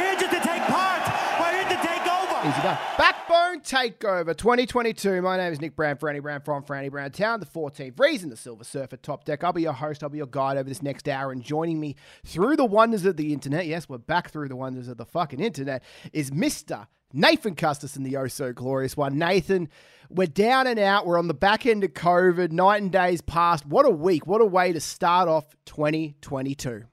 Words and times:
here 0.00 0.16
just 0.16 0.32
to 0.32 0.40
take 0.40 0.62
part. 0.62 1.02
We're 1.40 1.52
here 1.52 1.68
to 1.76 1.86
take 1.86 2.06
over. 2.06 2.48
Easy 2.48 2.62
done. 2.62 2.78
Backbone 2.96 3.60
Takeover 3.60 4.36
2022. 4.36 5.22
My 5.22 5.36
name 5.36 5.52
is 5.52 5.60
Nick 5.60 5.76
Brown, 5.76 5.96
Franny 5.96 6.22
Brown 6.22 6.40
from 6.40 6.62
Franny 6.62 6.90
Brown 6.90 7.10
Town, 7.10 7.40
the 7.40 7.46
14th 7.46 7.98
reason, 8.00 8.30
the 8.30 8.36
Silver 8.36 8.64
Surfer 8.64 8.96
Top 8.96 9.24
Deck. 9.24 9.44
I'll 9.44 9.52
be 9.52 9.62
your 9.62 9.72
host, 9.72 10.02
I'll 10.02 10.08
be 10.08 10.18
your 10.18 10.26
guide 10.26 10.56
over 10.56 10.68
this 10.68 10.82
next 10.82 11.08
hour, 11.08 11.32
and 11.32 11.42
joining 11.42 11.78
me 11.78 11.96
through 12.24 12.56
the 12.56 12.64
wonders 12.64 13.04
of 13.04 13.16
the 13.16 13.32
internet, 13.32 13.66
yes, 13.66 13.88
we're 13.88 13.98
back 13.98 14.30
through 14.30 14.48
the 14.48 14.56
wonders 14.56 14.88
of 14.88 14.96
the 14.96 15.04
fucking 15.04 15.40
internet, 15.40 15.82
is 16.12 16.30
Mr. 16.30 16.86
Nathan 17.12 17.54
Custis 17.54 17.96
in 17.96 18.04
the 18.04 18.16
oh 18.16 18.28
so 18.28 18.52
glorious 18.52 18.96
one. 18.96 19.18
Nathan, 19.18 19.68
we're 20.08 20.26
down 20.26 20.66
and 20.66 20.78
out. 20.78 21.06
We're 21.06 21.18
on 21.18 21.28
the 21.28 21.34
back 21.34 21.66
end 21.66 21.82
of 21.84 21.92
COVID. 21.92 22.52
Night 22.52 22.82
and 22.82 22.92
days 22.92 23.20
past. 23.20 23.66
What 23.66 23.84
a 23.84 23.90
week. 23.90 24.26
What 24.26 24.40
a 24.40 24.46
way 24.46 24.72
to 24.72 24.80
start 24.80 25.28
off 25.28 25.44
2022. 25.66 26.84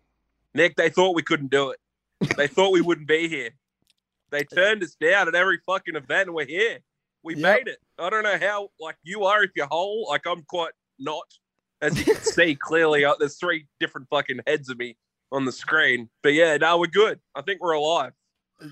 Nick, 0.53 0.75
they 0.75 0.89
thought 0.89 1.15
we 1.15 1.21
couldn't 1.21 1.51
do 1.51 1.69
it. 1.69 1.79
They 2.35 2.47
thought 2.47 2.71
we 2.71 2.81
wouldn't 2.81 3.07
be 3.07 3.27
here. 3.27 3.51
They 4.31 4.43
turned 4.55 4.83
us 4.83 4.95
down 4.95 5.27
at 5.27 5.35
every 5.35 5.59
fucking 5.65 5.95
event, 5.95 6.27
and 6.27 6.33
we're 6.35 6.45
here. 6.45 6.79
We 7.23 7.35
Yep. 7.35 7.41
made 7.41 7.67
it. 7.71 7.79
I 7.99 8.09
don't 8.09 8.23
know 8.23 8.37
how, 8.39 8.69
like 8.79 8.95
you 9.03 9.23
are, 9.25 9.43
if 9.43 9.51
you're 9.55 9.67
whole. 9.67 10.07
Like 10.09 10.25
I'm 10.27 10.43
quite 10.43 10.71
not, 10.99 11.23
as 11.81 11.97
you 11.97 12.13
can 12.13 12.15
see 12.23 12.55
clearly. 12.55 13.05
Uh, 13.05 13.15
there's 13.19 13.37
three 13.37 13.67
different 13.79 14.07
fucking 14.09 14.39
heads 14.47 14.69
of 14.69 14.77
me 14.77 14.95
on 15.31 15.45
the 15.45 15.51
screen. 15.51 16.09
But 16.23 16.33
yeah, 16.33 16.57
now 16.57 16.77
we're 16.77 16.87
good. 16.87 17.19
I 17.35 17.41
think 17.41 17.61
we're 17.61 17.73
alive. 17.73 18.13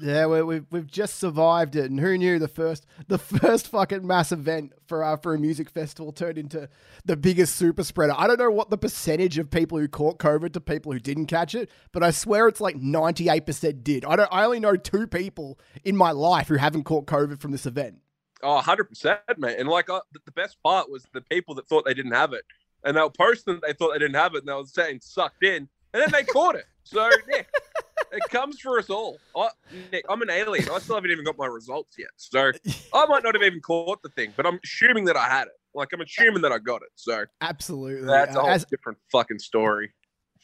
Yeah, 0.01 0.25
we, 0.25 0.41
we've 0.41 0.65
we've 0.71 0.87
just 0.87 1.19
survived 1.19 1.75
it, 1.75 1.91
and 1.91 1.99
who 1.99 2.17
knew 2.17 2.39
the 2.39 2.47
first 2.47 2.87
the 3.07 3.19
first 3.19 3.67
fucking 3.67 4.05
mass 4.05 4.31
event 4.31 4.73
for 4.87 5.03
uh, 5.03 5.15
for 5.17 5.35
a 5.35 5.39
music 5.39 5.69
festival 5.69 6.11
turned 6.11 6.39
into 6.39 6.67
the 7.05 7.15
biggest 7.15 7.55
super 7.55 7.83
spreader. 7.83 8.15
I 8.17 8.25
don't 8.25 8.39
know 8.39 8.49
what 8.49 8.71
the 8.71 8.79
percentage 8.79 9.37
of 9.37 9.51
people 9.51 9.77
who 9.77 9.87
caught 9.87 10.17
COVID 10.17 10.53
to 10.53 10.59
people 10.61 10.91
who 10.91 10.99
didn't 10.99 11.27
catch 11.27 11.53
it, 11.53 11.69
but 11.91 12.01
I 12.01 12.09
swear 12.09 12.47
it's 12.47 12.59
like 12.59 12.77
ninety 12.77 13.29
eight 13.29 13.45
percent 13.45 13.83
did. 13.83 14.05
I 14.05 14.15
don't. 14.15 14.29
I 14.31 14.43
only 14.43 14.59
know 14.59 14.75
two 14.75 15.05
people 15.05 15.59
in 15.83 15.95
my 15.95 16.11
life 16.11 16.47
who 16.47 16.55
haven't 16.55 16.85
caught 16.85 17.05
COVID 17.05 17.39
from 17.39 17.51
this 17.51 17.67
event. 17.67 17.99
Oh, 18.43 18.61
100%, 18.63 19.17
mate. 19.37 19.57
And 19.57 19.67
like 19.69 19.89
uh, 19.89 20.01
the- 20.13 20.31
best 20.31 20.61
part 20.61 20.89
was 20.89 21.05
the 21.13 21.21
people 21.21 21.55
that 21.55 21.67
thought 21.67 21.85
they 21.85 21.93
didn't 21.93 22.11
have 22.11 22.33
it. 22.33 22.43
And 22.83 22.95
they 22.95 23.01
were 23.01 23.09
posting 23.09 23.55
that 23.55 23.63
they 23.65 23.73
thought 23.73 23.93
they 23.93 23.99
didn't 23.99 24.15
have 24.15 24.35
it 24.35 24.39
and 24.39 24.47
they 24.47 24.53
were 24.53 24.65
saying 24.65 24.99
sucked 25.01 25.43
in. 25.43 25.67
And 25.93 26.03
then 26.03 26.11
they 26.11 26.23
caught 26.23 26.55
it. 26.55 26.65
So, 26.83 27.09
Nick, 27.27 27.47
it 28.11 28.23
comes 28.29 28.59
for 28.59 28.79
us 28.79 28.89
all. 28.89 29.17
I, 29.35 29.49
Nick, 29.91 30.05
I'm 30.09 30.21
an 30.21 30.29
alien. 30.29 30.69
I 30.71 30.79
still 30.79 30.95
haven't 30.95 31.11
even 31.11 31.25
got 31.25 31.37
my 31.37 31.47
results 31.47 31.95
yet. 31.97 32.09
So 32.17 32.51
I 32.93 33.05
might 33.07 33.23
not 33.23 33.35
have 33.35 33.43
even 33.43 33.61
caught 33.61 34.01
the 34.03 34.09
thing, 34.09 34.33
but 34.35 34.45
I'm 34.45 34.59
assuming 34.63 35.05
that 35.05 35.17
I 35.17 35.25
had 35.27 35.47
it. 35.47 35.53
Like, 35.73 35.89
I'm 35.93 36.01
assuming 36.01 36.41
that 36.43 36.51
I 36.51 36.57
got 36.59 36.81
it. 36.83 36.89
So 36.95 37.25
Absolutely. 37.41 38.07
that's 38.07 38.35
a 38.35 38.39
whole 38.39 38.49
as, 38.49 38.65
different 38.65 38.97
fucking 39.11 39.39
story. 39.39 39.91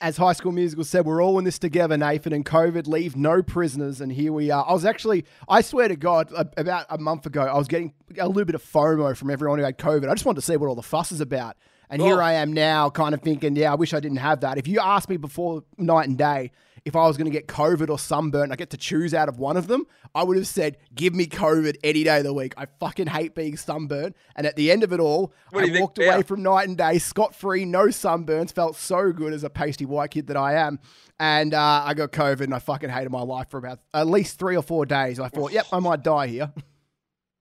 as 0.02 0.18
High 0.18 0.34
School 0.34 0.52
Musical 0.52 0.84
said, 0.84 1.06
we're 1.06 1.24
all 1.24 1.40
in 1.40 1.46
this 1.46 1.58
together, 1.58 1.96
Nathan, 1.96 2.34
and 2.34 2.46
COVID 2.46 2.88
leave 2.88 3.16
no 3.16 3.42
prisoners. 3.42 4.02
And 4.02 4.12
here 4.12 4.34
we 4.34 4.52
are. 4.52 4.66
I 4.68 4.74
was 4.74 4.84
actually, 4.84 5.26
I 5.48 5.62
swear 5.62 5.88
to 5.88 5.96
God, 5.96 6.34
about 6.58 6.86
a 6.90 6.98
month 6.98 7.26
ago, 7.26 7.44
I 7.44 7.58
was 7.58 7.68
getting 7.68 7.94
a 8.20 8.28
little 8.28 8.46
bit 8.46 8.56
of 8.56 8.64
FOMO 8.64 9.16
from 9.16 9.30
everyone 9.30 9.60
who 9.60 9.64
had 9.66 9.78
COVID. 9.78 10.10
I 10.10 10.14
just 10.14 10.26
wanted 10.26 10.42
to 10.42 10.46
see 10.46 10.58
what 10.58 10.68
all 10.68 10.76
the 10.76 10.82
fuss 10.82 11.12
is 11.12 11.22
about. 11.22 11.56
And 11.90 12.02
here 12.02 12.22
Oh. 12.22 12.26
I 12.26 12.34
am 12.34 12.52
now, 12.54 12.90
kind 12.90 13.14
of 13.14 13.22
thinking, 13.22 13.56
yeah, 13.56 13.72
I 13.72 13.76
wish 13.76 13.94
I 13.94 14.00
didn't 14.00 14.18
have 14.20 14.40
that. 14.42 14.58
If 14.58 14.68
you 14.68 14.80
asked 14.80 15.10
me 15.10 15.18
before 15.18 15.64
night 15.78 16.08
and 16.08 16.18
day 16.18 16.52
if 16.86 16.96
I 16.96 17.08
was 17.08 17.18
going 17.18 17.26
to 17.26 17.32
get 17.32 17.48
COVID 17.48 17.90
or 17.90 18.00
sunburn, 18.00 18.52
I 18.52 18.56
get 18.56 18.70
to 18.72 18.78
choose 18.78 19.14
out 19.14 19.30
of 19.30 19.40
one 19.40 19.58
of 19.58 19.68
them, 19.68 19.86
I 20.16 20.24
would 20.24 20.36
have 20.38 20.48
said, 20.48 20.78
give 20.96 21.14
me 21.14 21.28
COVID 21.28 21.78
any 21.84 22.04
day 22.04 22.18
of 22.18 22.24
the 22.24 22.34
week. 22.34 22.54
I 22.58 22.66
fucking 22.80 23.08
hate 23.08 23.36
being 23.36 23.56
sunburned. 23.56 24.16
And 24.36 24.48
at 24.48 24.56
the 24.56 24.72
end 24.72 24.84
of 24.84 24.92
it 24.92 25.00
all, 25.00 25.34
What 25.52 25.70
I 25.70 25.80
walked 25.80 26.00
away 26.00 26.24
from 26.24 26.44
night 26.44 26.68
and 26.68 26.78
day 26.78 26.98
scot 26.98 27.36
free, 27.36 27.66
no 27.66 27.88
sunburns, 27.88 28.52
felt 28.52 28.76
so 28.76 29.12
good 29.12 29.34
as 29.34 29.44
a 29.44 29.50
pasty 29.50 29.86
white 29.86 30.12
kid 30.12 30.28
that 30.28 30.38
I 30.38 30.54
am. 30.56 30.80
And 31.20 31.54
uh, 31.54 31.84
I 31.86 31.94
got 31.94 32.12
COVID 32.12 32.42
and 32.42 32.54
I 32.54 32.60
fucking 32.60 32.90
hated 32.90 33.12
my 33.12 33.22
life 33.22 33.50
for 33.50 33.58
about 33.58 33.80
at 33.94 34.08
least 34.08 34.40
three 34.40 34.56
or 34.56 34.64
four 34.64 34.86
days. 34.86 35.20
I 35.20 35.30
thought, 35.30 35.52
yep, 35.52 35.68
I 35.72 35.80
might 35.80 36.04
die 36.04 36.28
here. 36.28 36.52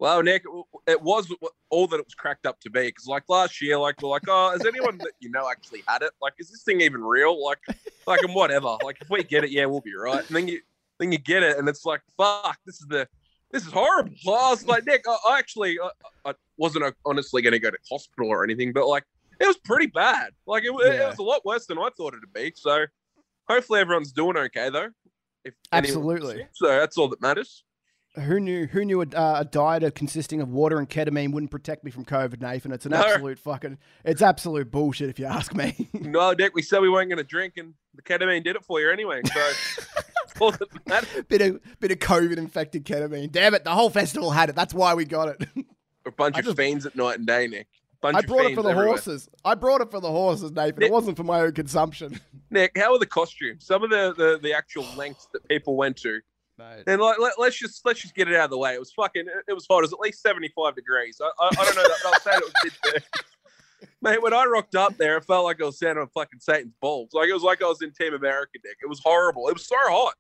Well, 0.01 0.23
Nick, 0.23 0.45
it 0.87 1.03
was 1.03 1.31
all 1.69 1.87
that 1.89 2.01
it 2.01 2.07
was 2.07 2.15
cracked 2.15 2.47
up 2.47 2.59
to 2.61 2.71
be. 2.71 2.87
Because 2.87 3.07
like 3.07 3.25
last 3.29 3.61
year, 3.61 3.79
like 3.79 4.01
we're 4.01 4.09
like, 4.09 4.23
oh, 4.27 4.51
has 4.51 4.65
anyone 4.65 4.97
that 4.99 5.13
you 5.21 5.31
know 5.31 5.49
actually 5.49 5.83
had 5.87 6.01
it? 6.01 6.13
Like, 6.23 6.33
is 6.39 6.51
this 6.51 6.63
thing 6.63 6.81
even 6.81 7.03
real? 7.03 7.41
Like, 7.45 7.59
like 8.07 8.23
and 8.23 8.35
whatever. 8.35 8.79
Like, 8.83 8.97
if 9.03 9.11
we 9.11 9.23
get 9.23 9.45
it, 9.45 9.51
yeah, 9.51 9.67
we'll 9.67 9.83
be 9.83 9.95
right. 9.95 10.27
And 10.27 10.35
then 10.35 10.49
you, 10.49 10.61
then 10.99 11.13
you 11.13 11.19
get 11.19 11.43
it, 11.43 11.59
and 11.59 11.69
it's 11.69 11.85
like, 11.85 12.01
fuck, 12.17 12.59
this 12.65 12.81
is 12.81 12.87
the, 12.89 13.07
this 13.51 13.67
is 13.67 13.73
horrible. 13.73 14.13
So 14.21 14.33
I 14.33 14.51
was 14.51 14.67
like, 14.67 14.87
Nick, 14.87 15.05
I, 15.07 15.17
I 15.29 15.39
actually, 15.39 15.79
I, 15.79 16.31
I 16.31 16.35
wasn't 16.57 16.85
uh, 16.87 16.93
honestly 17.05 17.43
going 17.43 17.53
to 17.53 17.59
go 17.59 17.71
to 17.71 17.79
hospital 17.91 18.31
or 18.31 18.43
anything, 18.43 18.73
but 18.73 18.87
like, 18.87 19.05
it 19.39 19.47
was 19.47 19.59
pretty 19.59 19.87
bad. 19.89 20.31
Like, 20.47 20.65
it, 20.65 20.73
wa- 20.73 20.81
it 20.81 20.99
was 21.07 21.19
a 21.19 21.23
lot 21.23 21.45
worse 21.45 21.67
than 21.67 21.79
I 21.79 21.91
thought 21.95 22.15
it'd 22.15 22.33
be. 22.33 22.53
So, 22.57 22.87
hopefully, 23.51 23.81
everyone's 23.81 24.13
doing 24.13 24.39
okay 24.39 24.71
though. 24.71 24.89
If 25.45 25.55
Absolutely. 25.73 26.47
So 26.55 26.69
that's 26.69 26.97
all 26.97 27.09
that 27.09 27.21
matters. 27.21 27.65
Who 28.17 28.41
knew? 28.41 28.67
Who 28.67 28.85
knew 28.85 29.03
a, 29.03 29.07
uh, 29.15 29.37
a 29.41 29.45
diet 29.45 29.95
consisting 29.95 30.41
of 30.41 30.49
water 30.51 30.79
and 30.79 30.89
ketamine 30.91 31.33
wouldn't 31.33 31.51
protect 31.53 31.85
me 31.85 31.93
from 31.93 32.05
COVID, 32.05 32.41
Nathan? 32.41 32.73
It's 32.73 32.85
an 32.85 32.91
No. 32.91 33.03
absolute 33.05 33.39
fucking, 33.39 33.79
it's 34.05 34.21
absolute 34.21 34.71
bullshit 34.71 35.09
if 35.11 35.19
you 35.21 35.27
ask 35.27 35.55
me. 35.55 35.89
No, 36.01 36.35
Dick, 36.35 36.53
we 36.55 36.63
said 36.63 36.81
we 36.81 36.89
weren't 36.89 37.09
going 37.09 37.19
to 37.19 37.25
drink, 37.25 37.55
and 37.57 37.75
the 37.95 38.03
ketamine 38.03 38.43
did 38.43 38.57
it 38.57 38.65
for 38.65 38.81
you 38.81 38.91
anyway. 38.91 39.21
So 40.37 40.51
bit 41.29 41.41
of 41.43 41.61
bit 41.79 41.93
of 41.93 41.99
COVID 41.99 42.37
infected 42.37 42.85
ketamine. 42.85 43.31
Damn 43.31 43.55
it, 43.55 43.63
the 43.65 43.71
whole 43.71 43.91
festival 43.91 44.31
had 44.33 44.49
it. 44.49 44.57
That's 44.57 44.75
why 44.75 44.95
we 44.95 45.05
got 45.05 45.29
it. 45.29 45.49
A 46.07 46.11
bunch 46.11 46.35
I 46.37 46.41
of 46.41 46.45
just- 46.47 46.57
fiends 46.57 46.87
at 46.87 46.97
night 46.97 47.19
and 47.19 47.27
day, 47.27 47.47
Nick. 47.47 47.69
Bunch 48.01 48.17
I 48.17 48.23
brought 48.23 48.47
it 48.47 48.55
for 48.55 48.63
the 48.63 48.71
everywhere. 48.71 48.89
horses. 48.95 49.29
I 49.45 49.55
brought 49.55 49.83
it 49.83 49.91
for 49.91 50.01
the 50.01 50.09
horses, 50.11 50.51
Nathan. 50.53 50.83
It 50.83 50.91
wasn't 50.91 51.19
for 51.19 51.23
my 51.23 51.41
own 51.43 51.53
consumption. 51.53 52.19
Nick, 52.51 52.73
how 52.79 52.95
are 52.95 52.99
the 52.99 53.05
costumes? 53.05 53.67
Some 53.67 53.85
of 53.85 53.91
the, 53.91 54.15
the, 54.17 54.39
the 54.43 54.55
actual 54.55 54.87
lengths 54.97 55.29
that 55.35 55.47
people 55.49 55.77
went 55.77 55.99
to, 55.99 56.19
Mate. 56.61 56.85
and 56.87 57.01
like 57.01 57.19
let, 57.19 57.33
let's 57.39 57.59
just 57.59 57.85
let's 57.85 58.01
just 58.01 58.15
get 58.15 58.29
it 58.29 58.37
out 58.37 58.45
of 58.45 58.51
the 58.51 58.59
way. 58.59 58.75
It 58.75 58.81
was 58.81 58.93
fucking. 58.93 59.25
It, 59.49 59.53
was 59.53 59.67
hot. 59.69 59.79
It 59.79 59.83
was 59.83 59.93
at 59.93 60.01
least 60.01 60.21
seventy 60.21 60.53
five 60.55 60.75
degrees. 60.75 61.21
I, 61.21 61.31
I, 61.43 61.49
I 61.49 61.65
don't 61.65 61.77
know. 61.77 61.83
That, 61.83 61.97
I'll 62.07 62.21
say 62.21 62.31
it 62.33 62.43
was 62.43 62.53
mid 62.93 63.03
Mate, 64.03 64.23
when 64.23 64.35
I 64.35 64.45
rocked 64.45 64.75
up 64.75 64.97
there, 64.99 65.17
it 65.17 65.25
felt 65.25 65.45
like 65.45 65.61
I 65.61 65.65
was 65.65 65.77
standing 65.77 66.03
on 66.03 66.09
fucking 66.09 66.41
Satan's 66.41 66.75
balls. 66.81 67.11
Like 67.13 67.29
it 67.29 67.35
was 67.35 67.43
like 67.43 67.63
I 67.63 67.67
was 67.67 67.83
in 67.83 67.93
Team 67.93 68.15
America, 68.15 68.59
Nick. 68.65 68.77
It 68.83 68.89
was 68.89 69.01
horrible. 69.03 69.49
It 69.49 69.55
was 69.55 69.67
so 69.67 69.77
hot. 69.79 70.15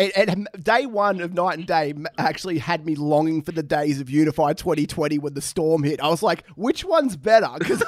And, 0.00 0.12
and 0.16 0.48
day 0.62 0.86
one 0.86 1.20
of 1.20 1.34
Night 1.34 1.58
and 1.58 1.66
Day 1.66 1.92
actually 2.16 2.56
had 2.56 2.86
me 2.86 2.94
longing 2.94 3.42
for 3.42 3.52
the 3.52 3.62
days 3.62 4.00
of 4.00 4.08
Unify 4.08 4.54
2020 4.54 5.18
when 5.18 5.34
the 5.34 5.42
storm 5.42 5.82
hit. 5.82 6.00
I 6.00 6.08
was 6.08 6.22
like, 6.22 6.46
which 6.56 6.84
one's 6.84 7.16
better? 7.16 7.48
Because 7.60 7.82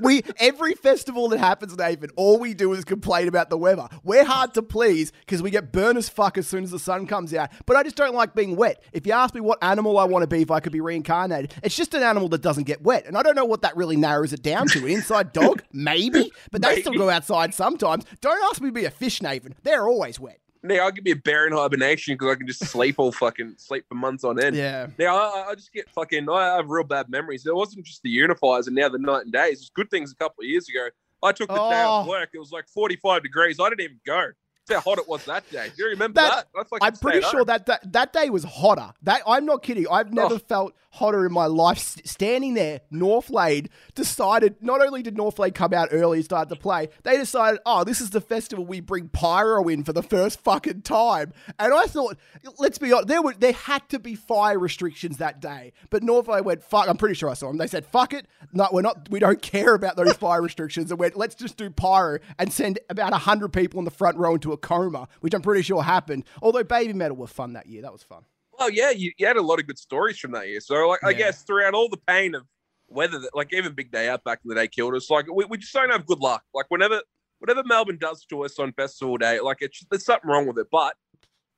we 0.00 0.22
every 0.38 0.74
festival 0.74 1.28
that 1.30 1.38
happens, 1.38 1.76
Nathan, 1.76 2.10
all 2.16 2.38
we 2.38 2.54
do 2.54 2.72
is 2.72 2.84
complain 2.84 3.26
about 3.26 3.50
the 3.50 3.58
weather. 3.58 3.88
We're 4.04 4.24
hard 4.24 4.54
to 4.54 4.62
please 4.62 5.10
because 5.20 5.42
we 5.42 5.50
get 5.50 5.72
burn 5.72 5.96
as 5.96 6.08
fuck 6.08 6.38
as 6.38 6.46
soon 6.46 6.62
as 6.62 6.70
the 6.70 6.78
sun 6.78 7.06
comes 7.06 7.34
out. 7.34 7.50
But 7.66 7.76
I 7.76 7.82
just 7.82 7.96
don't 7.96 8.14
like 8.14 8.34
being 8.34 8.54
wet. 8.56 8.82
If 8.92 9.06
you 9.06 9.12
ask 9.12 9.34
me 9.34 9.40
what 9.40 9.58
animal 9.62 9.98
I 9.98 10.04
want 10.04 10.22
to 10.22 10.26
be 10.28 10.42
if 10.42 10.50
I 10.50 10.60
could 10.60 10.72
be 10.72 10.80
reincarnated, 10.80 11.54
it's 11.62 11.76
just 11.76 11.94
an 11.94 12.02
animal 12.02 12.28
that 12.30 12.42
doesn't 12.42 12.64
get 12.64 12.82
wet. 12.82 13.06
And 13.06 13.18
I 13.18 13.22
don't 13.22 13.34
know 13.34 13.44
what 13.44 13.62
that 13.62 13.76
really 13.76 13.96
narrows 13.96 14.32
it 14.32 14.42
down 14.42 14.68
to. 14.68 14.86
Inside 14.86 15.32
dog, 15.32 15.62
maybe, 15.72 16.30
but 16.52 16.62
they 16.62 16.80
still 16.80 16.94
go 16.94 17.10
outside 17.10 17.52
sometimes. 17.52 18.04
Don't 18.20 18.42
ask 18.44 18.60
me 18.62 18.68
to 18.68 18.72
be 18.72 18.84
a 18.84 18.90
fish, 18.90 19.20
Nathan. 19.20 19.54
They're 19.64 19.88
always 19.88 20.20
wet. 20.20 20.38
Nick, 20.68 20.80
I'll 20.80 20.90
give 20.92 21.04
me 21.04 21.10
a 21.10 21.16
bear 21.16 21.46
in 21.46 21.52
hibernation 21.52 22.14
because 22.14 22.30
I 22.32 22.34
can 22.36 22.46
just 22.46 22.64
sleep 22.66 22.96
all 22.98 23.10
fucking 23.12 23.54
sleep 23.58 23.84
for 23.88 23.94
months 23.94 24.22
on 24.24 24.42
end. 24.42 24.54
Yeah. 24.56 24.86
Now 24.98 25.16
I, 25.16 25.46
I 25.50 25.54
just 25.54 25.72
get 25.72 25.88
fucking. 25.90 26.28
I 26.28 26.56
have 26.56 26.68
real 26.68 26.84
bad 26.84 27.08
memories. 27.08 27.44
It 27.46 27.54
wasn't 27.54 27.84
just 27.86 28.02
the 28.02 28.10
unifiers 28.16 28.66
and 28.66 28.76
now 28.76 28.88
the 28.88 28.98
night 28.98 29.24
and 29.24 29.32
days. 29.32 29.54
It 29.54 29.60
was 29.60 29.70
good 29.74 29.90
things 29.90 30.12
a 30.12 30.16
couple 30.16 30.42
of 30.42 30.48
years 30.48 30.68
ago. 30.68 30.88
I 31.22 31.32
took 31.32 31.48
the 31.48 31.54
day 31.54 31.82
off 31.82 32.06
Oh. 32.06 32.10
work. 32.10 32.28
It 32.32 32.38
was 32.38 32.52
like 32.52 32.68
45 32.68 33.22
degrees. 33.24 33.58
I 33.58 33.68
didn't 33.70 33.80
even 33.80 34.00
go. 34.06 34.28
How 34.68 34.80
hot 34.80 34.98
it 34.98 35.08
was 35.08 35.24
that 35.26 35.50
day. 35.50 35.68
Do 35.76 35.82
you 35.84 35.90
remember 35.90 36.20
That- 36.20 36.46
that? 36.54 36.66
I'm 36.82 36.96
pretty 36.96 37.20
sure 37.22 37.38
home. 37.40 37.46
that, 37.46 37.66
that 37.66 37.92
that 37.92 38.12
day 38.12 38.30
was 38.30 38.44
hotter. 38.44 38.92
That 39.02 39.22
I'm 39.26 39.44
not 39.46 39.62
kidding. 39.62 39.86
I've 39.90 40.12
never 40.12 40.34
Oh. 40.34 40.38
felt 40.38 40.74
hotter 40.92 41.24
in 41.26 41.32
my 41.32 41.46
life. 41.46 41.78
Standing 42.04 42.54
there, 42.54 42.80
Northlane 42.92 43.68
decided. 43.94 44.56
Not 44.60 44.80
only 44.80 45.02
did 45.02 45.16
Northlane 45.16 45.54
come 45.54 45.72
out 45.72 45.88
early 45.92 46.18
and 46.18 46.24
start 46.24 46.48
to 46.48 46.56
play, 46.56 46.88
they 47.04 47.16
decided, 47.16 47.60
oh, 47.66 47.84
this 47.84 48.00
is 48.00 48.10
the 48.10 48.20
festival 48.20 48.64
we 48.66 48.80
bring 48.80 49.08
pyro 49.08 49.68
in 49.68 49.84
for 49.84 49.92
the 49.92 50.02
first 50.02 50.40
fucking 50.40 50.82
time. 50.82 51.32
And 51.58 51.72
I 51.72 51.84
thought, 51.86 52.16
let's 52.58 52.78
be 52.78 52.92
honest, 52.92 53.08
there 53.08 53.22
were 53.22 53.34
there 53.34 53.52
had 53.52 53.88
to 53.90 53.98
be 53.98 54.14
fire 54.14 54.58
restrictions 54.58 55.18
that 55.18 55.40
day. 55.40 55.72
But 55.90 56.02
Northlane 56.02 56.44
went 56.44 56.62
fuck. 56.62 56.88
I'm 56.88 56.96
pretty 56.96 57.14
sure 57.14 57.30
I 57.30 57.34
saw 57.34 57.48
them. 57.48 57.58
They 57.58 57.66
said, 57.66 57.86
fuck 57.86 58.12
it. 58.12 58.26
No, 58.52 58.68
we're 58.72 58.82
not. 58.82 59.08
We 59.10 59.18
don't 59.18 59.40
care 59.42 59.74
about 59.74 59.96
those 59.96 60.12
fire 60.14 60.42
restrictions. 60.42 60.90
And 60.90 60.98
went, 60.98 61.16
let's 61.16 61.34
just 61.34 61.56
do 61.56 61.70
pyro 61.70 62.18
and 62.38 62.52
send 62.52 62.78
about 62.90 63.12
hundred 63.12 63.52
people 63.52 63.78
in 63.78 63.84
the 63.84 63.90
front 63.90 64.16
row 64.16 64.34
into 64.34 64.52
a 64.52 64.56
coma, 64.60 65.08
which 65.20 65.34
I'm 65.34 65.42
pretty 65.42 65.62
sure 65.62 65.82
happened. 65.82 66.24
Although 66.42 66.64
Baby 66.64 66.92
Metal 66.92 67.16
were 67.16 67.26
fun 67.26 67.54
that 67.54 67.66
year. 67.66 67.82
That 67.82 67.92
was 67.92 68.02
fun. 68.02 68.24
Well, 68.58 68.70
yeah, 68.70 68.90
you, 68.90 69.12
you 69.18 69.26
had 69.26 69.36
a 69.36 69.42
lot 69.42 69.60
of 69.60 69.66
good 69.66 69.78
stories 69.78 70.18
from 70.18 70.32
that 70.32 70.48
year. 70.48 70.60
So, 70.60 70.88
like, 70.88 71.04
I 71.04 71.12
guess 71.12 71.42
throughout 71.44 71.74
all 71.74 71.88
the 71.88 72.00
pain 72.08 72.34
of 72.34 72.44
weather, 72.88 73.18
that, 73.20 73.34
like 73.34 73.52
even 73.52 73.72
Big 73.72 73.92
Day 73.92 74.08
Out 74.08 74.24
back 74.24 74.40
in 74.44 74.48
the 74.48 74.54
day 74.56 74.66
killed 74.66 74.94
us. 74.94 75.08
Like, 75.08 75.26
we, 75.32 75.44
we 75.44 75.58
just 75.58 75.72
don't 75.72 75.90
have 75.90 76.06
good 76.06 76.18
luck. 76.18 76.42
Like, 76.52 76.66
whenever 76.68 77.02
whatever 77.38 77.62
Melbourne 77.64 77.98
does 78.00 78.24
to 78.26 78.44
us 78.44 78.58
on 78.58 78.72
festival 78.72 79.16
day, 79.16 79.38
like, 79.38 79.58
it's 79.60 79.84
there's 79.90 80.04
something 80.04 80.28
wrong 80.28 80.46
with 80.46 80.58
it. 80.58 80.66
But 80.72 80.96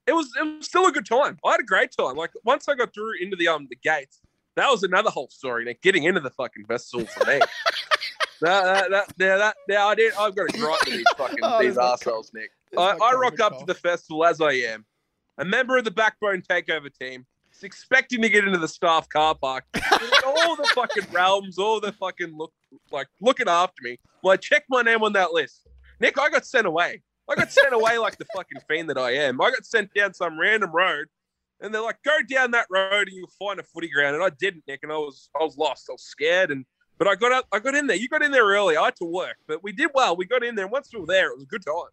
it 0.07 0.13
was 0.13 0.31
it 0.39 0.45
was 0.45 0.67
still 0.67 0.87
a 0.87 0.93
good 0.93 1.07
time. 1.07 1.39
I 1.45 1.53
had 1.53 1.61
a 1.61 1.65
great 1.65 1.91
time. 1.99 2.17
Like, 2.17 2.33
once 2.45 2.69
I 2.69 2.75
got 2.75 2.93
through 2.93 3.15
into 3.21 3.37
the 3.37 3.49
um 3.49 3.67
the 3.71 3.77
gates, 3.77 4.21
that 4.57 4.69
was 4.71 4.83
another 4.83 5.11
whole 5.11 5.31
story. 5.31 5.65
Like, 5.65 5.81
getting 5.81 6.05
into 6.05 6.21
the 6.21 6.31
fucking 6.31 6.67
festival 6.67 7.07
for 7.07 7.25
me. 7.25 7.39
that, 8.43 8.65
that, 8.65 8.91
that, 8.91 9.15
yeah, 9.19 9.37
that, 9.37 9.57
yeah, 9.69 9.87
I 9.87 9.95
did. 9.95 10.13
I've 10.19 10.35
got 10.35 10.51
to 10.51 10.59
gripe 10.59 10.81
with 10.85 10.95
these 10.95 11.07
fucking 11.17 11.39
Oh, 11.43 11.63
these 11.63 11.79
assholes, 11.79 12.31
Nick. 12.35 12.51
I, 12.77 12.97
I 13.03 13.15
rock 13.15 13.41
up 13.41 13.59
to 13.59 13.65
the 13.65 13.75
festival 13.75 14.25
as 14.25 14.41
I 14.41 14.53
am, 14.53 14.85
a 15.39 15.45
member 15.45 15.77
of 15.77 15.85
the 15.85 15.91
Backbone 15.91 16.43
Takeover 16.43 16.91
team, 16.93 17.27
is 17.53 17.63
expecting 17.63 18.23
to 18.23 18.29
get 18.29 18.45
into 18.45 18.59
the 18.59 18.69
staff 18.69 19.09
car 19.09 19.35
park. 19.35 19.65
all 20.27 20.57
the 20.57 20.71
fucking 20.75 21.07
realms, 21.13 21.59
all 21.59 21.81
the 21.81 21.93
fucking 21.93 22.37
look 22.37 22.53
like 22.93 23.09
looking 23.21 23.49
after 23.49 23.83
me. 23.83 23.99
Well, 24.23 24.33
I 24.33 24.37
checked 24.37 24.67
my 24.69 24.83
name 24.83 25.03
on 25.03 25.13
that 25.15 25.33
list. 25.33 25.67
Nick, 26.01 26.19
I 26.19 26.31
got 26.31 26.47
sent 26.47 26.67
away. 26.67 27.03
I 27.29 27.35
got 27.35 27.53
sent 27.53 27.73
away 27.73 27.99
like 27.99 28.17
the 28.19 28.27
fucking 28.35 28.61
fiend 28.69 28.91
that 28.91 28.99
I 28.99 29.13
am. 29.13 29.41
I 29.41 29.51
got 29.51 29.65
sent 29.65 29.93
down 29.95 30.15
some 30.15 30.39
random 30.39 30.73
road, 30.73 31.07
and 31.61 31.73
they're 31.73 31.83
like, 31.83 31.99
"Go 32.05 32.19
down 32.29 32.51
that 32.53 32.67
road 32.71 33.09
and 33.09 33.17
you'll 33.17 33.31
find 33.39 33.61
a 33.61 33.63
footy 33.63 33.89
ground." 33.89 34.17
And 34.17 34.25
I 34.25 34.31
didn't, 34.31 34.65
Nick, 34.67 34.81
and 34.83 34.93
I 34.93 34.97
was 34.97 35.29
I 35.39 35.45
was 35.45 35.57
lost. 35.57 35.87
I 35.89 35.93
was 35.93 36.03
scared, 36.03 36.51
and 36.51 36.65
but 36.99 37.07
I 37.07 37.15
got 37.15 37.33
out. 37.33 37.45
I 37.53 37.61
got 37.61 37.75
in 37.75 37.87
there. 37.87 37.97
You 37.97 38.09
got 38.09 38.23
in 38.23 38.33
there 38.33 38.47
early. 38.47 38.77
I 38.77 38.87
had 38.87 38.97
to 38.97 39.05
work, 39.05 39.37
but 39.47 39.63
we 39.63 39.73
did 39.73 39.91
well. 39.95 40.17
We 40.17 40.25
got 40.25 40.43
in 40.43 40.55
there. 40.55 40.65
And 40.65 40.73
once 40.73 40.91
we 40.93 41.01
were 41.01 41.07
there, 41.07 41.31
it 41.31 41.37
was 41.37 41.45
a 41.45 41.47
good 41.47 41.65
time. 41.65 41.91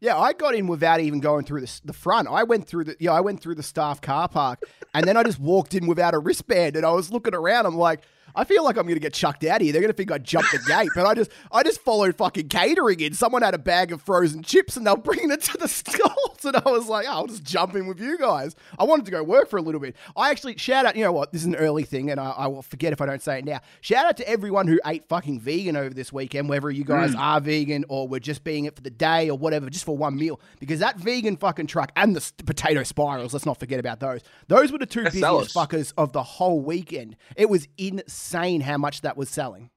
Yeah, 0.00 0.16
I 0.18 0.32
got 0.32 0.54
in 0.54 0.66
without 0.66 1.00
even 1.00 1.20
going 1.20 1.44
through 1.44 1.62
the, 1.62 1.80
the 1.84 1.92
front. 1.92 2.28
I 2.28 2.44
went 2.44 2.66
through 2.66 2.84
the 2.84 2.96
yeah, 3.00 3.12
I 3.12 3.20
went 3.20 3.40
through 3.40 3.56
the 3.56 3.62
staff 3.62 4.00
car 4.00 4.28
park, 4.28 4.62
and 4.94 5.06
then 5.06 5.16
I 5.16 5.22
just 5.22 5.40
walked 5.40 5.74
in 5.74 5.86
without 5.86 6.14
a 6.14 6.18
wristband, 6.18 6.76
and 6.76 6.86
I 6.86 6.92
was 6.92 7.10
looking 7.10 7.34
around. 7.34 7.66
I'm 7.66 7.76
like, 7.76 8.02
I 8.34 8.44
feel 8.44 8.64
like 8.64 8.76
I'm 8.76 8.84
going 8.84 8.94
to 8.94 9.00
get 9.00 9.12
chucked 9.14 9.44
out 9.44 9.60
here. 9.60 9.72
They're 9.72 9.80
going 9.82 9.92
to 9.92 9.96
think 9.96 10.10
I 10.12 10.18
jumped 10.18 10.52
the 10.52 10.58
gate, 10.66 10.90
but 10.94 11.06
I 11.06 11.14
just 11.14 11.30
I 11.50 11.62
just 11.62 11.80
followed 11.80 12.16
fucking 12.16 12.48
catering 12.48 13.00
in. 13.00 13.14
Someone 13.14 13.42
had 13.42 13.54
a 13.54 13.58
bag 13.58 13.92
of 13.92 14.02
frozen 14.02 14.42
chips 14.42 14.76
and 14.76 14.86
they 14.86 14.90
were 14.90 14.96
bringing 14.96 15.30
it 15.30 15.42
to 15.42 15.58
the 15.58 15.68
stalls, 15.68 16.44
and 16.44 16.56
I 16.56 16.70
was 16.70 16.88
like, 16.88 17.06
oh, 17.08 17.12
I'll 17.12 17.26
just 17.26 17.44
jump 17.44 17.74
in 17.74 17.86
with 17.86 18.00
you 18.00 18.18
guys. 18.18 18.54
I 18.78 18.84
wanted 18.84 19.04
to 19.06 19.10
go 19.10 19.22
work 19.22 19.48
for 19.48 19.56
a 19.58 19.62
little 19.62 19.80
bit. 19.80 19.96
I 20.16 20.30
actually 20.30 20.56
shout 20.58 20.86
out. 20.86 20.96
You 20.96 21.04
know 21.04 21.12
what? 21.12 21.32
This 21.32 21.42
is 21.42 21.46
an 21.46 21.56
early 21.56 21.82
thing, 21.84 22.10
and 22.10 22.20
I, 22.20 22.30
I 22.30 22.46
will 22.46 22.62
forget 22.62 22.92
if 22.92 23.00
I 23.00 23.06
don't 23.06 23.22
say 23.22 23.38
it 23.38 23.44
now. 23.44 23.60
Shout 23.80 24.06
out 24.06 24.16
to 24.18 24.28
everyone 24.28 24.66
who 24.68 24.78
ate 24.86 25.08
fucking 25.08 25.40
vegan 25.40 25.76
over 25.76 25.90
this 25.94 26.12
weekend, 26.12 26.48
whether 26.48 26.70
you 26.70 26.84
guys 26.84 27.10
Mm. 27.10 27.18
are 27.18 27.40
vegan 27.40 27.84
or 27.88 28.06
were 28.06 28.20
just 28.20 28.44
being 28.44 28.66
it 28.66 28.76
for 28.76 28.82
the 28.82 28.90
day 28.90 29.30
or 29.30 29.36
whatever, 29.38 29.68
just 29.70 29.84
for 29.84 29.96
one 29.96 30.16
meal. 30.16 30.40
Because 30.60 30.80
that 30.80 30.96
vegan 30.98 31.36
fucking 31.36 31.66
truck 31.66 31.90
and 31.96 32.14
the 32.14 32.30
potato 32.44 32.82
spirals, 32.82 33.32
let's 33.32 33.46
not 33.46 33.58
forget 33.58 33.80
about 33.80 34.00
those. 34.00 34.20
Those 34.48 34.70
were 34.70 34.78
the 34.78 34.86
two 34.86 35.02
That's 35.04 35.14
busiest 35.14 35.54
fuckers 35.54 35.92
of 35.96 36.12
the 36.12 36.22
whole 36.22 36.60
weekend. 36.60 37.16
It 37.36 37.48
was 37.48 37.66
insane 37.78 38.19
how 38.62 38.78
much 38.78 39.00
that 39.02 39.16
was 39.16 39.28
selling. 39.28 39.70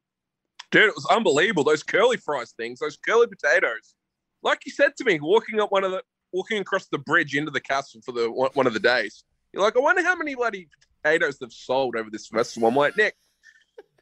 Dude, 0.72 0.90
it 0.90 0.96
was 0.96 1.06
unbelievable. 1.12 1.64
Those 1.64 1.84
curly 1.84 2.18
fries 2.18 2.54
things, 2.58 2.80
those 2.80 2.98
curly 2.98 3.28
potatoes. 3.28 3.96
Like 4.42 4.66
you 4.66 4.72
said 4.72 4.96
to 4.98 5.04
me, 5.04 5.20
walking 5.22 5.60
up 5.60 5.72
one 5.72 5.84
of 5.84 5.92
the 5.92 6.02
walking 6.32 6.58
across 6.58 6.88
the 6.88 6.98
bridge 6.98 7.36
into 7.36 7.52
the 7.52 7.62
castle 7.62 8.02
for 8.04 8.12
the 8.12 8.30
one 8.32 8.50
one 8.54 8.68
of 8.68 8.74
the 8.74 8.80
days. 8.80 9.24
You're 9.54 9.62
like, 9.64 9.78
I 9.78 9.80
wonder 9.80 10.04
how 10.04 10.16
many 10.16 10.36
bloody 10.36 10.68
potatoes 11.04 11.38
they've 11.38 11.52
sold 11.52 11.96
over 11.96 12.10
this 12.10 12.28
festival. 12.28 12.70
I'm 12.70 12.76
like, 12.76 12.98
Nick, 12.98 13.16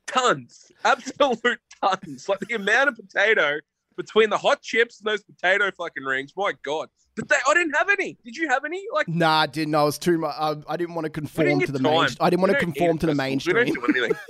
tons, 0.08 0.72
absolute 0.86 1.60
tons. 1.84 2.30
Like 2.30 2.40
the 2.40 2.56
amount 2.56 2.90
of 2.90 2.96
potato 2.96 3.60
between 3.98 4.30
the 4.30 4.38
hot 4.38 4.62
chips 4.62 5.00
and 5.00 5.08
those 5.08 5.24
potato 5.24 5.72
fucking 5.72 6.04
rings. 6.04 6.34
My 6.36 6.54
God, 6.64 6.90
but 7.16 7.28
they, 7.30 7.36
I 7.48 7.54
didn't 7.54 7.74
have 7.74 7.90
any. 7.90 8.18
Did 8.24 8.36
you 8.38 8.50
have 8.50 8.66
any? 8.66 8.84
Like, 8.94 9.08
Nah, 9.08 9.42
I 9.42 9.48
didn't. 9.48 9.76
I 9.76 9.84
was 9.84 9.98
too 9.98 10.18
much. 10.18 10.36
I, 10.38 10.56
I 10.68 10.78
didn't 10.78 10.96
want 10.96 11.06
to 11.06 11.10
conform 11.10 11.62
to 11.62 11.72
the 11.72 11.80
time. 11.80 11.84
main. 11.84 12.10
I 12.20 12.30
didn't 12.30 12.42
want 12.42 12.54
to 12.54 12.60
conform 12.60 12.98
to 13.00 13.06
the 13.06 13.16
mainstream. 13.16 13.56
We 13.58 13.72
don't 13.72 13.94
do 13.94 14.04
anything. 14.06 14.18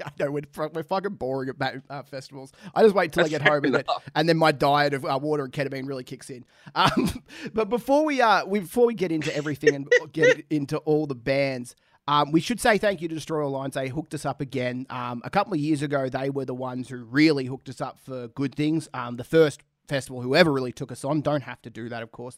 Yeah, 0.00 0.06
I 0.06 0.24
know 0.24 0.30
we're, 0.30 0.68
we're 0.72 0.82
fucking 0.82 1.16
boring 1.16 1.50
at 1.60 1.82
uh, 1.90 2.02
festivals. 2.04 2.50
I 2.74 2.82
just 2.82 2.94
wait 2.94 3.12
till 3.12 3.26
I 3.26 3.28
get 3.28 3.42
home 3.42 3.64
and 3.64 3.74
then, 3.74 3.84
and 4.14 4.26
then 4.26 4.38
my 4.38 4.50
diet 4.50 4.94
of 4.94 5.04
uh, 5.04 5.18
water 5.20 5.44
and 5.44 5.52
ketamine 5.52 5.86
really 5.86 6.02
kicks 6.02 6.30
in. 6.30 6.46
Um, 6.74 7.22
but 7.52 7.68
before 7.68 8.04
we 8.04 8.22
uh, 8.22 8.46
we, 8.46 8.60
before 8.60 8.86
we 8.86 8.94
get 8.94 9.12
into 9.12 9.34
everything 9.36 9.74
and 9.74 9.92
get 10.12 10.46
into 10.48 10.78
all 10.78 11.06
the 11.06 11.14
bands, 11.14 11.76
um, 12.08 12.32
we 12.32 12.40
should 12.40 12.60
say 12.60 12.78
thank 12.78 13.00
you 13.00 13.08
to 13.08 13.14
Destroy 13.14 13.44
All 13.44 13.50
Lines. 13.50 13.74
They 13.74 13.88
hooked 13.88 14.14
us 14.14 14.26
up 14.26 14.40
again. 14.40 14.86
Um, 14.90 15.22
a 15.24 15.30
couple 15.30 15.52
of 15.52 15.60
years 15.60 15.82
ago, 15.82 16.08
they 16.08 16.30
were 16.30 16.44
the 16.44 16.54
ones 16.54 16.88
who 16.88 17.04
really 17.04 17.46
hooked 17.46 17.68
us 17.68 17.80
up 17.80 17.98
for 18.04 18.28
good 18.28 18.54
things. 18.54 18.88
Um, 18.92 19.16
the 19.16 19.24
first 19.24 19.62
festival, 19.88 20.20
whoever 20.20 20.52
really 20.52 20.72
took 20.72 20.90
us 20.90 21.04
on, 21.04 21.20
don't 21.20 21.42
have 21.42 21.62
to 21.62 21.70
do 21.70 21.88
that, 21.90 22.02
of 22.02 22.10
course. 22.10 22.36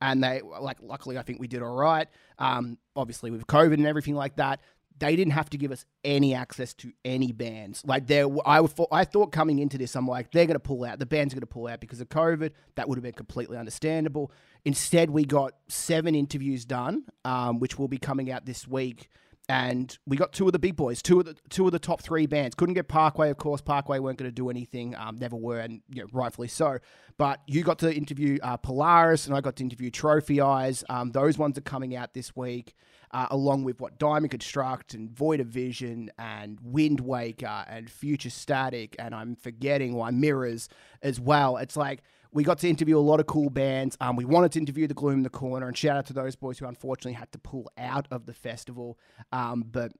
And 0.00 0.24
they 0.24 0.40
like, 0.42 0.78
luckily, 0.80 1.18
I 1.18 1.22
think 1.22 1.40
we 1.40 1.48
did 1.48 1.62
all 1.62 1.74
right. 1.74 2.08
Um, 2.38 2.78
obviously, 2.96 3.30
with 3.30 3.46
COVID 3.46 3.74
and 3.74 3.86
everything 3.86 4.14
like 4.14 4.36
that, 4.36 4.60
they 5.02 5.16
didn't 5.16 5.32
have 5.32 5.50
to 5.50 5.58
give 5.58 5.72
us 5.72 5.84
any 6.04 6.32
access 6.32 6.72
to 6.74 6.92
any 7.04 7.32
bands. 7.32 7.82
Like 7.84 8.06
there, 8.06 8.28
I 8.46 8.60
would, 8.60 8.70
I 8.92 9.04
thought 9.04 9.32
coming 9.32 9.58
into 9.58 9.76
this, 9.76 9.96
I'm 9.96 10.06
like, 10.06 10.30
they're 10.30 10.46
going 10.46 10.54
to 10.54 10.60
pull 10.60 10.84
out. 10.84 11.00
The 11.00 11.06
band's 11.06 11.34
are 11.34 11.36
going 11.36 11.40
to 11.40 11.46
pull 11.46 11.66
out 11.66 11.80
because 11.80 12.00
of 12.00 12.08
COVID. 12.08 12.52
That 12.76 12.88
would 12.88 12.98
have 12.98 13.02
been 13.02 13.12
completely 13.12 13.58
understandable. 13.58 14.30
Instead, 14.64 15.10
we 15.10 15.24
got 15.24 15.54
seven 15.66 16.14
interviews 16.14 16.64
done, 16.64 17.02
um, 17.24 17.58
which 17.58 17.80
will 17.80 17.88
be 17.88 17.98
coming 17.98 18.30
out 18.30 18.46
this 18.46 18.68
week. 18.68 19.08
And 19.52 19.98
we 20.06 20.16
got 20.16 20.32
two 20.32 20.46
of 20.46 20.52
the 20.52 20.58
big 20.58 20.76
boys, 20.76 21.02
two 21.02 21.20
of 21.20 21.26
the 21.26 21.36
two 21.50 21.66
of 21.66 21.72
the 21.72 21.78
top 21.78 22.00
three 22.00 22.24
bands. 22.24 22.54
Couldn't 22.54 22.74
get 22.74 22.88
Parkway, 22.88 23.28
of 23.28 23.36
course. 23.36 23.60
Parkway 23.60 23.98
weren't 23.98 24.16
going 24.16 24.30
to 24.30 24.34
do 24.34 24.48
anything, 24.48 24.96
um, 24.96 25.18
never 25.18 25.36
were, 25.36 25.60
and 25.60 25.82
you 25.92 26.00
know, 26.00 26.08
rightfully 26.10 26.48
so. 26.48 26.78
But 27.18 27.42
you 27.46 27.62
got 27.62 27.78
to 27.80 27.94
interview 27.94 28.38
uh, 28.42 28.56
Polaris, 28.56 29.26
and 29.26 29.36
I 29.36 29.42
got 29.42 29.56
to 29.56 29.62
interview 29.62 29.90
Trophy 29.90 30.40
Eyes. 30.40 30.84
Um, 30.88 31.10
those 31.10 31.36
ones 31.36 31.58
are 31.58 31.62
coming 31.62 31.94
out 31.94 32.14
this 32.14 32.34
week 32.34 32.74
uh, 33.10 33.26
along 33.30 33.64
with 33.64 33.78
what 33.78 33.98
Diamond 33.98 34.30
Construct 34.30 34.94
and 34.94 35.10
Void 35.10 35.40
of 35.40 35.48
Vision 35.48 36.10
and 36.18 36.58
Windwaker 36.62 37.66
and 37.68 37.90
Future 37.90 38.30
Static, 38.30 38.96
and 38.98 39.14
I'm 39.14 39.36
forgetting 39.36 39.94
why 39.94 40.12
Mirrors 40.12 40.70
as 41.02 41.20
well. 41.20 41.58
It's 41.58 41.76
like 41.76 42.02
we 42.32 42.44
got 42.44 42.58
to 42.60 42.68
interview 42.68 42.98
a 42.98 43.00
lot 43.00 43.20
of 43.20 43.26
cool 43.26 43.50
bands. 43.50 43.96
Um, 44.00 44.16
we 44.16 44.24
wanted 44.24 44.52
to 44.52 44.58
interview 44.58 44.86
the 44.86 44.94
Gloom 44.94 45.18
in 45.18 45.22
the 45.22 45.30
Corner, 45.30 45.68
and 45.68 45.76
shout 45.76 45.96
out 45.96 46.06
to 46.06 46.12
those 46.12 46.34
boys 46.34 46.58
who 46.58 46.66
unfortunately 46.66 47.12
had 47.12 47.30
to 47.32 47.38
pull 47.38 47.70
out 47.76 48.06
of 48.10 48.26
the 48.26 48.32
festival. 48.32 48.98
Um, 49.32 49.64
but 49.70 49.92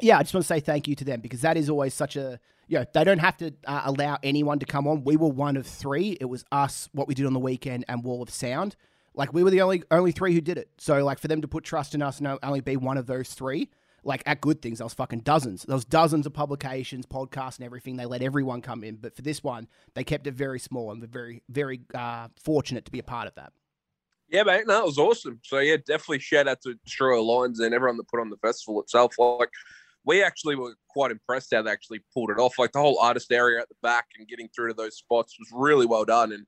yeah, 0.00 0.18
I 0.18 0.22
just 0.22 0.34
want 0.34 0.44
to 0.44 0.48
say 0.48 0.60
thank 0.60 0.88
you 0.88 0.94
to 0.96 1.04
them 1.04 1.20
because 1.20 1.42
that 1.42 1.56
is 1.56 1.70
always 1.70 1.94
such 1.94 2.16
a 2.16 2.40
you 2.68 2.78
know 2.78 2.84
they 2.92 3.04
don't 3.04 3.18
have 3.18 3.36
to 3.38 3.52
uh, 3.66 3.82
allow 3.84 4.18
anyone 4.22 4.58
to 4.58 4.66
come 4.66 4.86
on. 4.86 5.04
We 5.04 5.16
were 5.16 5.28
one 5.28 5.56
of 5.56 5.66
three. 5.66 6.16
It 6.20 6.26
was 6.26 6.44
us, 6.50 6.88
what 6.92 7.08
we 7.08 7.14
did 7.14 7.26
on 7.26 7.32
the 7.32 7.40
weekend, 7.40 7.84
and 7.88 8.04
Wall 8.04 8.22
of 8.22 8.30
Sound. 8.30 8.76
Like 9.14 9.32
we 9.32 9.42
were 9.42 9.50
the 9.50 9.60
only 9.62 9.82
only 9.90 10.12
three 10.12 10.34
who 10.34 10.40
did 10.40 10.58
it. 10.58 10.70
So 10.78 11.04
like 11.04 11.18
for 11.18 11.28
them 11.28 11.42
to 11.42 11.48
put 11.48 11.64
trust 11.64 11.94
in 11.94 12.02
us 12.02 12.18
and 12.18 12.38
only 12.42 12.60
be 12.60 12.76
one 12.76 12.96
of 12.96 13.06
those 13.06 13.34
three, 13.34 13.70
like 14.04 14.22
at 14.26 14.40
good 14.40 14.62
things, 14.62 14.78
there 14.78 14.84
was 14.84 14.94
fucking 14.94 15.20
dozens. 15.20 15.64
There 15.64 15.74
was 15.74 15.84
dozens 15.84 16.26
of 16.26 16.32
publications, 16.32 17.06
podcasts, 17.06 17.56
and 17.56 17.64
everything. 17.64 17.96
They 17.96 18.06
let 18.06 18.22
everyone 18.22 18.62
come 18.62 18.84
in, 18.84 18.96
but 18.96 19.14
for 19.14 19.22
this 19.22 19.42
one, 19.42 19.68
they 19.94 20.04
kept 20.04 20.26
it 20.26 20.34
very 20.34 20.58
small, 20.58 20.90
and 20.90 21.00
we're 21.00 21.08
very 21.08 21.42
very 21.48 21.80
uh, 21.94 22.28
fortunate 22.42 22.84
to 22.86 22.90
be 22.90 22.98
a 22.98 23.04
part 23.04 23.26
of 23.26 23.34
that. 23.34 23.52
Yeah, 24.28 24.44
mate, 24.44 24.66
no, 24.66 24.84
was 24.84 24.98
awesome. 24.98 25.40
So 25.42 25.58
yeah, 25.58 25.76
definitely 25.76 26.20
shout 26.20 26.46
out 26.46 26.60
to 26.62 26.74
Destroy 26.84 27.18
All 27.18 27.40
Lines 27.40 27.58
and 27.58 27.74
everyone 27.74 27.96
that 27.96 28.08
put 28.08 28.20
on 28.20 28.30
the 28.30 28.36
festival 28.36 28.80
itself. 28.80 29.14
Like 29.18 29.50
we 30.04 30.22
actually 30.22 30.54
were 30.54 30.76
quite 30.88 31.10
impressed 31.10 31.52
how 31.52 31.62
they 31.62 31.70
actually 31.70 32.00
pulled 32.14 32.30
it 32.30 32.38
off. 32.38 32.58
Like 32.58 32.70
the 32.72 32.80
whole 32.80 32.98
artist 33.00 33.32
area 33.32 33.60
at 33.60 33.68
the 33.68 33.74
back 33.82 34.06
and 34.16 34.28
getting 34.28 34.48
through 34.54 34.68
to 34.68 34.74
those 34.74 34.96
spots 34.96 35.36
was 35.38 35.48
really 35.52 35.86
well 35.86 36.04
done. 36.04 36.32
And 36.32 36.46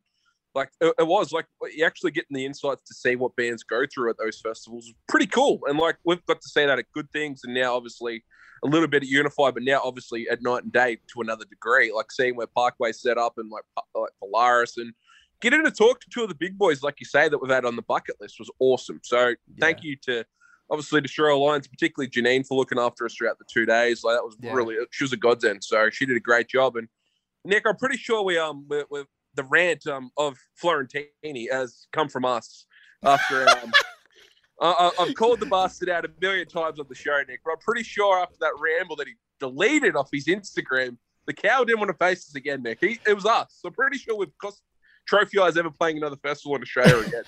like 0.54 0.70
it, 0.80 0.94
it 0.98 1.06
was 1.06 1.32
like 1.32 1.46
you 1.74 1.84
actually 1.84 2.10
getting 2.10 2.34
the 2.34 2.44
insights 2.44 2.82
to 2.82 2.94
see 2.94 3.16
what 3.16 3.34
bands 3.36 3.62
go 3.62 3.84
through 3.92 4.10
at 4.10 4.18
those 4.18 4.40
festivals 4.40 4.84
was 4.86 4.94
pretty 5.08 5.26
cool. 5.26 5.60
And 5.66 5.78
like 5.78 5.96
we've 6.04 6.24
got 6.26 6.40
to 6.40 6.48
see 6.48 6.66
that 6.66 6.78
at 6.78 6.86
good 6.94 7.10
things, 7.12 7.42
and 7.44 7.54
now 7.54 7.74
obviously 7.74 8.24
a 8.64 8.68
little 8.68 8.86
bit 8.88 9.02
at 9.02 9.08
Unified, 9.08 9.54
but 9.54 9.62
now 9.64 9.80
obviously 9.82 10.28
at 10.28 10.40
night 10.42 10.62
and 10.62 10.72
day 10.72 10.96
to 11.12 11.20
another 11.20 11.44
degree. 11.44 11.92
Like 11.92 12.12
seeing 12.12 12.36
where 12.36 12.46
Parkway 12.46 12.92
set 12.92 13.18
up 13.18 13.34
and 13.38 13.50
like 13.50 13.64
like 13.94 14.10
Polaris 14.20 14.76
and 14.76 14.92
getting 15.40 15.64
to 15.64 15.70
talk 15.70 16.00
to 16.00 16.06
two 16.10 16.22
of 16.22 16.28
the 16.28 16.34
big 16.34 16.56
boys, 16.56 16.82
like 16.82 17.00
you 17.00 17.06
say, 17.06 17.28
that 17.28 17.38
we've 17.38 17.50
had 17.50 17.64
on 17.64 17.76
the 17.76 17.82
bucket 17.82 18.16
list 18.20 18.36
was 18.38 18.50
awesome. 18.60 19.00
So 19.02 19.34
thank 19.58 19.82
you 19.82 19.96
to 20.04 20.24
obviously 20.70 20.98
to 20.98 21.02
Destroy 21.02 21.34
All 21.34 21.46
Lines, 21.46 21.66
particularly 21.66 22.08
Janine 22.08 22.46
for 22.46 22.56
looking 22.56 22.78
after 22.78 23.04
us 23.04 23.14
throughout 23.14 23.38
the 23.38 23.44
two 23.52 23.66
days. 23.66 24.04
Like 24.04 24.16
that 24.16 24.24
was 24.24 24.36
Yeah. 24.40 24.52
really 24.52 24.76
she 24.90 25.04
was 25.04 25.12
a 25.12 25.16
godsend. 25.16 25.64
So 25.64 25.90
she 25.90 26.06
did 26.06 26.16
a 26.16 26.20
great 26.20 26.48
job. 26.48 26.76
And 26.76 26.88
Nick, 27.44 27.64
I'm 27.66 27.76
pretty 27.76 27.96
sure 27.96 28.22
we 28.22 28.38
um 28.38 28.66
we 28.68 28.84
we 28.90 29.04
the 29.34 29.44
rant 29.44 29.86
um 29.86 30.10
of 30.16 30.36
Floreani 30.62 31.50
has 31.50 31.86
come 31.92 32.08
from 32.08 32.24
us 32.24 32.66
after 33.04 33.48
um. 33.48 33.72
I, 34.60 34.66
I- 34.98 35.02
I've 35.02 35.14
called 35.14 35.40
the 35.40 35.46
bastard 35.46 35.88
out 35.88 36.04
a 36.04 36.10
million 36.20 36.46
times 36.46 36.78
on 36.78 36.86
the 36.88 36.94
show, 36.94 37.20
Nick, 37.28 37.40
but 37.44 37.52
I'm 37.52 37.58
pretty 37.58 37.82
sure 37.82 38.18
after 38.20 38.36
that 38.40 38.52
ramble 38.60 38.96
that 38.96 39.08
he 39.08 39.14
deleted 39.40 39.96
off 39.96 40.08
his 40.12 40.26
Instagram, 40.26 40.96
the 41.26 41.32
cow 41.32 41.64
didn't 41.64 41.80
want 41.80 41.90
to 41.90 41.96
face 41.96 42.28
us 42.28 42.34
again, 42.34 42.62
Nick. 42.62 42.78
He, 42.80 43.00
it 43.06 43.14
was 43.14 43.26
us. 43.26 43.58
So 43.60 43.68
I'm 43.68 43.74
pretty 43.74 43.98
sure 43.98 44.16
we've 44.16 44.36
cost 44.40 44.62
Trophy 45.06 45.38
Eyes 45.40 45.56
ever 45.56 45.70
playing 45.70 45.96
another 45.96 46.16
festival 46.16 46.54
in 46.56 46.62
Australia 46.62 46.98
again. 47.06 47.24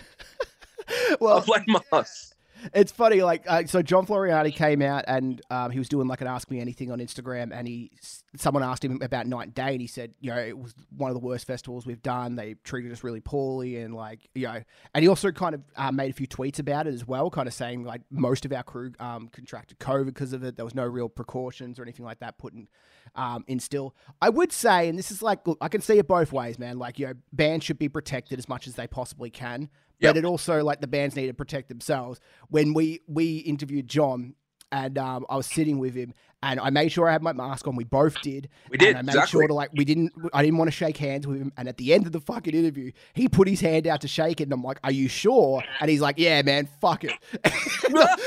well, 1.21 1.39
I'll 1.39 1.45
blame 1.45 1.77
us. 1.93 2.34
It's 2.73 2.93
funny 2.93 3.23
like 3.23 3.45
uh, 3.47 3.65
so 3.67 3.83
john 3.83 4.07
Floreani 4.07 4.55
came 4.55 4.83
out 4.83 5.05
and 5.07 5.41
um, 5.51 5.71
he 5.71 5.79
was 5.79 5.89
doing 5.89 6.09
like 6.09 6.21
an 6.21 6.27
ask 6.27 6.51
me 6.51 6.61
anything 6.61 6.91
on 6.91 6.99
instagram 6.99 7.51
and 7.53 7.67
he 7.69 7.91
someone 8.37 8.63
asked 8.63 8.85
him 8.85 9.01
about 9.03 9.27
night 9.27 9.45
and 9.45 9.55
day 9.55 9.73
and 9.73 9.81
he 9.81 9.87
said 9.87 10.15
you 10.21 10.31
know 10.31 10.39
it 10.39 10.57
was 10.57 10.75
one 10.97 11.11
of 11.11 11.15
the 11.15 11.21
worst 11.21 11.47
festivals 11.47 11.87
we've 11.87 12.03
done. 12.03 12.37
They 12.37 12.55
treated 12.65 12.93
us 12.93 13.05
really 13.05 13.21
poorly 13.21 13.79
and 13.79 13.95
like 13.95 14.29
you 14.35 14.47
know 14.47 14.63
and 14.95 15.03
he 15.03 15.09
also 15.09 15.31
kind 15.31 15.55
of 15.55 15.63
uh, 15.77 15.93
made 15.93 16.11
a 16.11 16.15
few 16.15 16.27
tweets 16.27 16.59
about 16.59 16.87
it 16.87 16.95
as 16.95 17.07
well 17.07 17.31
kind 17.31 17.49
of 17.49 17.55
saying 17.55 17.85
like 17.85 18.03
most 18.11 18.45
of 18.45 18.53
our 18.53 18.63
crew 18.63 18.93
um, 19.01 19.29
contracted 19.29 19.79
covid 19.79 20.07
because 20.07 20.33
of 20.33 20.43
it. 20.45 20.57
There 20.57 20.65
was 20.65 20.75
no 20.75 20.85
real 20.85 21.09
precautions 21.09 21.79
or 21.79 21.83
anything 21.83 22.05
like 22.05 22.21
that 22.21 22.39
put 22.39 22.55
in 22.55 22.69
um, 23.15 23.45
in 23.47 23.61
still. 23.61 23.95
I 24.21 24.31
would 24.31 24.53
say 24.53 24.89
and 24.89 24.99
this 24.99 25.11
is 25.11 25.23
like 25.23 25.47
look 25.47 25.59
i 25.61 25.69
can 25.69 25.81
see 25.81 25.99
it 25.99 26.07
both 26.07 26.33
ways 26.33 26.59
man 26.59 26.79
like 26.79 26.99
you 26.99 27.07
know 27.07 27.15
bands 27.33 27.65
should 27.65 27.79
be 27.79 27.89
protected 27.89 28.39
as 28.39 28.49
much 28.49 28.67
as 28.67 28.75
they 28.75 28.87
possibly 28.87 29.31
can 29.31 29.69
Yep. 30.01 30.15
but 30.15 30.19
it 30.19 30.25
also 30.25 30.63
like 30.63 30.81
the 30.81 30.87
bands 30.87 31.17
need 31.17 31.29
to 31.29 31.35
protect 31.35 31.69
themselves. 31.69 32.21
When 32.49 32.75
we 32.75 33.01
we 33.07 33.39
interviewed 33.39 33.89
John 33.89 34.35
and 34.73 34.99
um, 34.99 35.25
I 35.29 35.37
was 35.37 35.47
sitting 35.47 35.79
with 35.79 35.95
him 35.95 36.15
and 36.51 36.61
I 36.61 36.71
made 36.71 36.91
sure 36.93 37.09
I 37.09 37.13
had 37.13 37.23
my 37.23 37.33
mask 37.33 37.67
on. 37.67 37.77
We 37.77 37.85
both 37.85 38.21
did. 38.23 38.49
We 38.71 38.79
did, 38.79 38.91
And 38.91 38.99
I 38.99 39.03
made 39.03 39.09
exactly. 39.13 39.31
sure 39.41 39.47
to 39.49 39.55
like 39.55 39.71
we 39.75 39.85
didn't. 39.85 40.13
I 40.33 40.43
didn't 40.43 40.59
want 40.59 40.69
to 40.69 40.73
shake 40.73 40.97
hands 40.97 41.27
with 41.27 41.39
him. 41.41 41.53
And 41.57 41.69
at 41.69 41.77
the 41.77 41.93
end 41.95 42.07
of 42.07 42.13
the 42.13 42.21
fucking 42.21 42.55
interview, 42.55 42.93
he 43.15 43.29
put 43.29 43.49
his 43.49 43.61
hand 43.61 43.87
out 43.87 44.01
to 44.03 44.09
shake 44.09 44.41
it, 44.41 44.45
and 44.45 44.53
I'm 44.53 44.63
like, 44.63 44.79
"Are 44.85 44.93
you 44.93 45.09
sure?" 45.09 45.63
And 45.81 45.91
he's 45.91 46.01
like, 46.01 46.19
"Yeah, 46.19 46.43
man, 46.43 46.69
fuck 46.81 47.05
it." 47.05 47.13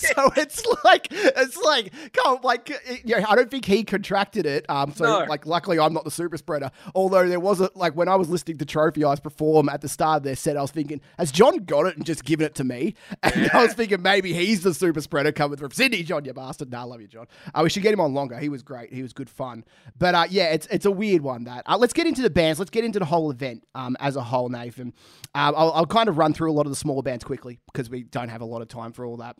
so 0.00 0.30
it's 0.36 0.64
like 0.84 1.08
it's 1.10 1.56
like 1.56 1.92
come 2.12 2.36
on, 2.36 2.40
like 2.42 2.68
you 3.04 3.16
know, 3.16 3.24
I 3.28 3.34
don't 3.36 3.50
think 3.50 3.64
he 3.64 3.84
contracted 3.84 4.46
it. 4.46 4.64
Um, 4.68 4.92
so 4.92 5.04
No. 5.04 5.24
like 5.28 5.46
luckily 5.46 5.78
I'm 5.78 5.92
not 5.92 6.04
the 6.04 6.10
super 6.10 6.36
spreader. 6.36 6.70
Although 6.94 7.28
there 7.28 7.40
was 7.40 7.60
a 7.60 7.70
like 7.74 7.94
when 7.96 8.08
I 8.08 8.16
was 8.16 8.28
listening 8.28 8.58
to 8.58 8.64
Trophy 8.64 9.04
Eyes 9.04 9.20
perform 9.20 9.68
at 9.68 9.80
the 9.80 9.88
start 9.88 10.18
of 10.18 10.22
their 10.24 10.36
set, 10.36 10.56
I 10.56 10.62
was 10.62 10.70
thinking, 10.70 11.00
has 11.18 11.32
John 11.32 11.58
got 11.64 11.86
it 11.86 11.96
and 11.96 12.06
just 12.06 12.24
given 12.24 12.46
it 12.46 12.54
to 12.56 12.64
me? 12.64 12.94
And 13.22 13.50
I 13.52 13.62
was 13.62 13.72
thinking 13.74 14.02
maybe 14.02 14.32
he's 14.34 14.62
the 14.62 14.74
super 14.74 15.00
spreader 15.00 15.32
coming 15.32 15.56
from 15.56 15.70
Sydney, 15.70 16.02
John, 16.02 16.24
you 16.24 16.32
bastard. 16.34 16.70
Nah, 16.70 16.82
I 16.82 16.84
love 16.92 17.00
you, 17.00 17.08
John. 17.08 17.26
Uh, 17.54 17.60
we 17.64 17.70
should 17.70 17.82
get 17.82 17.92
him 17.92 18.00
on 18.00 18.14
longer. 18.14 18.38
He 18.38 18.48
was 18.48 18.62
great. 18.62 18.92
He 18.92 19.02
was 19.02 19.12
good 19.12 19.30
fun. 19.30 19.64
But 19.98 20.14
uh, 20.14 20.26
yeah, 20.30 20.50
it's 20.50 20.66
it's 20.70 20.84
a 20.84 20.90
weird 20.90 21.22
one. 21.22 21.44
That 21.44 21.64
uh, 21.66 21.78
let's 21.78 21.92
get 21.92 22.06
into 22.06 22.22
the 22.22 22.30
bands. 22.30 22.58
Let's 22.58 22.70
get 22.70 22.84
into 22.84 22.98
the 22.98 23.04
whole 23.04 23.30
event 23.30 23.64
um, 23.74 23.96
as 23.98 24.16
a 24.16 24.22
whole, 24.22 24.48
Nathan. 24.48 24.92
Um, 25.34 25.54
I'll, 25.56 25.72
I'll 25.72 25.86
kind 25.86 26.08
of 26.08 26.18
run 26.18 26.34
through 26.34 26.50
a 26.50 26.54
lot 26.54 26.66
of 26.66 26.72
the 26.72 26.76
smaller 26.76 27.02
bands 27.02 27.24
quickly 27.24 27.58
because 27.72 27.88
we 27.90 28.02
don't 28.02 28.28
have 28.28 28.42
a 28.42 28.44
lot 28.44 28.62
of 28.62 28.68
time 28.68 28.92
for 28.92 29.04
all 29.04 29.16
that. 29.18 29.36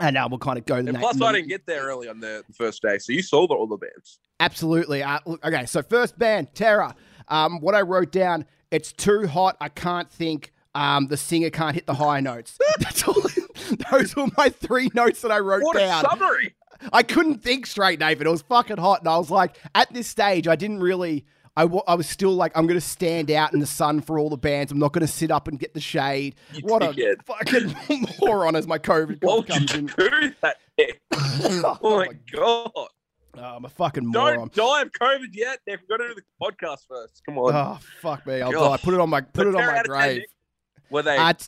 And 0.00 0.16
uh, 0.16 0.26
we'll 0.30 0.38
kind 0.38 0.58
of 0.58 0.66
go 0.66 0.76
to 0.76 0.82
the 0.82 0.90
And 0.90 0.98
plus, 0.98 1.20
I 1.20 1.32
didn't 1.32 1.48
get 1.48 1.66
there 1.66 1.84
early 1.84 2.08
on 2.08 2.20
the 2.20 2.44
first 2.52 2.82
day, 2.82 2.98
so 2.98 3.12
you 3.12 3.22
saw 3.22 3.46
the, 3.46 3.54
all 3.54 3.66
the 3.66 3.76
bands. 3.76 4.18
Absolutely. 4.40 5.02
Uh, 5.02 5.20
okay, 5.44 5.66
so 5.66 5.82
first 5.82 6.18
band, 6.18 6.54
Terra. 6.54 6.94
Um, 7.28 7.60
what 7.60 7.74
I 7.74 7.82
wrote 7.82 8.10
down, 8.10 8.46
it's 8.70 8.92
too 8.92 9.26
hot. 9.26 9.56
I 9.60 9.68
can't 9.68 10.10
think. 10.10 10.52
Um, 10.74 11.08
the 11.08 11.18
singer 11.18 11.50
can't 11.50 11.74
hit 11.74 11.86
the 11.86 11.94
high 11.94 12.20
notes. 12.20 12.58
That's 12.78 13.06
all. 13.06 13.22
Those 13.90 14.16
were 14.16 14.28
my 14.36 14.48
three 14.48 14.90
notes 14.94 15.20
that 15.20 15.30
I 15.30 15.38
wrote 15.38 15.60
down. 15.74 16.02
What 16.02 16.14
a 16.14 16.18
summary! 16.18 16.54
I 16.92 17.02
couldn't 17.02 17.42
think 17.42 17.66
straight, 17.66 17.98
Nathan. 18.00 18.26
It 18.26 18.30
was 18.30 18.42
fucking 18.42 18.78
hot, 18.78 19.00
and 19.00 19.08
I 19.08 19.16
was 19.18 19.30
like, 19.30 19.58
at 19.74 19.92
this 19.92 20.06
stage, 20.08 20.48
I 20.48 20.56
didn't 20.56 20.80
really. 20.80 21.24
I, 21.54 21.64
I 21.64 21.96
was 21.96 22.08
still 22.08 22.30
like, 22.32 22.56
I'm 22.56 22.66
going 22.66 22.80
to 22.80 22.86
stand 22.86 23.30
out 23.30 23.52
in 23.52 23.60
the 23.60 23.66
sun 23.66 24.00
for 24.00 24.18
all 24.18 24.30
the 24.30 24.38
bands. 24.38 24.72
I'm 24.72 24.78
not 24.78 24.94
going 24.94 25.06
to 25.06 25.12
sit 25.12 25.30
up 25.30 25.48
and 25.48 25.58
get 25.58 25.74
the 25.74 25.82
shade. 25.82 26.34
You 26.54 26.62
what 26.62 26.80
dickhead. 26.80 27.16
a 27.20 27.22
fucking 27.24 28.06
moron 28.22 28.56
as 28.56 28.66
my 28.66 28.78
COVID 28.78 29.18
Why 29.22 29.42
comes 29.42 29.74
in. 29.74 29.84
do 29.86 30.32
that? 30.40 30.56
Oh, 31.12 31.78
Oh 31.82 31.96
my 31.98 32.08
god! 32.32 32.70
Oh, 32.74 32.88
I'm 33.36 33.64
a 33.66 33.68
fucking 33.68 34.06
moron. 34.06 34.50
Don't 34.52 34.54
die 34.54 34.82
of 34.82 34.92
COVID 34.92 35.28
yet. 35.32 35.58
We've 35.66 35.78
got 35.88 35.98
to 35.98 36.08
do 36.08 36.14
the 36.14 36.22
podcast 36.40 36.86
first. 36.88 37.22
Come 37.26 37.36
on. 37.36 37.54
Oh 37.54 37.78
fuck 38.00 38.26
me! 38.26 38.40
I'll 38.40 38.50
God. 38.52 38.78
die. 38.78 38.82
Put 38.84 38.94
it 38.94 39.00
on 39.00 39.10
my 39.10 39.20
put 39.20 39.32
But 39.34 39.46
it 39.48 39.54
on 39.54 39.66
my 39.66 39.78
out 39.78 39.84
10, 39.84 39.84
grave. 39.84 40.22
Were 40.90 41.02
they? 41.02 41.16
Uh, 41.18 41.32
t- 41.34 41.46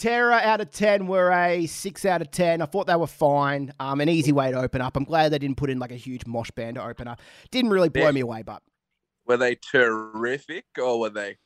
Terra 0.00 0.36
out 0.36 0.60
of 0.62 0.70
ten 0.70 1.06
were 1.06 1.30
a 1.30 1.66
six 1.66 2.04
out 2.06 2.22
of 2.22 2.30
ten. 2.30 2.62
I 2.62 2.66
thought 2.66 2.86
they 2.86 2.96
were 2.96 3.06
fine. 3.06 3.72
Um, 3.78 4.00
an 4.00 4.08
easy 4.08 4.32
way 4.32 4.50
to 4.50 4.58
open 4.58 4.80
up. 4.80 4.96
I'm 4.96 5.04
glad 5.04 5.30
they 5.30 5.38
didn't 5.38 5.56
put 5.58 5.68
in 5.68 5.78
like 5.78 5.92
a 5.92 5.96
huge 5.96 6.24
mosh 6.26 6.50
band 6.50 6.76
to 6.76 6.84
open 6.84 7.06
up. 7.06 7.20
Didn't 7.50 7.70
really 7.70 7.90
blow 7.90 8.06
Yeah. 8.06 8.10
me 8.12 8.20
away, 8.20 8.42
but 8.42 8.62
were 9.26 9.36
they 9.36 9.56
terrific 9.56 10.64
or 10.78 10.98
were 11.00 11.10
they 11.10 11.36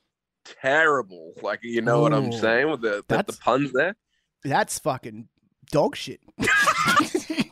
terrible? 0.45 1.33
Like 1.43 1.61
you 1.65 1.83
know 1.83 2.01
what 2.01 2.15
I'm 2.15 2.31
saying 2.33 2.71
with 2.71 2.81
the 2.83 3.05
the, 3.09 3.25
the 3.25 3.33
puns 3.33 3.73
there. 3.73 3.97
that's 4.45 4.79
fucking 4.79 5.29
dog 5.73 5.97
shit. 5.97 6.21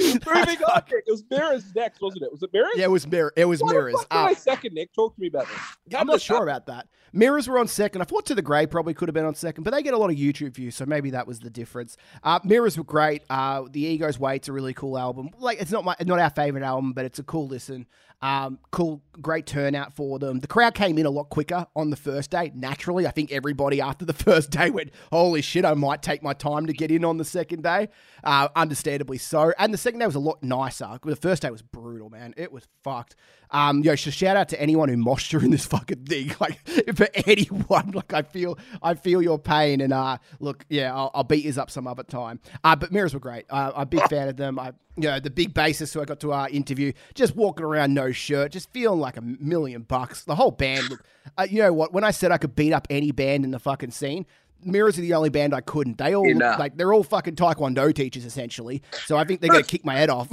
Moving 0.00 0.62
on, 0.64 0.82
Nick. 0.90 1.04
It 1.06 1.10
was 1.10 1.24
Mirrors 1.30 1.74
next, 1.74 2.00
wasn't 2.00 2.24
it? 2.24 2.32
Was 2.32 2.42
it 2.42 2.50
Mirrors? 2.52 2.72
Yeah, 2.76 2.84
it 2.84 2.90
was 2.90 3.06
mirror. 3.06 3.32
It 3.36 3.44
was 3.44 3.60
Why 3.62 3.72
mirrors. 3.72 3.94
The 3.94 3.98
fuck 4.10 4.30
Uh, 4.30 4.34
second, 4.34 4.74
Nick. 4.74 4.92
Talk 4.94 5.14
to 5.14 5.20
me 5.20 5.28
about 5.28 5.46
this. 5.48 5.96
I'm 5.98 6.06
not 6.06 6.20
sure 6.20 6.42
about 6.42 6.66
that. 6.66 6.86
Mirrors 7.12 7.48
were 7.48 7.58
on 7.58 7.66
second. 7.66 8.02
I 8.02 8.04
thought 8.04 8.24
To 8.26 8.34
the 8.34 8.42
Grey 8.42 8.66
probably 8.66 8.94
could 8.94 9.08
have 9.08 9.14
been 9.14 9.24
on 9.24 9.34
second, 9.34 9.64
but 9.64 9.72
they 9.72 9.82
get 9.82 9.94
a 9.94 9.98
lot 9.98 10.10
of 10.10 10.16
YouTube 10.16 10.54
views, 10.54 10.76
so 10.76 10.86
maybe 10.86 11.10
that 11.10 11.26
was 11.26 11.40
the 11.40 11.50
difference. 11.50 11.96
Uh, 12.22 12.38
Mirrors 12.44 12.78
were 12.78 12.84
great. 12.84 13.22
Uh, 13.28 13.64
the 13.70 13.80
Ego's 13.80 14.18
Wait's 14.18 14.48
a 14.48 14.52
really 14.52 14.74
cool 14.74 14.96
album. 14.96 15.30
Like 15.38 15.60
it's 15.60 15.72
not 15.72 15.84
my 15.84 15.96
not 16.04 16.18
our 16.20 16.30
favorite 16.30 16.62
album, 16.62 16.92
but 16.92 17.04
it's 17.04 17.18
a 17.18 17.24
cool 17.24 17.48
listen. 17.48 17.86
Um, 18.22 18.58
cool, 18.70 19.02
great 19.22 19.46
turnout 19.46 19.94
for 19.96 20.18
them. 20.18 20.40
The 20.40 20.46
crowd 20.46 20.74
came 20.74 20.98
in 20.98 21.06
a 21.06 21.10
lot 21.10 21.30
quicker 21.30 21.66
on 21.74 21.88
the 21.90 21.96
first 21.96 22.30
day. 22.30 22.52
Naturally, 22.54 23.06
I 23.06 23.10
think 23.10 23.32
everybody 23.32 23.80
after 23.80 24.04
the 24.04 24.12
first 24.26 24.50
day 24.50 24.70
went, 24.70 24.90
"Holy 25.10 25.40
shit, 25.40 25.64
I 25.64 25.74
might 25.74 26.02
take 26.02 26.22
my 26.22 26.34
time 26.34 26.66
to 26.66 26.72
get 26.72 26.90
in 26.90 27.04
on 27.04 27.16
the 27.16 27.24
second 27.24 27.62
day." 27.62 27.88
Uh, 28.22 28.48
understandably 28.54 29.18
so. 29.18 29.52
And 29.58 29.72
the 29.72 29.78
second 29.78 30.00
day 30.00 30.06
was 30.06 30.16
a 30.16 30.20
lot 30.20 30.42
nicer. 30.42 30.98
The 31.02 31.16
first 31.16 31.42
day 31.42 31.50
was 31.50 31.62
brutal, 31.62 32.10
man. 32.10 32.34
It 32.36 32.52
was 32.52 32.68
fucked. 32.82 33.16
Um, 33.52 33.82
yo, 33.82 33.96
so 33.96 34.10
shout 34.10 34.36
out 34.36 34.48
to 34.50 34.60
anyone 34.60 34.88
who 34.88 34.96
moshed 34.96 35.30
during 35.30 35.50
this 35.50 35.66
fucking 35.66 36.04
thing. 36.04 36.32
Like 36.40 36.58
for 36.96 37.08
anyone, 37.26 37.90
like 37.94 38.12
I 38.14 38.22
feel, 38.22 38.58
I 38.82 38.94
feel 38.94 39.20
your 39.20 39.38
pain. 39.38 39.80
And 39.80 39.92
uh, 39.92 40.18
look, 40.38 40.64
yeah, 40.68 40.94
I'll, 40.94 41.10
I'll 41.14 41.24
beat 41.24 41.44
yous 41.44 41.58
up 41.58 41.70
some 41.70 41.86
other 41.86 42.02
time. 42.02 42.40
Uh, 42.64 42.76
but 42.76 42.92
mirrors 42.92 43.12
were 43.14 43.20
great. 43.20 43.46
Uh, 43.50 43.72
I'm 43.74 43.82
a 43.82 43.86
big 43.86 44.08
fan 44.08 44.28
of 44.28 44.36
them. 44.36 44.58
I, 44.58 44.72
you 44.96 45.04
know, 45.08 45.18
the 45.20 45.30
big 45.30 45.52
bassist 45.54 45.94
who 45.94 46.00
I 46.00 46.04
got 46.04 46.20
to 46.20 46.32
uh, 46.32 46.46
interview, 46.48 46.92
just 47.14 47.34
walking 47.36 47.64
around 47.64 47.92
no 47.94 48.12
shirt, 48.12 48.52
just 48.52 48.72
feeling 48.72 49.00
like 49.00 49.16
a 49.16 49.22
million 49.22 49.82
bucks. 49.82 50.24
The 50.24 50.34
whole 50.34 50.50
band, 50.50 50.88
look, 50.90 51.04
uh, 51.36 51.46
you 51.50 51.62
know 51.62 51.72
what? 51.72 51.92
When 51.92 52.04
I 52.04 52.10
said 52.12 52.30
I 52.32 52.38
could 52.38 52.54
beat 52.54 52.72
up 52.72 52.86
any 52.90 53.10
band 53.10 53.44
in 53.44 53.50
the 53.50 53.58
fucking 53.58 53.90
scene. 53.90 54.26
Mirrors 54.62 54.98
are 54.98 55.02
the 55.02 55.14
only 55.14 55.30
band 55.30 55.54
I 55.54 55.62
couldn't. 55.62 55.96
They 55.96 56.14
all 56.14 56.26
Yeah, 56.26 56.34
look 56.34 56.42
nah. 56.42 56.56
like 56.58 56.76
they're 56.76 56.92
all 56.92 57.02
fucking 57.02 57.36
taekwondo 57.36 57.94
teachers 57.94 58.26
essentially. 58.26 58.82
So 59.06 59.16
I 59.16 59.24
think 59.24 59.40
they're 59.40 59.48
gonna 59.50 59.62
kick 59.74 59.86
my 59.86 59.94
head 59.96 60.10
off. 60.10 60.28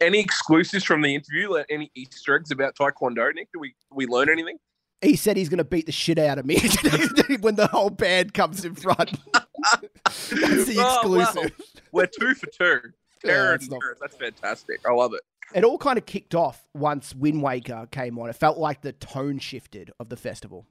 Any 0.00 0.20
exclusives 0.20 0.84
from 0.84 1.02
the 1.02 1.14
interview? 1.14 1.54
Any 1.68 1.90
Easter 1.94 2.36
eggs 2.36 2.50
about 2.50 2.74
Taekwondo, 2.76 3.32
Nick? 3.34 3.50
Did 3.52 3.58
we 3.60 3.74
we 3.92 4.06
learn 4.06 4.28
anything? 4.28 4.58
he 5.02 5.16
said 5.16 5.36
he's 5.36 5.50
going 5.50 5.58
to 5.58 5.64
beat 5.64 5.84
the 5.84 5.92
shit 5.92 6.18
out 6.18 6.38
of 6.38 6.46
me 6.46 6.54
when 7.40 7.56
the 7.56 7.66
whole 7.70 7.90
band 7.90 8.32
comes 8.32 8.64
in 8.64 8.74
front. 8.74 9.18
That's 9.34 10.28
the 10.30 10.76
Oh, 10.78 11.08
wow. 11.10 11.20
exclusive. 11.24 11.52
We're 11.92 12.06
two 12.06 12.34
for 12.34 12.46
two. 12.46 12.80
Yeah, 13.24 13.30
Terror 13.32 13.54
it's 13.54 13.64
and 13.64 13.72
not- 13.72 13.82
That's 14.00 14.16
fantastic. 14.16 14.80
I 14.86 14.92
love 14.92 15.12
it. 15.14 15.20
It 15.54 15.64
all 15.64 15.78
kind 15.78 15.96
of 15.98 16.04
kicked 16.04 16.34
off 16.34 16.62
once 16.74 17.14
Windwaker 17.14 17.90
came 17.90 18.18
on. 18.18 18.28
It 18.28 18.36
felt 18.36 18.58
like 18.58 18.82
the 18.82 18.92
tone 18.92 19.38
shifted 19.38 19.90
of 19.98 20.10
the 20.10 20.16
festival. 20.16 20.66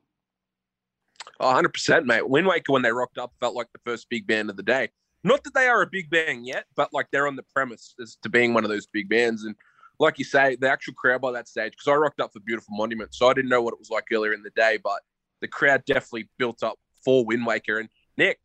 Oh, 1.39 1.45
100%, 1.53 2.05
mate. 2.05 2.21
Windwaker, 2.23 2.69
when 2.69 2.81
they 2.83 2.91
rocked 2.91 3.17
up, 3.17 3.33
felt 3.39 3.55
like 3.55 3.67
the 3.73 3.79
first 3.85 4.07
big 4.09 4.27
band 4.27 4.49
of 4.51 4.55
the 4.57 4.63
day. 4.63 4.89
Not 5.23 5.43
that 5.43 5.53
they 5.53 5.67
are 5.67 5.81
a 5.81 5.87
big 5.87 6.09
band 6.09 6.45
yet, 6.45 6.65
but 6.75 6.93
like 6.93 7.07
they're 7.11 7.27
on 7.27 7.35
the 7.35 7.45
premise 7.53 7.95
as 8.01 8.17
to 8.23 8.29
being 8.29 8.53
one 8.53 8.63
of 8.63 8.69
those 8.69 8.87
big 8.87 9.09
bands. 9.09 9.43
And 9.43 9.55
like 9.99 10.19
you 10.19 10.25
say, 10.25 10.55
the 10.55 10.69
actual 10.69 10.93
crowd 10.93 11.21
by 11.21 11.31
that 11.31 11.47
stage, 11.47 11.73
because 11.73 11.87
I 11.87 11.95
rocked 11.95 12.19
up 12.19 12.33
for 12.33 12.39
Beautiful 12.41 12.75
Monument, 12.75 13.13
so 13.15 13.27
I 13.27 13.33
didn't 13.33 13.49
know 13.49 13.61
what 13.61 13.73
it 13.73 13.79
was 13.79 13.89
like 13.89 14.05
earlier 14.11 14.33
in 14.33 14.43
the 14.43 14.49
day, 14.51 14.79
but 14.83 15.01
the 15.41 15.47
crowd 15.47 15.83
definitely 15.85 16.29
built 16.37 16.63
up 16.63 16.77
for 17.03 17.25
Windwaker. 17.25 17.79
And 17.79 17.89
Nick, 18.17 18.39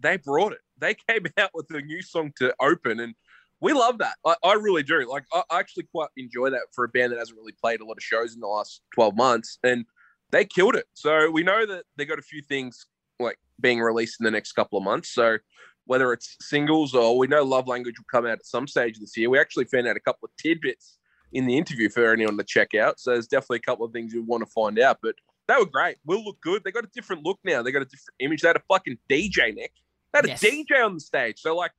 they 0.00 0.16
brought 0.16 0.52
it. 0.52 0.60
They 0.78 0.94
came 1.08 1.24
out 1.38 1.50
with 1.54 1.66
a 1.70 1.80
new 1.80 2.02
song 2.02 2.32
to 2.38 2.54
open, 2.60 3.00
and 3.00 3.14
we 3.60 3.72
love 3.72 3.98
that. 3.98 4.14
I, 4.24 4.34
I 4.44 4.54
really 4.54 4.82
do. 4.82 5.08
Like, 5.08 5.24
I, 5.32 5.42
I 5.50 5.58
actually 5.60 5.84
quite 5.84 6.08
enjoy 6.16 6.50
that 6.50 6.62
for 6.72 6.84
a 6.84 6.88
band 6.88 7.12
that 7.12 7.18
hasn't 7.18 7.38
really 7.38 7.54
played 7.60 7.80
a 7.80 7.84
lot 7.84 7.96
of 7.96 8.02
shows 8.02 8.34
in 8.34 8.40
the 8.40 8.48
last 8.48 8.82
12 8.94 9.16
months. 9.16 9.58
And 9.62 9.86
they 10.32 10.44
killed 10.44 10.74
it. 10.74 10.86
So 10.94 11.30
we 11.30 11.44
know 11.44 11.64
that 11.66 11.84
they 11.96 12.04
got 12.04 12.18
a 12.18 12.22
few 12.22 12.42
things 12.42 12.86
like 13.20 13.38
being 13.60 13.80
released 13.80 14.16
in 14.18 14.24
the 14.24 14.30
next 14.30 14.52
couple 14.52 14.78
of 14.78 14.84
months. 14.84 15.10
So 15.10 15.38
whether 15.86 16.12
it's 16.12 16.36
singles 16.40 16.94
or 16.94 17.18
we 17.18 17.26
know 17.26 17.42
Love 17.42 17.66
Language 17.68 17.98
will 17.98 18.06
come 18.10 18.24
out 18.26 18.38
at 18.38 18.46
some 18.46 18.66
stage 18.66 18.98
this 18.98 19.16
year. 19.16 19.28
We 19.30 19.38
actually 19.38 19.64
found 19.66 19.86
out 19.88 19.96
a 19.96 20.00
couple 20.00 20.26
of 20.26 20.36
tidbits 20.36 20.98
in 21.32 21.46
the 21.46 21.56
interview 21.56 21.88
for 21.88 22.12
anyone 22.12 22.36
to 22.38 22.44
check 22.44 22.74
out. 22.74 23.00
So 23.00 23.12
there's 23.12 23.26
definitely 23.26 23.58
a 23.58 23.60
couple 23.62 23.84
of 23.86 23.92
things 23.92 24.12
you 24.12 24.22
want 24.22 24.44
to 24.44 24.50
find 24.50 24.78
out. 24.78 24.98
But 25.02 25.16
they 25.48 25.54
were 25.56 25.66
great. 25.66 25.96
Will 26.06 26.24
look 26.24 26.40
good. 26.40 26.62
They 26.64 26.70
got 26.70 26.84
a 26.84 26.90
different 26.94 27.24
look 27.24 27.38
now. 27.44 27.62
They 27.62 27.72
got 27.72 27.82
a 27.82 27.86
different 27.86 28.14
image. 28.20 28.42
They 28.42 28.48
had 28.48 28.56
a 28.56 28.62
fucking 28.68 28.98
DJ, 29.10 29.54
Nick. 29.54 29.72
They 30.12 30.18
had 30.18 30.26
Yes. 30.28 30.42
a 30.42 30.46
DJ 30.50 30.84
on 30.84 30.94
the 30.94 31.00
stage. 31.00 31.40
So 31.40 31.56
like, 31.56 31.72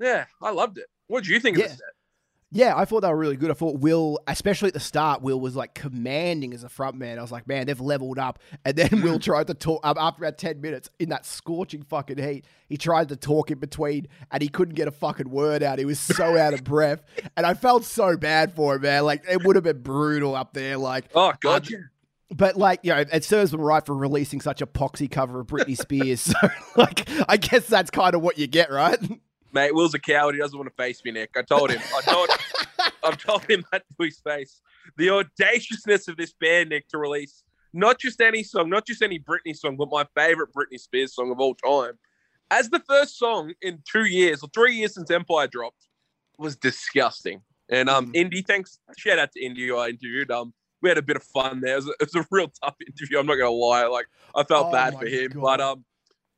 yeah, 0.00 0.24
I 0.42 0.50
loved 0.50 0.78
it. 0.78 0.86
What 1.06 1.24
did 1.24 1.30
you 1.30 1.40
think 1.40 1.58
Yeah. 1.58 1.64
of 1.66 1.70
the 1.72 1.76
set? 1.76 1.86
Yeah, 2.52 2.76
I 2.76 2.84
thought 2.84 3.02
they 3.02 3.08
were 3.08 3.16
really 3.16 3.36
good. 3.36 3.48
I 3.50 3.54
thought 3.54 3.78
Will, 3.78 4.18
especially 4.26 4.68
at 4.68 4.74
the 4.74 4.80
start, 4.80 5.22
Will 5.22 5.38
was 5.38 5.54
like 5.54 5.72
commanding 5.72 6.52
as 6.52 6.64
a 6.64 6.68
front 6.68 6.96
man. 6.96 7.16
I 7.16 7.22
was 7.22 7.30
like, 7.30 7.46
man, 7.46 7.66
they've 7.68 7.80
leveled 7.80 8.18
up. 8.18 8.40
And 8.64 8.76
then 8.76 9.02
Will 9.02 9.18
tried 9.20 9.46
to 9.46 9.54
talk 9.54 9.80
um, 9.84 9.96
after 9.96 10.24
about 10.24 10.36
10 10.36 10.60
minutes 10.60 10.90
in 10.98 11.10
that 11.10 11.24
scorching 11.24 11.84
fucking 11.84 12.18
heat. 12.18 12.44
He 12.68 12.76
tried 12.76 13.08
to 13.10 13.16
talk 13.16 13.52
in 13.52 13.60
between 13.60 14.08
and 14.32 14.42
he 14.42 14.48
couldn't 14.48 14.74
get 14.74 14.88
a 14.88 14.90
fucking 14.90 15.30
word 15.30 15.62
out. 15.62 15.78
He 15.78 15.84
was 15.84 16.00
so 16.00 16.36
out 16.36 16.52
of 16.52 16.64
breath. 16.64 17.04
And 17.36 17.46
I 17.46 17.54
felt 17.54 17.84
so 17.84 18.16
bad 18.16 18.52
for 18.52 18.74
him, 18.74 18.82
man. 18.82 19.04
Like, 19.04 19.22
it 19.30 19.44
would 19.44 19.54
have 19.54 19.64
been 19.64 19.82
brutal 19.82 20.34
up 20.34 20.52
there. 20.52 20.76
Like, 20.76 21.04
Oh 21.14 21.32
god, 21.40 21.66
Uh, 21.66 21.70
yeah. 21.70 21.78
but 22.34 22.56
like, 22.56 22.80
you 22.82 22.92
know, 22.92 23.04
it 23.12 23.22
serves 23.22 23.52
them 23.52 23.60
right 23.60 23.86
for 23.86 23.94
releasing 23.94 24.40
such 24.40 24.60
a 24.60 24.66
poxy 24.66 25.08
cover 25.08 25.38
of 25.38 25.46
Britney 25.46 25.76
Spears. 25.78 26.20
so, 26.22 26.34
like, 26.76 27.08
I 27.28 27.36
guess 27.36 27.68
that's 27.68 27.92
kind 27.92 28.16
of 28.16 28.22
what 28.22 28.38
you 28.38 28.48
get, 28.48 28.72
right? 28.72 28.98
Mate, 29.52 29.74
Will's 29.74 29.94
a 29.94 29.98
coward. 29.98 30.34
He 30.34 30.40
doesn't 30.40 30.56
want 30.58 30.68
to 30.70 30.82
face 30.82 31.04
me, 31.04 31.10
Nick. 31.10 31.30
I 31.36 31.42
told 31.42 31.70
him. 31.70 31.80
I 31.96 32.00
told 32.02 32.28
I've 33.04 33.16
told 33.18 33.44
him 33.50 33.64
that 33.72 33.82
to 33.98 34.04
his 34.04 34.20
face. 34.20 34.60
The 34.96 35.10
audaciousness 35.10 36.08
of 36.08 36.16
this 36.16 36.32
band, 36.32 36.70
Nick, 36.70 36.88
to 36.88 36.98
release 36.98 37.42
not 37.72 37.98
just 37.98 38.20
any 38.20 38.42
song, 38.42 38.68
not 38.70 38.86
just 38.86 39.02
any 39.02 39.18
Britney 39.18 39.56
song, 39.56 39.76
but 39.76 39.88
my 39.90 40.06
favorite 40.16 40.50
Britney 40.52 40.78
Spears 40.78 41.14
song 41.14 41.30
of 41.30 41.40
all 41.40 41.54
time, 41.54 41.98
as 42.50 42.68
the 42.70 42.80
first 42.88 43.18
song 43.18 43.52
in 43.62 43.82
two 43.90 44.04
years 44.04 44.42
or 44.42 44.48
three 44.52 44.74
years 44.76 44.94
since 44.94 45.10
Empire 45.10 45.46
dropped, 45.46 45.88
was 46.38 46.56
disgusting. 46.56 47.42
And 47.68 47.88
um, 47.88 48.06
Mhm. 48.12 48.16
Indy, 48.16 48.42
thanks. 48.42 48.78
Shout 48.98 49.18
out 49.18 49.30
to 49.32 49.44
Indy, 49.44 49.68
who 49.68 49.76
I 49.76 49.88
interviewed. 49.90 50.30
Um, 50.30 50.52
we 50.82 50.88
had 50.88 50.98
a 50.98 51.02
bit 51.02 51.16
of 51.16 51.22
fun 51.22 51.60
there. 51.60 51.74
It 51.74 51.76
was 51.76 51.86
a, 51.88 51.90
it 51.90 52.12
was 52.12 52.14
a 52.16 52.26
real 52.30 52.48
tough 52.62 52.74
interview. 52.86 53.18
I'm 53.18 53.26
not 53.26 53.36
gonna 53.36 53.50
lie. 53.50 53.86
Like 53.86 54.06
I 54.34 54.42
felt 54.44 54.68
Oh 54.68 54.72
bad 54.72 54.98
for 54.98 55.06
him, 55.06 55.32
God. 55.32 55.42
but 55.42 55.60
um, 55.60 55.84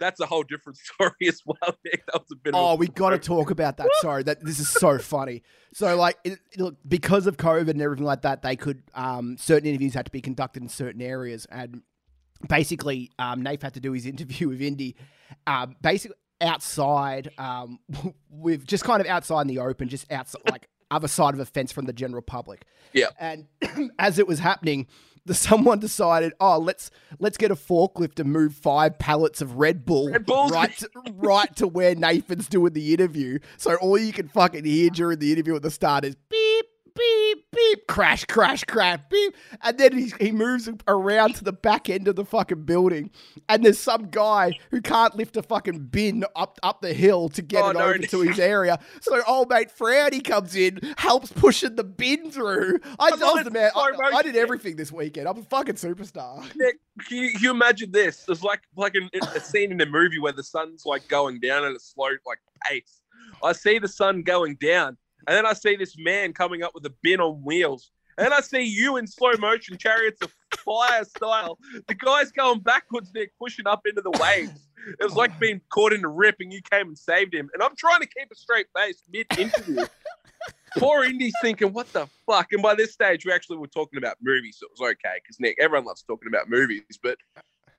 that's 0.02 0.20
a 0.20 0.26
whole 0.26 0.42
different 0.42 0.78
story 0.94 1.28
as 1.28 1.40
well, 1.46 1.76
Nick. 1.84 2.04
That 2.06 2.20
was 2.20 2.30
a 2.32 2.36
bit. 2.36 2.54
Oh, 2.54 2.72
of 2.72 2.74
a 2.74 2.76
we 2.76 2.88
got 2.88 3.10
to 3.10 3.18
talk 3.18 3.50
about 3.50 3.76
that. 3.78 3.88
Sorry, 4.00 4.22
that 4.24 4.44
this 4.44 4.58
is 4.58 4.68
so 4.68 4.98
funny. 4.98 5.42
So, 5.72 5.96
like, 5.96 6.18
it, 6.24 6.38
look, 6.58 6.76
because 6.86 7.26
of 7.26 7.36
COVID 7.36 7.70
and 7.70 7.80
everything 7.80 8.04
like 8.04 8.22
that, 8.22 8.42
they 8.42 8.56
could 8.56 8.82
um, 8.94 9.36
certain 9.38 9.68
interviews 9.68 9.94
had 9.94 10.06
to 10.06 10.12
be 10.12 10.20
conducted 10.20 10.62
in 10.62 10.68
certain 10.68 11.00
areas, 11.00 11.46
and 11.50 11.82
basically, 12.48 13.10
um, 13.18 13.42
Nath 13.42 13.62
had 13.62 13.74
to 13.74 13.80
do 13.80 13.92
his 13.92 14.06
interview 14.12 14.48
with 14.48 14.60
Indy, 14.60 14.96
um, 15.46 15.76
basically 15.80 16.16
outside, 16.40 17.30
um, 17.38 17.78
with 18.30 18.66
just 18.66 18.84
kind 18.84 19.00
of 19.00 19.06
outside 19.06 19.42
in 19.42 19.46
the 19.46 19.58
open, 19.60 19.88
just 19.88 20.10
outside, 20.12 20.42
like 20.50 20.68
other 20.90 21.08
side 21.08 21.34
of 21.34 21.40
a 21.40 21.46
fence 21.46 21.72
from 21.72 21.86
the 21.86 21.92
general 21.92 22.22
public. 22.22 22.64
Yeah. 22.92 23.06
And 23.18 23.46
as 23.98 24.18
it 24.18 24.28
was 24.28 24.38
happening, 24.38 24.86
the 25.24 25.34
someone 25.34 25.78
decided, 25.78 26.32
oh, 26.40 26.58
let's 26.58 26.90
let's 27.18 27.36
get 27.36 27.50
a 27.50 27.56
forklift 27.56 28.18
and 28.18 28.32
move 28.32 28.54
five 28.54 28.98
pallets 28.98 29.40
of 29.40 29.56
Red 29.56 29.84
Bull 29.84 30.10
Red 30.10 30.28
right 30.28 30.76
to, 30.78 30.90
right 31.12 31.56
to 31.56 31.66
where 31.66 31.94
Nathan's 31.94 32.48
doing 32.48 32.72
the 32.72 32.92
interview. 32.92 33.38
So 33.56 33.76
all 33.76 33.98
you 33.98 34.12
can 34.12 34.28
fucking 34.28 34.64
hear 34.64 34.90
during 34.90 35.18
the 35.18 35.32
interview 35.32 35.56
at 35.56 35.62
the 35.62 35.70
start 35.70 36.04
is 36.04 36.16
beep 36.28 36.66
beep 36.94 37.44
beep 37.52 37.86
crash 37.86 38.24
crash 38.24 38.64
crash 38.64 39.00
beep, 39.10 39.34
and 39.62 39.78
then 39.78 39.96
he 39.96 40.12
he 40.20 40.32
moves 40.32 40.68
around 40.88 41.34
to 41.36 41.44
the 41.44 41.52
back 41.52 41.88
end 41.88 42.08
of 42.08 42.16
the 42.16 42.24
fucking 42.24 42.64
building, 42.64 43.10
and 43.48 43.64
there's 43.64 43.78
some 43.78 44.08
guy 44.10 44.52
who 44.70 44.80
can't 44.80 45.14
lift 45.16 45.36
a 45.36 45.42
fucking 45.42 45.86
bin 45.86 46.24
up 46.36 46.58
up 46.62 46.80
the 46.82 46.92
hill 46.92 47.28
to 47.30 47.42
get 47.42 47.62
Oh, 47.62 47.70
it 47.70 47.74
no, 47.74 47.80
over 47.80 47.98
to 47.98 48.20
his 48.20 48.38
area. 48.38 48.78
So 49.00 49.22
old 49.26 49.50
mate 49.50 49.70
Frowdy 49.76 50.22
comes 50.22 50.56
in, 50.56 50.80
helps 50.96 51.32
pushing 51.32 51.76
the 51.76 51.84
bin 51.84 52.30
through. 52.30 52.78
I, 52.98 53.10
I 53.12 53.42
the 53.42 53.50
man. 53.50 53.70
I, 53.74 53.90
I 54.14 54.22
did 54.22 54.36
everything 54.36 54.76
this 54.76 54.92
weekend. 54.92 55.28
I'm 55.28 55.38
a 55.38 55.42
fucking 55.42 55.76
superstar. 55.76 56.42
Nick, 56.56 56.76
can 57.06 57.18
you, 57.18 57.32
can 57.32 57.42
you 57.42 57.50
imagine 57.50 57.92
this? 57.92 58.24
There's 58.24 58.42
like 58.42 58.62
like 58.76 58.94
an, 58.94 59.08
a 59.34 59.40
scene 59.40 59.72
in 59.72 59.80
a 59.80 59.86
movie 59.86 60.18
where 60.18 60.32
the 60.32 60.42
sun's 60.42 60.84
like 60.86 61.06
going 61.08 61.40
down 61.40 61.64
at 61.64 61.72
a 61.72 61.80
slow 61.80 62.08
like 62.26 62.38
pace. 62.68 63.00
I 63.42 63.52
see 63.52 63.78
the 63.78 63.88
sun 63.88 64.22
going 64.22 64.56
down, 64.56 64.96
and 65.26 65.36
then 65.36 65.46
I 65.46 65.52
see 65.52 65.76
this 65.76 65.96
man 65.98 66.32
coming 66.32 66.62
up 66.62 66.74
with 66.74 66.84
a 66.86 66.92
bin 67.02 67.20
on 67.20 67.42
wheels. 67.42 67.90
And 68.18 68.26
then 68.26 68.32
I 68.32 68.40
see 68.40 68.62
you 68.62 68.98
in 68.98 69.06
slow 69.06 69.32
motion, 69.38 69.78
chariots 69.78 70.20
of 70.20 70.34
fire 70.64 71.04
style. 71.04 71.58
The 71.88 71.94
guy's 71.94 72.30
going 72.30 72.60
backwards, 72.60 73.10
Nick, 73.14 73.32
pushing 73.38 73.66
up 73.66 73.86
into 73.86 74.02
the 74.02 74.10
waves. 74.10 74.68
It 75.00 75.02
was 75.02 75.14
like 75.14 75.38
being 75.38 75.60
caught 75.70 75.92
in 75.92 76.04
a 76.04 76.08
rip, 76.08 76.36
and 76.40 76.52
you 76.52 76.60
came 76.70 76.88
and 76.88 76.98
saved 76.98 77.34
him. 77.34 77.48
And 77.54 77.62
I'm 77.62 77.74
trying 77.76 78.00
to 78.00 78.06
keep 78.06 78.30
a 78.30 78.34
straight 78.34 78.66
face 78.76 79.02
mid 79.10 79.26
interview. 79.38 79.86
Poor 80.78 81.04
Indy's 81.04 81.34
thinking, 81.40 81.72
what 81.72 81.92
the 81.92 82.08
fuck? 82.26 82.52
And 82.52 82.62
by 82.62 82.74
this 82.74 82.92
stage, 82.92 83.24
we 83.24 83.32
actually 83.32 83.58
were 83.58 83.66
talking 83.66 83.98
about 83.98 84.16
movies, 84.22 84.58
so 84.58 84.66
it 84.66 84.72
was 84.78 84.90
okay 84.92 85.20
because 85.22 85.38
Nick, 85.38 85.56
everyone 85.60 85.86
loves 85.86 86.02
talking 86.02 86.28
about 86.28 86.48
movies, 86.48 86.82
but 87.02 87.16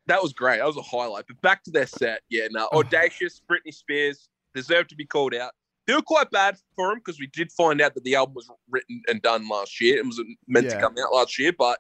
that 0.08 0.22
was 0.22 0.34
great. 0.34 0.58
That 0.58 0.68
was 0.68 0.78
a 0.78 0.82
highlight. 0.82 1.26
But 1.28 1.42
back 1.42 1.64
to 1.64 1.72
their 1.72 1.88
set, 1.88 2.22
yeah, 2.30 2.48
no, 2.52 2.70
oh. 2.72 2.80
audacious. 2.80 3.42
Britney 3.50 3.74
Spears 3.74 4.30
deserved 4.54 4.90
to 4.90 4.96
be 4.96 5.06
called 5.06 5.34
out. 5.34 5.54
Feel 5.86 6.02
quite 6.02 6.30
bad 6.32 6.56
for 6.75 6.92
him 6.92 7.00
because 7.00 7.20
we 7.20 7.28
did 7.28 7.52
find 7.52 7.82
out 7.82 7.94
that 7.96 8.04
the 8.04 8.16
album 8.16 8.36
was 8.36 8.50
written 8.70 9.02
and 9.08 9.22
done 9.22 9.48
last 9.50 9.82
year. 9.82 9.98
It 9.98 10.06
was 10.06 10.22
meant 10.48 10.68
Yeah. 10.68 10.75
to 10.75 10.80
come 10.80 10.96
out 10.98 11.13
last 11.13 11.38
year, 11.38 11.52
but 11.58 11.80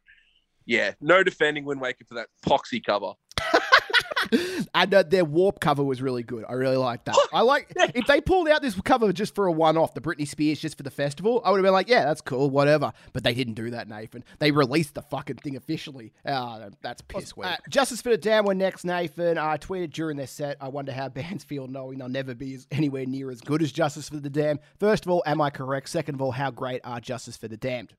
yeah, 0.65 0.93
no 1.01 1.23
defending 1.23 1.65
Windwaker 1.65 2.05
for 2.07 2.15
that 2.15 2.27
poxy 2.45 2.83
cover. 2.83 3.13
and 4.75 4.93
uh, 4.93 5.03
their 5.03 5.25
warp 5.25 5.59
cover 5.59 5.83
was 5.83 6.01
really 6.01 6.23
good. 6.23 6.45
I 6.47 6.53
really 6.53 6.77
like 6.77 7.05
that. 7.05 7.17
I 7.31 7.41
like 7.41 7.71
if 7.75 8.07
they 8.07 8.21
pulled 8.21 8.47
out 8.49 8.61
this 8.61 8.79
cover 8.81 9.11
just 9.13 9.35
for 9.35 9.47
a 9.47 9.51
one-off, 9.51 9.93
the 9.93 10.01
Britney 10.01 10.27
Spears 10.27 10.59
just 10.59 10.77
for 10.77 10.83
the 10.83 10.91
festival. 10.91 11.41
I 11.43 11.51
would 11.51 11.57
have 11.57 11.63
been 11.63 11.73
like, 11.73 11.89
yeah, 11.89 12.05
that's 12.05 12.21
cool, 12.21 12.49
whatever. 12.49 12.93
But 13.13 13.23
they 13.23 13.33
didn't 13.33 13.55
do 13.55 13.71
that, 13.71 13.87
Nathan. 13.87 14.23
They 14.39 14.51
released 14.51 14.95
the 14.95 15.01
fucking 15.01 15.37
thing 15.37 15.55
officially. 15.55 16.13
Uh, 16.25 16.69
that's 16.81 17.01
piss 17.01 17.35
weak. 17.35 17.47
Uh, 17.47 17.57
Justice 17.69 18.01
for 18.01 18.09
the 18.09 18.17
Damned 18.17 18.47
were 18.47 18.53
next, 18.53 18.83
Nathan. 18.85 19.37
I 19.37 19.57
tweeted 19.57 19.91
during 19.91 20.17
their 20.17 20.27
set. 20.27 20.57
I 20.61 20.67
wonder 20.67 20.91
how 20.91 21.09
bands 21.13 21.43
feel 21.43 21.67
knowing 21.67 21.99
they'll 21.99 22.09
never 22.09 22.35
be 22.35 22.59
anywhere 22.71 23.05
near 23.05 23.31
as 23.31 23.41
good 23.41 23.61
as 23.61 23.71
Justice 23.71 24.09
for 24.09 24.17
the 24.17 24.29
Damned. 24.29 24.59
First 24.79 25.05
of 25.05 25.11
all, 25.11 25.23
am 25.25 25.41
I 25.41 25.49
correct? 25.49 25.89
Second 25.89 26.15
of 26.15 26.21
all, 26.21 26.31
how 26.31 26.51
great 26.51 26.81
are 26.83 26.99
Justice 26.99 27.37
for 27.37 27.47
the 27.47 27.57
Damned? 27.57 27.93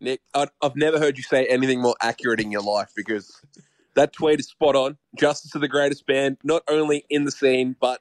Nick, 0.00 0.20
I, 0.34 0.48
I've 0.60 0.76
never 0.76 0.98
heard 0.98 1.16
you 1.16 1.22
say 1.22 1.46
anything 1.46 1.80
more 1.80 1.96
accurate 2.02 2.40
in 2.40 2.50
your 2.50 2.62
life 2.62 2.90
because 2.94 3.40
that 3.96 4.12
tweet 4.12 4.38
is 4.38 4.48
spot 4.48 4.76
on. 4.76 4.96
Justice 5.18 5.56
are 5.56 5.58
the 5.58 5.68
greatest 5.68 6.06
band, 6.06 6.36
not 6.44 6.62
only 6.68 7.04
in 7.10 7.24
the 7.24 7.30
scene, 7.30 7.74
but 7.80 8.00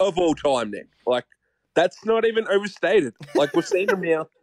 of 0.00 0.18
all 0.18 0.34
time, 0.34 0.70
Nick. 0.70 0.88
Like, 1.06 1.26
that's 1.74 2.04
not 2.04 2.26
even 2.26 2.48
overstated. 2.48 3.14
Like, 3.34 3.54
we've 3.54 3.64
seen 3.64 3.86
them 3.86 4.00
now. 4.00 4.26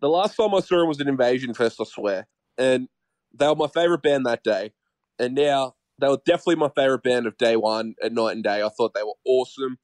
The 0.00 0.08
last 0.08 0.36
time 0.36 0.54
I 0.54 0.60
saw 0.60 0.78
them 0.78 0.86
was 0.86 1.00
at 1.00 1.08
Invasion 1.08 1.54
Fest, 1.54 1.80
I 1.80 1.84
swear. 1.84 2.28
And 2.56 2.88
they 3.34 3.48
were 3.48 3.56
my 3.56 3.66
favorite 3.66 4.00
band 4.00 4.26
that 4.26 4.44
day. 4.44 4.70
And 5.18 5.34
now 5.34 5.74
they 5.98 6.06
were 6.06 6.20
definitely 6.24 6.54
my 6.54 6.68
favorite 6.68 7.02
band 7.02 7.26
of 7.26 7.36
day 7.36 7.56
one 7.56 7.96
at 8.00 8.12
night 8.12 8.36
and 8.36 8.44
day. 8.44 8.62
I 8.62 8.68
thought 8.68 8.94
they 8.94 9.02
were 9.02 9.16
awesome. 9.24 9.76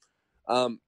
Um, 0.47 0.79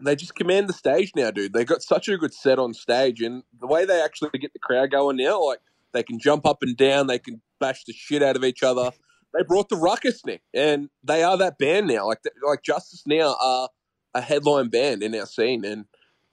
they 0.00 0.16
just 0.16 0.34
command 0.34 0.68
the 0.68 0.72
stage 0.72 1.12
now, 1.14 1.30
dude. 1.30 1.52
They 1.52 1.64
got 1.64 1.82
such 1.82 2.08
a 2.08 2.18
good 2.18 2.34
set 2.34 2.58
on 2.58 2.74
stage, 2.74 3.20
and 3.20 3.44
the 3.60 3.68
way 3.68 3.84
they 3.84 4.02
actually 4.02 4.30
get 4.40 4.52
the 4.52 4.58
crowd 4.58 4.90
going 4.90 5.18
now, 5.18 5.40
like 5.46 5.60
they 5.92 6.02
can 6.02 6.18
jump 6.18 6.44
up 6.44 6.62
and 6.62 6.76
down, 6.76 7.06
they 7.06 7.20
can 7.20 7.40
bash 7.60 7.84
the 7.84 7.92
shit 7.92 8.22
out 8.22 8.34
of 8.34 8.42
each 8.42 8.64
other. 8.64 8.90
They 9.36 9.42
brought 9.42 9.68
the 9.68 9.76
ruckus, 9.76 10.24
Nick, 10.24 10.42
and 10.54 10.90
they 11.02 11.22
are 11.22 11.36
that 11.38 11.58
band 11.58 11.88
now. 11.88 12.06
Like 12.06 12.20
like 12.46 12.62
Justice 12.62 13.02
now 13.06 13.36
are 13.40 13.68
a 14.14 14.20
headline 14.20 14.68
band 14.68 15.02
in 15.02 15.14
our 15.14 15.26
scene, 15.26 15.64
and 15.64 15.86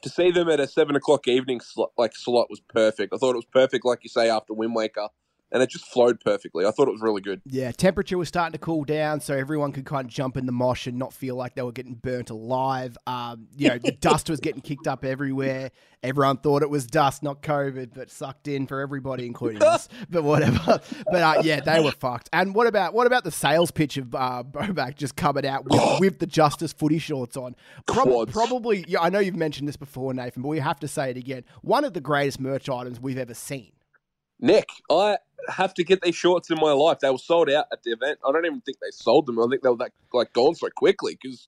to 0.03 0.09
see 0.09 0.31
them 0.31 0.49
at 0.49 0.59
a 0.59 0.67
seven 0.67 0.95
o'clock 0.95 1.27
evening 1.27 1.61
slot, 1.61 1.91
like 1.97 2.15
slot 2.15 2.49
was 2.49 2.59
perfect. 2.59 3.13
I 3.13 3.17
thought 3.17 3.33
it 3.33 3.37
was 3.37 3.45
perfect, 3.45 3.85
like 3.85 3.99
you 4.03 4.09
say, 4.09 4.29
after 4.29 4.53
Windwaker, 4.53 5.09
and 5.51 5.61
it 5.61 5.69
just 5.69 5.85
flowed 5.85 6.19
perfectly. 6.19 6.65
I 6.65 6.71
thought 6.71 6.87
it 6.87 6.91
was 6.91 7.01
really 7.01 7.21
good. 7.21 7.41
Yeah, 7.45 7.71
temperature 7.71 8.17
was 8.17 8.27
starting 8.27 8.53
to 8.53 8.57
cool 8.57 8.83
down, 8.83 9.19
so 9.19 9.35
everyone 9.35 9.71
could 9.71 9.85
kind 9.85 10.05
of 10.05 10.11
jump 10.11 10.37
in 10.37 10.45
the 10.45 10.51
mosh 10.51 10.87
and 10.87 10.97
not 10.97 11.13
feel 11.13 11.35
like 11.35 11.55
they 11.55 11.61
were 11.61 11.71
getting 11.71 11.95
burnt 11.95 12.29
alive. 12.29 12.97
Um, 13.05 13.47
you 13.57 13.69
know, 13.69 13.77
the 13.77 13.91
dust 13.99 14.29
was 14.29 14.39
getting 14.39 14.61
kicked 14.61 14.87
up 14.87 15.03
everywhere. 15.03 15.71
Everyone 16.03 16.37
thought 16.37 16.63
it 16.63 16.69
was 16.69 16.87
dust, 16.87 17.21
not 17.21 17.43
COVID, 17.43 17.91
but 17.93 18.09
sucked 18.09 18.47
in 18.47 18.65
for 18.65 18.79
everybody, 18.79 19.25
including 19.25 19.61
us. 19.61 19.87
But 20.09 20.23
whatever. 20.23 20.79
But 21.05 21.21
uh, 21.21 21.41
yeah, 21.43 21.59
they 21.59 21.79
were 21.79 21.91
fucked. 21.91 22.29
And 22.33 22.55
what 22.55 22.67
about 22.67 22.93
what 22.93 23.07
about 23.07 23.23
the 23.23 23.31
sales 23.31 23.71
pitch 23.71 23.97
of 23.97 24.13
uh, 24.15 24.43
Bobak 24.49 24.95
just 24.95 25.15
coming 25.15 25.45
out 25.45 25.63
with, 25.65 25.79
with 25.99 26.19
the 26.19 26.25
Justice 26.25 26.73
footy 26.73 26.97
shorts 26.97 27.37
on? 27.37 27.55
Quads. 27.87 28.31
probably, 28.31 28.83
yeah, 28.87 29.01
I 29.01 29.09
know 29.09 29.19
you've 29.19 29.35
mentioned 29.35 29.67
this 29.67 29.77
before, 29.77 30.13
Nathan, 30.13 30.41
but 30.41 30.49
we 30.49 30.59
have 30.59 30.79
to 30.79 30.87
say 30.87 31.11
it 31.11 31.17
again. 31.17 31.43
One 31.61 31.85
of 31.85 31.93
the 31.93 32.01
greatest 32.01 32.39
merch 32.39 32.67
items 32.67 32.99
we've 32.99 33.17
ever 33.17 33.33
seen. 33.33 33.71
Nick, 34.41 34.69
I 34.89 35.19
have 35.47 35.73
to 35.75 35.83
get 35.83 36.01
these 36.01 36.15
shorts 36.15 36.49
in 36.49 36.57
my 36.59 36.71
life. 36.71 36.99
They 36.99 37.09
were 37.09 37.17
sold 37.19 37.49
out 37.49 37.65
at 37.71 37.83
the 37.83 37.91
event. 37.91 38.19
I 38.27 38.31
don't 38.31 38.45
even 38.45 38.61
think 38.61 38.77
they 38.79 38.91
sold 38.91 39.27
them. 39.27 39.39
I 39.39 39.45
think 39.49 39.61
they 39.61 39.69
were 39.69 39.75
like, 39.75 39.93
like 40.11 40.33
gone 40.33 40.55
so 40.55 40.67
quickly 40.75 41.17
because 41.21 41.47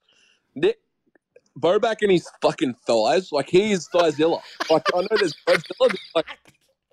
Nick 0.56 0.78
Bobak 1.60 1.98
and 2.02 2.12
his 2.12 2.30
fucking 2.42 2.76
thighs, 2.86 3.32
like 3.32 3.50
he 3.50 3.72
is 3.72 3.90
Thighzilla. 3.94 4.42
like 4.70 4.84
I 4.94 5.02
know 5.02 5.08
there's 5.12 5.36
but, 5.46 5.64
like 6.16 6.26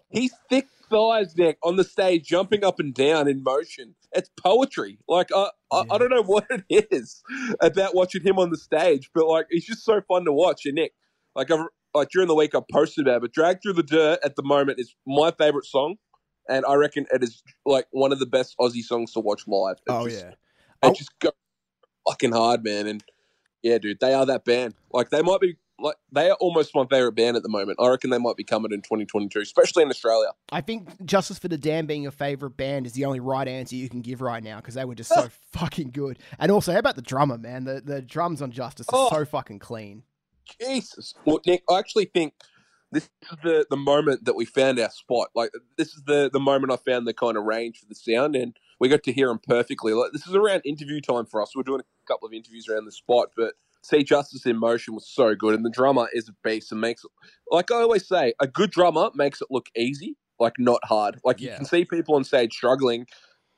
he's 0.08 0.32
thick 0.48 0.66
thighs, 0.90 1.36
Nick, 1.36 1.58
on 1.62 1.76
the 1.76 1.84
stage, 1.84 2.26
jumping 2.26 2.64
up 2.64 2.80
and 2.80 2.94
down 2.94 3.28
in 3.28 3.42
motion. 3.42 3.94
It's 4.12 4.30
poetry. 4.42 4.98
Like 5.08 5.28
I, 5.34 5.50
I, 5.72 5.84
I 5.90 5.98
don't 5.98 6.10
know 6.10 6.22
what 6.22 6.46
it 6.68 6.88
is 6.90 7.22
about 7.60 7.94
watching 7.94 8.22
him 8.22 8.38
on 8.38 8.50
the 8.50 8.58
stage, 8.58 9.10
but 9.14 9.26
like 9.26 9.46
it's 9.50 9.66
just 9.66 9.84
so 9.84 10.00
fun 10.08 10.24
to 10.24 10.32
watch. 10.32 10.66
And 10.66 10.74
Nick, 10.74 10.92
like 11.34 11.50
I've 11.50 11.66
like 11.94 12.08
during 12.10 12.28
the 12.28 12.34
week 12.34 12.54
I 12.54 12.60
posted 12.72 13.06
about 13.06 13.18
it, 13.18 13.20
but 13.22 13.32
Drag 13.32 13.62
Through 13.62 13.74
the 13.74 13.82
Dirt 13.82 14.18
at 14.24 14.36
the 14.36 14.42
moment 14.42 14.78
is 14.80 14.94
my 15.06 15.30
favorite 15.32 15.66
song. 15.66 15.96
And 16.48 16.64
I 16.66 16.74
reckon 16.74 17.06
it 17.12 17.22
is 17.22 17.42
like 17.64 17.86
one 17.92 18.12
of 18.12 18.18
the 18.18 18.26
best 18.26 18.56
Aussie 18.60 18.82
songs 18.82 19.12
to 19.12 19.20
watch 19.20 19.46
live. 19.46 19.76
It 19.86 19.90
Oh, 19.92 20.08
just, 20.08 20.22
yeah. 20.24 20.30
It 20.30 20.36
Oh. 20.82 20.92
just 20.94 21.16
goes 21.20 21.32
fucking 22.08 22.32
hard, 22.32 22.64
man. 22.64 22.86
And 22.86 23.04
yeah, 23.62 23.78
dude, 23.78 24.00
they 24.00 24.14
are 24.14 24.26
that 24.26 24.44
band. 24.44 24.74
Like 24.92 25.10
they 25.10 25.22
might 25.22 25.40
be 25.40 25.56
like 25.78 25.96
they 26.12 26.28
are 26.28 26.36
almost 26.40 26.74
my 26.74 26.84
favorite 26.90 27.12
band 27.12 27.36
at 27.36 27.42
the 27.42 27.48
moment. 27.48 27.78
I 27.80 27.88
reckon 27.88 28.10
they 28.10 28.18
might 28.18 28.36
be 28.36 28.44
coming 28.44 28.72
in 28.72 28.82
2022, 28.82 29.40
especially 29.40 29.82
in 29.82 29.88
Australia. 29.90 30.28
I 30.50 30.60
think 30.60 31.04
Justice 31.06 31.38
for 31.38 31.48
the 31.48 31.56
Damned 31.56 31.88
being 31.88 32.02
your 32.02 32.10
favorite 32.12 32.56
band 32.56 32.84
is 32.86 32.92
the 32.94 33.04
only 33.04 33.20
right 33.20 33.46
answer 33.48 33.76
you 33.76 33.88
can 33.88 34.00
give 34.02 34.20
right 34.20 34.42
now 34.42 34.56
because 34.56 34.74
they 34.74 34.84
were 34.84 34.94
just 34.94 35.10
so 35.10 35.28
fucking 35.52 35.90
good. 35.90 36.18
And 36.38 36.50
also, 36.50 36.72
how 36.72 36.78
about 36.78 36.96
the 36.96 37.02
drummer, 37.02 37.38
man? 37.38 37.64
The 37.64 37.80
the 37.80 38.02
drums 38.02 38.42
on 38.42 38.50
Justice 38.50 38.86
are 38.92 39.06
Oh. 39.06 39.08
so 39.10 39.24
fucking 39.24 39.58
clean. 39.60 40.02
Jesus. 40.60 41.14
Well, 41.24 41.40
Nick, 41.46 41.62
I 41.70 41.78
actually 41.78 42.06
think 42.06 42.34
this 42.92 43.04
is 43.04 43.38
the, 43.42 43.66
the 43.70 43.76
moment 43.76 44.24
that 44.24 44.34
we 44.34 44.44
found 44.44 44.78
our 44.78 44.90
spot. 44.90 45.28
Like 45.34 45.50
this 45.76 45.88
is 45.88 46.02
the, 46.06 46.30
the 46.32 46.40
moment 46.40 46.72
I 46.72 46.76
found 46.76 47.06
the 47.06 47.14
kind 47.14 47.36
of 47.36 47.44
range 47.44 47.78
for 47.78 47.86
the 47.86 47.94
sound 47.94 48.34
and 48.34 48.56
we 48.78 48.88
got 48.88 49.02
to 49.04 49.12
hear 49.12 49.28
them 49.28 49.40
perfectly. 49.46 49.92
Like 49.92 50.12
this 50.12 50.26
is 50.26 50.34
around 50.34 50.62
interview 50.64 51.00
time 51.00 51.26
for 51.26 51.40
us. 51.40 51.54
We're 51.54 51.62
doing 51.62 51.80
a 51.80 52.06
couple 52.06 52.26
of 52.26 52.34
interviews 52.34 52.68
around 52.68 52.86
the 52.86 52.92
spot, 52.92 53.28
but 53.36 53.54
See 53.82 54.02
Justice 54.02 54.44
in 54.44 54.56
Motion 54.56 54.94
was 54.94 55.08
so 55.08 55.34
good 55.34 55.54
and 55.54 55.64
the 55.64 55.70
drummer 55.70 56.08
is 56.12 56.28
a 56.28 56.34
beast 56.44 56.72
and 56.72 56.80
makes 56.80 57.04
it 57.04 57.10
like 57.50 57.70
I 57.70 57.76
always 57.76 58.06
say, 58.06 58.34
a 58.40 58.46
good 58.46 58.70
drummer 58.70 59.10
makes 59.14 59.40
it 59.40 59.48
look 59.50 59.66
easy, 59.76 60.16
like 60.38 60.54
not 60.58 60.80
hard. 60.84 61.20
Like 61.24 61.40
you 61.40 61.50
can 61.50 61.64
see 61.64 61.84
people 61.84 62.16
on 62.16 62.24
stage 62.24 62.52
struggling 62.52 63.06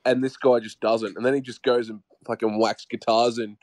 and 0.04 0.22
this 0.22 0.36
guy 0.36 0.60
just 0.60 0.80
doesn't. 0.80 1.16
And 1.16 1.24
then 1.24 1.34
he 1.34 1.40
just 1.40 1.62
goes 1.62 1.88
and 1.88 2.00
fucking 2.26 2.58
whacks 2.58 2.86
guitars 2.88 3.38
and 3.38 3.56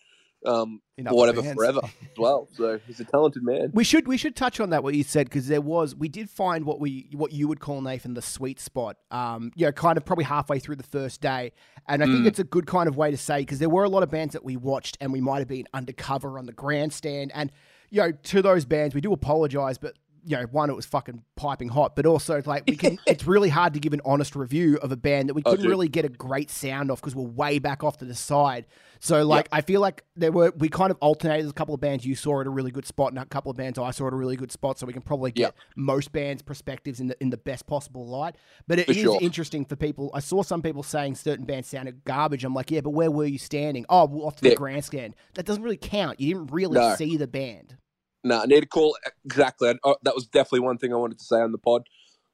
um, 0.45 0.81
other 1.05 1.15
whatever 1.15 1.43
forever 1.43 1.81
as 1.83 2.17
well. 2.17 2.47
So 2.53 2.79
he's 2.87 2.99
a 2.99 3.05
talented 3.05 3.43
man. 3.43 3.71
We 3.73 3.83
should 3.83 4.07
we 4.07 4.17
should 4.17 4.35
touch 4.35 4.59
on 4.59 4.69
that 4.71 4.83
what 4.83 4.93
you 4.93 5.03
said 5.03 5.27
because 5.27 5.47
there 5.47 5.61
was 5.61 5.95
we 5.95 6.07
did 6.07 6.29
find 6.29 6.65
what 6.65 6.79
we 6.79 7.09
what 7.13 7.31
you 7.33 7.47
would 7.47 7.59
call 7.59 7.81
Nathan 7.81 8.13
the 8.13 8.21
sweet 8.21 8.59
spot. 8.59 8.97
Um, 9.11 9.51
you 9.55 9.65
know, 9.65 9.71
kind 9.71 9.97
of 9.97 10.05
probably 10.05 10.25
halfway 10.25 10.59
through 10.59 10.77
the 10.77 10.83
first 10.83 11.21
day, 11.21 11.51
and 11.87 12.01
I 12.01 12.05
think 12.05 12.19
Mm. 12.19 12.27
it's 12.27 12.39
a 12.39 12.43
good 12.43 12.67
kind 12.67 12.87
of 12.87 12.95
way 12.97 13.11
to 13.11 13.17
say 13.17 13.39
because 13.39 13.59
there 13.59 13.69
were 13.69 13.83
a 13.83 13.89
lot 13.89 14.03
of 14.03 14.09
bands 14.09 14.33
that 14.33 14.43
we 14.45 14.55
watched 14.57 14.97
and 15.01 15.11
we 15.11 15.21
might 15.21 15.39
have 15.39 15.47
been 15.47 15.67
undercover 15.73 16.37
on 16.39 16.45
the 16.45 16.53
grandstand, 16.53 17.31
and 17.35 17.51
you 17.89 18.01
know, 18.01 18.11
to 18.11 18.41
those 18.41 18.65
bands 18.65 18.93
we 18.95 19.01
do 19.01 19.13
apologize, 19.13 19.77
but. 19.77 19.95
You 20.25 20.37
know, 20.37 20.43
one, 20.51 20.69
it 20.69 20.75
was 20.75 20.85
fucking 20.85 21.23
piping 21.35 21.69
hot, 21.69 21.95
but 21.95 22.05
also 22.05 22.41
like 22.45 22.63
we 22.67 22.75
can. 22.75 22.99
it's 23.07 23.25
really 23.25 23.49
hard 23.49 23.73
to 23.73 23.79
give 23.79 23.93
an 23.93 24.01
honest 24.05 24.35
review 24.35 24.77
of 24.77 24.91
a 24.91 24.97
band 24.97 25.29
that 25.29 25.33
we 25.33 25.41
Oh, 25.45 25.51
couldn't 25.51 25.63
dude. 25.63 25.69
really 25.69 25.87
get 25.89 26.05
a 26.05 26.09
great 26.09 26.49
sound 26.49 26.91
off 26.91 26.99
because 27.01 27.15
we're 27.15 27.23
way 27.23 27.59
back 27.59 27.83
off 27.83 27.97
to 27.97 28.05
the 28.05 28.15
side. 28.15 28.65
So 28.99 29.23
like, 29.25 29.47
I 29.51 29.61
feel 29.61 29.79
like 29.79 30.03
there 30.17 30.31
were 30.31 30.51
we 30.57 30.67
kind 30.67 30.91
of 30.91 30.97
alternated. 30.99 31.45
There's 31.45 31.51
a 31.51 31.53
couple 31.53 31.73
of 31.73 31.79
bands 31.81 32.05
you 32.05 32.15
saw 32.15 32.41
at 32.41 32.47
a 32.47 32.49
really 32.49 32.71
good 32.71 32.85
spot, 32.85 33.11
and 33.13 33.17
a 33.19 33.25
couple 33.25 33.49
of 33.49 33.55
bands 33.57 33.79
I 33.79 33.91
saw 33.91 34.07
at 34.07 34.13
a 34.13 34.15
really 34.17 34.35
good 34.35 34.51
spot. 34.51 34.77
So 34.77 34.85
we 34.85 34.91
can 34.93 35.01
probably 35.01 35.31
get 35.31 35.41
Yep. 35.41 35.55
most 35.77 36.11
bands' 36.11 36.41
perspectives 36.41 36.99
in 36.99 37.07
the 37.07 37.15
in 37.21 37.29
the 37.29 37.37
best 37.37 37.65
possible 37.65 38.05
light. 38.05 38.35
But 38.67 38.79
it 38.79 38.85
For 38.87 38.91
is 38.91 38.97
sure. 38.97 39.19
interesting 39.21 39.63
for 39.63 39.75
people. 39.77 40.11
I 40.13 40.19
saw 40.19 40.43
some 40.43 40.61
people 40.61 40.83
saying 40.83 41.15
certain 41.15 41.45
bands 41.45 41.69
sounded 41.69 42.03
garbage. 42.03 42.43
I'm 42.43 42.53
like, 42.53 42.71
yeah, 42.71 42.81
but 42.81 42.89
where 42.89 43.09
were 43.09 43.25
you 43.25 43.37
standing? 43.37 43.85
Oh, 43.89 44.05
well, 44.05 44.27
off 44.27 44.35
to 44.37 44.41
the 44.43 44.49
Yeah. 44.49 44.55
grandstand. 44.55 45.15
That 45.35 45.45
doesn't 45.45 45.63
really 45.63 45.77
count. 45.77 46.19
You 46.19 46.33
didn't 46.33 46.51
really 46.51 46.77
No. 46.79 46.95
see 46.95 47.15
the 47.15 47.27
band. 47.27 47.77
No, 48.23 48.41
I 48.41 48.45
need 48.45 48.61
to 48.61 48.67
call 48.67 48.97
exactly. 49.25 49.69
I- 49.69 49.75
oh, 49.83 49.95
that 50.03 50.15
was 50.15 50.27
definitely 50.27 50.61
one 50.61 50.77
thing 50.77 50.93
I 50.93 50.97
wanted 50.97 51.19
to 51.19 51.25
say 51.25 51.37
on 51.39 51.51
the 51.51 51.57
pod. 51.57 51.83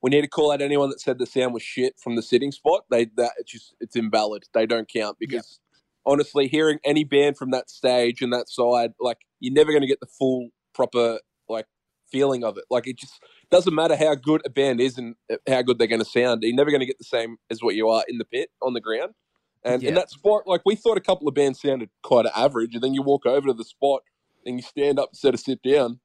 We 0.01 0.09
need 0.09 0.21
to 0.21 0.27
call 0.27 0.51
out 0.51 0.61
anyone 0.61 0.89
that 0.89 1.01
said 1.01 1.17
the 1.19 1.25
sound 1.25 1.53
was 1.53 1.63
shit 1.63 1.95
from 1.99 2.15
the 2.15 2.21
sitting 2.21 2.51
spot. 2.51 2.85
They 2.91 3.05
that 3.17 3.31
it's 3.39 3.51
just 3.51 3.75
it's 3.79 3.95
invalid. 3.95 4.43
They 4.53 4.65
don't 4.65 4.87
count 4.91 5.17
because 5.19 5.59
honestly, 6.05 6.47
hearing 6.47 6.79
any 6.83 7.03
band 7.03 7.37
from 7.37 7.51
that 7.51 7.69
stage 7.69 8.21
and 8.21 8.31
that 8.33 8.49
side, 8.49 8.93
like 8.99 9.19
you're 9.39 9.53
never 9.53 9.71
going 9.71 9.81
to 9.81 9.87
get 9.87 9.99
the 9.99 10.05
full 10.07 10.49
proper 10.73 11.19
like 11.49 11.65
feeling 12.11 12.43
of 12.43 12.57
it. 12.57 12.65
Like 12.69 12.87
it 12.87 12.97
just 12.97 13.13
doesn't 13.49 13.73
matter 13.73 13.95
how 13.95 14.15
good 14.15 14.41
a 14.45 14.49
band 14.49 14.79
is 14.79 14.97
and 14.97 15.15
uh, 15.31 15.37
how 15.47 15.61
good 15.63 15.79
they're 15.79 15.87
going 15.87 16.03
to 16.03 16.05
sound. 16.05 16.43
You're 16.43 16.55
never 16.55 16.71
going 16.71 16.81
to 16.81 16.85
get 16.85 16.99
the 16.99 17.03
same 17.03 17.37
as 17.49 17.61
what 17.63 17.75
you 17.75 17.89
are 17.89 18.03
in 18.07 18.17
the 18.19 18.25
pit 18.25 18.49
on 18.61 18.73
the 18.73 18.81
ground. 18.81 19.13
And 19.63 19.81
in 19.89 19.95
that 19.95 20.11
spot, 20.11 20.43
like 20.45 20.61
we 20.65 20.75
thought 20.75 20.97
a 20.97 21.01
couple 21.01 21.27
of 21.27 21.33
bands 21.33 21.59
sounded 21.61 21.89
quite 22.03 22.27
average, 22.35 22.75
and 22.75 22.83
then 22.83 22.93
you 22.93 23.01
walk 23.01 23.25
over 23.25 23.47
to 23.47 23.53
the 23.53 23.63
spot 23.65 24.03
and 24.45 24.57
you 24.57 24.61
stand 24.61 24.99
up 24.99 25.09
instead 25.11 25.33
of 25.33 25.39
sit 25.39 25.61
down, 25.61 25.99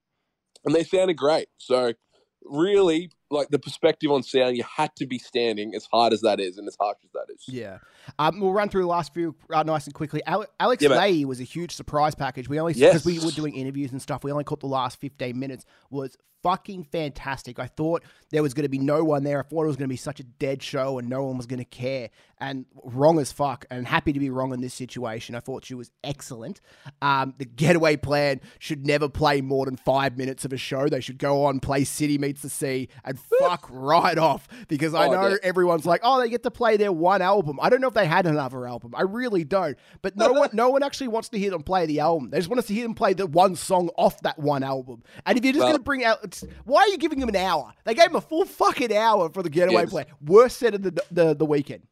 and 0.65 0.75
they 0.75 0.85
sounded 0.85 1.17
great. 1.17 1.49
So 1.59 1.95
really, 2.43 3.11
like 3.31 3.49
the 3.49 3.59
perspective 3.59 4.11
on 4.11 4.23
sound, 4.23 4.57
you 4.57 4.65
had 4.65 4.91
to 4.97 5.07
be 5.07 5.19
standing 5.19 5.75
as 5.75 5.87
hard 5.93 6.13
as 6.13 6.21
that 6.23 6.41
is 6.41 6.59
and 6.59 6.67
as 6.67 6.77
harsh 6.81 6.99
as 7.05 7.11
that 7.13 7.33
is. 7.33 7.45
Yeah. 7.47 7.79
Um, 8.19 8.41
we'll 8.41 8.53
run 8.53 8.69
through 8.69 8.83
the 8.83 8.89
last 8.89 9.15
few 9.15 9.35
uh, 9.53 9.63
nice 9.63 9.87
and 9.87 9.95
quickly. 9.95 10.23
Ale- 10.27 10.47
Alex 10.59 10.83
Yeah. 10.83 10.91
Lahey 10.91 11.25
was 11.25 11.41
a 11.41 11.45
huge 11.45 11.75
surprise 11.75 12.15
package. 12.15 12.49
We 12.49 12.59
only 12.61 12.75
Yes. 12.75 12.93
because 13.03 13.07
we 13.07 13.19
were 13.25 13.33
doing 13.33 13.55
interviews 13.55 13.93
and 13.93 14.01
stuff. 14.03 14.25
We 14.25 14.33
only 14.33 14.45
caught 14.45 14.61
the 14.61 14.67
last 14.67 15.01
fifteen 15.01 15.39
minutes. 15.39 15.65
Was 15.91 16.17
fucking 16.43 16.83
fantastic. 16.85 17.59
I 17.59 17.67
thought 17.67 18.03
there 18.31 18.43
was 18.43 18.55
going 18.55 18.63
to 18.63 18.69
be 18.71 18.79
no 18.79 19.05
one 19.05 19.25
there. 19.25 19.41
I 19.41 19.43
thought 19.43 19.65
it 19.65 19.67
was 19.67 19.77
going 19.77 19.89
to 19.89 19.93
be 19.93 19.97
such 19.99 20.21
a 20.21 20.25
dead 20.25 20.63
show 20.63 20.99
and 20.99 21.07
no 21.07 21.23
one 21.25 21.37
was 21.37 21.45
going 21.45 21.59
to 21.59 21.67
care. 21.67 22.09
And 22.39 22.65
wrong 22.83 23.19
as 23.19 23.31
fuck. 23.31 23.67
And 23.71 23.87
happy 23.87 24.15
to 24.15 24.19
be 24.19 24.31
wrong 24.31 24.55
in 24.55 24.63
this 24.63 24.73
situation. 24.73 25.35
I 25.35 25.41
thought 25.41 25.67
she 25.67 25.75
was 25.75 25.91
excellent. 26.03 26.63
Um, 27.03 27.35
the 27.37 27.45
getaway 27.45 27.97
plan 27.97 28.41
should 28.59 28.87
never 28.87 29.07
play 29.11 29.43
more 29.43 29.67
than 29.67 29.77
five 29.77 30.17
minutes 30.17 30.47
of 30.47 30.55
a 30.55 30.57
show. 30.57 30.89
They 30.89 31.03
should 31.03 31.19
go 31.19 31.45
on, 31.45 31.61
play 31.61 31.85
City 31.85 32.17
Meets 32.17 32.41
the 32.41 32.49
Sea, 32.49 32.89
and 33.05 33.19
fuck 33.39 33.69
right 33.71 34.17
off 34.17 34.49
because 34.69 34.95
I 34.95 35.09
Oh, 35.09 35.13
know 35.13 35.29
yeah. 35.29 35.37
everyone's 35.43 35.85
like, 35.85 36.01
oh, 36.03 36.19
they 36.21 36.31
get 36.31 36.43
to 36.45 36.51
play 36.51 36.79
their 36.79 36.93
one 36.93 37.21
album. 37.21 37.59
I 37.61 37.69
don't 37.69 37.83
know 37.83 37.89
if 37.89 37.95
they 37.95 38.00
had 38.05 38.27
another 38.27 38.67
album. 38.67 38.95
I 38.97 39.03
really 39.03 39.45
don't. 39.45 39.77
But 40.03 40.17
no 40.17 40.33
one, 40.33 40.51
no 40.53 40.71
one 40.71 40.83
actually 40.83 41.09
wants 41.09 41.29
to 41.31 41.39
hear 41.39 41.51
them 41.51 41.63
play 41.63 41.87
the 41.87 42.01
album. 42.01 42.31
They 42.31 42.39
just 42.39 42.49
want 42.49 42.59
us 42.59 42.67
to 42.67 42.75
hear 42.75 42.83
them 42.85 42.95
play 42.95 43.13
the 43.15 43.27
one 43.27 43.57
song 43.57 43.91
off 43.97 44.21
that 44.23 44.39
one 44.39 44.63
album. 44.63 45.03
And 45.27 45.39
if 45.39 45.45
you're 45.45 45.53
just 45.53 45.61
Well- 45.61 45.69
going 45.71 45.79
to 45.79 45.85
bring 45.85 46.05
out, 46.05 46.19
it's, 46.23 46.45
why 46.65 46.83
are 46.83 46.89
you 46.89 46.99
giving 46.99 47.21
them 47.21 47.29
an 47.29 47.37
hour? 47.37 47.73
They 47.85 47.95
gave 47.95 48.07
them 48.07 48.17
a 48.17 48.21
full 48.21 48.45
fucking 48.45 48.95
hour 48.95 49.29
for 49.31 49.43
the 49.43 49.51
getaway 49.51 49.83
Yes. 49.83 49.91
play. 49.91 50.05
Worst 50.25 50.59
set 50.59 50.75
of 50.75 50.83
the 50.83 51.01
the, 51.11 51.35
the 51.35 51.47
weekend. 51.47 51.83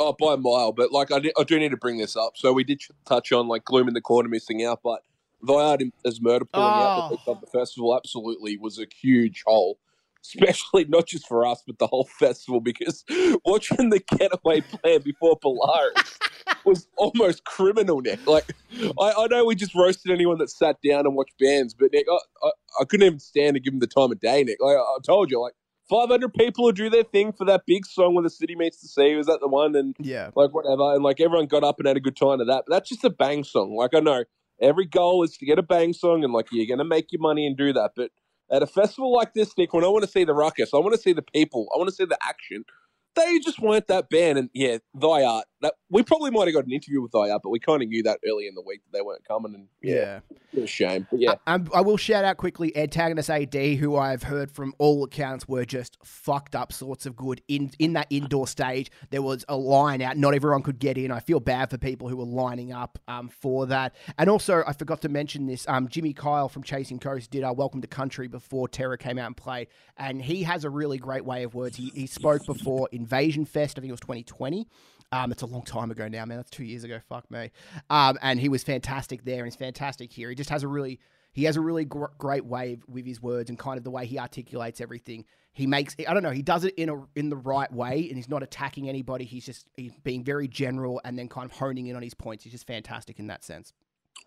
Oh, 0.00 0.14
by 0.18 0.34
a 0.34 0.36
mile. 0.36 0.72
But 0.72 0.90
like, 0.92 1.12
I, 1.12 1.20
I 1.38 1.44
do 1.44 1.58
need 1.58 1.70
to 1.70 1.76
bring 1.76 1.98
this 1.98 2.16
up. 2.16 2.36
So 2.36 2.52
we 2.52 2.64
did 2.64 2.80
ch- 2.80 2.90
touch 3.04 3.30
on 3.32 3.46
like 3.48 3.64
gloom 3.64 3.88
in 3.88 3.94
the 3.94 4.00
corner 4.00 4.28
missing 4.28 4.64
out, 4.64 4.80
but 4.82 5.02
Viard 5.46 5.90
as 6.04 6.20
murder 6.20 6.44
pulling 6.44 6.66
out 6.68 7.10
the, 7.10 7.18
Oh. 7.26 7.32
of 7.32 7.40
the 7.40 7.46
festival 7.46 7.94
absolutely 7.96 8.56
was 8.56 8.78
a 8.78 8.86
huge 9.00 9.42
hole. 9.46 9.78
Especially 10.24 10.84
not 10.84 11.06
just 11.06 11.26
for 11.26 11.44
us, 11.44 11.62
but 11.66 11.78
the 11.78 11.86
whole 11.86 12.08
festival, 12.18 12.60
because 12.60 13.04
watching 13.44 13.90
the 13.90 14.00
getaway 14.18 14.60
plan 14.60 15.02
before 15.02 15.36
Polaris 15.36 16.22
was 16.64 16.86
almost 16.96 17.44
criminal, 17.44 18.00
Nick. 18.00 18.20
Like, 18.26 18.54
I, 19.00 19.12
I 19.18 19.26
know 19.28 19.44
we 19.44 19.54
just 19.54 19.74
roasted 19.74 20.12
anyone 20.12 20.38
that 20.38 20.50
sat 20.50 20.76
down 20.86 21.06
and 21.06 21.14
watched 21.16 21.38
bands, 21.40 21.74
but 21.74 21.92
Nick, 21.92 22.06
I, 22.10 22.18
I, 22.46 22.50
I 22.80 22.84
couldn't 22.84 23.06
even 23.06 23.18
stand 23.18 23.54
to 23.54 23.60
give 23.60 23.72
them 23.72 23.80
the 23.80 23.86
time 23.88 24.12
of 24.12 24.20
day, 24.20 24.44
Nick. 24.44 24.58
Like, 24.60 24.76
I 24.76 24.96
told 25.04 25.30
you, 25.30 25.40
like, 25.40 25.54
500 25.90 26.32
people 26.34 26.64
who 26.66 26.72
do 26.72 26.88
their 26.88 27.02
thing 27.02 27.32
for 27.32 27.44
that 27.44 27.64
big 27.66 27.84
song 27.84 28.14
where 28.14 28.22
the 28.22 28.30
city 28.30 28.54
meets 28.54 28.80
the 28.80 28.88
sea. 28.88 29.14
Was 29.16 29.26
that 29.26 29.40
the 29.40 29.48
one? 29.48 29.74
And 29.74 29.94
Yeah. 29.98 30.30
like 30.34 30.54
whatever, 30.54 30.94
and 30.94 31.02
like 31.02 31.20
everyone 31.20 31.46
got 31.46 31.64
up 31.64 31.78
and 31.78 31.86
had 31.88 31.96
a 31.96 32.00
good 32.00 32.16
time 32.16 32.38
to 32.38 32.44
that. 32.46 32.64
But 32.66 32.74
that's 32.76 32.88
just 32.88 33.04
a 33.04 33.10
bang 33.10 33.44
song. 33.44 33.74
Like 33.76 33.92
I 33.94 34.00
know 34.00 34.24
every 34.60 34.86
goal 34.86 35.22
is 35.22 35.36
to 35.36 35.44
get 35.44 35.58
a 35.58 35.62
bang 35.62 35.92
song, 35.92 36.24
and 36.24 36.32
like 36.32 36.46
you're 36.50 36.66
gonna 36.66 36.88
make 36.88 37.12
your 37.12 37.20
money 37.20 37.46
and 37.46 37.56
do 37.56 37.72
that. 37.74 37.90
But 37.94 38.10
at 38.52 38.62
a 38.62 38.68
festival 38.68 39.12
like 39.12 39.34
this, 39.34 39.56
Nick, 39.58 39.74
when 39.74 39.84
I 39.84 39.88
want 39.88 40.04
to 40.04 40.10
see 40.10 40.24
the 40.24 40.34
ruckus, 40.34 40.74
I 40.74 40.78
want 40.78 40.94
to 40.94 41.00
see 41.00 41.14
the 41.14 41.22
people, 41.22 41.68
I 41.74 41.78
want 41.78 41.90
to 41.90 41.96
see 41.96 42.06
the 42.06 42.18
action. 42.22 42.64
They 43.14 43.38
just 43.40 43.60
weren't 43.60 43.88
that 43.88 44.08
band, 44.08 44.38
and 44.38 44.50
yeah, 44.54 44.78
Thy 44.94 45.22
Art. 45.24 45.44
That 45.60 45.74
we 45.90 46.02
probably 46.02 46.30
might 46.32 46.48
have 46.48 46.54
got 46.54 46.64
an 46.64 46.72
interview 46.72 47.00
with 47.02 47.12
Thy 47.12 47.30
Art, 47.30 47.40
but 47.44 47.50
we 47.50 47.60
kind 47.60 47.82
of 47.82 47.88
knew 47.88 48.02
that 48.04 48.18
early 48.28 48.48
in 48.48 48.54
the 48.54 48.62
week 48.62 48.80
that 48.84 48.96
they 48.98 49.02
weren't 49.02 49.24
coming, 49.28 49.54
and 49.54 49.68
yeah, 49.82 49.94
Yeah. 49.94 50.20
it 50.30 50.54
was 50.54 50.64
a 50.64 50.66
shame. 50.66 51.06
But 51.10 51.20
yeah, 51.20 51.34
I, 51.46 51.60
I 51.74 51.82
will 51.82 51.96
shout 51.98 52.24
out 52.24 52.36
quickly 52.38 52.76
Antagonist 52.76 53.30
AD, 53.30 53.54
who 53.54 53.96
I've 53.96 54.24
heard 54.24 54.50
from 54.50 54.74
all 54.78 55.04
accounts 55.04 55.46
were 55.46 55.64
just 55.64 55.98
fucked 56.02 56.56
up 56.56 56.72
sorts 56.72 57.06
of 57.06 57.14
good 57.14 57.42
in 57.48 57.70
in 57.78 57.92
that 57.92 58.06
indoor 58.10 58.48
stage. 58.48 58.90
There 59.10 59.22
was 59.22 59.44
a 59.48 59.56
line 59.56 60.02
out; 60.02 60.16
not 60.16 60.34
everyone 60.34 60.62
could 60.62 60.78
get 60.78 60.96
in. 60.98 61.10
I 61.12 61.20
feel 61.20 61.38
bad 61.38 61.70
for 61.70 61.78
people 61.78 62.08
who 62.08 62.16
were 62.16 62.24
lining 62.24 62.72
up 62.72 62.98
um, 63.06 63.28
for 63.28 63.66
that. 63.66 63.94
And 64.18 64.28
also, 64.30 64.64
I 64.66 64.72
forgot 64.72 65.02
to 65.02 65.08
mention 65.08 65.46
this: 65.46 65.68
um, 65.68 65.86
Jimmy 65.88 66.12
Kyle 66.14 66.48
from 66.48 66.62
Chasing 66.62 66.96
Ghosts 66.96 67.28
did 67.28 67.44
our 67.44 67.54
Welcome 67.54 67.82
to 67.82 67.88
Country 67.88 68.26
before 68.26 68.68
Terra 68.68 68.96
came 68.98 69.18
out 69.18 69.26
and 69.26 69.36
played, 69.36 69.68
and 69.96 70.20
he 70.22 70.42
has 70.42 70.64
a 70.64 70.70
really 70.70 70.98
great 70.98 71.24
way 71.24 71.44
of 71.44 71.54
words. 71.54 71.76
He 71.76 71.92
he 71.94 72.06
spoke 72.06 72.44
before 72.46 72.88
Invasion 73.02 73.44
Fest. 73.44 73.78
I 73.78 73.80
think 73.80 73.90
it 73.90 73.92
was 73.92 74.00
2020. 74.00 74.68
Um, 75.12 75.30
it's 75.30 75.42
a 75.42 75.46
long 75.46 75.62
time 75.62 75.90
ago 75.90 76.08
now, 76.08 76.24
man. 76.24 76.38
That's 76.38 76.50
two 76.50 76.64
years 76.64 76.84
ago. 76.84 76.98
Fuck 77.08 77.30
me. 77.30 77.50
Um, 77.90 78.18
and 78.22 78.40
he 78.40 78.48
was 78.48 78.62
fantastic 78.62 79.24
there, 79.24 79.38
and 79.38 79.46
he's 79.46 79.56
fantastic 79.56 80.10
here. 80.10 80.30
He 80.30 80.34
just 80.34 80.50
has 80.50 80.62
a 80.62 80.68
really 80.68 81.00
he 81.34 81.44
has 81.44 81.56
a 81.56 81.60
really 81.60 81.84
gr- 81.84 82.06
great 82.18 82.44
way 82.44 82.78
with 82.88 83.06
his 83.06 83.20
words 83.20 83.48
and 83.48 83.58
kind 83.58 83.78
of 83.78 83.84
the 83.84 83.90
way 83.90 84.06
he 84.06 84.18
articulates 84.18 84.80
everything. 84.80 85.24
He 85.52 85.66
makes 85.66 85.94
I 86.06 86.14
don't 86.14 86.22
know. 86.22 86.30
He 86.30 86.42
does 86.42 86.64
it 86.64 86.74
in 86.76 86.88
a 86.88 87.04
in 87.14 87.28
the 87.28 87.36
right 87.36 87.70
way, 87.70 88.06
and 88.08 88.16
he's 88.16 88.28
not 88.28 88.42
attacking 88.42 88.88
anybody. 88.88 89.24
He's 89.24 89.44
just 89.44 89.68
he's 89.76 89.92
being 90.02 90.24
very 90.24 90.48
general 90.48 91.00
and 91.04 91.18
then 91.18 91.28
kind 91.28 91.44
of 91.44 91.52
honing 91.52 91.86
in 91.88 91.96
on 91.96 92.02
his 92.02 92.14
points. 92.14 92.44
He's 92.44 92.52
just 92.52 92.66
fantastic 92.66 93.18
in 93.18 93.26
that 93.26 93.44
sense. 93.44 93.72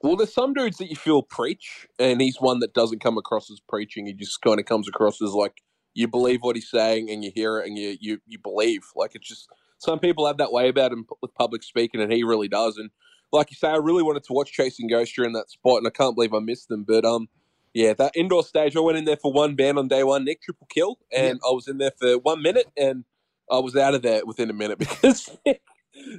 Well, 0.01 0.15
there's 0.15 0.33
some 0.33 0.53
dudes 0.53 0.77
that 0.77 0.89
you 0.89 0.95
feel 0.95 1.23
preach, 1.23 1.87
and 1.97 2.21
he's 2.21 2.37
one 2.39 2.59
that 2.59 2.73
doesn't 2.73 2.99
come 2.99 3.17
across 3.17 3.49
as 3.49 3.59
preaching. 3.59 4.05
He 4.05 4.13
just 4.13 4.41
kind 4.41 4.59
of 4.59 4.65
comes 4.65 4.87
across 4.87 5.21
as 5.21 5.31
like 5.31 5.61
you 5.95 6.07
believe 6.07 6.41
what 6.41 6.55
he's 6.55 6.69
saying, 6.69 7.09
and 7.09 7.23
you 7.23 7.31
hear 7.33 7.57
it, 7.57 7.67
and 7.67 7.77
you 7.77 7.97
you 7.99 8.19
you 8.27 8.37
believe. 8.37 8.83
Like 8.95 9.15
it's 9.15 9.27
just 9.27 9.49
some 9.79 9.97
people 9.97 10.27
have 10.27 10.37
that 10.37 10.51
way 10.51 10.67
about 10.69 10.91
him 10.91 11.07
with 11.21 11.33
public 11.33 11.63
speaking, 11.63 12.01
and 12.01 12.11
he 12.11 12.23
really 12.23 12.49
does. 12.49 12.77
And 12.77 12.91
like 13.31 13.49
you 13.49 13.55
say, 13.55 13.69
I 13.69 13.77
really 13.77 14.03
wanted 14.03 14.23
to 14.25 14.33
watch 14.33 14.51
Chasing 14.51 14.87
Ghost 14.87 15.15
during 15.15 15.33
that 15.33 15.49
spot, 15.49 15.79
and 15.79 15.87
I 15.87 15.89
can't 15.89 16.13
believe 16.13 16.33
I 16.33 16.39
missed 16.39 16.67
them. 16.67 16.83
But 16.83 17.05
um, 17.05 17.29
yeah, 17.73 17.93
that 17.93 18.11
indoor 18.13 18.43
stage, 18.43 18.75
I 18.75 18.81
went 18.81 18.97
in 18.97 19.05
there 19.05 19.17
for 19.17 19.31
one 19.31 19.55
band 19.55 19.79
on 19.79 19.87
day 19.87 20.03
one, 20.03 20.25
Nick 20.25 20.41
Triple 20.41 20.67
Kill, 20.69 20.99
and 21.15 21.39
I 21.43 21.51
was 21.51 21.67
in 21.67 21.77
there 21.77 21.93
for 21.97 22.19
one 22.19 22.41
minute, 22.41 22.67
and 22.77 23.05
I 23.49 23.59
was 23.59 23.75
out 23.75 23.95
of 23.95 24.01
there 24.01 24.25
within 24.25 24.49
a 24.51 24.53
minute 24.53 24.77
because. 24.79 25.35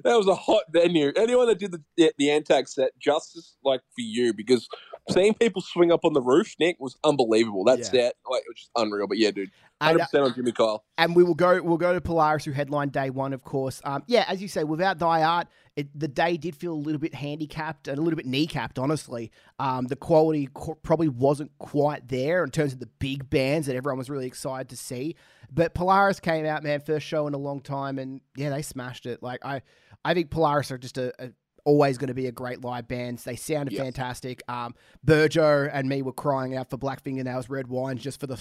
That 0.04 0.16
was 0.16 0.26
a 0.26 0.34
hot 0.34 0.62
venue. 0.70 1.12
Anyone 1.16 1.48
that 1.48 1.58
did 1.58 1.70
the 1.70 1.82
the, 1.98 2.10
the 2.16 2.28
Antag 2.28 2.66
set, 2.66 2.98
justice 2.98 3.58
like 3.62 3.82
for 3.94 4.00
you 4.00 4.32
because 4.32 4.66
seeing 5.10 5.34
people 5.34 5.62
swing 5.62 5.92
up 5.92 6.04
on 6.04 6.12
the 6.12 6.22
roof, 6.22 6.54
Nick, 6.58 6.76
was 6.80 6.96
unbelievable. 7.04 7.64
That's 7.64 7.92
Yeah. 7.92 8.08
set, 8.08 8.14
like, 8.30 8.40
it 8.42 8.48
was 8.48 8.56
just 8.56 8.70
unreal. 8.76 9.06
But 9.06 9.18
yeah, 9.18 9.30
dude, 9.30 9.50
And, 9.80 9.88
hundred 9.88 10.00
uh, 10.00 10.04
percent 10.06 10.24
on 10.24 10.34
Jimmy 10.34 10.52
Kyle. 10.52 10.84
and 10.98 11.14
we 11.14 11.22
will 11.22 11.34
go 11.34 11.60
we'll 11.62 11.76
go 11.76 11.92
to 11.92 12.00
Polaris 12.00 12.44
who 12.44 12.52
headline 12.52 12.88
day 12.88 13.10
one, 13.10 13.32
of 13.32 13.42
course. 13.44 13.80
Um, 13.84 14.02
yeah, 14.06 14.24
as 14.28 14.40
you 14.42 14.48
say, 14.48 14.64
without 14.64 14.98
Thy 14.98 15.22
Art, 15.22 15.48
it, 15.76 15.88
the 15.98 16.08
day 16.08 16.36
did 16.38 16.56
feel 16.56 16.72
a 16.72 16.74
little 16.74 16.98
bit 17.00 17.14
handicapped 17.14 17.86
and 17.86 17.98
a 17.98 18.02
little 18.02 18.16
bit 18.16 18.26
kneecapped. 18.26 18.78
Honestly, 18.82 19.30
um, 19.58 19.86
the 19.86 19.96
quality 19.96 20.48
co- 20.54 20.74
probably 20.82 21.08
wasn't 21.08 21.50
quite 21.58 22.08
there 22.08 22.42
in 22.42 22.50
terms 22.50 22.72
of 22.72 22.80
the 22.80 22.88
big 22.98 23.28
bands 23.28 23.66
that 23.66 23.76
everyone 23.76 23.98
was 23.98 24.08
really 24.08 24.26
excited 24.26 24.68
to 24.70 24.76
see. 24.76 25.14
But 25.52 25.74
Polaris 25.74 26.18
came 26.18 26.46
out, 26.46 26.62
man, 26.64 26.80
first 26.80 27.06
show 27.06 27.26
in 27.26 27.34
a 27.34 27.38
long 27.38 27.60
time, 27.60 27.98
and 27.98 28.20
yeah, 28.36 28.48
they 28.50 28.62
smashed 28.62 29.04
it. 29.06 29.22
Like 29.22 29.44
I, 29.44 29.60
I 30.04 30.14
think 30.14 30.30
Polaris 30.30 30.70
are 30.70 30.78
just 30.78 30.96
a, 30.98 31.12
a 31.22 31.30
always 31.66 31.98
going 31.98 32.08
to 32.08 32.14
be 32.14 32.26
a 32.26 32.32
great 32.32 32.62
live 32.64 32.88
band. 32.88 33.18
They 33.18 33.36
sounded 33.36 33.72
Yes. 33.74 33.82
fantastic. 33.82 34.42
Um, 34.48 34.74
Burjo 35.04 35.68
and 35.72 35.88
me 35.88 36.00
were 36.00 36.12
crying 36.12 36.56
out 36.56 36.70
for 36.70 36.76
Black 36.78 37.02
Fingernails, 37.02 37.50
Red 37.50 37.66
Wine, 37.66 37.98
just 37.98 38.18
for 38.20 38.26
the 38.26 38.36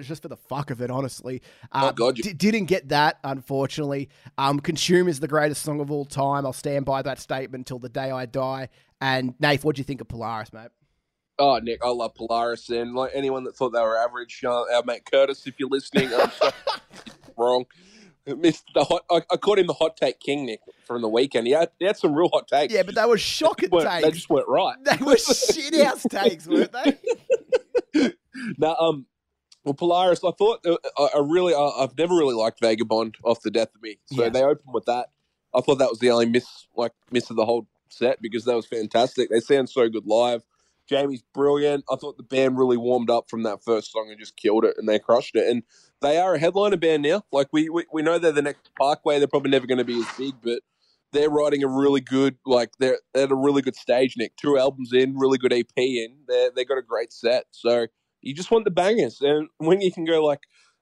just 0.00 0.22
for 0.22 0.28
the 0.28 0.36
fuck 0.36 0.70
of 0.70 0.80
it. 0.80 0.90
Honestly, 0.90 1.42
uh, 1.72 1.88
Oh, 1.90 1.92
God, 1.92 2.14
d- 2.14 2.32
didn't 2.32 2.66
get 2.66 2.88
that 2.88 3.18
unfortunately. 3.24 4.08
Um, 4.38 4.60
Consume 4.60 5.08
is 5.08 5.20
the 5.20 5.28
greatest 5.28 5.62
song 5.62 5.80
of 5.80 5.90
all 5.90 6.04
time. 6.06 6.46
I'll 6.46 6.52
stand 6.52 6.84
by 6.86 7.02
that 7.02 7.18
statement 7.18 7.60
until 7.62 7.78
the 7.78 7.88
day 7.90 8.10
I 8.10 8.24
die. 8.26 8.68
And 9.00 9.34
Nath, 9.38 9.64
what 9.64 9.76
do 9.76 9.80
you 9.80 9.84
think 9.84 10.00
of 10.00 10.08
Polaris, 10.08 10.52
mate? 10.52 10.70
Oh, 11.40 11.58
Nick, 11.58 11.84
I 11.84 11.90
love 11.90 12.14
Polaris, 12.14 12.68
and 12.68 12.94
like 12.94 13.12
anyone 13.14 13.44
that 13.44 13.54
thought 13.56 13.70
they 13.70 13.80
were 13.80 13.96
average, 13.96 14.42
uh, 14.44 14.62
our 14.74 14.82
mate 14.84 15.04
Curtis, 15.08 15.46
if 15.46 15.54
you're 15.60 15.68
listening, 15.68 16.08
I'm 16.12 16.30
sorry, 16.32 16.52
wrong. 17.36 17.64
Missed 18.38 18.64
the 18.74 18.84
hot. 18.84 19.04
I, 19.10 19.22
I 19.30 19.36
called 19.36 19.58
him 19.58 19.66
the 19.66 19.72
hot 19.74 19.96
take 19.96 20.20
king, 20.20 20.46
Nick, 20.46 20.60
from 20.86 21.02
the 21.02 21.08
weekend. 21.08 21.46
He 21.46 21.52
had, 21.52 21.70
he 21.78 21.84
had 21.86 21.96
some 21.96 22.14
real 22.14 22.28
hot 22.32 22.48
takes. 22.48 22.72
Yeah, 22.72 22.82
but 22.82 22.94
they 22.94 23.04
were 23.04 23.18
shocking 23.18 23.70
Weren't- 23.72 23.88
takes. 23.88 24.04
they 24.04 24.10
just 24.12 24.30
weren't 24.30 24.48
right. 24.48 24.76
They 24.84 24.96
were 25.04 25.16
shit 25.16 25.74
house 25.84 26.02
takes, 26.10 26.46
weren't 26.46 26.72
they? 26.72 28.12
Now, 28.58 28.76
um, 28.76 29.06
well, 29.64 29.74
Polaris, 29.74 30.20
I 30.24 30.30
thought 30.30 30.64
uh, 30.64 30.76
I, 30.96 31.08
I 31.16 31.20
really, 31.26 31.54
I, 31.54 31.58
I've 31.78 31.96
never 31.98 32.14
really 32.14 32.34
liked 32.34 32.60
Vagabond 32.60 33.16
off 33.24 33.42
the 33.42 33.50
death 33.50 33.74
of 33.74 33.82
me. 33.82 33.98
So 34.06 34.22
Yeah. 34.22 34.28
they 34.30 34.42
opened 34.42 34.72
with 34.72 34.84
that. 34.86 35.10
I 35.54 35.60
thought 35.60 35.76
that 35.78 35.90
was 35.90 35.98
the 35.98 36.10
only 36.10 36.26
miss, 36.26 36.66
like 36.76 36.92
miss 37.10 37.30
of 37.30 37.36
the 37.36 37.44
whole 37.44 37.66
set 37.88 38.20
because 38.22 38.44
that 38.44 38.54
was 38.54 38.66
fantastic. 38.66 39.30
They 39.30 39.40
sound 39.40 39.70
so 39.70 39.88
good 39.88 40.06
live. 40.06 40.44
Jamie's 40.88 41.22
brilliant. 41.34 41.84
I 41.90 41.96
thought 41.96 42.16
the 42.16 42.22
band 42.22 42.56
really 42.58 42.76
warmed 42.76 43.10
up 43.10 43.28
from 43.28 43.42
that 43.42 43.62
first 43.64 43.92
song 43.92 44.08
and 44.10 44.18
just 44.18 44.36
killed 44.36 44.64
it, 44.64 44.76
and 44.78 44.88
they 44.88 44.98
crushed 44.98 45.34
it. 45.36 45.46
And 45.48 45.62
they 46.00 46.18
are 46.18 46.34
a 46.34 46.38
headliner 46.38 46.76
band 46.76 47.02
now. 47.02 47.24
Like 47.32 47.48
we 47.52 47.68
we, 47.68 47.84
we 47.92 48.02
know 48.02 48.18
they're 48.18 48.32
the 48.32 48.42
next 48.42 48.70
Parkway. 48.78 49.18
They're 49.18 49.28
probably 49.28 49.50
never 49.50 49.66
going 49.66 49.78
to 49.78 49.84
be 49.84 50.00
as 50.00 50.06
big, 50.16 50.34
but 50.42 50.60
they're 51.12 51.30
writing 51.30 51.62
a 51.62 51.68
really 51.68 52.00
good 52.00 52.36
like 52.46 52.70
they're, 52.78 52.98
they're 53.14 53.24
at 53.24 53.30
a 53.30 53.36
really 53.36 53.62
good 53.62 53.76
stage. 53.76 54.14
Nick, 54.16 54.36
two 54.36 54.58
albums 54.58 54.92
in, 54.92 55.16
really 55.16 55.38
good 55.38 55.52
EP 55.52 55.66
in. 55.76 56.18
They 56.28 56.50
they 56.54 56.64
got 56.64 56.78
a 56.78 56.82
great 56.82 57.12
set. 57.12 57.44
So 57.50 57.86
you 58.20 58.34
just 58.34 58.50
want 58.50 58.64
the 58.64 58.70
bangers, 58.70 59.20
and 59.20 59.48
when 59.58 59.80
you 59.80 59.92
can 59.92 60.04
go 60.04 60.24
like, 60.24 60.40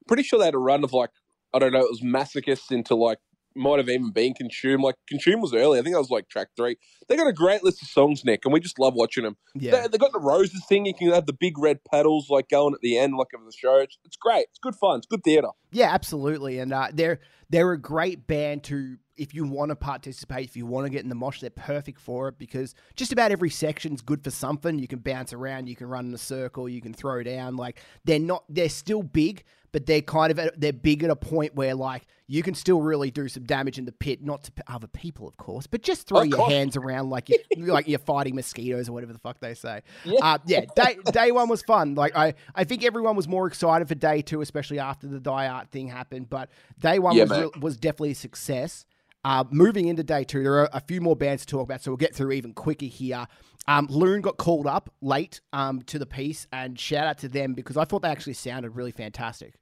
pretty 0.09 0.23
sure 0.23 0.39
they 0.39 0.47
had 0.47 0.55
a 0.55 0.59
run 0.59 0.85
of 0.85 0.93
like 0.93 1.11
I 1.55 1.59
don't 1.59 1.73
know, 1.73 1.81
it 1.81 1.91
was 1.91 2.03
masochists 2.03 2.71
into 2.71 2.95
like 2.95 3.19
might 3.57 3.79
have 3.79 3.89
even 3.89 4.11
been 4.11 4.35
consumed. 4.35 4.83
Like 4.83 4.97
consume 5.09 5.41
was 5.41 5.55
early. 5.55 5.79
I 5.79 5.83
think 5.83 5.95
that 5.95 6.01
was 6.01 6.11
like 6.11 6.29
track 6.29 6.49
three. 6.57 6.77
They 7.09 7.17
got 7.17 7.27
a 7.27 7.33
great 7.33 7.63
list 7.63 7.83
of 7.83 7.89
songs, 7.89 8.25
Nick, 8.25 8.45
and 8.45 8.53
we 8.53 8.61
just 8.61 8.79
love 8.79 8.95
watching 8.95 9.25
them. 9.25 9.37
Yeah. 9.55 9.83
They, 9.83 9.89
they 9.89 9.99
got 9.99 10.13
the 10.13 10.21
roses 10.21 10.65
thing. 10.69 10.87
You 10.87 10.95
can 10.95 11.11
have 11.13 11.27
the 11.27 11.33
big 11.33 11.59
red 11.59 11.81
pedals 11.85 12.29
like 12.31 12.49
going 12.49 12.75
at 12.75 12.81
the 12.81 12.99
end, 12.99 13.17
like 13.17 13.29
of 13.35 13.45
the 13.45 13.53
show. 13.53 13.79
It's, 13.79 13.99
it's 14.05 14.17
great. 14.17 14.47
It's 14.51 14.59
good 14.59 14.75
fun. 14.75 14.99
It's 14.99 15.07
good 15.07 15.25
theatre. 15.25 15.49
Yeah, 15.73 15.93
absolutely. 15.93 16.59
And 16.59 16.73
uh, 16.73 16.89
they're 16.93 17.21
they're 17.49 17.73
a 17.73 17.79
great 17.79 18.27
band 18.27 18.65
to 18.65 18.97
if 19.17 19.35
you 19.35 19.45
want 19.45 19.71
to 19.71 19.77
participate, 19.77 20.45
if 20.45 20.57
you 20.57 20.67
want 20.67 20.87
to 20.87 20.91
get 20.91 21.03
in 21.03 21.09
the 21.09 21.15
mosh, 21.15 21.41
they're 21.41 21.51
perfect 21.51 21.99
for 21.99 22.29
it 22.29 22.39
because 22.39 22.75
just 22.97 23.13
about 23.13 23.33
every 23.33 23.51
section's 23.51 24.03
good 24.03 24.23
for 24.23 24.31
something. 24.31 24.79
You 24.79 24.89
can 24.89 24.99
bounce 24.99 25.33
around, 25.33 25.69
you 25.69 25.77
can 25.77 25.89
run 25.89 26.07
in 26.07 26.15
a 26.15 26.19
circle, 26.19 26.69
you 26.69 26.81
can 26.81 26.93
throw 26.93 27.23
down. 27.23 27.57
Like 27.57 27.81
they're 28.05 28.19
not 28.19 28.45
they're 28.49 28.69
still 28.69 29.03
big, 29.03 29.45
but 29.77 29.85
they're 29.85 30.01
kind 30.01 30.31
of 30.31 30.39
at, 30.39 30.59
they're 30.59 30.73
big 30.73 31.05
at 31.05 31.11
a 31.11 31.15
point 31.17 31.55
where 31.55 31.75
like 31.75 32.07
you 32.29 32.43
can 32.43 32.55
still 32.55 32.81
really 32.81 33.11
do 33.11 33.29
some 33.29 33.43
damage 33.43 33.79
in 33.79 33.85
the 33.85 33.93
pit, 33.93 34.23
not 34.25 34.43
to 34.45 34.51
other 34.69 34.87
people, 34.87 35.29
of 35.29 35.37
course, 35.37 35.67
but 35.67 35.83
just 35.83 36.07
throw 36.07 36.21
Of 36.21 36.29
your 36.29 36.39
course. 36.39 36.51
hands 36.51 36.79
around 36.79 37.11
like 37.11 37.29
you 37.29 37.37
like 37.67 37.87
you're 37.87 37.99
fighting 37.99 38.35
mosquitoes 38.35 38.89
or 38.89 38.93
whatever 38.95 39.13
the 39.13 39.19
fuck 39.19 39.39
they 39.41 39.53
say. 39.53 39.83
Yeah. 40.07 40.19
Uh, 40.23 40.39
yeah, 40.47 40.61
day, 40.77 40.97
day 41.13 41.31
one 41.31 41.51
was 41.51 41.61
fun. 41.61 41.95
Like 41.95 42.17
I, 42.17 42.33
I 42.55 42.65
think 42.65 42.85
everyone 42.87 43.17
was 43.17 43.29
more 43.29 43.47
excited 43.47 43.87
for 43.87 43.95
day 43.95 44.23
two, 44.23 44.41
especially 44.41 44.79
after 44.79 45.07
the 45.07 45.21
Thy 45.21 45.47
Art 45.47 45.69
thing 45.71 45.89
happened. 45.89 46.31
But 46.31 46.49
day 46.79 46.99
one 46.99 47.15
Yeah, 47.15 47.25
was 47.25 47.39
real- 47.39 47.53
was 47.61 47.77
definitely 47.77 48.13
a 48.13 48.15
success. 48.15 48.87
Uh, 49.23 49.45
moving 49.51 49.89
into 49.89 50.03
day 50.03 50.25
two, 50.25 50.43
there 50.43 50.55
are 50.61 50.71
a 50.73 50.81
few 50.81 51.03
more 51.03 51.17
bands 51.17 51.45
to 51.45 51.51
talk 51.51 51.65
about, 51.65 51.83
so 51.83 51.91
we'll 51.91 51.97
get 51.99 52.15
through 52.15 52.33
even 52.33 52.55
quicker 52.55 52.87
here. 52.87 53.27
Um, 53.69 53.89
Loon 53.91 54.21
got 54.21 54.37
called 54.37 54.69
up 54.69 54.89
late 55.03 55.41
um, 55.53 55.83
to 55.83 55.99
the 55.99 56.07
piece, 56.07 56.47
and 56.53 56.79
shout 56.79 57.07
out 57.09 57.19
to 57.19 57.29
them 57.29 57.53
because 57.53 57.77
I 57.77 57.85
thought 57.85 58.03
they 58.03 58.09
actually 58.09 58.35
sounded 58.35 58.71
really 58.71 58.93
fantastic. 58.93 59.55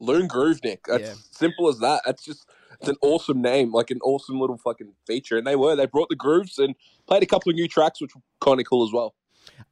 Loon 0.00 0.26
Groove, 0.26 0.60
Nick. 0.64 0.84
That's 0.86 1.08
Yeah. 1.08 1.14
simple 1.30 1.68
as 1.68 1.78
that. 1.78 2.02
That's 2.04 2.24
just 2.24 2.46
it's 2.80 2.88
an 2.88 2.96
awesome 3.02 3.42
name, 3.42 3.72
like 3.72 3.90
an 3.90 4.00
awesome 4.02 4.40
little 4.40 4.56
fucking 4.56 4.94
feature. 5.06 5.36
And 5.36 5.46
they 5.46 5.56
were. 5.56 5.76
They 5.76 5.86
brought 5.86 6.08
the 6.08 6.16
grooves 6.16 6.58
and 6.58 6.74
played 7.06 7.22
a 7.22 7.26
couple 7.26 7.50
of 7.50 7.56
new 7.56 7.68
tracks, 7.68 8.00
which 8.00 8.14
were 8.14 8.22
kind 8.40 8.58
of 8.58 8.66
cool 8.66 8.84
as 8.86 8.92
well. 8.92 9.14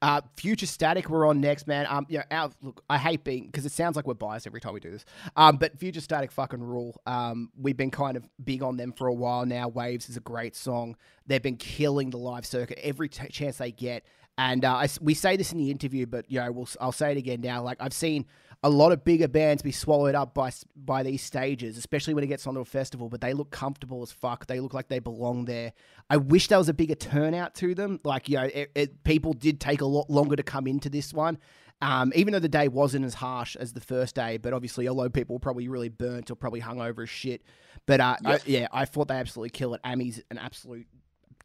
Uh, 0.03 0.21
Future 0.37 0.67
Static, 0.67 1.09
we're 1.09 1.27
on 1.27 1.41
next, 1.41 1.67
man. 1.67 1.87
Um, 1.89 2.07
you 2.09 2.19
know, 2.19 2.25
our, 2.31 2.51
look, 2.63 2.83
I 2.89 2.99
hate 2.99 3.25
being 3.25 3.47
because 3.47 3.65
it 3.67 3.73
sounds 3.73 3.97
like 3.97 4.07
we're 4.07 4.15
biased 4.15 4.47
every 4.47 4.61
time 4.61 4.75
we 4.75 4.81
do 4.81 4.91
this. 4.91 5.05
Um, 5.37 5.57
but 5.57 5.79
Future 5.79 6.01
Static 6.01 6.31
fucking 6.33 6.63
rule. 6.63 7.01
Um, 7.07 7.51
we've 7.57 7.77
been 7.77 7.91
kind 7.91 8.17
of 8.17 8.29
big 8.43 8.63
on 8.63 8.77
them 8.77 8.93
for 8.93 9.07
a 9.09 9.15
while 9.15 9.47
now. 9.47 9.69
Waves 9.69 10.09
is 10.09 10.17
a 10.17 10.21
great 10.21 10.57
song. 10.57 10.97
They've 11.27 11.43
been 11.43 11.57
killing 11.57 12.11
the 12.11 12.19
live 12.19 12.45
circuit 12.47 12.79
every 12.83 13.09
t- 13.09 13.29
chance 13.29 13.59
they 13.59 13.73
get. 13.73 14.05
And 14.37 14.65
uh, 14.65 14.75
I 14.75 14.89
we 15.01 15.15
say 15.15 15.37
this 15.37 15.53
in 15.53 15.59
the 15.59 15.71
interview, 15.71 16.07
but 16.07 16.31
you 16.31 16.41
know, 16.41 16.53
we'll, 16.53 16.69
I'll 16.81 16.93
say 16.93 17.11
it 17.13 17.19
again 17.19 17.41
now. 17.41 17.63
Like 17.63 17.79
I've 17.81 17.93
seen 17.93 18.25
a 18.63 18.71
lot 18.71 18.91
of 18.91 19.05
bigger 19.05 19.29
bands 19.29 19.63
be 19.63 19.71
swallowed 19.71 20.15
up 20.15 20.35
by 20.35 20.51
by 20.75 21.03
these 21.03 21.23
stages, 21.23 21.79
especially 21.79 22.15
when 22.15 22.25
it 22.25 22.29
gets 22.29 22.47
onto 22.47 22.61
a 22.61 22.65
festival. 22.65 23.09
But 23.09 23.21
they 23.21 23.33
look 23.33 23.51
comfortable 23.51 24.03
as 24.03 24.11
fuck. 24.11 24.47
They 24.47 24.61
look 24.61 24.75
like 24.75 24.89
they 24.89 24.99
belong 24.99 25.45
there. 25.45 25.73
I 26.11 26.17
wish 26.17 26.49
there 26.49 26.59
was 26.59 26.69
a 26.69 26.75
bigger 26.75 26.97
turnout 26.97 27.55
to 27.57 27.75
them. 27.75 28.01
Like 28.05 28.29
you 28.29 28.37
know, 28.37 28.45
it, 28.45 28.71
it, 28.75 29.05
people 29.05 29.33
did 29.33 29.61
take 29.61 29.81
a 29.81 29.87
lot 29.87 30.11
longer 30.11 30.37
to 30.37 30.43
come 30.43 30.67
into 30.67 30.91
this 30.91 31.13
one. 31.13 31.39
Um, 31.81 32.13
even 32.17 32.33
though 32.33 32.41
the 32.41 32.49
day 32.49 32.67
wasn't 32.67 33.05
as 33.05 33.15
harsh 33.15 33.55
as 33.55 33.73
the 33.73 33.81
first 33.81 34.17
day, 34.17 34.37
but 34.37 34.53
obviously 34.53 34.87
a 34.87 34.93
lot 34.93 35.05
of 35.05 35.13
people 35.13 35.37
were 35.37 35.41
probably 35.41 35.69
really 35.69 35.89
burnt 35.89 36.29
or 36.29 36.35
probably 36.35 36.61
hungover 36.61 37.05
as 37.05 37.09
shit. 37.09 37.43
But 37.87 38.01
uh, 38.01 38.17
I, 38.25 38.41
yeah, 38.47 38.67
I 38.73 38.85
thought 38.85 39.07
they 39.07 39.15
absolutely 39.15 39.51
kill 39.51 39.75
it. 39.75 39.81
Ami's 39.85 40.21
an 40.33 40.39
absolute 40.39 40.89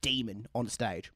demon 0.01 0.47
on 0.55 0.67
stage. 0.69 1.11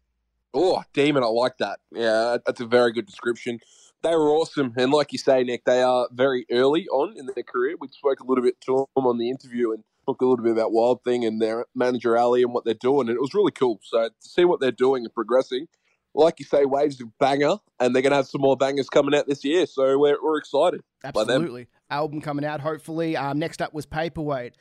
Oh, 0.54 0.84
demon! 0.94 1.24
I 1.24 1.28
like 1.28 1.58
that. 1.58 1.80
Yeah, 1.92 2.38
that's 2.46 2.62
a 2.62 2.66
very 2.66 2.92
good 2.92 3.08
description. 3.08 3.60
They 4.04 4.12
were 4.12 4.30
awesome, 4.30 4.74
and 4.78 4.92
like 4.92 5.12
you 5.12 5.18
say, 5.18 5.44
Nick, 5.44 5.66
they 5.66 5.82
are 5.82 6.08
very 6.12 6.46
early 6.52 6.88
on 6.88 7.18
in 7.18 7.26
their 7.26 7.44
career. 7.44 7.76
We 7.80 7.88
spoke 7.88 8.20
a 8.20 8.24
little 8.24 8.44
bit 8.44 8.62
to 8.62 8.88
them 8.96 9.06
on 9.06 9.18
the 9.18 9.30
interview 9.30 9.72
and 9.72 9.84
talked 10.06 10.22
a 10.22 10.28
little 10.28 10.44
bit 10.44 10.54
about 10.54 10.72
Wild 10.72 11.04
Thing 11.04 11.26
and 11.26 11.42
their 11.42 11.66
manager 11.76 12.16
Ali 12.16 12.44
and 12.44 12.54
what 12.54 12.64
they're 12.64 12.76
doing, 12.76 13.10
and 13.10 13.18
it 13.18 13.22
was 13.22 13.34
really 13.34 13.52
cool. 13.52 13.80
So 13.84 14.10
to 14.10 14.14
see 14.20 14.46
what 14.46 14.60
they're 14.60 14.72
doing 14.72 15.04
and 15.04 15.14
progressing, 15.14 15.68
like 16.14 16.36
you 16.40 16.46
say, 16.46 16.66
Waves 16.66 17.02
a 17.02 17.06
banger, 17.20 17.58
and 17.80 17.96
they're 17.96 18.04
gonna 18.04 18.16
have 18.16 18.28
some 18.28 18.42
more 18.42 18.56
bangers 18.56 18.90
coming 18.90 19.16
out 19.16 19.28
this 19.28 19.44
year. 19.44 19.66
So 19.66 19.98
we're 19.98 20.22
we're 20.22 20.38
excited. 20.38 20.82
Absolutely. 21.04 21.68
Album 21.90 22.22
coming 22.22 22.46
out, 22.46 22.62
hopefully. 22.62 23.16
Um, 23.16 23.40
next 23.40 23.62
up 23.62 23.74
was 23.74 23.86
Paperweight. 23.86 24.54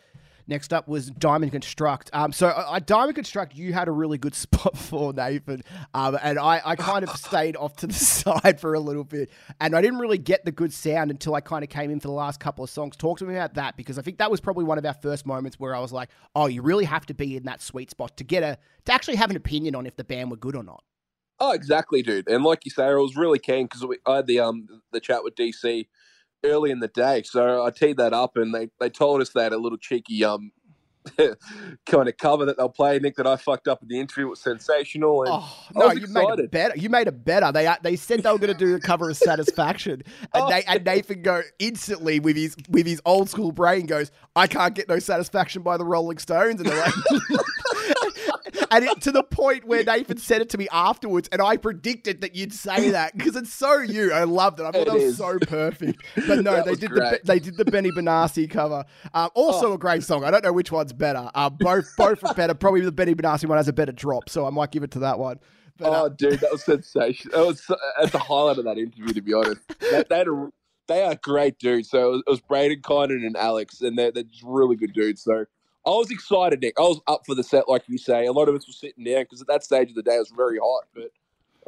Next 0.49 0.73
up 0.73 0.87
was 0.87 1.11
Diamond 1.11 1.51
Construct. 1.51 2.09
Um, 2.13 2.33
so 2.33 2.49
uh, 2.49 2.67
uh, 2.69 2.79
Diamond 2.79 3.17
Construct, 3.17 3.55
you 3.57 3.73
had 3.73 3.89
a 3.89 3.91
really 3.91 4.17
good 4.17 4.35
spot 4.47 4.77
for 4.77 5.13
Nathan, 5.13 5.63
um, 5.93 6.17
and 6.23 6.39
I, 6.39 6.61
I 6.65 6.77
kind 6.77 7.03
of 7.03 7.11
stayed 7.17 7.57
off 7.57 7.77
to 7.77 7.87
the 7.87 7.95
side 7.95 8.61
for 8.61 8.75
a 8.75 8.81
little 8.81 9.05
bit, 9.05 9.31
and 9.61 9.75
I 9.75 9.83
didn't 9.83 9.99
really 9.99 10.19
get 10.19 10.45
the 10.45 10.53
good 10.53 10.73
sound 10.73 11.11
until 11.11 11.35
I 11.35 11.41
kind 11.41 11.65
of 11.65 11.71
came 11.71 11.91
in 11.91 11.99
for 11.99 12.09
the 12.09 12.15
last 12.15 12.39
couple 12.39 12.63
of 12.63 12.71
songs. 12.71 12.97
Talk 12.97 13.19
to 13.19 13.25
me 13.25 13.35
about 13.35 13.55
that 13.55 13.77
because 13.77 13.99
I 13.99 14.03
think 14.03 14.19
that 14.19 14.31
was 14.31 14.41
probably 14.41 14.65
one 14.65 14.79
of 14.79 14.85
our 14.85 14.95
first 14.95 15.27
moments 15.27 15.59
where 15.59 15.75
I 15.75 15.81
was 15.81 15.93
like, 15.93 16.11
oh, 16.35 16.47
you 16.47 16.63
really 16.63 16.85
have 16.85 17.07
to 17.07 17.15
be 17.15 17.37
in 17.37 17.45
that 17.45 17.61
sweet 17.61 17.91
spot 17.91 18.17
to 18.19 18.25
get 18.25 18.43
a 18.43 18.59
to 18.85 18.93
actually 18.93 19.17
have 19.17 19.31
an 19.31 19.37
opinion 19.37 19.75
on 19.75 19.87
if 19.87 19.97
the 19.97 20.05
band 20.05 20.31
were 20.31 20.37
good 20.37 20.55
or 20.55 20.63
not. 20.63 20.85
Oh, 21.39 21.53
exactly, 21.53 22.03
dude. 22.03 22.29
And 22.29 22.45
like 22.45 22.65
you 22.65 22.71
say, 22.71 22.85
I 22.85 22.95
was 22.95 23.17
really 23.17 23.39
keen 23.39 23.67
because 23.67 23.85
I 24.07 24.17
had 24.17 24.27
the 24.27 24.41
um 24.41 24.69
the 24.93 25.01
chat 25.01 25.25
with 25.25 25.35
DC 25.35 25.87
early 26.45 26.71
in 26.71 26.81
the 26.81 26.89
day, 26.89 27.23
so 27.25 27.65
I 27.65 27.71
teed 27.71 27.97
that 27.99 28.13
up, 28.13 28.37
and 28.37 28.55
they 28.55 28.69
they 28.81 28.91
told 28.91 29.21
us 29.21 29.31
they 29.31 29.43
had 29.43 29.53
a 29.53 29.59
little 29.59 29.79
cheeky 29.79 30.25
um 30.25 30.53
kind 31.87 32.09
of 32.09 32.17
cover 32.17 32.45
that 32.45 32.57
they'll 32.57 32.69
play. 32.69 32.99
Nick, 32.99 33.15
that 33.17 33.27
I 33.29 33.37
fucked 33.37 33.69
up 33.69 33.81
in 33.81 33.89
the 33.89 34.01
interview 34.01 34.27
was 34.29 34.41
sensational, 34.41 35.23
and 35.23 35.31
Oh 35.33 35.65
no, 35.75 35.93
you 35.93 36.07
made 36.09 36.39
it 36.39 36.51
better. 36.51 36.77
You 36.77 36.91
made 36.91 37.07
it 37.07 37.25
better. 37.25 37.53
They 37.53 37.67
uh, 37.67 37.77
they 37.83 37.95
said 37.97 38.23
they 38.25 38.33
were 38.33 38.39
going 38.39 38.53
to 38.53 38.59
do 38.59 38.75
a 38.75 38.81
cover 38.81 39.11
of 39.11 39.17
Satisfaction, 39.17 40.03
and, 40.35 40.43
Oh. 40.43 40.49
they, 40.49 40.65
and 40.65 40.85
Nathan 40.85 41.23
go 41.23 41.43
instantly 41.59 42.19
with 42.21 42.37
his 42.37 42.57
with 42.69 42.87
his 42.87 43.01
old 43.05 43.31
school 43.31 43.53
brain 43.53 43.87
goes, 43.87 44.11
I 44.35 44.47
can't 44.49 44.75
get 44.75 44.89
no 44.89 44.99
satisfaction 44.99 45.63
by 45.63 45.77
the 45.77 45.85
Rolling 45.85 46.19
Stones, 46.19 46.61
and 46.61 46.69
they're 46.69 46.81
like. 46.81 46.95
And 48.71 48.85
it, 48.85 49.01
to 49.03 49.13
the 49.13 49.23
point 49.23 49.65
where 49.65 49.85
Nathan 49.85 50.19
said 50.19 50.41
it 50.43 50.51
to 50.51 50.59
me 50.59 50.69
afterwards, 50.73 51.29
and 51.33 51.41
I 51.43 51.57
predicted 51.57 52.21
that 52.23 52.35
you'd 52.35 52.53
say 52.53 52.91
that 52.91 53.17
because 53.17 53.37
it's 53.37 53.53
so 53.53 53.79
you. 53.79 54.13
I 54.13 54.25
loved 54.25 54.61
it. 54.61 54.65
I 54.65 54.73
thought 54.73 54.83
It 54.83 54.87
that 54.87 54.95
was 54.95 55.03
is. 55.05 55.17
so 55.19 55.39
perfect. 55.39 56.03
But 56.27 56.43
no, 56.43 56.63
they 56.63 56.75
did 56.75 56.91
the 56.91 57.21
they 57.25 57.39
did 57.39 57.57
the 57.57 57.65
Benny 57.65 57.91
Benassi 57.91 58.49
cover. 58.51 58.85
Um, 59.15 59.31
also 59.35 59.73
a 59.73 59.79
great 59.79 60.03
song. 60.03 60.25
I 60.25 60.31
don't 60.31 60.45
know 60.45 60.53
which 60.53 60.73
one's 60.73 60.93
better. 60.93 61.31
Uh, 61.35 61.51
both 61.51 61.87
both 61.97 62.23
are 62.25 62.35
better. 62.35 62.55
Probably 62.55 62.81
the 62.81 62.93
Benny 62.93 63.15
Benassi 63.15 63.47
one 63.47 63.59
has 63.59 63.69
a 63.69 63.73
better 63.73 63.93
drop, 63.93 64.29
so 64.29 64.47
I 64.47 64.51
might 64.51 64.71
give 64.71 64.83
it 64.83 64.91
to 64.93 64.99
that 65.01 65.19
one. 65.19 65.39
But, 65.79 65.93
uh, 65.93 66.03
oh, 66.05 66.09
dude, 66.09 66.41
that 66.41 66.51
was 66.51 66.65
sensational. 66.65 67.39
That 67.39 67.47
was 67.47 67.63
so- 67.63 67.77
that's 67.99 68.13
the 68.13 68.19
highlight 68.19 68.57
of 68.59 68.65
that 68.65 68.79
interview, 68.79 69.13
to 69.13 69.21
be 69.21 69.35
honest. 69.35 69.61
They, 69.79 70.05
they, 70.09 70.17
had 70.19 70.27
a, 70.29 70.49
they 70.89 71.03
are 71.03 71.15
great 71.17 71.59
dudes. 71.59 71.91
So 71.91 72.07
it 72.09 72.11
was, 72.13 72.23
it 72.27 72.31
was 72.31 72.41
Braden 72.41 72.81
Kynan 72.81 73.27
and 73.27 73.37
Alex, 73.37 73.83
and 73.83 73.99
they're, 73.99 74.11
they're 74.11 74.23
just 74.23 74.43
really 74.43 74.77
good 74.77 74.95
dudes. 74.95 75.23
So 75.23 75.45
I 75.87 75.91
was 75.91 76.11
excited, 76.11 76.61
Nick. 76.61 76.75
I 76.79 76.83
was 76.83 77.01
up 77.07 77.23
for 77.25 77.37
the 77.37 77.45
set, 77.45 77.69
like 77.69 77.85
you 77.89 77.97
say. 77.97 78.27
A 78.27 78.33
lot 78.33 78.49
of 78.49 78.57
us 78.57 78.67
were 78.67 78.73
sitting 78.73 79.05
down 79.05 79.23
because 79.23 79.41
at 79.41 79.47
that 79.47 79.63
stage 79.63 79.91
of 79.91 79.95
the 79.95 80.03
day 80.03 80.17
it 80.17 80.19
was 80.19 80.33
very 80.37 80.59
hot, 80.59 80.85
but 80.93 81.13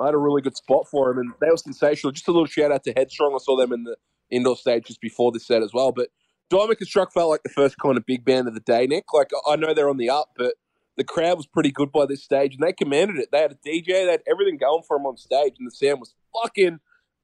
I 0.00 0.06
had 0.06 0.14
a 0.14 0.18
really 0.18 0.42
good 0.42 0.56
spot 0.56 0.88
for 0.90 1.08
them, 1.08 1.18
and 1.18 1.32
they 1.40 1.48
were 1.48 1.56
sensational. 1.56 2.12
Just 2.12 2.26
a 2.26 2.32
little 2.32 2.46
shout 2.46 2.72
out 2.72 2.82
to 2.84 2.92
Headstrong. 2.96 3.32
I 3.34 3.38
saw 3.38 3.56
them 3.56 3.72
in 3.72 3.84
the 3.84 3.96
indoor 4.28 4.56
stage 4.56 4.86
just 4.86 5.00
before 5.00 5.30
the 5.30 5.38
set 5.38 5.62
as 5.62 5.72
well. 5.72 5.92
But 5.92 6.08
Diamond 6.50 6.78
Construct 6.78 7.12
felt 7.12 7.30
like 7.30 7.44
the 7.44 7.50
first 7.50 7.78
kind 7.78 7.96
of 7.96 8.06
big 8.06 8.24
band 8.24 8.48
of 8.48 8.54
the 8.54 8.60
day, 8.60 8.88
Nick. 8.88 9.04
Like 9.12 9.30
I 9.46 9.54
know 9.54 9.72
they're 9.72 9.88
on 9.88 9.98
the 9.98 10.10
up, 10.10 10.30
but 10.36 10.54
the 10.96 11.04
crowd 11.04 11.36
was 11.36 11.46
pretty 11.46 11.70
good 11.70 11.92
by 11.92 12.04
this 12.04 12.24
stage, 12.24 12.54
and 12.54 12.62
they 12.66 12.72
commanded 12.72 13.18
it. 13.18 13.28
They 13.30 13.40
had 13.40 13.52
a 13.52 13.54
DJ, 13.54 13.86
they 13.86 14.10
had 14.10 14.22
everything 14.28 14.56
going 14.56 14.82
for 14.82 14.98
them 14.98 15.06
on 15.06 15.16
stage, 15.16 15.54
and 15.58 15.66
the 15.66 15.70
sound 15.70 16.00
was 16.00 16.14
fucking 16.34 16.80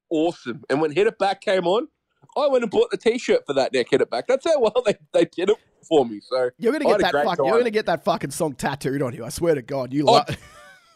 awesome. 0.09 0.63
And 0.69 0.79
when 0.79 0.91
Hit 0.91 1.07
It 1.07 1.19
Back 1.19 1.41
came 1.41 1.67
on, 1.67 1.89
I 2.37 2.47
went 2.47 2.63
and 2.63 2.71
bought 2.71 2.89
the 2.91 2.97
T-shirt 2.97 3.45
for 3.45 3.53
that 3.53 3.73
Nick 3.73 3.89
Hit 3.91 4.01
It 4.01 4.09
Back. 4.09 4.27
That's 4.27 4.45
how 4.45 4.61
well 4.61 4.81
they, 4.85 4.95
they 5.13 5.25
did 5.25 5.49
it 5.49 5.57
for 5.87 6.05
me. 6.05 6.19
So 6.21 6.49
You're 6.57 6.73
gonna 6.73 6.85
get 6.85 6.99
that 6.99 7.23
fuck, 7.23 7.37
You're 7.37 7.57
gonna 7.57 7.71
get 7.71 7.85
that 7.85 8.03
fucking 8.03 8.31
song 8.31 8.53
tattooed 8.53 9.01
on 9.01 9.13
you. 9.13 9.23
I 9.25 9.29
swear 9.29 9.55
to 9.55 9.61
God, 9.61 9.93
you 9.93 10.05
Oh, 10.07 10.13
love. 10.13 10.27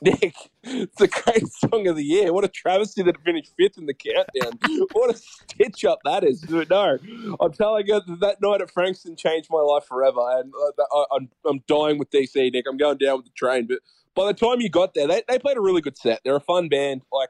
Nick, 0.02 0.34
it's 0.64 1.02
a 1.02 1.08
great 1.08 1.46
song 1.48 1.88
of 1.88 1.98
the 1.98 2.04
year. 2.04 2.32
What 2.32 2.46
a 2.46 2.48
travesty 2.48 3.04
that 3.04 3.16
it 3.16 3.22
finished 3.26 3.52
fifth 3.58 3.78
in 3.78 3.86
the 3.86 3.94
countdown. 3.94 4.88
what 4.94 5.14
a 5.14 5.18
stitch 5.18 5.84
up 5.84 6.00
that 6.06 6.24
is. 6.24 6.50
No, 6.50 6.98
I'm 7.40 7.52
telling 7.52 7.86
you, 7.86 8.00
that 8.22 8.38
night 8.42 8.62
at 8.62 8.72
Frankston 8.72 9.18
changed 9.18 9.50
my 9.52 9.60
life 9.60 9.84
forever. 9.84 10.22
And 10.40 10.54
uh, 10.54 10.84
I, 10.94 11.06
I'm, 11.18 11.30
I'm 11.46 11.64
dying 11.68 11.98
with 11.98 12.10
DC, 12.12 12.52
Nick. 12.54 12.66
I'm 12.70 12.78
going 12.78 12.98
down 12.98 13.18
with 13.18 13.26
the 13.26 13.32
train. 13.36 13.68
But 13.68 13.80
by 14.16 14.28
the 14.28 14.34
time 14.34 14.62
you 14.62 14.70
got 14.70 14.94
there, 14.94 15.08
they, 15.08 15.24
they 15.28 15.38
played 15.38 15.58
a 15.58 15.62
really 15.62 15.82
good 15.82 15.98
set. 15.98 16.22
They're 16.24 16.38
a 16.38 16.42
fun 16.42 16.70
band. 16.70 17.02
Like 17.12 17.30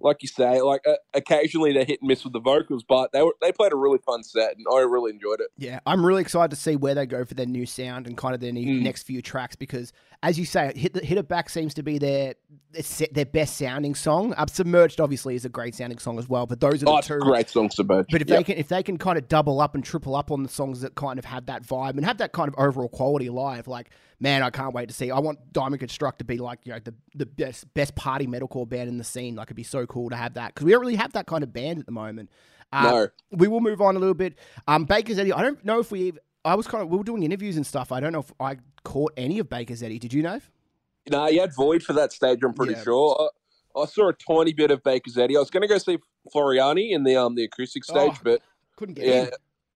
like 0.00 0.22
you 0.22 0.28
say, 0.28 0.60
like 0.60 0.82
uh, 0.86 0.94
occasionally 1.14 1.72
they 1.72 1.84
hit 1.84 2.00
and 2.00 2.08
miss 2.08 2.22
with 2.24 2.32
the 2.32 2.40
vocals, 2.40 2.84
but 2.88 3.10
they 3.12 3.22
were, 3.22 3.34
they 3.40 3.50
played 3.52 3.72
a 3.72 3.76
really 3.76 3.98
fun 3.98 4.22
set, 4.22 4.56
and 4.56 4.64
I 4.72 4.80
really 4.80 5.10
enjoyed 5.12 5.40
it. 5.40 5.48
Yeah, 5.56 5.80
I'm 5.86 6.04
really 6.06 6.22
excited 6.22 6.50
to 6.50 6.56
see 6.56 6.76
where 6.76 6.94
they 6.94 7.06
go 7.06 7.24
for 7.24 7.34
their 7.34 7.46
new 7.46 7.66
sound 7.66 8.06
and 8.06 8.16
kind 8.16 8.34
of 8.34 8.40
their 8.40 8.52
new, 8.52 8.78
Mm. 8.78 8.82
next 8.82 9.02
few 9.04 9.20
tracks 9.22 9.56
because, 9.56 9.92
as 10.22 10.38
you 10.38 10.44
say, 10.44 10.72
hit 10.76 10.92
the, 10.94 11.00
hit 11.00 11.18
it 11.18 11.26
back 11.28 11.50
seems 11.50 11.74
to 11.74 11.82
be 11.82 11.98
their 11.98 12.34
their, 12.72 13.08
their 13.12 13.26
best 13.26 13.56
sounding 13.56 13.94
song. 13.94 14.34
Um, 14.36 14.46
Submerged 14.46 15.00
obviously 15.00 15.34
is 15.34 15.44
a 15.44 15.48
great 15.48 15.74
sounding 15.74 15.98
song 15.98 16.18
as 16.18 16.28
well, 16.28 16.46
but 16.46 16.60
those 16.60 16.82
are 16.82 16.86
the 16.86 16.90
Oh, 16.92 17.00
two. 17.00 17.18
great 17.20 17.48
song, 17.48 17.70
Submerge. 17.70 18.06
But 18.10 18.22
if 18.22 18.28
Yep. 18.28 18.38
they 18.38 18.44
can 18.44 18.56
if 18.58 18.68
they 18.68 18.82
can 18.82 18.98
kind 18.98 19.16
of 19.18 19.26
double 19.28 19.60
up 19.60 19.74
and 19.74 19.82
triple 19.82 20.14
up 20.14 20.30
on 20.30 20.42
the 20.42 20.48
songs 20.48 20.82
that 20.82 20.94
kind 20.94 21.18
of 21.18 21.24
have 21.24 21.46
that 21.46 21.62
vibe 21.64 21.96
and 21.96 22.04
have 22.04 22.18
that 22.18 22.32
kind 22.32 22.48
of 22.48 22.54
overall 22.58 22.88
quality 22.88 23.30
live, 23.30 23.66
like 23.68 23.90
man, 24.20 24.42
I 24.42 24.50
can't 24.50 24.74
wait 24.74 24.88
to 24.88 24.94
see. 24.94 25.10
I 25.10 25.18
want 25.18 25.52
Diamond 25.52 25.80
Construct 25.80 26.18
to 26.18 26.24
be 26.24 26.38
like 26.38 26.60
you 26.64 26.72
know 26.72 26.78
the 26.82 26.94
the 27.14 27.26
best 27.26 27.72
best 27.74 27.94
party 27.94 28.26
metalcore 28.26 28.68
band 28.68 28.88
in 28.88 28.98
the 28.98 29.04
scene. 29.04 29.34
Like 29.36 29.46
it'd 29.48 29.56
be 29.56 29.62
so 29.62 29.86
cool 29.86 30.10
to 30.10 30.16
have 30.16 30.34
that 30.34 30.54
because 30.54 30.64
we 30.64 30.72
don't 30.72 30.80
really 30.80 30.96
have 30.96 31.12
that 31.12 31.26
kind 31.26 31.42
of 31.42 31.52
band 31.52 31.78
at 31.80 31.86
the 31.86 31.92
moment. 31.92 32.30
Uh, 32.72 32.82
no, 32.90 33.08
we 33.30 33.48
will 33.48 33.60
move 33.60 33.80
on 33.80 33.96
a 33.96 33.98
little 33.98 34.14
bit. 34.14 34.38
Um, 34.66 34.84
Bakers 34.84 35.18
Eddy. 35.18 35.32
I 35.32 35.42
don't 35.42 35.64
know 35.64 35.78
if 35.80 35.90
we. 35.90 36.12
I 36.44 36.54
was 36.54 36.66
kind 36.66 36.82
of 36.82 36.88
we 36.90 36.96
were 36.98 37.04
doing 37.04 37.22
interviews 37.22 37.56
and 37.56 37.66
stuff. 37.66 37.92
I 37.92 38.00
don't 38.00 38.12
know 38.12 38.20
if 38.20 38.32
I 38.40 38.56
caught 38.84 39.12
any 39.16 39.38
of 39.38 39.48
Bakers 39.48 39.82
Eddy. 39.82 39.98
Did 39.98 40.12
you 40.12 40.22
know? 40.22 40.40
No, 41.10 41.26
you 41.28 41.40
had 41.40 41.54
Void 41.54 41.82
for 41.82 41.94
that 41.94 42.12
stage. 42.12 42.40
I'm 42.44 42.52
pretty 42.52 42.74
Yeah. 42.74 42.82
sure. 42.82 43.30
I, 43.74 43.80
I 43.80 43.86
saw 43.86 44.08
a 44.08 44.12
tiny 44.12 44.52
bit 44.52 44.70
of 44.70 44.82
Bakers 44.82 45.16
Eddy. 45.16 45.36
I 45.36 45.40
was 45.40 45.50
going 45.50 45.62
to 45.62 45.66
go 45.68 45.78
see 45.78 45.98
Floreani 46.34 46.90
in 46.92 47.04
the 47.04 47.16
um 47.16 47.34
the 47.34 47.44
acoustic 47.44 47.84
stage, 47.84 48.12
Oh, 48.14 48.18
but 48.22 48.42
Couldn't 48.76 48.94
get 48.96 49.06
yeah, 49.06 49.22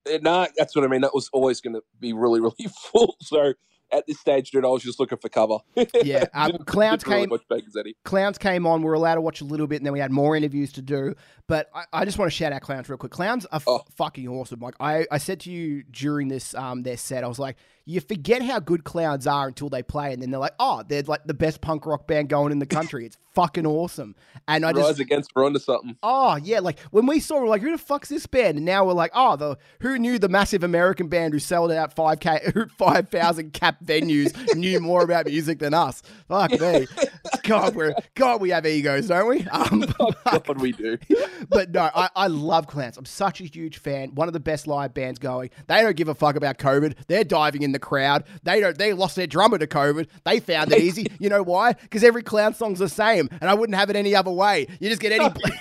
in. 0.07 0.15
eh, 0.15 0.19
nah, 0.23 0.47
that's 0.57 0.77
what 0.77 0.85
I 0.85 0.89
mean. 0.89 1.01
That 1.01 1.15
was 1.15 1.31
always 1.33 1.61
going 1.61 1.75
to 1.75 1.83
be 2.01 2.13
really 2.13 2.41
really 2.41 2.55
full. 2.93 3.17
So 3.21 3.55
at 3.93 4.07
this 4.07 4.19
stage, 4.19 4.51
dude, 4.51 4.65
I 4.65 4.69
was 4.69 4.83
just 4.83 4.99
looking 4.99 5.19
for 5.19 5.29
cover. 5.29 5.59
Yeah, 6.03 6.25
um, 6.35 6.53
Clowns 6.67 7.07
really 7.07 7.23
came- 7.23 7.31
watch 7.31 7.43
Bakers 7.49 7.77
Eddy. 7.79 7.95
Clowns 8.05 8.39
came 8.39 8.67
on. 8.67 8.81
We 8.81 8.87
were 8.87 8.95
allowed 8.95 9.17
to 9.17 9.21
watch 9.21 9.41
a 9.41 9.45
little 9.45 9.67
bit, 9.67 9.77
and 9.77 9.87
then 9.87 9.93
we 9.93 9.99
had 10.01 10.11
more 10.11 10.35
interviews 10.37 10.73
to 10.73 10.83
do. 10.83 11.15
But 11.47 11.69
I, 11.75 11.85
I 11.93 12.05
just 12.05 12.19
want 12.19 12.31
to 12.31 12.37
shout 12.37 12.53
out 12.53 12.63
Clowns 12.63 12.89
real 12.89 12.97
quick. 12.99 13.13
Clowns 13.13 13.45
are 13.47 13.57
f- 13.57 13.65
Oh. 13.67 13.83
fucking 13.97 14.27
awesome. 14.29 14.61
Like 14.61 14.75
I, 14.81 15.07
I 15.11 15.19
said 15.19 15.41
to 15.41 15.51
you 15.51 15.83
during 15.85 16.29
this 16.29 16.55
um 16.55 16.83
their 16.83 16.97
set, 16.97 17.23
I 17.25 17.29
was 17.29 17.39
like, 17.39 17.57
you 17.85 18.01
forget 18.01 18.43
how 18.43 18.61
good 18.61 18.85
Clowns 18.85 19.27
are 19.27 19.49
until 19.49 19.69
they 19.69 19.83
play, 19.83 20.13
and 20.13 20.23
then 20.23 20.31
they're 20.31 20.41
like, 20.41 20.55
oh, 20.59 20.83
they're 20.87 21.03
like 21.03 21.25
the 21.25 21.35
best 21.35 21.61
punk 21.61 21.87
rock 21.87 22.07
band 22.07 22.29
going 22.29 22.53
in 22.53 22.59
the 22.59 22.67
country. 22.67 23.07
it's 23.07 23.17
fucking 23.35 23.67
awesome. 23.67 24.15
And 24.47 24.65
I 24.65 24.73
just 24.73 24.85
Rise 24.85 25.01
against, 25.01 25.31
we're 25.35 25.47
onto 25.47 25.59
something. 25.59 25.97
Oh 26.03 26.37
yeah, 26.37 26.61
like 26.61 26.79
when 26.91 27.07
we 27.07 27.21
saw, 27.21 27.41
we're 27.41 27.49
like, 27.49 27.63
who 27.63 27.71
the 27.71 27.79
fuck's 27.79 28.09
this 28.09 28.27
band? 28.27 28.57
And 28.57 28.67
now 28.67 28.85
we're 28.85 28.93
like, 28.93 29.11
oh, 29.15 29.37
the 29.37 29.59
who 29.81 29.99
knew 29.99 30.19
the 30.19 30.29
massive 30.29 30.63
American 30.63 31.09
band 31.09 31.33
who 31.33 31.39
sold 31.39 31.73
out 31.73 31.95
five 31.95 32.21
k 32.21 32.53
five 32.77 33.09
thousand 33.09 33.53
cap 33.53 33.77
venues 33.85 34.55
knew 34.55 34.81
more 34.81 35.03
about 35.03 35.27
music 35.27 35.59
than 35.59 35.75
us? 35.75 36.03
Fuck 36.29 36.53
me, 36.53 36.87
God, 37.45 37.75
we're 37.75 37.95
God, 38.15 38.41
we 38.41 38.51
have 38.51 38.67
egos, 38.67 39.09
don't 39.09 39.29
we? 39.29 39.47
Um, 39.49 39.85
God, 40.25 40.61
we 40.61 40.73
do. 40.73 40.99
but 41.49 41.71
no, 41.71 41.91
I, 41.95 42.09
I 42.15 42.27
love 42.29 42.67
Clowns. 42.67 42.97
I'm 42.97 43.05
such 43.05 43.41
a 43.41 43.45
huge 43.45 43.79
fan. 43.79 44.15
One 44.15 44.29
of 44.29 44.35
the 44.35 44.41
best 44.41 44.67
live 44.67 44.95
bands 44.95 45.19
going. 45.19 45.51
They 45.67 45.83
don't 45.83 45.97
give 45.97 46.09
a 46.09 46.15
fuck 46.15 46.37
about 46.37 46.59
COVID. 46.59 46.95
They're 47.09 47.25
diving 47.25 47.63
in 47.63 47.72
the 47.73 47.79
crowd. 47.79 48.25
They 48.43 48.61
don't. 48.61 48.77
They 48.77 48.93
lost 48.93 49.17
their 49.17 49.27
drummer 49.27 49.59
to 49.59 49.67
COVID. 49.67 50.09
They 50.25 50.41
found 50.41 50.73
it 50.73 50.81
easy. 50.81 51.07
You 51.19 51.29
know 51.29 51.43
why? 51.43 51.73
Because 51.73 52.05
every 52.05 52.23
clown 52.23 52.55
song's 52.55 52.79
the 52.79 52.89
same, 52.89 53.29
and 53.41 53.51
I 53.51 53.55
wouldn't 53.55 53.77
have 53.77 53.91
it 53.91 53.97
any 53.97 54.15
other 54.15 54.31
way. 54.31 54.67
You 54.81 54.89
just 54.89 55.03
get 55.03 55.13
any. 55.13 55.29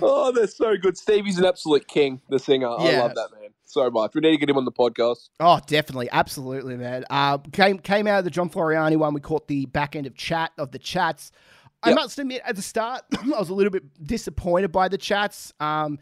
Oh, 0.00 0.30
they're 0.32 0.46
so 0.46 0.76
good. 0.76 0.96
Stevie's 0.96 1.38
an 1.38 1.44
absolute 1.44 1.88
king, 1.88 2.20
the 2.28 2.38
singer. 2.38 2.68
I 2.68 2.98
love 2.98 3.14
that 3.14 3.28
man 3.32 3.50
so 3.64 3.90
much. 3.90 4.14
We 4.14 4.20
need 4.20 4.32
to 4.32 4.36
get 4.36 4.48
him 4.48 4.56
on 4.56 4.64
the 4.64 4.72
podcast. 4.72 5.28
Oh, 5.40 5.60
definitely, 5.66 6.08
absolutely, 6.10 6.76
man. 6.76 7.04
Uh, 7.10 7.38
came 7.52 7.78
came 7.78 8.06
out 8.06 8.20
of 8.20 8.24
the 8.24 8.30
John 8.30 8.48
Floreani 8.48 8.96
one. 8.96 9.14
We 9.14 9.20
caught 9.20 9.48
the 9.48 9.66
back 9.66 9.96
end 9.96 10.06
of 10.06 10.14
chat 10.14 10.52
of 10.58 10.72
the 10.72 10.78
chats. 10.78 11.32
I 11.82 11.92
must 11.94 12.18
admit, 12.18 12.42
at 12.44 12.56
the 12.56 12.62
start, 12.62 13.02
I 13.22 13.38
was 13.38 13.50
a 13.50 13.54
little 13.54 13.70
bit 13.70 13.84
disappointed 14.04 14.72
by 14.72 14.88
the 14.88 14.98
chats. 14.98 15.52
Um, 15.60 15.98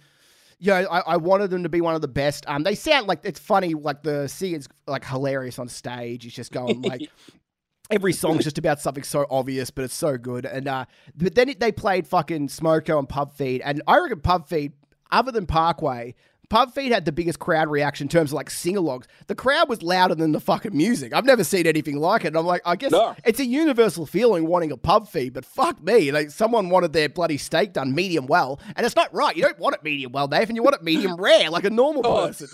you 0.58 0.72
know, 0.72 0.86
I, 0.90 1.00
I 1.00 1.16
wanted 1.16 1.50
them 1.50 1.62
to 1.64 1.68
be 1.68 1.80
one 1.80 1.94
of 1.94 2.00
the 2.00 2.08
best. 2.08 2.44
Um, 2.48 2.62
they 2.62 2.74
sound 2.74 3.06
like 3.06 3.20
it's 3.24 3.40
funny, 3.40 3.74
like 3.74 4.02
the 4.02 4.28
singer's 4.28 4.68
like 4.86 5.04
hilarious 5.04 5.58
on 5.58 5.68
stage. 5.68 6.24
He's 6.24 6.34
just 6.34 6.52
going 6.52 6.82
like 6.82 7.10
every 7.90 8.12
song's 8.12 8.44
just 8.44 8.58
about 8.58 8.80
something 8.80 9.04
so 9.04 9.26
obvious, 9.30 9.70
but 9.70 9.84
it's 9.84 9.94
so 9.94 10.16
good. 10.16 10.46
And 10.46 10.68
uh, 10.68 10.86
but 11.14 11.34
then 11.34 11.50
it, 11.50 11.60
they 11.60 11.72
played 11.72 12.06
fucking 12.06 12.48
Smoko 12.48 12.98
and 12.98 13.08
Pub 13.08 13.34
Feed, 13.34 13.60
and 13.62 13.82
I 13.86 13.98
reckon 13.98 14.20
Pub 14.20 14.48
Feed, 14.48 14.72
other 15.10 15.32
than 15.32 15.46
Parkway. 15.46 16.14
Pub 16.48 16.72
Feed 16.74 16.92
had 16.92 17.04
the 17.04 17.12
biggest 17.12 17.38
crowd 17.38 17.68
reaction 17.68 18.04
in 18.04 18.08
terms 18.08 18.30
of 18.30 18.34
like 18.34 18.50
sing-alongs. 18.50 19.04
The 19.26 19.34
crowd 19.34 19.68
was 19.68 19.82
louder 19.82 20.14
than 20.14 20.32
the 20.32 20.40
fucking 20.40 20.76
music. 20.76 21.12
I've 21.12 21.24
never 21.24 21.42
seen 21.44 21.66
anything 21.66 21.96
like 21.98 22.24
it. 22.24 22.28
And 22.28 22.36
I'm 22.36 22.46
like, 22.46 22.62
I 22.64 22.76
guess 22.76 22.92
No. 22.92 23.14
it's 23.24 23.40
a 23.40 23.44
universal 23.46 24.06
feeling 24.06 24.46
wanting 24.46 24.70
a 24.72 24.76
pub 24.76 25.08
feed, 25.08 25.32
but 25.32 25.44
fuck 25.44 25.82
me. 25.82 26.12
Like 26.12 26.30
someone 26.30 26.70
wanted 26.70 26.92
their 26.92 27.08
bloody 27.08 27.36
steak 27.38 27.72
done 27.72 27.94
medium 27.94 28.26
well, 28.26 28.60
and 28.76 28.86
it's 28.86 28.96
not 28.96 29.12
right. 29.14 29.36
You 29.36 29.42
don't 29.42 29.58
want 29.58 29.74
it 29.74 29.82
medium 29.82 30.12
well, 30.12 30.28
Dave, 30.28 30.48
and 30.48 30.56
you 30.56 30.62
want 30.62 30.76
it 30.76 30.82
medium 30.82 31.16
rare, 31.20 31.50
like 31.50 31.64
a 31.64 31.70
normal 31.70 32.06
Oh, 32.06 32.26
person. 32.28 32.48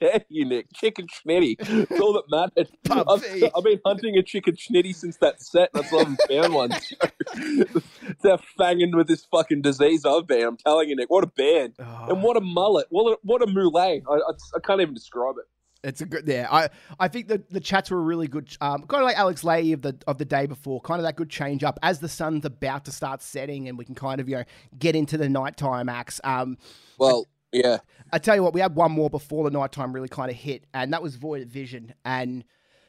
Dare 0.00 0.24
you, 0.28 0.44
Nick? 0.44 0.72
Chicken 0.74 1.06
schnitty. 1.06 1.56
That's 1.58 2.00
all 2.00 2.12
that 2.14 2.24
mattered. 2.30 2.70
I've. 2.90 3.52
I've 3.56 3.64
been 3.64 3.80
hunting 3.84 4.16
a 4.16 4.22
chicken 4.22 4.56
schnitty 4.56 4.94
since 4.94 5.16
that 5.18 5.42
set, 5.42 5.70
and 5.74 5.82
I 5.82 5.86
still 5.86 5.98
haven't 6.00 6.20
found 6.28 6.54
one. 6.54 6.70
They're 8.22 8.38
fanging 8.58 8.96
with 8.96 9.08
this 9.08 9.24
fucking 9.26 9.62
disease 9.62 10.04
I've 10.04 10.26
been. 10.26 10.46
I'm 10.46 10.56
telling 10.56 10.88
you, 10.88 10.96
Nick. 10.96 11.10
What 11.10 11.24
a 11.24 11.28
band. 11.28 11.74
Oh. 11.78 12.06
And 12.08 12.22
what 12.22 12.36
a 12.36 12.40
mullet. 12.40 12.86
What 12.90 13.12
a, 13.12 13.16
what 13.22 13.42
a 13.42 13.46
moulet. 13.46 14.02
I, 14.08 14.14
I, 14.14 14.32
I 14.56 14.60
can't 14.64 14.80
even 14.80 14.94
describe 14.94 15.36
it. 15.38 15.44
It's 15.82 16.02
a 16.02 16.06
good 16.06 16.28
yeah. 16.28 16.46
I 16.50 16.68
I 16.98 17.08
think 17.08 17.28
the 17.28 17.42
the 17.50 17.60
chats 17.60 17.90
were 17.90 18.02
really 18.02 18.28
good. 18.28 18.54
Um, 18.60 18.82
kind 18.82 19.02
of 19.02 19.06
like 19.06 19.16
Alex 19.16 19.42
Lahey 19.42 19.72
of 19.72 19.80
the 19.82 19.96
of 20.06 20.18
the 20.18 20.26
day 20.26 20.46
before. 20.46 20.80
Kind 20.82 21.00
of 21.00 21.04
that 21.04 21.16
good 21.16 21.30
change 21.30 21.64
up 21.64 21.78
as 21.82 22.00
the 22.00 22.08
sun's 22.08 22.44
about 22.44 22.84
to 22.84 22.92
start 22.92 23.22
setting, 23.22 23.66
and 23.68 23.78
we 23.78 23.86
can 23.86 23.94
kind 23.94 24.20
of 24.20 24.28
you 24.28 24.36
know 24.36 24.44
get 24.78 24.94
into 24.94 25.16
the 25.16 25.28
nighttime 25.28 25.88
acts. 25.88 26.20
Um, 26.22 26.58
Well, 26.98 27.28
yeah. 27.52 27.78
I 28.12 28.18
tell 28.18 28.34
you 28.34 28.42
what, 28.42 28.54
we 28.54 28.60
had 28.60 28.74
one 28.74 28.92
more 28.92 29.10
before 29.10 29.44
the 29.48 29.50
nighttime 29.50 29.92
really 29.92 30.08
kind 30.08 30.30
of 30.30 30.36
hit, 30.36 30.64
and 30.74 30.92
that 30.92 31.02
was 31.02 31.16
Void 31.16 31.42
of 31.42 31.48
Vision. 31.48 31.94
And 32.04 32.44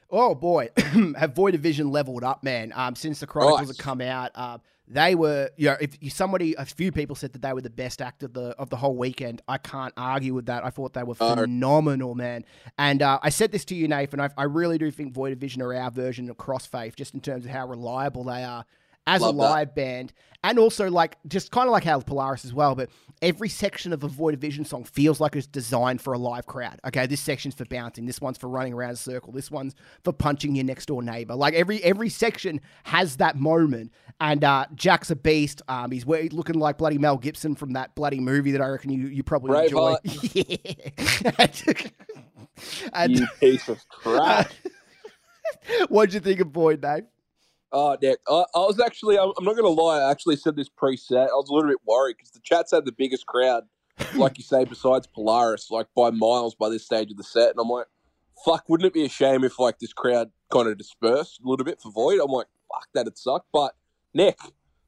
oh 0.09 0.35
boy, 0.35 0.69
have 1.17 1.35
Void 1.35 1.55
of 1.55 1.61
Vision 1.61 1.91
leveled 1.91 2.23
up, 2.23 2.43
man. 2.43 2.73
Um, 2.75 2.95
since 2.95 3.19
the 3.19 3.27
Chronicles 3.27 3.61
Nice. 3.61 3.67
have 3.69 3.77
come 3.77 4.01
out, 4.01 4.31
uh, 4.35 4.57
they 4.87 5.15
were, 5.15 5.49
you 5.55 5.67
know, 5.67 5.77
if 5.79 6.11
somebody, 6.11 6.53
a 6.55 6.65
few 6.65 6.91
people 6.91 7.15
said 7.15 7.31
that 7.33 7.41
they 7.41 7.53
were 7.53 7.61
the 7.61 7.69
best 7.69 8.01
act 8.01 8.23
of 8.23 8.33
the 8.33 8.49
of 8.57 8.69
the 8.69 8.75
whole 8.75 8.95
weekend. 8.95 9.41
I 9.47 9.57
can't 9.57 9.93
argue 9.95 10.33
with 10.33 10.47
that. 10.47 10.65
I 10.65 10.69
thought 10.69 10.93
they 10.93 11.03
were 11.03 11.15
phenomenal, 11.15 12.13
man. 12.13 12.43
And 12.77 13.01
uh, 13.01 13.19
I 13.21 13.29
said 13.29 13.51
this 13.51 13.63
to 13.65 13.75
you, 13.75 13.87
Nathan. 13.87 14.19
I, 14.19 14.29
I 14.37 14.43
really 14.43 14.77
do 14.77 14.91
think 14.91 15.13
Void 15.13 15.31
of 15.33 15.39
Vision 15.39 15.61
are 15.61 15.73
our 15.73 15.91
version 15.91 16.29
of 16.29 16.37
Crossfaith, 16.37 16.95
just 16.95 17.13
in 17.13 17.21
terms 17.21 17.45
of 17.45 17.51
how 17.51 17.67
reliable 17.67 18.23
they 18.25 18.43
are 18.43 18.65
as 19.07 19.21
Love 19.21 19.35
a 19.35 19.37
that. 19.37 19.43
live 19.43 19.75
band, 19.75 20.13
and 20.43 20.59
also 20.59 20.89
like 20.89 21.17
just 21.27 21.51
kind 21.51 21.67
of 21.67 21.71
like 21.71 21.83
how 21.83 21.99
Polaris 21.99 22.45
as 22.45 22.53
well. 22.53 22.75
But 22.75 22.89
every 23.21 23.49
section 23.49 23.93
of 23.93 24.03
a 24.03 24.07
Void 24.07 24.33
of 24.33 24.39
Vision 24.39 24.65
song 24.65 24.83
feels 24.83 25.19
like 25.19 25.35
it's 25.35 25.47
designed 25.47 26.01
for 26.01 26.13
a 26.13 26.17
live 26.17 26.45
crowd. 26.45 26.79
Okay, 26.85 27.05
this 27.07 27.21
section's 27.21 27.55
for 27.55 27.65
bouncing, 27.65 28.05
this 28.05 28.21
one's 28.21 28.37
for 28.37 28.47
running 28.47 28.73
around 28.73 28.91
a 28.91 28.95
circle, 28.95 29.31
this 29.31 29.49
one's 29.51 29.75
for 30.03 30.13
punching 30.13 30.55
your 30.55 30.65
next 30.65 30.87
door 30.87 31.01
neighbor. 31.01 31.35
Like 31.35 31.53
every 31.53 31.83
every 31.83 32.09
section 32.09 32.61
has 32.83 33.17
that 33.17 33.35
moment. 33.35 33.91
And 34.19 34.43
uh, 34.43 34.67
Jack's 34.75 35.09
a 35.09 35.15
beast. 35.15 35.63
Um, 35.67 35.89
he's 35.91 36.05
looking 36.05 36.59
like 36.59 36.77
bloody 36.77 36.99
Mel 36.99 37.17
Gibson 37.17 37.55
from 37.55 37.73
that 37.73 37.95
bloody 37.95 38.19
movie 38.19 38.51
that 38.51 38.61
I 38.61 38.67
reckon 38.67 38.91
you 38.91 39.07
you 39.07 39.23
probably 39.23 39.63
enjoy. 39.63 39.95
yeah. 40.03 41.47
and 42.93 43.17
You 43.17 43.27
piece 43.39 43.67
of 43.67 43.87
crap. 43.89 44.51
what'd 45.89 46.13
you 46.13 46.19
think 46.19 46.39
of 46.39 46.49
Void, 46.49 46.81
Dave? 46.81 47.03
Oh, 47.73 47.97
Nick, 48.01 48.19
I, 48.27 48.43
I 48.53 48.59
was 48.59 48.79
actually, 48.79 49.17
I'm, 49.17 49.31
I'm 49.37 49.45
not 49.45 49.55
going 49.55 49.63
to 49.75 49.81
lie, 49.81 49.99
I 49.99 50.11
actually 50.11 50.35
said 50.35 50.55
this 50.55 50.67
pre 50.69 50.97
set. 50.97 51.29
I 51.29 51.33
was 51.33 51.49
a 51.49 51.53
little 51.53 51.69
bit 51.69 51.79
worried 51.85 52.17
because 52.17 52.31
the 52.31 52.41
chats 52.43 52.71
had 52.71 52.85
the 52.85 52.91
biggest 52.91 53.25
crowd, 53.27 53.63
like 54.15 54.37
you 54.37 54.43
say, 54.43 54.65
besides 54.65 55.07
Polaris, 55.07 55.71
like 55.71 55.87
by 55.95 56.09
miles 56.11 56.53
by 56.55 56.69
this 56.69 56.83
stage 56.85 57.11
of 57.11 57.17
the 57.17 57.23
set. 57.23 57.51
And 57.51 57.59
I'm 57.59 57.69
like, 57.69 57.87
fuck, 58.43 58.65
wouldn't 58.67 58.87
it 58.87 58.93
be 58.93 59.05
a 59.05 59.09
shame 59.09 59.43
if 59.43 59.57
like 59.59 59.79
this 59.79 59.93
crowd 59.93 60.31
kind 60.51 60.67
of 60.67 60.77
dispersed 60.77 61.39
a 61.45 61.47
little 61.47 61.63
bit 61.65 61.79
for 61.81 61.91
Void? 61.91 62.19
I'm 62.19 62.31
like, 62.31 62.47
fuck, 62.71 62.87
that'd 62.93 63.17
suck. 63.17 63.45
But, 63.53 63.75
Nick, 64.13 64.37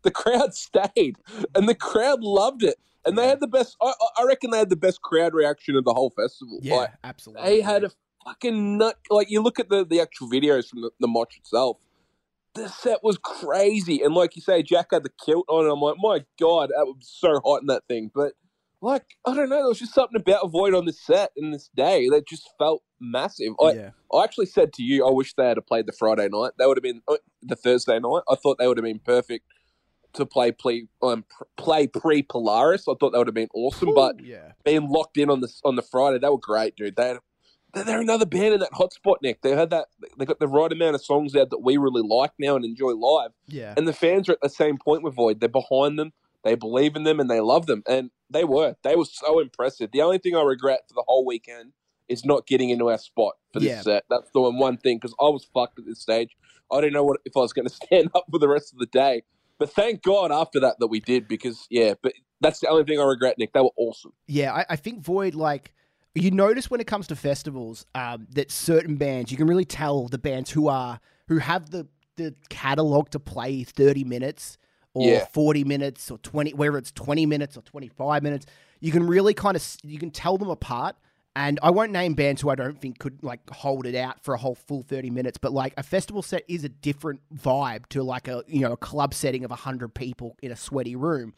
the 0.02 0.12
crowd 0.12 0.54
stayed 0.56 1.18
and 1.56 1.70
the 1.70 1.76
crowd 1.76 2.22
loved 2.22 2.64
it. 2.64 2.76
And 3.06 3.18
they 3.18 3.28
had 3.28 3.40
the 3.42 3.48
best, 3.48 3.76
I, 3.82 3.88
I- 4.18 4.22
I 4.22 4.26
reckon 4.26 4.52
they 4.52 4.58
had 4.60 4.70
the 4.70 4.76
best 4.76 5.02
crowd 5.02 5.34
reaction 5.34 5.76
of 5.76 5.84
the 5.86 5.94
whole 5.94 6.10
festival. 6.10 6.60
Yeah, 6.62 6.76
Like, 6.76 6.92
absolutely. 7.04 7.44
they 7.44 7.62
had 7.62 7.84
a 7.86 7.92
fucking 8.26 8.78
nut. 8.78 8.98
Like 9.10 9.30
you 9.30 9.42
look 9.42 9.60
at 9.60 9.68
the 9.70 9.86
the 9.86 10.00
actual 10.00 10.30
videos 10.30 10.70
from 10.70 10.82
the, 10.82 10.92
the 11.02 11.08
match 11.10 11.36
itself. 11.38 11.78
The 12.56 12.68
set 12.70 13.04
was 13.04 13.18
crazy, 13.18 14.02
and 14.04 14.14
like 14.14 14.36
you 14.36 14.42
say, 14.42 14.62
Jack 14.62 14.88
had 14.92 15.04
the 15.04 15.12
kilt 15.26 15.46
on, 15.50 15.64
and 15.64 15.74
I'm 15.74 15.80
like, 15.80 15.96
my 15.98 16.24
god, 16.40 16.70
that 16.70 16.86
was 16.86 16.98
so 17.02 17.40
hot 17.44 17.62
in 17.62 17.68
that 17.68 17.88
thing. 17.88 18.12
But 18.14 18.34
like, 18.82 19.06
I 19.26 19.34
don't 19.34 19.50
know, 19.50 19.56
there 19.56 19.68
was 19.70 19.80
just 19.80 19.94
something 19.94 20.20
about 20.20 20.52
Void 20.52 20.76
on 20.76 20.86
this 20.86 21.00
set 21.00 21.32
in 21.36 21.52
this 21.52 21.70
day 21.76 22.10
that 22.10 22.28
just 22.28 22.50
felt 22.60 22.84
massive. 23.00 23.54
I, 23.62 23.72
yeah. 23.72 23.90
I 24.14 24.24
actually 24.24 24.48
said 24.48 24.74
to 24.74 24.84
you, 24.84 25.08
I 25.08 25.12
wish 25.12 25.34
they 25.34 25.48
had 25.48 25.66
played 25.66 25.88
the 25.88 25.94
Friday 25.94 26.28
night. 26.30 26.52
That 26.58 26.68
would 26.68 26.78
have 26.78 26.84
been 26.84 27.02
uh, 27.08 27.16
the 27.42 27.56
Thursday 27.56 27.98
night. 28.00 28.22
I 28.30 28.36
thought 28.36 28.58
they 28.60 28.68
would 28.68 28.78
have 28.78 28.84
been 28.84 29.00
perfect 29.00 29.46
to 30.14 30.26
play 30.26 30.52
play 30.52 30.88
um, 31.02 31.26
play 31.58 31.88
pre 31.88 32.24
Polaris. 32.24 32.88
I 32.88 32.94
thought 33.00 33.12
that 33.12 33.18
would 33.18 33.28
have 33.28 33.34
been 33.34 33.50
awesome. 33.54 33.94
But 33.96 34.24
yeah. 34.24 34.52
being 34.64 34.90
locked 34.90 35.18
in 35.18 35.30
on 35.30 35.42
the 35.42 35.52
on 35.64 35.76
the 35.76 35.82
Friday, 35.82 36.20
they 36.20 36.30
were 36.30 36.38
great, 36.38 36.76
dude. 36.76 36.96
They 36.96 37.08
had, 37.10 37.18
they're, 37.74 38.00
another 38.02 38.26
band 38.26 38.54
in 38.54 38.60
that 38.60 38.72
hotspot, 38.72 39.16
Nick. 39.22 39.42
They 39.42 39.52
had 39.56 39.70
that. 39.72 39.88
They 40.18 40.26
got 40.26 40.40
the 40.40 40.48
right 40.48 40.72
amount 40.72 40.96
of 40.96 41.04
songs 41.04 41.36
out 41.36 41.50
that 41.50 41.60
we 41.64 41.78
really 41.78 42.04
like 42.04 42.32
now 42.40 42.56
and 42.56 42.64
enjoy 42.64 42.92
live. 42.92 43.32
Yeah. 43.48 43.74
And 43.76 43.88
the 43.88 43.94
fans 43.94 44.30
are 44.30 44.34
at 44.34 44.42
the 44.42 44.50
same 44.50 44.78
point 44.78 45.04
with 45.04 45.16
Void. 45.16 45.40
They're 45.40 45.50
behind 45.50 45.98
them. 45.98 46.14
They 46.44 46.56
believe 46.56 46.96
in 46.96 47.04
them 47.04 47.20
and 47.20 47.30
they 47.30 47.40
love 47.40 47.66
them. 47.66 47.84
And 47.88 48.12
they 48.30 48.44
were. 48.44 48.76
They 48.84 48.96
were 48.96 49.06
so 49.06 49.40
impressive. 49.40 49.92
The 49.92 50.02
only 50.02 50.18
thing 50.18 50.36
I 50.36 50.42
regret 50.42 50.82
for 50.88 50.94
the 50.94 51.04
whole 51.08 51.26
weekend 51.26 51.72
is 52.10 52.26
not 52.26 52.46
getting 52.46 52.70
into 52.70 52.90
our 52.90 52.98
spot 52.98 53.34
for 53.54 53.60
this 53.60 53.70
Yeah. 53.70 53.82
set. 53.82 54.04
That's 54.10 54.30
the 54.32 54.42
one, 54.42 54.58
one 54.58 54.78
thing 54.78 54.98
because 54.98 55.16
I 55.20 55.26
was 55.30 55.46
fucked 55.54 55.80
at 55.80 55.86
this 55.86 56.00
stage. 56.00 56.36
I 56.72 56.82
didn't 56.82 56.94
know 56.94 57.04
what 57.04 57.22
if 57.26 57.36
I 57.38 57.40
was 57.40 57.54
going 57.54 57.68
to 57.70 57.74
stand 57.74 58.10
up 58.14 58.26
for 58.30 58.40
the 58.40 58.48
rest 58.50 58.74
of 58.74 58.80
the 58.80 58.86
day. 58.88 59.24
But 59.58 59.72
thank 59.72 60.02
God 60.04 60.32
after 60.32 60.60
that 60.60 60.76
that 60.80 60.88
we 60.88 61.00
did 61.00 61.28
because 61.28 61.66
yeah. 61.70 61.94
But 62.02 62.14
that's 62.42 62.60
the 62.60 62.68
only 62.68 62.84
thing 62.84 63.00
I 63.00 63.04
regret, 63.04 63.38
Nick. 63.38 63.54
They 63.54 63.62
were 63.62 63.70
awesome. 63.78 64.12
Yeah, 64.28 64.54
I, 64.54 64.66
I 64.72 64.76
think 64.76 65.02
Void 65.02 65.34
like 65.36 65.74
you 66.16 66.32
notice 66.32 66.70
when 66.70 66.80
it 66.80 66.88
comes 66.88 67.08
to 67.08 67.16
festivals 67.16 67.86
um, 67.96 68.28
that 68.32 68.52
certain 68.52 68.96
bands 68.98 69.32
you 69.32 69.38
can 69.38 69.48
really 69.48 69.66
tell 69.66 70.08
the 70.08 70.18
bands 70.20 70.52
who 70.52 70.68
are 70.68 71.00
who 71.28 71.38
have 71.40 71.70
the 71.72 71.88
the 72.18 72.36
catalog 72.50 73.10
to 73.10 73.20
play 73.20 73.64
thirty 73.64 74.04
minutes 74.04 74.58
or 74.94 75.08
Yeah. 75.10 75.26
forty 75.34 75.64
minutes 75.64 76.12
or 76.12 76.20
twenty, 76.20 76.54
whether 76.54 76.78
it's 76.78 76.92
twenty 76.92 77.26
minutes 77.26 77.58
or 77.58 77.62
twenty 77.62 77.88
five 77.88 78.22
minutes. 78.22 78.46
You 78.82 78.92
can 78.92 79.08
really 79.08 79.34
kind 79.34 79.56
of 79.56 79.78
you 79.84 79.98
can 79.98 80.12
tell 80.12 80.38
them 80.38 80.50
apart. 80.50 80.96
And 81.36 81.60
I 81.64 81.72
won't 81.72 81.92
name 81.92 82.14
bands 82.14 82.42
who 82.44 82.50
I 82.52 82.56
don't 82.56 82.80
think 82.80 83.00
could 83.00 83.24
like 83.24 83.40
hold 83.50 83.88
it 83.88 83.96
out 83.96 84.24
for 84.24 84.36
a 84.36 84.38
whole 84.38 84.54
full 84.54 84.84
30 84.84 85.10
minutes, 85.10 85.40
but 85.40 85.52
like 85.52 85.74
a 85.78 85.82
festival 85.82 86.22
set 86.22 86.44
is 86.48 86.64
a 86.64 86.70
different 86.70 87.22
vibe 87.36 87.88
to 87.90 88.04
like 88.04 88.28
a 88.28 88.44
you 88.46 88.60
know 88.60 88.74
a 88.74 88.78
club 88.78 89.16
setting 89.16 89.44
of 89.44 89.50
100 89.50 89.96
people 89.96 90.36
in 90.44 90.52
a 90.52 90.56
sweaty 90.56 90.96
room. 90.96 91.34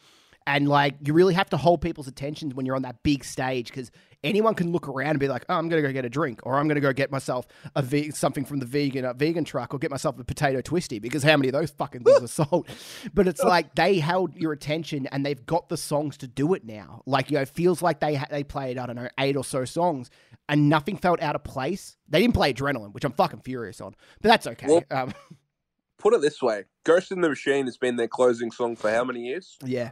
And 0.48 0.68
like 0.68 0.96
you 1.06 1.14
really 1.14 1.34
have 1.34 1.50
to 1.50 1.58
hold 1.58 1.82
people's 1.82 2.08
attention 2.08 2.52
when 2.52 2.66
you're 2.66 2.76
on 2.76 2.84
that 2.84 3.02
big 3.02 3.24
stage 3.24 3.68
because 3.70 3.90
anyone 4.24 4.54
can 4.54 4.72
look 4.72 4.88
around 4.88 5.12
and 5.12 5.20
be 5.20 5.28
like, 5.28 5.44
"Oh, 5.50 5.56
I'm 5.56 5.70
gonna 5.70 5.82
go 5.82 5.92
get 5.92 6.06
a 6.06 6.10
drink," 6.10 6.40
or 6.44 6.58
"I'm 6.60 6.68
gonna 6.68 6.80
go 6.82 6.94
get 6.94 7.10
myself 7.12 7.48
a 7.76 7.82
ve- 7.82 8.12
something 8.12 8.46
from 8.46 8.60
the 8.60 8.66
vegan 8.68 9.06
uh, 9.06 9.14
vegan 9.14 9.44
truck," 9.44 9.74
or 9.74 9.80
get 9.80 9.90
myself 9.90 10.20
a 10.20 10.24
potato 10.24 10.62
twisty 10.62 11.00
because 11.00 11.24
how 11.24 11.36
many 11.36 11.50
of 11.50 11.54
those 11.54 11.72
fucking 11.72 12.04
things 12.04 12.22
are 12.22 12.46
sold? 12.46 12.68
But 13.14 13.28
it's 13.28 13.42
like 13.44 13.74
they 13.74 13.98
held 13.98 14.36
your 14.36 14.52
attention 14.54 15.08
and 15.08 15.26
they've 15.26 15.44
got 15.48 15.70
the 15.70 15.78
songs 15.78 16.16
to 16.18 16.28
do 16.28 16.54
it 16.54 16.64
now. 16.64 17.02
Like 17.08 17.32
you 17.32 17.38
know, 17.38 17.42
it 17.42 17.50
feels 17.50 17.82
like 17.82 18.00
they 18.00 18.14
ha- 18.16 18.28
they 18.30 18.44
played 18.44 18.78
I 18.78 18.86
don't 18.86 18.96
know 18.98 19.10
eight 19.20 19.36
or 19.36 19.44
so 19.44 19.66
songs 19.66 20.12
and 20.48 20.70
nothing 20.70 20.96
felt 20.98 21.24
out 21.24 21.34
of 21.36 21.44
place. 21.44 21.98
They 22.08 22.22
didn't 22.22 22.36
play 22.36 22.54
Adrenaline, 22.54 22.94
which 22.94 23.04
I'm 23.04 23.14
fucking 23.14 23.40
furious 23.42 23.82
on, 23.82 23.96
but 24.22 24.30
that's 24.30 24.46
okay. 24.46 24.68
Well- 24.68 24.84
um, 24.92 25.14
Put 25.98 26.14
it 26.14 26.22
this 26.22 26.40
way: 26.42 26.66
Ghost 26.84 27.12
in 27.12 27.22
the 27.22 27.30
Machine 27.30 27.66
has 27.66 27.78
been 27.78 27.96
their 27.96 28.08
closing 28.08 28.52
song 28.52 28.76
for 28.76 28.92
how 28.92 29.04
many 29.04 29.22
years? 29.22 29.58
yeah, 29.66 29.90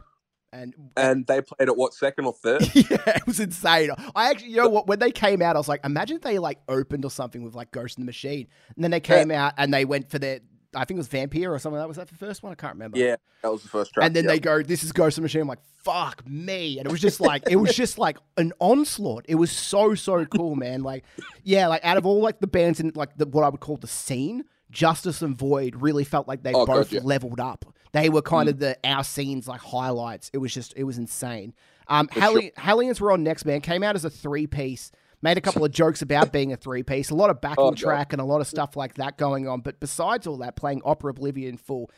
and 0.54 0.74
And 0.96 1.26
they 1.26 1.40
played 1.40 1.68
at 1.68 1.76
what 1.76 1.94
second 1.94 2.26
or 2.26 2.32
third? 2.32 2.62
yeah, 2.74 2.98
it 3.06 3.26
was 3.26 3.40
insane. 3.40 3.90
I 4.14 4.30
actually, 4.30 4.50
you 4.50 4.56
know 4.56 4.68
what? 4.68 4.86
When 4.86 4.98
they 4.98 5.10
came 5.10 5.42
out, 5.42 5.56
I 5.56 5.58
was 5.58 5.68
like, 5.68 5.84
imagine 5.84 6.16
if 6.16 6.22
they 6.22 6.38
like 6.38 6.60
opened 6.68 7.04
or 7.04 7.10
something 7.10 7.42
with 7.42 7.54
like 7.54 7.70
Ghost 7.72 7.98
in 7.98 8.02
the 8.02 8.06
Machine, 8.06 8.46
and 8.74 8.84
then 8.84 8.90
they 8.90 9.00
came 9.00 9.30
out 9.30 9.54
and 9.58 9.74
they 9.74 9.84
went 9.84 10.10
for 10.10 10.18
their, 10.18 10.40
I 10.74 10.84
think 10.84 10.96
it 10.96 11.00
was 11.00 11.08
Vampire 11.08 11.52
or 11.52 11.58
something. 11.58 11.78
That 11.78 11.88
was 11.88 11.96
that 11.96 12.08
the 12.08 12.16
first 12.16 12.42
one. 12.42 12.52
I 12.52 12.54
can't 12.54 12.74
remember. 12.74 12.98
yeah, 12.98 13.16
that 13.42 13.50
was 13.50 13.62
the 13.62 13.68
first 13.68 13.92
track. 13.92 14.06
And 14.06 14.14
then 14.14 14.24
yeah. 14.24 14.30
they 14.30 14.40
go, 14.40 14.62
"This 14.62 14.82
is 14.82 14.92
Ghost 14.92 15.18
in 15.18 15.22
the 15.22 15.26
Machine." 15.26 15.42
I'm 15.42 15.48
like, 15.48 15.62
"Fuck 15.82 16.26
me!" 16.26 16.78
And 16.78 16.86
it 16.86 16.90
was 16.90 17.00
just 17.00 17.20
like, 17.20 17.44
it 17.48 17.56
was 17.56 17.74
just 17.76 17.98
like 17.98 18.18
an 18.36 18.52
onslaught. 18.58 19.24
It 19.28 19.36
was 19.36 19.50
so 19.50 19.94
so 19.94 20.24
cool, 20.24 20.56
man. 20.56 20.82
Like, 20.82 21.04
yeah, 21.42 21.68
like 21.68 21.84
out 21.84 21.96
of 21.96 22.06
all 22.06 22.20
like 22.20 22.40
the 22.40 22.46
bands 22.46 22.80
in 22.80 22.92
like 22.94 23.16
the 23.16 23.26
what 23.26 23.44
I 23.44 23.48
would 23.48 23.60
call 23.60 23.76
the 23.76 23.86
scene, 23.86 24.44
Justice 24.74 25.22
and 25.22 25.36
Void 25.38 25.76
really 25.76 26.04
felt 26.04 26.28
like 26.28 26.42
they 26.42 26.52
Oh, 26.52 26.66
both 26.66 26.92
leveled 26.92 27.40
up. 27.40 27.64
They 27.92 28.08
were 28.10 28.22
kind 28.22 28.48
Mm. 28.48 28.52
of 28.52 28.58
the 28.58 28.76
our 28.84 29.04
scenes 29.04 29.48
like 29.48 29.60
highlights. 29.60 30.30
It 30.34 30.38
was 30.38 30.52
just 30.52 30.74
it 30.76 30.84
was 30.84 30.98
insane. 30.98 31.54
Um, 31.88 32.08
Helli- 32.08 32.50
Hellions 32.58 33.00
were 33.00 33.12
on 33.12 33.22
next 33.22 33.44
man. 33.44 33.60
Came 33.60 33.82
out 33.82 33.94
as 33.94 34.04
a 34.04 34.10
three 34.10 34.46
piece. 34.46 34.90
Made 35.22 35.38
a 35.38 35.40
couple 35.40 35.64
of 35.64 35.70
jokes 35.70 36.02
about 36.02 36.32
being 36.32 36.52
a 36.52 36.56
three 36.56 36.82
piece. 36.82 37.08
A 37.10 37.14
lot 37.14 37.30
of 37.30 37.40
backing 37.40 37.64
Oh, 37.64 37.72
track 37.72 38.12
and 38.12 38.20
a 38.20 38.24
lot 38.24 38.40
of 38.42 38.46
stuff 38.46 38.76
like 38.76 38.94
that 38.96 39.16
going 39.16 39.48
on. 39.48 39.60
But 39.60 39.80
besides 39.80 40.26
all 40.26 40.36
that, 40.38 40.56
playing 40.56 40.82
Opera 40.84 41.14
Oblivia 41.14 41.58
full. 41.58 41.90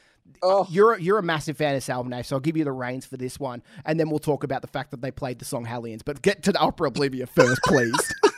Oh. 0.42 0.66
You're 0.70 0.94
a, 0.94 1.00
you're 1.00 1.18
a 1.18 1.22
massive 1.22 1.56
fan 1.56 1.70
of 1.74 1.76
this 1.76 1.88
album, 1.88 2.10
Dave, 2.10 2.26
so 2.26 2.36
I'll 2.36 2.40
give 2.40 2.56
you 2.56 2.64
the 2.64 2.72
reins 2.72 3.06
for 3.06 3.16
this 3.16 3.38
one, 3.38 3.62
and 3.84 3.98
then 3.98 4.10
we'll 4.10 4.18
talk 4.18 4.42
about 4.42 4.60
the 4.60 4.66
fact 4.68 4.90
that 4.90 5.00
they 5.00 5.12
played 5.12 5.38
the 5.38 5.44
song 5.44 5.64
Hellions. 5.64 6.02
But 6.02 6.20
get 6.20 6.42
to 6.44 6.52
the 6.52 6.58
Opera 6.58 6.90
Oblivia 6.90 7.28
first, 7.28 7.60
please. 7.64 7.94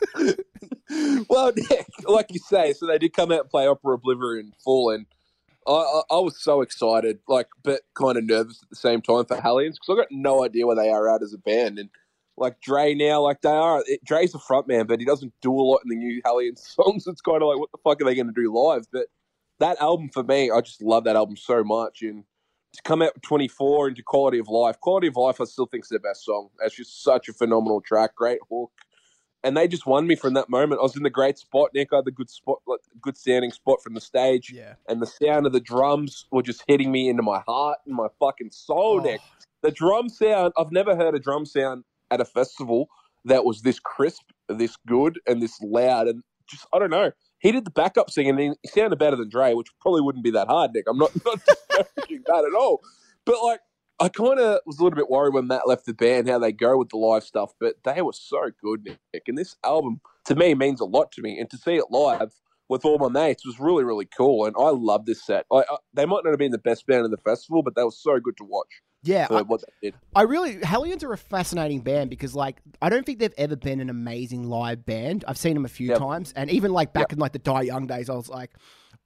well, 1.39 1.53
Nick, 1.57 1.87
like 2.07 2.27
you 2.31 2.41
say, 2.41 2.73
so 2.73 2.87
they 2.87 2.99
did 2.99 3.13
come 3.13 3.33
out 3.33 3.43
and 3.43 3.51
play 3.51 3.67
Opera 3.67 3.99
Oblivia 3.99 4.51
full, 4.63 4.91
and 4.91 5.07
I, 5.67 5.73
I, 5.73 6.03
I 6.11 6.19
was 6.19 6.41
so 6.43 6.63
excited, 6.63 7.21
like, 7.29 7.49
but 7.63 7.83
kind 7.95 8.17
of 8.17 8.25
nervous 8.25 8.63
at 8.63 8.71
the 8.71 8.77
same 8.77 9.03
time 9.03 9.25
for 9.25 9.41
Hellions 9.41 9.79
because 9.79 9.95
I 9.95 10.03
got 10.03 10.09
no 10.11 10.45
idea 10.45 10.67
where 10.67 10.77
they 10.77 10.91
are 10.91 11.15
at 11.15 11.23
as 11.23 11.33
a 11.33 11.39
band, 11.39 11.79
and 11.79 11.91
like 12.37 12.61
Dre 12.61 12.95
now, 12.95 13.23
like 13.23 13.41
they 13.43 13.51
are. 13.51 13.83
It, 13.87 14.05
Dre's 14.05 14.35
a 14.35 14.39
frontman, 14.39 14.87
but 14.87 15.01
he 15.01 15.07
doesn't 15.07 15.33
do 15.43 15.53
a 15.53 15.63
lot 15.63 15.81
in 15.85 15.91
the 15.91 15.97
new 15.97 16.21
Hellions 16.25 16.67
songs. 16.77 17.07
It's 17.07 17.21
kind 17.21 17.43
of 17.43 17.49
like, 17.49 17.59
what 17.59 17.73
the 17.73 17.79
fuck 17.83 18.01
are 18.01 18.05
they 18.05 18.15
going 18.15 18.33
to 18.33 18.33
do 18.33 18.53
live? 18.53 18.87
But 18.93 19.07
that 19.59 19.81
album 19.81 20.09
for 20.09 20.23
me, 20.23 20.51
I 20.51 20.61
just 20.61 20.83
love 20.83 21.05
that 21.05 21.17
album 21.17 21.37
so 21.37 21.65
much, 21.65 22.03
and 22.03 22.25
to 22.75 22.83
come 22.83 23.01
out 23.01 23.15
with 23.15 23.23
24 23.23 23.89
into 23.89 24.03
Quality 24.03 24.39
of 24.39 24.49
Life. 24.49 24.79
Quality 24.81 25.09
of 25.09 25.17
Life, 25.17 25.41
I 25.41 25.45
still 25.45 25.67
think 25.67 25.85
is 25.85 25.89
their 25.89 25.99
best 25.99 26.25
song. 26.25 26.51
That's 26.61 26.77
just 26.77 27.03
such 27.03 27.29
a 27.29 27.33
phenomenal 27.33 27.81
track, 27.81 28.15
great 28.15 28.41
hook 28.51 28.71
and 29.45 29.57
they 29.57 29.69
just 29.69 29.87
won 29.87 30.07
me 30.07 30.17
from 30.17 30.35
that 30.35 30.49
moment. 30.49 30.81
I 30.81 30.83
was 30.83 30.97
in 30.97 31.03
the 31.03 31.11
great 31.11 31.39
spot, 31.39 31.71
Nick. 31.75 31.93
I 31.93 31.97
had 31.97 32.05
the 32.05 32.11
good 32.11 32.31
spot, 32.31 32.59
like, 32.67 32.81
good 33.01 33.17
standing 33.17 33.53
spot 33.53 33.83
from 33.83 33.95
the 33.95 34.01
stage, 34.01 34.53
yeah. 34.53 34.75
and 34.89 35.01
the 35.01 35.07
sound 35.07 35.47
of 35.47 35.53
the 35.53 35.61
drums 35.61 36.27
were 36.31 36.43
just 36.43 36.65
hitting 36.67 36.91
me 36.91 37.09
into 37.09 37.23
my 37.23 37.43
heart 37.47 37.79
and 37.87 37.95
my 37.95 38.09
fucking 38.19 38.51
soul, 38.51 39.01
Oh, 39.01 39.03
Nick. 39.03 39.21
The 39.63 39.71
drum 39.71 40.09
sound, 40.09 40.53
I've 40.57 40.71
never 40.71 40.95
heard 40.95 41.15
a 41.15 41.19
drum 41.19 41.45
sound 41.45 41.85
at 42.11 42.21
a 42.21 42.25
festival 42.25 42.89
that 43.25 43.45
was 43.45 43.63
this 43.63 43.81
crisp, 43.81 44.23
this 44.49 44.77
good, 44.87 45.19
and 45.27 45.43
this 45.43 45.61
loud, 45.61 46.07
and 46.09 46.23
just 46.49 46.67
I 46.73 46.79
don't 46.79 46.91
know. 46.91 47.13
He 47.41 47.53
did 47.53 47.65
the 47.65 47.71
backup 47.71 48.11
singing, 48.11 48.39
and 48.41 48.57
he 48.63 48.69
sounded 48.69 48.99
better 48.99 49.17
than 49.17 49.29
Dre, 49.29 49.55
which 49.55 49.69
probably 49.81 50.01
wouldn't 50.01 50.25
be 50.25 50.31
that 50.33 50.49
hard, 50.49 50.73
Nick. 50.75 50.85
I'm 50.89 50.99
not 50.99 51.11
not 51.25 51.41
disparaging 51.45 52.23
that 52.27 52.45
at 52.45 52.55
all, 52.59 52.81
but 53.25 53.37
like. 53.45 53.61
I 54.01 54.09
kind 54.09 54.39
of 54.39 54.61
was 54.65 54.79
a 54.79 54.83
little 54.83 54.97
bit 54.97 55.11
worried 55.11 55.35
when 55.35 55.49
Matt 55.49 55.67
left 55.67 55.85
the 55.87 55.95
band 55.95 56.29
how 56.29 56.39
they 56.39 56.53
go 56.53 56.79
with 56.79 56.91
the 56.91 56.97
live 56.97 57.25
stuff, 57.25 57.53
but 57.59 57.77
they 57.85 58.01
were 58.01 58.13
so 58.13 58.51
good, 58.63 58.85
Nick. 59.13 59.23
And 59.27 59.37
this 59.37 59.57
album 59.65 60.01
to 60.27 60.37
me 60.37 60.55
means 60.55 60.81
a 60.81 60.85
lot 60.85 61.11
to 61.13 61.23
me, 61.23 61.39
and 61.39 61.51
to 61.51 61.57
see 61.57 61.75
it 61.75 61.87
live 61.91 62.33
with 62.69 62.85
all 62.85 62.99
my 62.99 63.09
mates 63.09 63.45
was 63.45 63.59
really, 63.59 63.83
really 63.83 64.07
cool. 64.07 64.45
And 64.45 64.55
I 64.59 64.69
love 64.69 65.07
this 65.07 65.25
set. 65.25 65.47
I, 65.51 65.59
I, 65.59 65.77
they 65.95 66.07
might 66.07 66.21
not 66.23 66.31
have 66.31 66.39
been 66.39 66.53
the 66.53 66.59
best 66.59 66.87
band 66.87 67.05
in 67.05 67.11
the 67.11 67.17
festival, 67.17 67.63
but 67.63 67.75
they 67.75 67.83
were 67.83 67.91
so 67.91 68.21
good 68.21 68.37
to 68.37 68.45
watch 68.45 68.69
Yeah, 69.03 69.27
for 69.27 69.39
I, 69.39 69.43
what 69.43 69.63
they 69.63 69.89
did. 69.91 69.95
I 70.15 70.23
really 70.23 70.63
Hellions 70.63 71.03
are 71.03 71.13
a 71.13 71.19
fascinating 71.19 71.81
band 71.81 72.11
because 72.11 72.35
like 72.35 72.61
I 72.81 72.89
don't 72.91 73.05
think 73.05 73.19
they've 73.19 73.35
ever 73.37 73.57
been 73.57 73.81
an 73.81 73.91
amazing 73.91 74.45
live 74.49 74.85
band. 74.87 75.25
I've 75.27 75.39
seen 75.39 75.55
them 75.55 75.65
a 75.65 75.69
few 75.69 75.89
Yep. 75.89 75.99
times, 75.99 76.33
and 76.37 76.51
even 76.51 76.73
like 76.73 76.93
back 76.93 77.13
in 77.13 77.19
like 77.19 77.33
the 77.33 77.39
Die 77.39 77.63
Young 77.63 77.87
days, 77.87 78.09
I 78.11 78.15
was 78.15 78.29
like, 78.29 78.53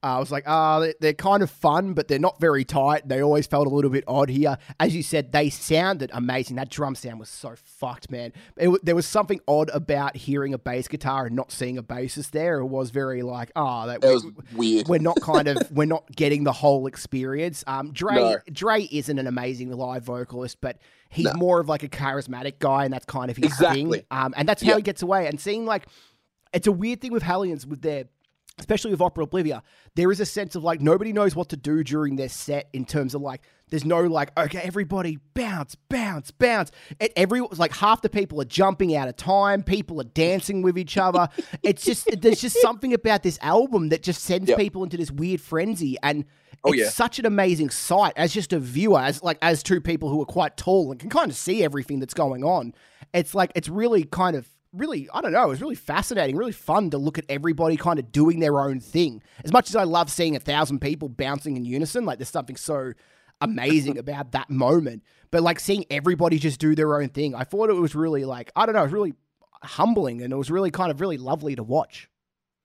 uh, 0.03 0.16
I 0.16 0.18
was 0.18 0.30
like, 0.32 0.44
ah, 0.46 0.80
they 0.80 0.94
they're 1.00 1.12
kind 1.12 1.42
of 1.42 1.50
fun, 1.50 1.94
but 1.94 2.09
they're 2.09 2.18
not 2.18 2.40
very 2.40 2.64
tight. 2.64 3.09
They 3.09 3.22
always 3.22 3.46
felt 3.46 3.66
a 3.66 3.70
little 3.70 3.90
bit 3.90 4.05
odd 4.09 4.28
here. 4.28 4.59
As 4.80 4.94
you 4.94 5.03
said, 5.03 5.32
they 5.32 5.48
sounded 5.50 6.11
amazing. 6.12 6.57
That 6.57 6.70
drum 6.70 6.94
sound 6.94 7.20
was 7.20 7.28
so 7.28 7.55
fucked, 7.57 8.11
man. 8.11 8.32
It, 8.57 8.84
there 8.84 8.94
was 8.94 9.07
something 9.07 9.40
odd 9.46 9.70
about 9.72 10.16
hearing 10.16 10.55
a 10.55 10.59
bass 10.59 10.88
guitar 10.88 11.26
and 11.26 11.36
not 11.36 11.53
seeing 11.53 11.78
a 11.78 11.82
bassist 11.82 12.30
there. 12.32 12.59
It 12.59 12.66
was 12.66 12.90
very 12.90 13.22
like, 13.22 13.53
ah, 13.55 13.86
that 13.86 14.03
It 14.03 14.09
was 14.12 14.26
weird. 14.55 14.88
we're 14.88 14.98
not 14.98 15.20
kind 15.20 15.48
of 15.48 15.59
we're 15.70 15.84
not 15.86 16.05
getting 16.14 16.44
the 16.44 16.53
whole 16.53 16.86
experience. 16.86 17.62
Um, 17.66 17.92
Dre 17.92 18.14
No. 18.14 18.38
Dre 18.53 18.88
isn't 18.90 19.18
an 19.18 19.26
amazing 19.26 19.70
live 19.70 20.03
vocalist, 20.05 20.61
but 20.61 20.78
he's 21.11 21.26
No. 21.26 21.32
more 21.34 21.61
of 21.61 21.68
like 21.68 21.82
a 21.82 21.88
charismatic 21.88 22.59
guy, 22.59 22.84
and 22.84 22.92
that's 22.92 23.07
kind 23.07 23.30
of 23.30 23.36
his 23.36 23.46
Exactly. 23.53 23.98
thing. 23.98 24.07
Um, 24.11 24.34
and 24.36 24.48
that's 24.48 24.62
how 24.62 24.76
he 24.76 24.82
gets 24.82 25.03
away. 25.03 25.26
And 25.26 25.40
seeing 25.40 25.64
like 25.64 25.86
it's 26.53 26.66
a 26.66 26.72
weird 26.72 27.00
thing 27.00 27.12
with 27.12 27.22
Hellions 27.22 27.66
with 27.66 27.80
their 27.82 28.05
especially 28.59 28.90
with 28.90 29.00
Opera 29.00 29.26
Oblivia, 29.26 29.62
there 29.94 30.11
is 30.12 30.20
a 30.20 30.26
sense 30.26 30.55
of 30.55 30.62
like 30.62 30.80
nobody 30.80 31.12
knows 31.12 31.34
what 31.34 31.48
to 31.50 31.57
do 31.57 31.82
during 31.82 32.16
their 32.16 32.28
set 32.28 32.68
in 32.72 32.84
terms 32.84 33.14
of 33.14 33.22
like 33.22 33.42
there's 33.70 33.84
no 33.84 34.03
like 34.03 34.30
okay 34.38 34.61
everybody 34.61 35.18
bounce 35.34 35.74
bounce 35.74 36.30
bounce. 36.30 36.70
It, 37.00 37.12
every 37.16 37.40
like 37.57 37.72
half 37.72 38.03
the 38.03 38.11
people 38.11 38.40
are 38.40 38.46
jumping 38.46 38.94
out 38.94 39.09
of 39.09 39.16
time, 39.16 39.62
people 39.62 40.00
are 40.00 40.05
dancing 40.05 40.62
with 40.62 40.76
each 40.78 40.98
other. 40.98 41.28
it's 41.62 41.84
just 41.84 42.09
there's 42.20 42.40
just 42.40 42.61
something 42.61 42.92
about 42.92 43.22
this 43.22 43.38
album 43.42 43.88
that 43.88 44.03
just 44.03 44.22
sends 44.22 44.48
Yep. 44.48 44.59
people 44.59 44.84
into 44.84 44.96
this 44.96 45.11
weird 45.11 45.40
frenzy 45.40 45.96
and. 46.03 46.24
Oh, 46.64 46.70
it's 46.70 46.80
yeah. 46.82 46.88
such 46.90 47.18
an 47.18 47.26
amazing 47.26 47.70
sight 47.70 48.12
as 48.14 48.32
just 48.32 48.53
a 48.53 48.61
viewer, 48.61 49.00
as 49.00 49.20
like 49.20 49.36
as 49.42 49.64
two 49.64 49.80
people 49.80 50.11
who 50.11 50.22
are 50.22 50.26
quite 50.26 50.57
tall 50.57 50.92
and 50.92 51.00
can 51.00 51.11
kind 51.11 51.28
of 51.28 51.36
see 51.36 51.64
everything 51.64 51.98
that's 51.98 52.14
going 52.14 52.44
on. 52.44 52.72
It's 53.12 53.34
like 53.34 53.50
it's 53.57 53.68
really 53.68 54.05
kind 54.05 54.36
of 54.36 54.46
really, 54.72 55.08
I 55.12 55.20
don't 55.20 55.32
know, 55.32 55.44
it 55.44 55.48
was 55.48 55.60
really 55.60 55.74
fascinating, 55.74 56.36
really 56.36 56.52
fun 56.52 56.90
to 56.90 56.98
look 56.98 57.18
at 57.18 57.24
everybody 57.28 57.76
kind 57.76 57.98
of 57.98 58.10
doing 58.12 58.40
their 58.40 58.60
own 58.60 58.80
thing. 58.80 59.22
As 59.44 59.52
much 59.52 59.68
as 59.68 59.76
I 59.76 59.84
love 59.84 60.10
seeing 60.10 60.36
a 60.36 60.40
thousand 60.40 60.80
people 60.80 61.08
bouncing 61.08 61.56
in 61.56 61.64
unison, 61.64 62.04
like 62.04 62.18
there's 62.18 62.30
something 62.30 62.56
so 62.56 62.92
amazing 63.40 63.98
about 64.04 64.32
that 64.32 64.50
moment. 64.50 65.02
But 65.30 65.42
like 65.42 65.60
seeing 65.60 65.84
everybody 65.90 66.38
just 66.38 66.60
do 66.60 66.74
their 66.74 67.00
own 67.00 67.08
thing, 67.08 67.34
I 67.34 67.44
thought 67.44 67.70
it 67.70 67.74
was 67.74 67.94
really 67.94 68.24
like, 68.24 68.50
I 68.56 68.66
don't 68.66 68.74
know, 68.74 68.80
it 68.80 68.84
was 68.84 68.92
really 68.92 69.14
humbling 69.62 70.22
and 70.22 70.32
it 70.32 70.36
was 70.36 70.50
really 70.50 70.70
kind 70.70 70.90
of 70.90 71.00
really 71.00 71.18
lovely 71.18 71.54
to 71.56 71.62
watch. 71.62 72.08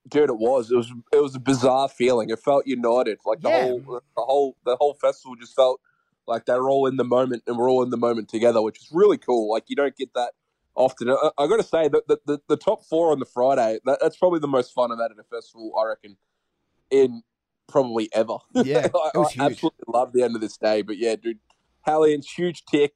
Dude, 0.10 0.30
it 0.30 0.38
was. 0.38 0.72
It 0.72 0.78
was. 0.78 0.90
It 1.12 1.22
was 1.22 1.36
a 1.36 1.40
bizarre 1.40 1.90
feeling. 1.90 2.30
It 2.30 2.40
felt 2.40 2.66
united. 2.66 3.20
Like 3.26 3.42
the 3.42 3.50
Yeah. 3.50 3.64
whole, 3.64 3.80
the 3.82 4.02
whole, 4.24 4.56
the 4.66 4.78
whole 4.78 4.94
festival 4.94 5.36
just 5.36 5.54
felt 5.54 5.82
like 6.26 6.46
they 6.46 6.54
were 6.54 6.70
all 6.70 6.88
in 6.88 6.96
the 6.96 7.04
moment, 7.04 7.44
and 7.46 7.58
we're 7.58 7.70
all 7.70 7.84
in 7.84 7.90
the 7.90 7.98
moment 7.98 8.30
together, 8.30 8.62
which 8.62 8.80
is 8.80 8.88
really 8.90 9.18
cool. 9.18 9.52
Like 9.52 9.66
you 9.68 9.76
don't 9.76 9.98
get 9.98 10.14
that 10.14 10.32
often. 10.78 11.10
I, 11.10 11.32
I 11.38 11.48
got 11.48 11.58
to 11.58 11.64
say 11.64 11.90
that 11.90 12.08
the, 12.08 12.20
the, 12.26 12.40
the 12.48 12.58
top 12.58 12.86
four 12.86 13.12
on 13.12 13.20
the 13.20 13.26
Friday, 13.26 13.80
that, 13.86 14.00
that's 14.02 14.16
probably 14.16 14.40
the 14.40 14.48
most 14.48 14.74
fun 14.74 14.92
I've 14.92 15.00
had 15.00 15.12
at 15.12 15.18
a 15.20 15.24
festival. 15.24 15.74
I 15.78 15.88
reckon 15.88 16.16
in 16.90 17.24
probably 17.68 18.10
ever. 18.14 18.38
Yeah, 18.54 18.88
I, 18.96 19.20
I 19.20 19.22
absolutely 19.40 19.84
love 19.88 20.14
the 20.14 20.24
end 20.24 20.36
of 20.36 20.42
this 20.42 20.56
day. 20.58 20.82
But 20.84 20.98
yeah, 20.98 21.16
dude, 21.18 21.40
Hellions 21.82 22.30
huge 22.30 22.64
tick. 22.66 22.94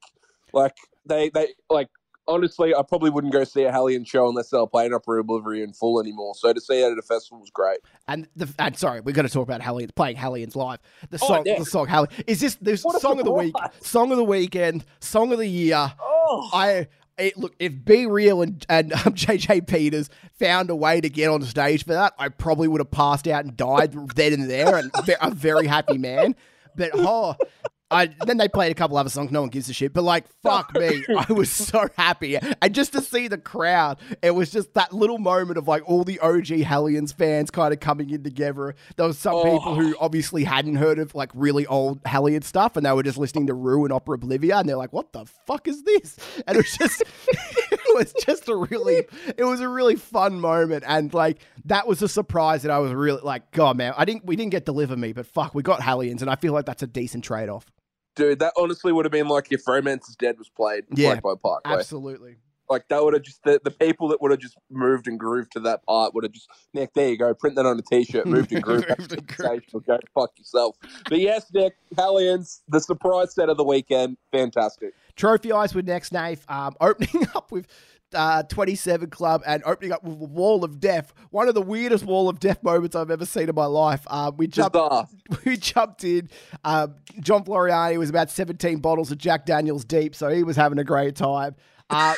Like 0.54 0.76
they, 1.04 1.28
they 1.30 1.48
like 1.68 1.88
honestly, 2.28 2.74
I 2.74 2.82
probably 2.82 3.10
wouldn't 3.10 3.32
go 3.32 3.42
see 3.44 3.64
a 3.64 3.72
Hallian 3.72 4.06
show 4.06 4.28
unless 4.28 4.50
they 4.50 4.58
were 4.58 4.66
playing 4.66 4.94
Opera 4.94 5.24
Oblivia 5.24 5.64
in 5.64 5.72
full 5.72 6.00
anymore. 6.00 6.34
So 6.36 6.52
to 6.52 6.60
see 6.60 6.80
it 6.82 6.92
at 6.92 6.98
a 6.98 7.02
festival 7.02 7.40
was 7.40 7.50
great. 7.50 7.78
And 8.06 8.28
the 8.36 8.48
and 8.58 8.76
sorry, 8.76 9.00
we're 9.00 9.12
going 9.12 9.26
to 9.26 9.32
talk 9.32 9.42
about 9.46 9.60
Hellions 9.60 9.92
playing 9.92 10.16
Hellions 10.16 10.54
live. 10.56 10.78
The 11.10 11.18
Oh, 11.22 11.26
song, 11.26 11.42
yeah. 11.46 11.58
the 11.58 11.64
song 11.64 11.86
Hellion 11.88 12.12
is 12.26 12.40
this 12.40 12.56
the 12.56 12.76
song 12.76 13.18
of 13.18 13.24
the 13.24 13.32
week, 13.32 13.54
song 13.80 14.10
of 14.12 14.16
the 14.18 14.24
weekend, 14.24 14.84
song 15.00 15.32
of 15.32 15.38
the 15.38 15.48
year. 15.48 15.92
Oh, 16.00 16.50
I 16.52 16.88
it, 17.22 17.38
look 17.38 17.54
if 17.58 17.84
Be 17.84 18.06
Real 18.06 18.42
and 18.42 18.64
and 18.68 18.92
um, 18.92 19.14
JJ 19.14 19.66
Peters 19.66 20.10
found 20.38 20.70
a 20.70 20.76
way 20.76 21.00
to 21.00 21.08
get 21.08 21.28
on 21.28 21.42
stage 21.42 21.84
for 21.84 21.92
that, 21.92 22.14
I 22.18 22.28
probably 22.28 22.68
would 22.68 22.80
have 22.80 22.90
passed 22.90 23.26
out 23.28 23.44
and 23.44 23.56
died 23.56 23.94
then 24.14 24.32
and 24.32 24.50
there, 24.50 24.76
and 24.76 24.90
a 25.20 25.30
very 25.30 25.66
happy 25.66 25.98
man. 25.98 26.34
But 26.76 26.90
oh. 26.94 27.36
I, 27.92 28.08
then 28.24 28.36
they 28.38 28.48
played 28.48 28.72
a 28.72 28.74
couple 28.74 28.96
other 28.96 29.10
songs. 29.10 29.30
No 29.30 29.40
one 29.40 29.50
gives 29.50 29.68
a 29.68 29.72
shit. 29.72 29.92
But 29.92 30.02
like, 30.04 30.26
fuck 30.42 30.74
me, 30.74 31.04
I 31.16 31.32
was 31.32 31.50
so 31.50 31.88
happy, 31.96 32.36
and 32.36 32.74
just 32.74 32.92
to 32.92 33.00
see 33.00 33.28
the 33.28 33.38
crowd, 33.38 33.98
it 34.22 34.32
was 34.32 34.50
just 34.50 34.74
that 34.74 34.92
little 34.92 35.18
moment 35.18 35.58
of 35.58 35.68
like 35.68 35.88
all 35.88 36.04
the 36.04 36.18
OG 36.20 36.46
Hellions 36.46 37.12
fans 37.12 37.50
kind 37.50 37.72
of 37.72 37.80
coming 37.80 38.10
in 38.10 38.22
together. 38.22 38.74
There 38.96 39.06
was 39.06 39.18
some 39.18 39.34
Oh. 39.34 39.42
people 39.44 39.74
who 39.76 39.94
oh. 39.94 39.98
obviously 40.00 40.44
hadn't 40.44 40.76
heard 40.76 40.98
of 40.98 41.14
like 41.14 41.30
really 41.34 41.66
old 41.66 42.00
Hellion 42.04 42.42
stuff, 42.42 42.76
and 42.76 42.86
they 42.86 42.92
were 42.92 43.02
just 43.02 43.18
listening 43.18 43.46
to 43.48 43.54
Rue 43.54 43.84
and 43.84 43.92
Opera 43.92 44.18
Oblivia, 44.18 44.60
and 44.60 44.68
they're 44.68 44.76
like, 44.76 44.92
"What 44.92 45.12
the 45.12 45.24
fuck 45.46 45.68
is 45.68 45.82
this?" 45.82 46.16
And 46.46 46.56
it 46.56 46.60
was 46.60 46.76
just, 46.76 47.02
it 47.28 47.80
was 47.94 48.12
just 48.24 48.48
a 48.48 48.56
really, 48.56 49.04
it 49.36 49.44
was 49.44 49.60
a 49.60 49.68
really 49.68 49.96
fun 49.96 50.40
moment, 50.40 50.84
and 50.86 51.12
like 51.12 51.38
that 51.66 51.86
was 51.86 52.02
a 52.02 52.08
surprise 52.08 52.62
that 52.62 52.70
I 52.70 52.78
was 52.78 52.92
really 52.92 53.20
like, 53.22 53.50
God, 53.52 53.76
man, 53.76 53.94
I 53.96 54.04
didn't, 54.04 54.24
we 54.24 54.36
didn't 54.36 54.50
get 54.52 54.64
Deliver 54.64 54.96
Me, 54.96 55.12
but 55.12 55.26
fuck, 55.26 55.54
we 55.54 55.62
got 55.62 55.80
Hellions, 55.82 56.22
and 56.22 56.30
I 56.30 56.36
feel 56.36 56.52
like 56.52 56.66
that's 56.66 56.82
a 56.82 56.86
decent 56.86 57.24
trade 57.24 57.48
off. 57.48 57.70
Dude, 58.14 58.38
that 58.40 58.52
honestly 58.56 58.92
would 58.92 59.04
have 59.04 59.12
been 59.12 59.28
like 59.28 59.48
if 59.50 59.66
Romance 59.66 60.08
is 60.08 60.16
Dead 60.16 60.38
was 60.38 60.48
played 60.48 60.84
Yeah, 60.90 61.10
like 61.10 61.22
by 61.22 61.34
Parkway. 61.40 61.72
Absolutely. 61.72 62.36
Like 62.70 62.88
that 62.88 63.04
would 63.04 63.12
have 63.12 63.22
just 63.22 63.42
the, 63.44 63.60
the 63.62 63.70
people 63.70 64.08
that 64.08 64.22
would 64.22 64.30
have 64.30 64.40
just 64.40 64.56
moved 64.70 65.06
and 65.06 65.18
grooved 65.20 65.52
to 65.52 65.60
that 65.60 65.84
part 65.84 66.14
would 66.14 66.24
have 66.24 66.32
just 66.32 66.48
Nick, 66.72 66.94
there 66.94 67.10
you 67.10 67.18
go, 67.18 67.34
print 67.34 67.56
that 67.56 67.66
on 67.66 67.78
a 67.78 67.82
t-shirt, 67.82 68.24
moved 68.24 68.50
and 68.52 68.62
grooved. 68.62 68.88
Moved 68.98 69.12
and 69.12 69.26
grooved. 69.26 69.72
Go 69.86 69.98
fuck 70.14 70.30
yourself. 70.38 70.76
But 71.08 71.20
yes, 71.20 71.50
Nick, 71.52 71.74
Hellions, 71.98 72.62
the 72.68 72.80
surprise 72.80 73.34
set 73.34 73.50
of 73.50 73.58
the 73.58 73.64
weekend, 73.64 74.16
fantastic. 74.30 74.94
Trophy 75.16 75.52
Eyes 75.52 75.74
with 75.74 75.86
next, 75.86 76.12
Nave. 76.12 76.44
Um, 76.48 76.74
opening 76.80 77.26
up 77.34 77.52
with 77.52 77.66
uh, 78.14 78.42
27 78.44 79.10
Club 79.10 79.42
and 79.46 79.62
opening 79.64 79.92
up 79.92 80.02
with 80.04 80.20
a 80.20 80.24
Wall 80.24 80.64
of 80.64 80.80
Death. 80.80 81.12
One 81.30 81.48
of 81.48 81.54
the 81.54 81.62
weirdest 81.62 82.04
Wall 82.04 82.28
of 82.28 82.40
Death 82.40 82.62
moments 82.62 82.96
I've 82.96 83.10
ever 83.10 83.26
seen 83.26 83.48
in 83.48 83.54
my 83.54 83.66
life. 83.66 84.06
Um, 84.08 84.36
we 84.36 84.46
jumped. 84.46 84.76
We 85.44 85.56
jumped 85.56 86.04
in. 86.04 86.28
Um, 86.62 86.96
John 87.20 87.44
Floreani 87.44 87.96
was 87.98 88.10
about 88.10 88.30
17 88.30 88.78
bottles 88.80 89.10
of 89.10 89.18
Jack 89.18 89.46
Daniels 89.46 89.84
deep, 89.84 90.14
so 90.14 90.28
he 90.28 90.42
was 90.42 90.56
having 90.56 90.78
a 90.78 90.84
great 90.84 91.16
time. 91.16 91.56
Uh, 91.88 92.14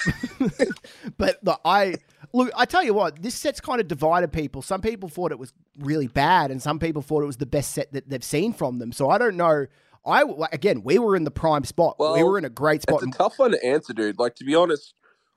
but 1.16 1.42
the, 1.45 1.59
I 1.64 1.97
look, 2.32 2.51
I 2.57 2.64
tell 2.64 2.82
you 2.82 2.95
what, 2.95 3.22
this 3.22 3.34
set's 3.34 3.61
kind 3.61 3.80
of 3.80 3.88
divided 3.88 4.32
people. 4.32 4.62
Some 4.62 4.80
people 4.80 5.09
thought 5.09 5.32
it 5.32 5.38
was 5.38 5.53
really 5.78 6.09
bad, 6.09 6.51
and 6.51 6.62
some 6.62 6.78
people 6.78 7.03
thought 7.03 7.22
it 7.22 7.26
was 7.26 7.36
the 7.36 7.47
best 7.47 7.72
set 7.72 7.92
that 7.92 8.09
they've 8.09 8.24
seen 8.24 8.53
from 8.53 8.78
them. 8.78 8.92
So 8.92 9.11
I 9.11 9.18
don't 9.18 9.36
know. 9.36 9.66
I 10.07 10.24
again, 10.53 10.82
we 10.82 10.99
were 10.99 11.16
in 11.16 11.24
the 11.24 11.30
prime 11.30 11.64
spot. 11.64 11.97
we 11.99 12.22
were 12.22 12.38
in 12.38 12.45
a 12.45 12.51
great 12.51 12.82
spot. 12.82 13.03
It's 13.03 13.14
a 13.14 13.18
tough 13.18 13.38
one 13.38 13.53
to 13.53 13.64
answer, 13.64 13.92
dude. 13.92 14.18
Like 14.18 14.34
to 14.36 14.45
be 14.45 14.55
honest, 14.55 14.95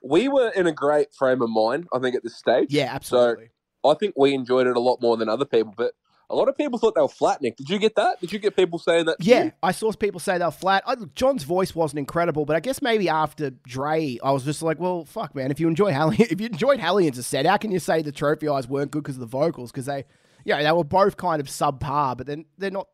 we 0.07 0.27
were 0.27 0.49
in 0.49 0.67
a 0.67 0.71
great 0.71 1.13
frame 1.13 1.41
of 1.41 1.49
mind, 1.49 1.87
I 1.93 1.99
think, 1.99 2.15
at 2.15 2.23
this 2.23 2.37
stage. 2.37 2.71
yeah, 2.71 2.93
absolutely. 2.93 3.49
So 3.83 3.91
I 3.91 3.93
think 3.95 4.15
we 4.17 4.33
enjoyed 4.33 4.67
it 4.67 4.75
a 4.75 4.79
lot 4.79 5.01
more 5.01 5.17
than 5.17 5.29
other 5.29 5.45
people, 5.45 5.73
but 5.75 5.93
a 6.29 6.35
lot 6.35 6.49
of 6.49 6.57
people 6.57 6.77
thought 6.77 6.93
they 6.95 7.01
were 7.01 7.07
flat, 7.07 7.41
Nick. 7.41 7.55
Did 7.55 7.69
you 7.69 7.79
get 7.79 7.95
that? 7.95 8.19
Did 8.19 8.33
you 8.33 8.39
get 8.39 8.55
people 8.55 8.79
saying 8.79 9.05
that? 9.05 9.17
Yeah, 9.19 9.45
you? 9.45 9.51
I 9.63 9.71
saw 9.71 9.91
people 9.93 10.19
say 10.19 10.37
they 10.37 10.43
were 10.43 10.51
flat. 10.51 10.83
I, 10.85 10.95
John's 11.15 11.43
voice 11.43 11.73
wasn't 11.73 11.99
incredible, 11.99 12.45
but 12.45 12.55
I 12.55 12.59
guess 12.59 12.81
maybe 12.81 13.07
after 13.07 13.51
Dre, 13.51 14.17
I 14.21 14.31
was 14.31 14.43
just 14.43 14.61
like, 14.61 14.79
well, 14.79 15.05
fuck, 15.05 15.35
man. 15.35 15.51
If 15.51 15.59
you 15.59 15.67
enjoy 15.67 15.91
Hellion, 15.91 16.21
if 16.29 16.41
you 16.41 16.47
enjoyed 16.47 16.79
Hellions 16.79 17.25
set, 17.25 17.45
how 17.45 17.57
can 17.57 17.71
you 17.71 17.79
say 17.79 18.01
the 18.01 18.11
Trophy 18.11 18.49
Eyes 18.49 18.67
weren't 18.67 18.91
good 18.91 19.03
because 19.03 19.15
of 19.15 19.21
the 19.21 19.25
vocals? 19.25 19.71
Because 19.71 19.85
they, 19.85 20.03
yeah, 20.43 20.61
they 20.61 20.71
were 20.71 20.83
both 20.83 21.15
kind 21.15 21.39
of 21.39 21.47
subpar, 21.47 22.17
but 22.17 22.27
then 22.27 22.45
they're 22.57 22.71
not. 22.71 22.87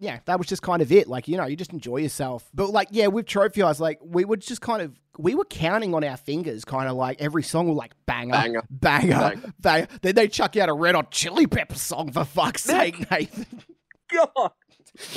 Yeah, 0.00 0.20
that 0.26 0.38
was 0.38 0.46
just 0.46 0.62
kind 0.62 0.80
of 0.80 0.92
it. 0.92 1.08
Like 1.08 1.26
you 1.28 1.36
know, 1.36 1.46
you 1.46 1.56
just 1.56 1.72
enjoy 1.72 1.98
yourself. 1.98 2.48
But 2.54 2.70
like, 2.70 2.88
yeah, 2.90 3.08
with 3.08 3.26
Trophy 3.26 3.62
Eyes, 3.62 3.80
like 3.80 3.98
we 4.02 4.24
were 4.24 4.36
just 4.36 4.60
kind 4.60 4.80
of 4.82 4.98
we 5.18 5.34
were 5.34 5.44
counting 5.44 5.94
on 5.94 6.04
our 6.04 6.16
fingers, 6.16 6.64
kind 6.64 6.88
of 6.88 6.96
like 6.96 7.20
every 7.20 7.42
song 7.42 7.68
was 7.68 7.76
like 7.76 7.92
banger, 8.06 8.32
Banger. 8.32 8.62
banger, 8.70 9.08
Banger. 9.18 9.52
banger. 9.60 9.88
Then 10.02 10.14
they 10.14 10.28
chuck 10.28 10.54
you 10.54 10.62
out 10.62 10.68
a 10.68 10.72
Red 10.72 10.94
Hot 10.94 11.10
Chili 11.10 11.46
Pepper 11.46 11.74
song 11.74 12.12
for 12.12 12.24
fuck's 12.24 12.62
sake, 12.62 13.10
Nathan. 13.10 13.46
God. 14.12 14.52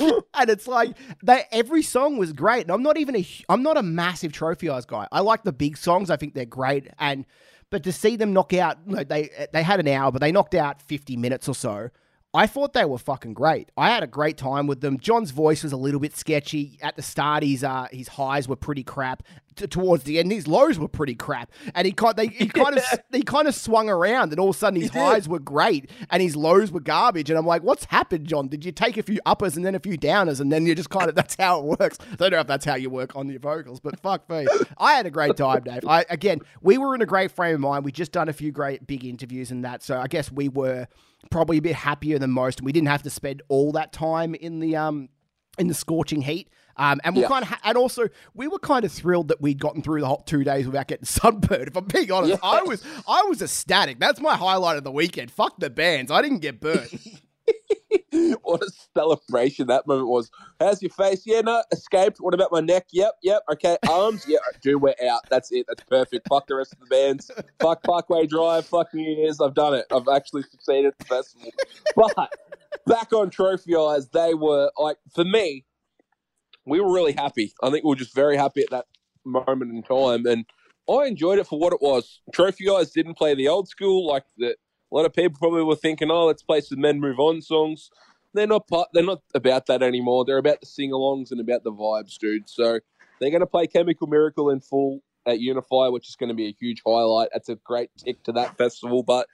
and 0.34 0.50
it's 0.50 0.68
like 0.68 0.96
they 1.22 1.44
every 1.50 1.82
song 1.82 2.16
was 2.16 2.32
great. 2.32 2.62
And 2.62 2.70
I'm 2.70 2.82
not 2.82 2.98
even 2.98 3.16
a 3.16 3.26
I'm 3.48 3.62
not 3.62 3.76
a 3.76 3.82
massive 3.82 4.32
trophy 4.32 4.68
eyes 4.68 4.84
guy. 4.84 5.06
I 5.12 5.20
like 5.20 5.44
the 5.44 5.52
big 5.52 5.76
songs. 5.76 6.10
I 6.10 6.16
think 6.16 6.34
they're 6.34 6.44
great. 6.44 6.88
And 6.98 7.24
but 7.70 7.84
to 7.84 7.92
see 7.92 8.16
them 8.16 8.32
knock 8.32 8.52
out, 8.52 8.78
you 8.86 8.96
know, 8.96 9.04
they 9.04 9.30
they 9.52 9.62
had 9.62 9.80
an 9.80 9.88
hour, 9.88 10.12
but 10.12 10.20
they 10.20 10.32
knocked 10.32 10.54
out 10.54 10.82
50 10.82 11.16
minutes 11.16 11.48
or 11.48 11.54
so. 11.54 11.88
I 12.34 12.46
thought 12.46 12.72
they 12.72 12.86
were 12.86 12.98
fucking 12.98 13.34
great. 13.34 13.70
I 13.76 13.90
had 13.90 14.02
a 14.02 14.06
great 14.06 14.38
time 14.38 14.66
with 14.66 14.80
them. 14.80 14.98
John's 14.98 15.32
voice 15.32 15.62
was 15.62 15.72
a 15.72 15.76
little 15.76 16.00
bit 16.00 16.16
sketchy 16.16 16.78
at 16.80 16.96
the 16.96 17.02
start. 17.02 17.42
His 17.42 17.62
uh, 17.62 17.88
his 17.92 18.08
highs 18.08 18.48
were 18.48 18.56
pretty 18.56 18.82
crap. 18.82 19.22
T- 19.56 19.66
towards 19.66 20.04
the 20.04 20.18
end, 20.18 20.32
his 20.32 20.46
lows 20.46 20.78
were 20.78 20.88
pretty 20.88 21.14
crap. 21.14 21.50
And 21.74 21.86
he 21.86 21.92
kind 21.92 22.16
they, 22.16 22.28
he 22.28 22.46
kind 22.62 22.76
of 22.76 22.84
he 23.12 23.22
kind 23.22 23.46
of 23.48 23.54
swung 23.54 23.88
around, 23.88 24.30
and 24.32 24.40
all 24.40 24.50
of 24.50 24.56
a 24.56 24.58
sudden 24.58 24.80
his 24.80 24.90
He 24.90 24.98
did. 24.98 25.02
highs 25.04 25.28
were 25.28 25.38
great 25.38 25.90
and 26.10 26.22
his 26.22 26.36
lows 26.36 26.70
were 26.72 26.80
garbage. 26.80 27.28
And 27.30 27.38
I'm 27.38 27.46
like, 27.46 27.62
what's 27.62 27.84
happened, 27.86 28.26
John? 28.26 28.48
Did 28.48 28.64
you 28.64 28.72
take 28.72 28.96
a 28.96 29.02
few 29.02 29.18
uppers 29.26 29.56
and 29.56 29.64
then 29.64 29.74
a 29.74 29.80
few 29.80 29.98
downers, 29.98 30.40
and 30.40 30.50
then 30.52 30.66
you 30.66 30.74
just 30.74 30.90
kind 30.90 31.08
of 31.08 31.14
that's 31.14 31.36
how 31.38 31.58
it 31.60 31.64
works? 31.80 31.98
I 32.12 32.14
don't 32.16 32.30
know 32.32 32.40
if 32.40 32.46
that's 32.46 32.64
how 32.64 32.74
you 32.76 32.90
work 32.90 33.14
on 33.16 33.28
your 33.28 33.40
vocals, 33.40 33.80
but 33.80 33.98
fuck 34.00 34.28
me. 34.30 34.46
I 34.78 34.94
had 34.94 35.06
a 35.06 35.10
great 35.10 35.36
time, 35.36 35.62
Dave. 35.62 35.84
I 35.86 36.04
again, 36.10 36.40
we 36.60 36.78
were 36.78 36.94
in 36.94 37.02
a 37.02 37.06
great 37.06 37.30
frame 37.30 37.54
of 37.54 37.60
mind. 37.60 37.84
We 37.84 37.92
just 37.92 38.12
done 38.12 38.28
a 38.28 38.32
few 38.32 38.52
great 38.52 38.86
big 38.86 39.04
interviews 39.04 39.50
and 39.50 39.64
that, 39.64 39.82
so 39.82 39.98
I 39.98 40.06
guess 40.06 40.30
we 40.32 40.48
were 40.48 40.86
probably 41.30 41.58
a 41.58 41.62
bit 41.62 41.74
happier 41.76 42.18
than 42.18 42.30
most, 42.30 42.58
and 42.60 42.66
we 42.66 42.72
didn't 42.72 42.88
have 42.88 43.02
to 43.02 43.10
spend 43.10 43.42
all 43.48 43.72
that 43.72 43.92
time 43.92 44.34
in 44.34 44.60
the 44.60 44.76
um 44.76 45.08
in 45.58 45.66
the 45.68 45.74
scorching 45.74 46.22
heat. 46.22 46.48
Um, 46.76 47.00
and 47.04 47.14
we 47.14 47.22
Yeah. 47.22 47.28
kind 47.28 47.42
of, 47.42 47.48
ha- 47.48 47.60
and 47.64 47.76
also 47.76 48.08
we 48.34 48.48
were 48.48 48.58
kind 48.58 48.84
of 48.84 48.92
thrilled 48.92 49.28
that 49.28 49.40
we'd 49.40 49.58
gotten 49.60 49.82
through 49.82 50.00
the 50.00 50.06
hot 50.06 50.26
two 50.26 50.44
days 50.44 50.66
without 50.66 50.88
getting 50.88 51.04
sunburned. 51.06 51.68
If 51.68 51.76
I'm 51.76 51.84
being 51.84 52.10
honest, 52.12 52.32
Yeah. 52.42 52.48
I 52.48 52.62
was, 52.62 52.82
I 53.06 53.22
was 53.22 53.42
ecstatic. 53.42 53.98
That's 53.98 54.20
my 54.20 54.36
highlight 54.36 54.76
of 54.78 54.84
the 54.84 54.92
weekend. 54.92 55.30
Fuck 55.30 55.58
the 55.58 55.70
bands, 55.70 56.10
I 56.10 56.22
didn't 56.22 56.38
get 56.40 56.60
burnt. 56.60 56.92
what 58.42 58.62
a 58.62 58.70
celebration 58.94 59.66
that 59.66 59.86
moment 59.86 60.08
was. 60.08 60.30
How's 60.60 60.80
your 60.82 60.90
face? 60.90 61.22
Yeah, 61.26 61.40
no, 61.40 61.62
escaped. 61.72 62.18
What 62.20 62.34
about 62.34 62.52
my 62.52 62.60
neck? 62.60 62.86
Yep, 62.92 63.12
yep. 63.22 63.42
Okay, 63.52 63.76
arms? 63.88 64.24
Yeah, 64.28 64.38
dude, 64.62 64.80
we're 64.80 64.94
out. 65.10 65.22
That's 65.30 65.50
it. 65.52 65.66
That's 65.68 65.82
perfect. 65.84 66.28
Fuck 66.28 66.46
the 66.46 66.56
rest 66.56 66.72
of 66.74 66.80
the 66.80 66.86
bands. 66.86 67.30
Fuck 67.60 67.82
Parkway 67.82 68.26
Drive. 68.26 68.66
Fuck 68.66 68.94
New 68.94 69.02
Year's. 69.02 69.40
I've 69.40 69.54
done 69.54 69.74
it. 69.74 69.86
I've 69.90 70.08
actually 70.14 70.42
succeeded 70.44 70.86
at 70.86 70.98
the 70.98 71.04
festival. 71.04 71.50
But 71.96 72.32
back 72.86 73.12
on 73.12 73.30
Trophy 73.30 73.74
Eyes, 73.76 74.08
they 74.10 74.34
were 74.34 74.70
like, 74.78 74.98
for 75.14 75.24
me, 75.24 75.64
we 76.66 76.80
were 76.80 76.92
really 76.92 77.12
happy. 77.12 77.52
I 77.62 77.70
think 77.70 77.84
we 77.84 77.88
were 77.88 77.96
just 77.96 78.14
very 78.14 78.36
happy 78.36 78.62
at 78.62 78.70
that 78.70 78.86
moment 79.24 79.72
in 79.72 79.82
time. 79.82 80.26
And 80.26 80.44
I 80.88 81.06
enjoyed 81.06 81.38
it 81.38 81.46
for 81.46 81.58
what 81.58 81.72
it 81.72 81.80
was. 81.80 82.20
Trophy 82.32 82.66
guys 82.66 82.90
didn't 82.90 83.14
play 83.14 83.34
the 83.34 83.48
old 83.48 83.68
school 83.68 84.06
like 84.06 84.24
the 84.36 84.56
a 84.92 84.94
lot 84.94 85.06
of 85.06 85.14
people 85.14 85.38
probably 85.38 85.62
were 85.62 85.76
thinking, 85.76 86.10
"Oh, 86.10 86.26
let's 86.26 86.42
play 86.42 86.60
some 86.60 86.80
Mend, 86.80 87.00
Move 87.00 87.18
On 87.18 87.40
songs." 87.40 87.88
They're 88.34 88.46
not 88.46 88.68
part, 88.68 88.88
they're 88.92 89.04
not 89.04 89.22
about 89.34 89.66
that 89.66 89.82
anymore. 89.82 90.24
They're 90.24 90.38
about 90.38 90.60
the 90.60 90.66
sing-alongs 90.66 91.30
and 91.30 91.40
about 91.40 91.64
the 91.64 91.72
vibes, 91.72 92.16
dude. 92.18 92.48
So 92.48 92.80
they're 93.20 93.30
going 93.30 93.40
to 93.40 93.46
play 93.46 93.66
Chemical 93.66 94.06
Miracle 94.06 94.50
in 94.50 94.60
full 94.60 95.00
at 95.26 95.38
Unify, 95.38 95.88
which 95.88 96.08
is 96.08 96.16
going 96.16 96.28
to 96.28 96.34
be 96.34 96.48
a 96.48 96.56
huge 96.58 96.82
highlight. 96.86 97.28
That's 97.32 97.50
a 97.50 97.56
great 97.56 97.90
tick 97.96 98.22
to 98.24 98.32
that 98.32 98.56
festival. 98.56 99.02
But 99.02 99.28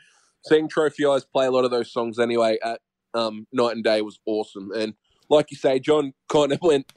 seeing 0.45 0.69
Trophy 0.69 1.07
Eyes 1.07 1.25
play 1.25 1.47
a 1.47 1.51
lot 1.51 1.65
of 1.65 1.71
those 1.71 1.93
songs 1.93 2.19
anyway 2.19 2.59
at 2.63 2.81
um, 3.15 3.47
Night 3.53 3.77
and 3.77 3.85
Day 3.85 4.03
was 4.03 4.19
awesome. 4.27 4.71
And 4.73 4.95
like 5.31 5.51
you 5.51 5.57
say, 5.57 5.79
John 5.79 6.15
kind 6.31 6.53
of 6.53 6.59
went 6.63 6.93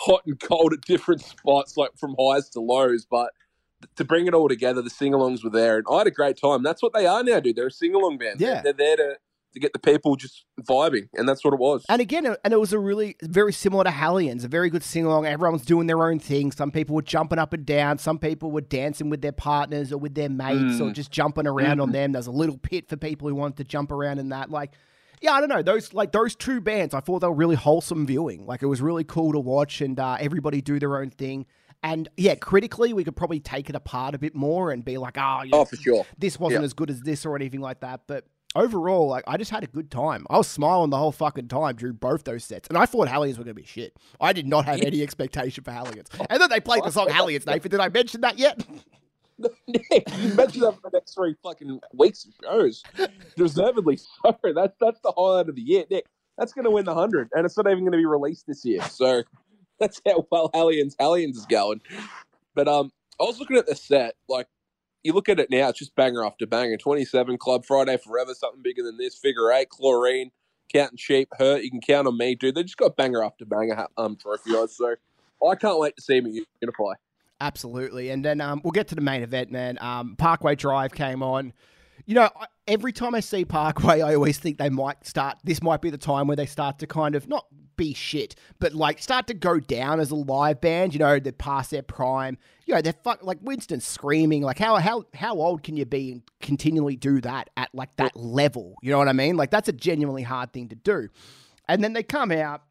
hot 0.00 0.22
and 0.26 0.38
cold 0.40 0.72
at 0.72 0.80
different 0.82 1.22
spots, 1.22 1.76
like 1.76 1.90
from 1.96 2.14
highs 2.18 2.48
to 2.50 2.60
lows. 2.60 3.06
But 3.10 3.30
to 3.96 4.04
bring 4.04 4.26
it 4.26 4.34
all 4.34 4.48
together, 4.48 4.80
the 4.82 4.90
sing-alongs 4.90 5.44
were 5.44 5.50
there, 5.50 5.76
and 5.78 5.86
I 5.90 5.98
had 5.98 6.06
a 6.06 6.10
great 6.10 6.38
time. 6.38 6.62
That's 6.62 6.82
what 6.82 6.92
they 6.94 7.06
are 7.06 7.22
now, 7.22 7.40
dude. 7.40 7.56
They're 7.56 7.66
a 7.66 7.70
sing-along 7.70 8.18
band. 8.18 8.40
Yeah. 8.40 8.62
they're, 8.62 8.72
they're 8.72 8.96
there 8.96 8.96
to 8.96 9.16
to 9.52 9.60
get 9.60 9.72
the 9.72 9.78
people 9.78 10.16
just 10.16 10.44
vibing, 10.68 11.08
and 11.14 11.26
that's 11.26 11.42
what 11.42 11.54
it 11.54 11.58
was. 11.58 11.82
And 11.88 12.02
again, 12.02 12.26
and 12.26 12.52
it 12.52 12.60
was 12.60 12.74
a 12.74 12.78
really 12.78 13.16
very 13.22 13.54
similar 13.54 13.84
to 13.84 13.90
Hellions, 13.90 14.44
a 14.44 14.48
very 14.48 14.68
good 14.68 14.82
sing 14.82 15.06
along. 15.06 15.24
Everyone's 15.24 15.64
doing 15.64 15.86
their 15.86 16.02
own 16.04 16.18
thing. 16.18 16.52
Some 16.52 16.70
people 16.70 16.94
were 16.94 17.00
jumping 17.00 17.38
up 17.38 17.54
and 17.54 17.64
down. 17.64 17.96
Some 17.96 18.18
people 18.18 18.50
were 18.50 18.60
dancing 18.60 19.08
with 19.08 19.22
their 19.22 19.32
partners 19.32 19.92
or 19.92 19.96
with 19.98 20.14
their 20.14 20.28
mates 20.28 20.78
or 20.78 20.90
Mm. 20.90 20.92
just 20.92 21.10
jumping 21.10 21.46
around 21.46 21.80
on 21.80 21.90
them. 21.92 22.12
There's 22.12 22.26
a 22.26 22.32
little 22.32 22.58
pit 22.58 22.86
for 22.86 22.96
people 22.98 23.28
who 23.28 23.34
wanted 23.34 23.56
to 23.58 23.64
jump 23.64 23.92
around 23.92 24.18
in 24.18 24.28
that. 24.28 24.50
Like, 24.50 24.72
yeah, 25.26 25.32
I 25.34 25.40
don't 25.40 25.48
know. 25.48 25.62
Those 25.62 25.92
like 25.92 26.12
those 26.12 26.34
two 26.34 26.60
bands, 26.60 26.94
I 26.94 27.00
thought 27.00 27.18
they 27.20 27.26
were 27.26 27.34
really 27.34 27.56
wholesome 27.56 28.06
viewing. 28.06 28.46
Like 28.46 28.62
it 28.62 28.66
was 28.66 28.80
really 28.80 29.04
cool 29.04 29.32
to 29.32 29.38
watch 29.40 29.80
and 29.80 29.98
uh, 30.00 30.16
everybody 30.20 30.60
do 30.62 30.78
their 30.78 30.96
own 30.98 31.10
thing. 31.10 31.46
And 31.82 32.08
yeah, 32.16 32.34
critically, 32.36 32.92
we 32.94 33.04
could 33.04 33.16
probably 33.16 33.38
take 33.40 33.68
it 33.68 33.76
apart 33.76 34.14
a 34.14 34.18
bit 34.18 34.34
more 34.34 34.70
and 34.70 34.84
be 34.84 34.96
like, 34.98 35.16
oh, 35.18 35.42
you 35.44 35.50
know, 35.50 35.60
oh, 35.60 35.64
for 35.66 35.76
sure. 35.76 36.06
this 36.18 36.40
wasn't 36.40 36.62
Yeah. 36.62 36.64
as 36.64 36.72
good 36.72 36.90
as 36.90 37.00
this 37.02 37.26
or 37.26 37.36
anything 37.36 37.60
like 37.60 37.80
that. 37.80 38.00
But 38.06 38.24
overall, 38.54 39.08
like 39.08 39.24
I 39.26 39.36
just 39.36 39.50
had 39.50 39.62
a 39.62 39.66
good 39.66 39.90
time. 39.90 40.26
I 40.30 40.38
was 40.38 40.48
smiling 40.48 40.90
the 40.90 40.96
whole 40.96 41.12
fucking 41.12 41.48
time 41.48 41.76
during 41.76 41.96
both 41.96 42.24
those 42.24 42.44
sets, 42.44 42.68
and 42.68 42.78
I 42.78 42.86
thought 42.86 43.08
Hellions 43.08 43.36
were 43.38 43.44
going 43.44 43.54
to 43.56 43.60
be 43.62 43.66
shit. 43.66 43.96
I 44.20 44.32
did 44.32 44.46
not 44.46 44.64
have 44.64 44.80
any 44.80 45.02
expectation 45.02 45.62
for 45.64 45.70
Hellions. 45.72 46.08
And 46.30 46.40
then 46.40 46.48
they 46.50 46.60
played 46.60 46.82
the 46.84 46.90
song 46.98 47.08
Hellions, 47.10 47.46
Nathan. 47.46 47.70
Did 47.70 47.80
I 47.80 47.88
mention 47.88 48.22
that 48.22 48.38
yet? 48.38 48.64
Nick, 49.38 50.04
you 50.18 50.34
mentioned 50.34 50.62
that 50.62 50.74
for 50.74 50.90
the 50.90 50.90
next 50.94 51.14
three 51.14 51.34
fucking 51.42 51.80
weeks 51.92 52.24
of 52.24 52.32
shows. 52.42 52.82
Deservedly 53.36 53.96
so. 53.96 54.36
That's 54.54 54.74
that's 54.80 55.00
the 55.00 55.12
highlight 55.16 55.48
of 55.48 55.56
the 55.56 55.62
year, 55.62 55.84
Nick. 55.90 56.06
That's 56.38 56.52
going 56.52 56.64
to 56.64 56.70
win 56.70 56.84
the 56.84 56.94
hundred, 56.94 57.30
and 57.32 57.44
it's 57.44 57.56
not 57.56 57.66
even 57.66 57.80
going 57.80 57.92
to 57.92 57.98
be 57.98 58.06
released 58.06 58.46
this 58.46 58.64
year. 58.64 58.82
So 58.82 59.22
that's 59.78 60.00
how 60.06 60.26
well 60.30 60.50
Hellions 60.54 60.96
Hellions 60.98 61.36
is 61.36 61.46
going. 61.46 61.80
But 62.54 62.68
um, 62.68 62.92
I 63.20 63.24
was 63.24 63.38
looking 63.38 63.56
at 63.56 63.66
the 63.66 63.74
set. 63.74 64.14
Like 64.28 64.46
you 65.02 65.12
look 65.12 65.28
at 65.28 65.38
it 65.38 65.50
now, 65.50 65.68
it's 65.68 65.78
just 65.78 65.94
banger 65.94 66.24
after 66.24 66.46
banger. 66.46 66.76
Twenty 66.76 67.04
seven 67.04 67.36
Club 67.38 67.64
Friday 67.64 67.96
Forever, 67.98 68.34
something 68.34 68.62
bigger 68.62 68.82
than 68.82 68.96
this. 68.96 69.14
Figure 69.16 69.52
eight, 69.52 69.68
Chlorine, 69.68 70.30
Counting 70.72 70.98
Sheep, 70.98 71.28
Hurt. 71.38 71.62
You 71.62 71.70
can 71.70 71.80
count 71.80 72.06
on 72.06 72.16
me, 72.16 72.34
dude. 72.34 72.54
They 72.54 72.62
just 72.62 72.76
got 72.76 72.96
banger 72.96 73.22
after 73.22 73.44
banger 73.44 73.86
um 73.96 74.16
trophy 74.16 74.54
odds. 74.54 74.76
So 74.76 74.94
I 75.46 75.54
can't 75.54 75.78
wait 75.78 75.96
to 75.96 76.02
see 76.02 76.20
them 76.20 76.32
unify. 76.60 76.94
Absolutely. 77.40 78.10
And 78.10 78.24
then 78.24 78.40
um, 78.40 78.60
we'll 78.64 78.72
get 78.72 78.88
to 78.88 78.94
the 78.94 79.00
main 79.00 79.22
event, 79.22 79.50
man. 79.50 79.78
Um, 79.80 80.16
Parkway 80.16 80.54
Drive 80.54 80.92
came 80.92 81.22
on. 81.22 81.52
You 82.06 82.14
know, 82.14 82.30
every 82.66 82.92
time 82.92 83.14
I 83.14 83.20
see 83.20 83.44
Parkway, 83.44 84.00
I 84.00 84.14
always 84.14 84.38
think 84.38 84.58
they 84.58 84.70
might 84.70 85.06
start. 85.06 85.38
This 85.44 85.62
might 85.62 85.80
be 85.80 85.90
the 85.90 85.98
time 85.98 86.26
where 86.28 86.36
they 86.36 86.46
start 86.46 86.78
to 86.80 86.86
kind 86.86 87.14
of 87.14 87.28
not 87.28 87.46
be 87.76 87.92
shit, 87.92 88.34
but 88.58 88.72
like 88.72 89.02
start 89.02 89.26
to 89.26 89.34
go 89.34 89.60
down 89.60 90.00
as 90.00 90.10
a 90.10 90.14
live 90.14 90.60
band. 90.60 90.94
You 90.94 90.98
know, 90.98 91.18
they're 91.18 91.32
past 91.32 91.70
their 91.70 91.82
prime. 91.82 92.38
You 92.64 92.74
know, 92.74 92.80
they're 92.80 92.94
fuck 92.94 93.22
like 93.22 93.38
Winston 93.42 93.80
screaming. 93.80 94.42
Like 94.42 94.58
how 94.58 94.76
how 94.76 95.04
how 95.14 95.34
old 95.34 95.62
can 95.62 95.76
you 95.76 95.84
be 95.84 96.12
and 96.12 96.22
continually 96.40 96.96
do 96.96 97.20
that 97.20 97.50
at 97.56 97.74
like 97.74 97.94
that 97.96 98.16
level? 98.16 98.76
You 98.82 98.90
know 98.92 98.98
what 98.98 99.08
I 99.08 99.12
mean? 99.12 99.36
Like 99.36 99.50
that's 99.50 99.68
a 99.68 99.72
genuinely 99.72 100.22
hard 100.22 100.52
thing 100.52 100.68
to 100.68 100.76
do. 100.76 101.08
And 101.68 101.82
then 101.84 101.92
they 101.92 102.02
come 102.02 102.32
out 102.32 102.62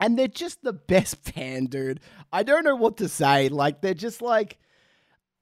and 0.00 0.18
they're 0.18 0.28
just 0.28 0.62
the 0.62 0.72
best 0.72 1.34
band, 1.34 1.70
dude. 1.70 2.00
I 2.32 2.42
don't 2.42 2.64
know 2.64 2.76
what 2.76 2.98
to 2.98 3.08
say. 3.08 3.48
Like 3.48 3.80
they're 3.80 3.94
just 3.94 4.22
like 4.22 4.58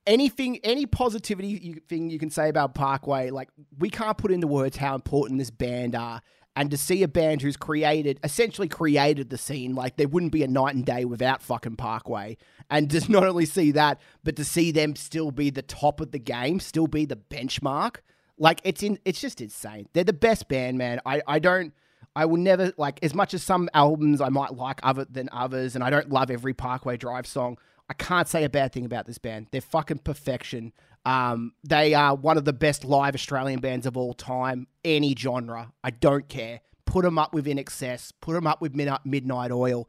anything, 0.06 0.58
any 0.64 0.86
positivity 0.86 1.48
you, 1.48 1.80
thing 1.88 2.10
you 2.10 2.18
can 2.18 2.30
say 2.30 2.48
about 2.48 2.74
Parkway. 2.74 3.30
Like 3.30 3.48
we 3.78 3.90
can't 3.90 4.18
put 4.18 4.30
into 4.30 4.46
words 4.46 4.76
how 4.76 4.94
important 4.94 5.38
this 5.38 5.50
band 5.50 5.94
are. 5.94 6.22
And 6.56 6.70
to 6.70 6.76
see 6.76 7.02
a 7.02 7.08
band 7.08 7.42
who's 7.42 7.56
created, 7.56 8.20
essentially 8.22 8.68
created 8.68 9.28
the 9.28 9.38
scene, 9.38 9.74
like 9.74 9.96
there 9.96 10.06
wouldn't 10.06 10.30
be 10.30 10.44
a 10.44 10.48
night 10.48 10.76
and 10.76 10.86
day 10.86 11.04
without 11.04 11.42
fucking 11.42 11.74
Parkway. 11.74 12.36
And 12.70 12.88
just 12.88 13.08
not 13.10 13.24
only 13.24 13.44
see 13.44 13.72
that, 13.72 14.00
but 14.22 14.36
to 14.36 14.44
see 14.44 14.70
them 14.70 14.94
still 14.94 15.32
be 15.32 15.50
the 15.50 15.62
top 15.62 16.00
of 16.00 16.12
the 16.12 16.20
game, 16.20 16.60
still 16.60 16.86
be 16.86 17.06
the 17.06 17.16
benchmark. 17.16 17.96
Like 18.38 18.60
it's 18.62 18.84
in, 18.84 19.00
it's 19.04 19.20
just 19.20 19.40
insane. 19.40 19.88
They're 19.94 20.04
the 20.04 20.12
best 20.12 20.48
band, 20.48 20.78
man. 20.78 21.00
I, 21.04 21.22
I 21.26 21.38
don't, 21.40 21.72
I 22.16 22.26
will 22.26 22.36
never 22.36 22.72
like 22.76 23.00
as 23.02 23.14
much 23.14 23.34
as 23.34 23.42
some 23.42 23.68
albums 23.74 24.20
I 24.20 24.28
might 24.28 24.54
like 24.54 24.80
other 24.82 25.04
than 25.04 25.28
others, 25.32 25.74
and 25.74 25.82
I 25.82 25.90
don't 25.90 26.10
love 26.10 26.30
every 26.30 26.54
Parkway 26.54 26.96
Drive 26.96 27.26
song. 27.26 27.58
I 27.88 27.94
can't 27.94 28.28
say 28.28 28.44
a 28.44 28.48
bad 28.48 28.72
thing 28.72 28.84
about 28.86 29.06
this 29.06 29.18
band. 29.18 29.48
They're 29.50 29.60
fucking 29.60 29.98
perfection. 29.98 30.72
Um, 31.04 31.52
they 31.62 31.92
are 31.92 32.14
one 32.14 32.38
of 32.38 32.44
the 32.44 32.52
best 32.52 32.84
live 32.84 33.14
Australian 33.14 33.60
bands 33.60 33.84
of 33.84 33.96
all 33.96 34.14
time, 34.14 34.68
any 34.84 35.14
genre. 35.14 35.72
I 35.82 35.90
don't 35.90 36.28
care. 36.28 36.60
Put 36.86 37.04
them 37.04 37.18
up 37.18 37.34
with 37.34 37.46
INXS. 37.46 38.12
Put 38.20 38.34
them 38.34 38.46
up 38.46 38.62
with 38.62 38.74
Midnight, 38.74 39.04
Midnight 39.04 39.50
Oil. 39.50 39.88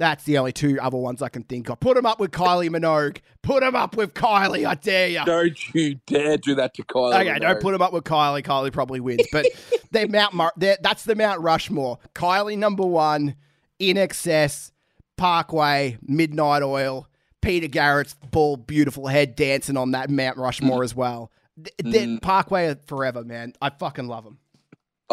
That's 0.00 0.24
the 0.24 0.38
only 0.38 0.52
two 0.52 0.78
other 0.80 0.96
ones 0.96 1.20
I 1.20 1.28
can 1.28 1.42
think 1.42 1.68
of. 1.68 1.78
Put 1.78 1.94
them 1.94 2.06
up 2.06 2.18
with 2.18 2.30
Kylie 2.30 2.70
Minogue. 2.70 3.18
Put 3.42 3.60
them 3.60 3.76
up 3.76 3.98
with 3.98 4.14
Kylie. 4.14 4.66
I 4.66 4.74
dare 4.74 5.08
you. 5.08 5.22
Don't 5.26 5.74
you 5.74 5.96
dare 6.06 6.38
do 6.38 6.54
that 6.54 6.72
to 6.76 6.82
Kylie. 6.82 7.20
Okay, 7.20 7.38
don't 7.38 7.60
put 7.60 7.72
them 7.72 7.82
up 7.82 7.92
with 7.92 8.04
Kylie. 8.04 8.42
Kylie 8.42 8.72
probably 8.72 8.98
wins, 9.00 9.26
but 9.30 9.44
they're 9.90 10.08
Mount 10.08 10.32
Mur- 10.32 10.52
they're, 10.56 10.78
that's 10.80 11.04
the 11.04 11.14
Mount 11.14 11.42
Rushmore. 11.42 11.98
Kylie 12.14 12.56
number 12.56 12.82
one, 12.86 13.34
INXS, 13.78 14.72
Parkway, 15.18 15.98
Midnight 16.02 16.62
Oil, 16.62 17.06
Peter 17.42 17.66
Garrett's 17.68 18.16
bald, 18.30 18.66
beautiful 18.66 19.06
head 19.06 19.36
dancing 19.36 19.76
on 19.76 19.90
that 19.90 20.08
Mount 20.08 20.38
Rushmore 20.38 20.82
as 20.82 20.94
well. 20.94 21.30
Th- 21.62 21.74
Mm. 21.84 22.22
Parkway 22.22 22.74
forever, 22.86 23.22
man. 23.22 23.52
I 23.60 23.68
fucking 23.68 24.08
love 24.08 24.24
them. 24.24 24.38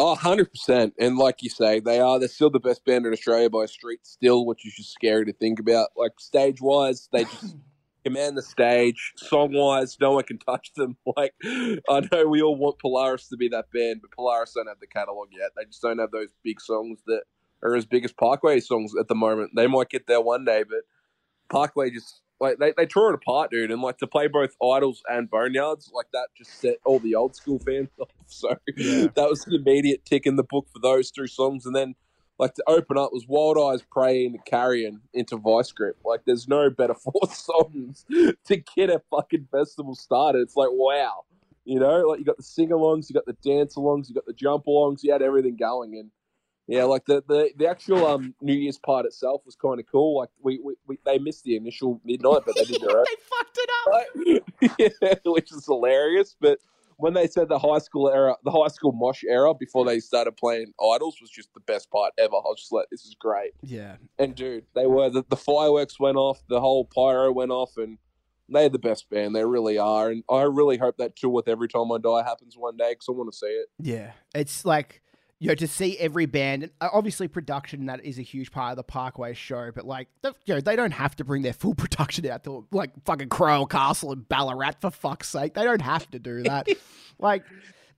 Oh, 0.00 0.14
100%. 0.14 0.92
And 1.00 1.18
like 1.18 1.42
you 1.42 1.50
say, 1.50 1.80
they 1.80 1.98
are. 1.98 2.20
They're 2.20 2.28
still 2.28 2.50
the 2.50 2.60
best 2.60 2.84
band 2.84 3.04
in 3.04 3.12
Australia 3.12 3.50
by 3.50 3.64
a 3.64 3.68
street 3.68 3.98
still, 4.04 4.46
which 4.46 4.64
is 4.64 4.74
just 4.74 4.92
scary 4.92 5.24
to 5.26 5.32
think 5.32 5.58
about. 5.58 5.88
Like, 5.96 6.12
stage 6.20 6.60
wise, 6.60 7.08
they 7.12 7.24
just 7.24 7.56
command 8.04 8.38
the 8.38 8.42
stage. 8.42 9.12
Song 9.16 9.52
wise, 9.52 9.96
no 10.00 10.12
one 10.12 10.22
can 10.22 10.38
touch 10.38 10.72
them. 10.76 10.96
Like, 11.16 11.34
I 11.44 12.08
know 12.12 12.28
we 12.28 12.42
all 12.42 12.56
want 12.56 12.78
Polaris 12.78 13.26
to 13.28 13.36
be 13.36 13.48
that 13.48 13.72
band, 13.72 14.00
but 14.02 14.12
Polaris 14.12 14.52
don't 14.54 14.68
have 14.68 14.78
the 14.78 14.86
catalogue 14.86 15.30
yet. 15.32 15.50
They 15.56 15.64
just 15.64 15.82
don't 15.82 15.98
have 15.98 16.12
those 16.12 16.28
big 16.44 16.60
songs 16.60 17.00
that 17.06 17.22
are 17.64 17.74
as 17.74 17.84
big 17.84 18.04
as 18.04 18.12
Parkway 18.12 18.60
songs 18.60 18.92
at 19.00 19.08
the 19.08 19.16
moment. 19.16 19.50
They 19.56 19.66
might 19.66 19.88
get 19.88 20.06
there 20.06 20.20
one 20.20 20.44
day, 20.44 20.62
but 20.62 20.82
Parkway 21.50 21.90
just. 21.90 22.22
Like 22.40 22.58
they, 22.58 22.72
they 22.76 22.86
tore 22.86 23.10
it 23.10 23.14
apart, 23.14 23.50
dude, 23.50 23.70
and 23.70 23.82
like 23.82 23.98
to 23.98 24.06
play 24.06 24.28
both 24.28 24.54
Idols 24.62 25.02
and 25.08 25.28
Boneyards, 25.30 25.92
like 25.92 26.06
that 26.12 26.28
just 26.36 26.60
set 26.60 26.76
all 26.84 26.98
the 27.00 27.14
old 27.14 27.34
school 27.34 27.58
fans 27.58 27.88
off. 27.98 28.08
So 28.26 28.56
Yeah. 28.76 29.08
that 29.14 29.28
was 29.28 29.46
an 29.46 29.54
immediate 29.54 30.04
tick 30.04 30.24
in 30.26 30.36
the 30.36 30.44
book 30.44 30.66
for 30.72 30.78
those 30.78 31.10
two 31.10 31.26
songs. 31.26 31.66
And 31.66 31.74
then, 31.74 31.96
like, 32.38 32.54
to 32.54 32.62
open 32.68 32.96
up 32.96 33.12
was 33.12 33.26
Wild 33.26 33.58
Eyes, 33.58 33.82
Praying, 33.90 34.34
and 34.36 34.44
Carrion 34.44 35.00
into 35.12 35.36
Vice 35.36 35.72
Grip. 35.72 35.96
Like, 36.04 36.20
there's 36.26 36.46
no 36.46 36.70
better 36.70 36.94
four 37.04 37.28
songs 37.32 38.04
to 38.08 38.56
get 38.76 38.90
a 38.90 39.02
fucking 39.10 39.48
festival 39.50 39.96
started. 39.96 40.42
It's 40.42 40.54
like, 40.56 40.70
wow. 40.70 41.24
You 41.64 41.80
know, 41.80 42.02
like, 42.02 42.20
you 42.20 42.24
got 42.24 42.36
the 42.36 42.44
sing 42.44 42.68
alongs, 42.68 43.10
you 43.10 43.14
got 43.14 43.26
the 43.26 43.36
dance 43.44 43.74
alongs, 43.74 44.08
you 44.08 44.14
got 44.14 44.26
the 44.26 44.32
jump 44.32 44.66
alongs, 44.66 45.00
you 45.02 45.12
had 45.12 45.22
everything 45.22 45.56
going. 45.56 45.98
And, 45.98 46.10
yeah, 46.68 46.84
like, 46.84 47.06
the, 47.06 47.22
the, 47.26 47.50
the 47.56 47.66
actual 47.66 48.06
um, 48.06 48.34
New 48.40 48.54
Year's 48.54 48.78
part 48.78 49.06
itself 49.06 49.42
was 49.46 49.56
kind 49.56 49.80
of 49.80 49.86
cool. 49.90 50.18
Like, 50.18 50.30
we, 50.42 50.60
we, 50.62 50.74
we 50.86 50.98
they 51.04 51.18
missed 51.18 51.44
the 51.44 51.56
initial 51.56 52.00
midnight, 52.04 52.42
but 52.44 52.54
they 52.56 52.64
did 52.64 52.82
their 52.82 52.98
own 52.98 53.04
they 53.06 53.16
fucked 53.28 53.58
it 53.58 53.70
up. 54.70 54.98
yeah, 55.02 55.32
which 55.32 55.50
is 55.50 55.64
hilarious. 55.64 56.36
But 56.40 56.58
when 56.98 57.14
they 57.14 57.26
said 57.26 57.48
the 57.48 57.58
high 57.58 57.78
school 57.78 58.10
era, 58.10 58.36
the 58.44 58.50
high 58.50 58.68
school 58.68 58.92
mosh 58.92 59.24
era 59.24 59.54
before 59.54 59.84
they 59.84 60.00
started 60.00 60.36
playing 60.36 60.74
idols 60.94 61.18
was 61.20 61.30
just 61.30 61.54
the 61.54 61.60
best 61.60 61.90
part 61.90 62.12
ever. 62.18 62.34
I 62.34 62.42
was 62.44 62.58
just 62.58 62.72
like, 62.72 62.86
this 62.90 63.04
is 63.06 63.14
great. 63.18 63.52
Yeah. 63.62 63.96
And 64.18 64.34
dude, 64.34 64.66
they 64.74 64.86
were 64.86 65.08
the, 65.08 65.24
the 65.28 65.36
fireworks 65.36 65.98
went 65.98 66.16
off, 66.16 66.42
the 66.48 66.60
whole 66.60 66.84
pyro 66.84 67.32
went 67.32 67.52
off, 67.52 67.76
and 67.76 67.98
they're 68.48 68.68
the 68.68 68.80
best 68.80 69.08
band. 69.10 69.34
They 69.34 69.44
really 69.44 69.78
are. 69.78 70.10
And 70.10 70.24
I 70.28 70.42
really 70.42 70.76
hope 70.76 70.96
that 70.98 71.16
tour 71.16 71.30
with 71.30 71.48
Every 71.48 71.68
Time 71.68 71.90
I 71.92 71.98
Die 71.98 72.22
happens 72.24 72.56
one 72.56 72.76
day 72.76 72.90
because 72.90 73.08
I 73.08 73.12
want 73.12 73.30
to 73.30 73.38
see 73.38 73.46
it. 73.46 73.68
Yeah, 73.78 74.12
it's 74.34 74.64
like 74.64 75.00
you 75.40 75.48
know 75.48 75.54
to 75.54 75.66
see 75.68 75.96
every 75.98 76.26
band. 76.26 76.64
and 76.64 76.72
uh, 76.80 76.88
Obviously, 76.92 77.28
production 77.28 77.86
that 77.86 78.04
is 78.04 78.18
a 78.18 78.22
huge 78.22 78.50
part 78.50 78.72
of 78.72 78.76
the 78.76 78.82
Parkway 78.82 79.34
show, 79.34 79.70
but 79.74 79.84
like 79.86 80.08
the, 80.22 80.34
you 80.46 80.54
know 80.54 80.60
they 80.60 80.76
don't 80.76 80.92
have 80.92 81.14
to 81.16 81.24
bring 81.24 81.42
their 81.42 81.52
full 81.52 81.74
production 81.76 82.26
out 82.30 82.44
to 82.44 82.66
like 82.72 82.90
fucking 83.04 83.28
Crowell 83.28 83.66
Castle 83.66 84.12
and 84.12 84.28
Ballarat 84.28 84.72
for 84.80 84.90
fuck's 84.90 85.28
sake. 85.28 85.54
They 85.54 85.64
don't 85.64 85.82
have 85.82 86.10
to 86.10 86.18
do 86.18 86.42
that. 86.44 86.68
like 87.18 87.44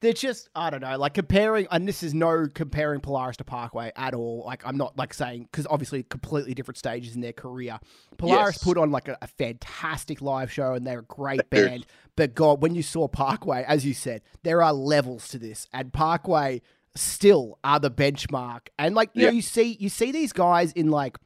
they're 0.01 0.13
just 0.15 0.49
I 0.55 0.71
don't 0.71 0.81
know 0.81 0.97
like 0.97 1.13
comparing, 1.15 1.67
and 1.71 1.87
this 1.87 2.03
is 2.03 2.15
no 2.15 2.47
comparing 2.53 3.01
Polaris 3.01 3.37
to 3.39 3.45
Parkway 3.45 3.93
at 3.97 4.15
all. 4.15 4.45
Like 4.47 4.63
I'm 4.67 4.77
not 4.79 4.97
like 4.97 5.13
saying 5.13 5.49
because 5.51 5.67
obviously 5.69 6.03
completely 6.05 6.55
different 6.55 6.79
stages 6.79 7.15
in 7.15 7.21
their 7.21 7.33
career. 7.35 7.79
Polaris 8.17 8.57
Yes. 8.57 8.65
put 8.65 8.79
on 8.79 8.91
like 8.91 9.09
a, 9.09 9.19
a 9.23 9.27
fantastic 9.27 10.21
live 10.23 10.51
show 10.51 10.73
and 10.75 10.87
they're 10.87 11.01
a 11.01 11.05
great 11.05 11.49
band. 11.51 11.87
But 12.17 12.35
God, 12.35 12.61
when 12.63 12.75
you 12.75 12.83
saw 12.83 13.09
Parkway, 13.09 13.65
as 13.67 13.85
you 13.87 13.95
said, 13.95 14.23
there 14.43 14.63
are 14.63 14.73
levels 14.73 15.29
to 15.29 15.39
this, 15.39 15.69
and 15.73 15.93
Parkway 15.93 16.61
still 16.95 17.59
are 17.63 17.81
the 17.81 17.91
benchmark. 17.91 18.69
And 18.79 18.95
like 18.95 19.11
you 19.15 19.27
know, 19.27 19.33
you 19.33 19.43
see 19.43 19.77
you 19.79 19.89
see 19.89 20.13
these 20.13 20.33
guys 20.33 20.73
in 20.73 20.91
like 20.91 21.19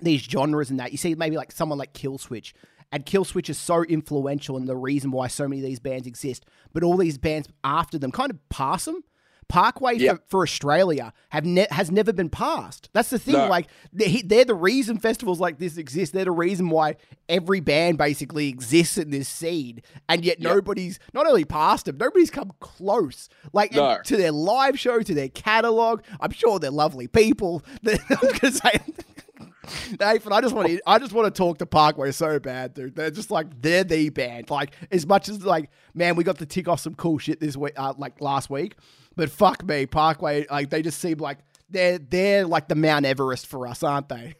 these 0.00 0.22
genres 0.22 0.70
and 0.70 0.80
that. 0.80 0.92
You 0.92 0.98
see 0.98 1.14
maybe 1.14 1.36
like 1.36 1.52
someone 1.52 1.78
like 1.78 1.92
Killswitch. 1.94 2.52
And 2.92 3.04
Killswitch 3.04 3.50
is 3.50 3.58
so 3.58 3.82
influential 3.82 4.56
and 4.56 4.68
the 4.68 4.76
reason 4.76 5.10
why 5.10 5.26
so 5.26 5.48
many 5.48 5.60
of 5.60 5.66
these 5.66 5.80
bands 5.80 6.06
exist. 6.06 6.44
But 6.72 6.84
all 6.84 6.96
these 6.96 7.18
bands 7.18 7.48
after 7.64 7.98
them 7.98 8.12
kind 8.12 8.30
of 8.30 8.48
pass 8.50 8.84
them. 8.84 9.02
Parkway 9.48 9.96
Yep. 9.98 10.16
for, 10.16 10.22
for 10.28 10.42
Australia 10.42 11.12
have 11.30 11.44
ne- 11.44 11.66
has 11.70 11.90
never 11.90 12.12
been 12.12 12.30
passed. 12.30 12.88
That's 12.92 13.10
the 13.10 13.18
thing. 13.18 13.34
No. 13.34 13.48
Like 13.48 13.68
they, 13.92 14.22
they're 14.22 14.44
the 14.44 14.54
reason 14.54 14.98
festivals 14.98 15.40
like 15.40 15.58
this 15.58 15.76
exist. 15.76 16.12
They're 16.12 16.24
the 16.24 16.30
reason 16.30 16.70
why 16.70 16.96
every 17.28 17.60
band 17.60 17.98
basically 17.98 18.48
exists 18.48 18.98
in 18.98 19.10
this 19.10 19.28
scene, 19.28 19.82
and 20.08 20.24
yet 20.24 20.40
Yep. 20.40 20.48
nobody's 20.54 20.98
not 21.12 21.26
only 21.26 21.44
passed 21.44 21.86
them, 21.86 21.98
nobody's 21.98 22.30
come 22.30 22.52
close. 22.60 23.28
Like 23.52 23.72
No. 23.72 23.98
to 24.04 24.16
their 24.16 24.32
live 24.32 24.78
show, 24.78 25.00
to 25.00 25.14
their 25.14 25.28
catalog. 25.28 26.02
I'm 26.20 26.30
sure 26.32 26.58
they're 26.58 26.70
lovely 26.70 27.06
people. 27.06 27.62
I'm 27.86 27.98
gonna 28.40 28.52
say. 28.52 28.80
Nathan, 29.98 30.32
I 30.32 30.40
just 30.42 30.54
want 30.54 30.68
to, 30.68 30.80
I 30.86 30.98
just 30.98 31.12
want 31.12 31.34
to 31.34 31.36
talk 31.38 31.56
to 31.58 31.66
Parkway 31.66 32.12
so 32.12 32.38
bad, 32.38 32.74
dude. 32.74 32.94
They're 32.96 33.10
just 33.10 33.30
like 33.30 33.46
they're 33.62 33.82
the 33.84 34.10
band. 34.10 34.50
Like 34.50 34.72
as 34.90 35.06
much 35.06 35.28
as 35.30 35.42
like, 35.44 35.70
man, 35.94 36.16
we 36.16 36.24
got 36.24 36.38
to 36.38 36.46
tick 36.46 36.68
off 36.68 36.80
some 36.80 36.94
cool 36.94 37.16
shit 37.18 37.40
this 37.40 37.56
week, 37.56 37.72
uh, 37.76 37.94
like 37.96 38.20
last 38.20 38.50
week. 38.50 38.76
But 39.16 39.30
fuck 39.30 39.64
me, 39.64 39.86
Parkway, 39.86 40.46
like 40.50 40.70
they 40.70 40.82
just 40.82 41.00
seem 41.00 41.18
like 41.18 41.38
they're 41.70 41.98
they're 41.98 42.46
like 42.46 42.68
the 42.68 42.74
Mount 42.74 43.06
Everest 43.06 43.46
for 43.46 43.66
us, 43.66 43.82
aren't 43.82 44.08
they? 44.08 44.34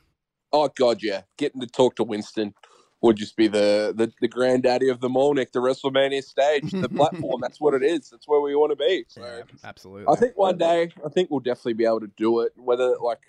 Oh 0.53 0.69
god, 0.77 1.03
yeah. 1.03 1.23
Getting 1.37 1.61
to 1.61 1.67
talk 1.67 1.97
to 1.97 2.05
Winston 2.05 2.55
would 3.03 3.17
just 3.17 3.37
be 3.37 3.49
the 3.49 3.93
the, 3.95 4.13
the 4.21 4.29
granddaddy 4.29 4.89
of 4.89 5.01
them 5.01 5.17
all, 5.17 5.35
Nick. 5.35 5.53
The 5.53 5.59
WrestleMania 5.61 6.23
stage, 6.23 6.71
the 6.71 6.89
platform. 6.89 7.41
That's 7.41 7.61
what 7.61 7.75
it 7.75 7.83
is. 7.83 8.09
That's 8.09 8.27
where 8.27 8.41
we 8.41 8.55
want 8.55 8.73
to 8.73 8.77
be. 8.77 9.05
So 9.09 9.43
absolutely. 9.63 10.13
I 10.13 10.17
think 10.17 10.37
one 10.37 10.59
day, 10.59 10.91
I 11.05 11.09
think 11.09 11.31
we'll 11.31 11.41
definitely 11.41 11.75
be 11.75 11.85
able 11.85 12.01
to 12.01 12.11
do 12.17 12.41
it. 12.41 12.53
Whether 12.57 12.97
like 13.03 13.21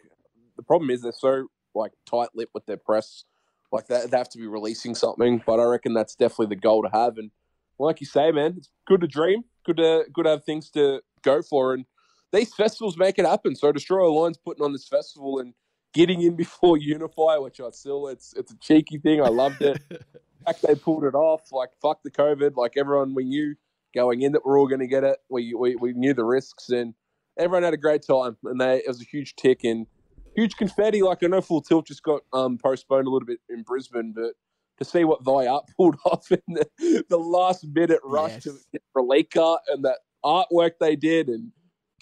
the 0.55 0.63
problem 0.63 0.89
is 0.89 1.01
they're 1.01 1.11
so 1.11 1.47
like 1.73 1.91
tight 2.05 2.29
lipped 2.33 2.53
with 2.53 2.65
their 2.65 2.77
press, 2.77 3.25
like 3.71 3.87
they, 3.87 4.05
they 4.05 4.17
have 4.17 4.29
to 4.29 4.37
be 4.37 4.47
releasing 4.47 4.95
something. 4.95 5.43
But 5.45 5.59
I 5.59 5.65
reckon 5.65 5.93
that's 5.93 6.15
definitely 6.15 6.55
the 6.55 6.61
goal 6.61 6.83
to 6.83 6.89
have. 6.89 7.17
And 7.17 7.31
like 7.77 7.99
you 7.99 8.07
say, 8.07 8.31
man, 8.31 8.55
it's 8.57 8.69
good 8.87 9.01
to 9.01 9.07
dream, 9.07 9.43
good 9.65 9.77
to 9.77 10.05
good 10.13 10.23
to 10.23 10.29
have 10.29 10.43
things 10.45 10.69
to 10.71 11.01
go 11.25 11.41
for, 11.41 11.73
and 11.73 11.85
these 12.31 12.53
festivals 12.53 12.97
make 12.97 13.19
it 13.19 13.25
happen. 13.25 13.55
So 13.55 13.71
Destroy 13.71 14.05
All 14.07 14.21
Lines 14.23 14.37
putting 14.37 14.63
on 14.63 14.71
this 14.71 14.87
festival 14.87 15.39
and 15.39 15.53
getting 15.93 16.21
in 16.21 16.35
before 16.45 16.77
Unify, 16.77 17.37
which 17.37 17.59
I 17.59 17.69
still 17.71 18.07
it's 18.07 18.33
it's 18.37 18.51
a 18.51 18.57
cheeky 18.59 18.99
thing. 18.99 19.21
I 19.21 19.27
loved 19.29 19.61
it. 19.61 19.81
Fact 20.45 20.63
they 20.67 20.75
pulled 20.75 21.03
it 21.03 21.15
off, 21.15 21.51
like 21.51 21.71
fuck 21.81 22.03
the 22.03 22.11
COVID, 22.11 22.55
like 22.55 22.73
everyone 22.77 23.15
we 23.15 23.23
knew 23.23 23.55
going 23.95 24.21
in 24.21 24.33
that 24.33 24.45
we're 24.45 24.59
all 24.59 24.67
going 24.67 24.81
to 24.81 24.87
get 24.87 25.03
it. 25.03 25.17
We, 25.29 25.53
we 25.55 25.75
we 25.75 25.93
knew 25.93 26.13
the 26.13 26.23
risks 26.25 26.69
and 26.69 26.93
everyone 27.37 27.63
had 27.63 27.73
a 27.73 27.77
great 27.77 28.05
time, 28.05 28.37
and 28.43 28.61
they 28.61 28.77
it 28.77 28.87
was 28.87 29.01
a 29.01 29.05
huge 29.05 29.35
tick 29.35 29.63
and 29.63 29.87
huge 30.35 30.55
confetti. 30.55 31.01
Like 31.01 31.23
I 31.23 31.27
know 31.27 31.41
Full 31.41 31.61
Tilt 31.61 31.87
just 31.87 32.03
got 32.03 32.21
um 32.33 32.57
postponed 32.57 33.07
a 33.07 33.09
little 33.09 33.25
bit 33.25 33.39
in 33.49 33.63
Brisbane, 33.63 34.13
but 34.15 34.33
to 34.77 34.85
see 34.85 35.03
what 35.03 35.23
Thy 35.25 35.47
Art 35.47 35.65
pulled 35.75 35.95
off 36.05 36.31
in 36.31 36.41
the, 36.47 37.03
the 37.09 37.17
last 37.17 37.65
minute 37.65 38.01
rush 38.03 38.37
to 38.43 38.49
Yes. 38.51 38.65
get 38.73 38.83
Reliqa 38.95 39.57
and 39.69 39.83
that 39.85 39.99
artwork 40.25 40.71
they 40.79 40.95
did 40.95 41.29
and. 41.29 41.51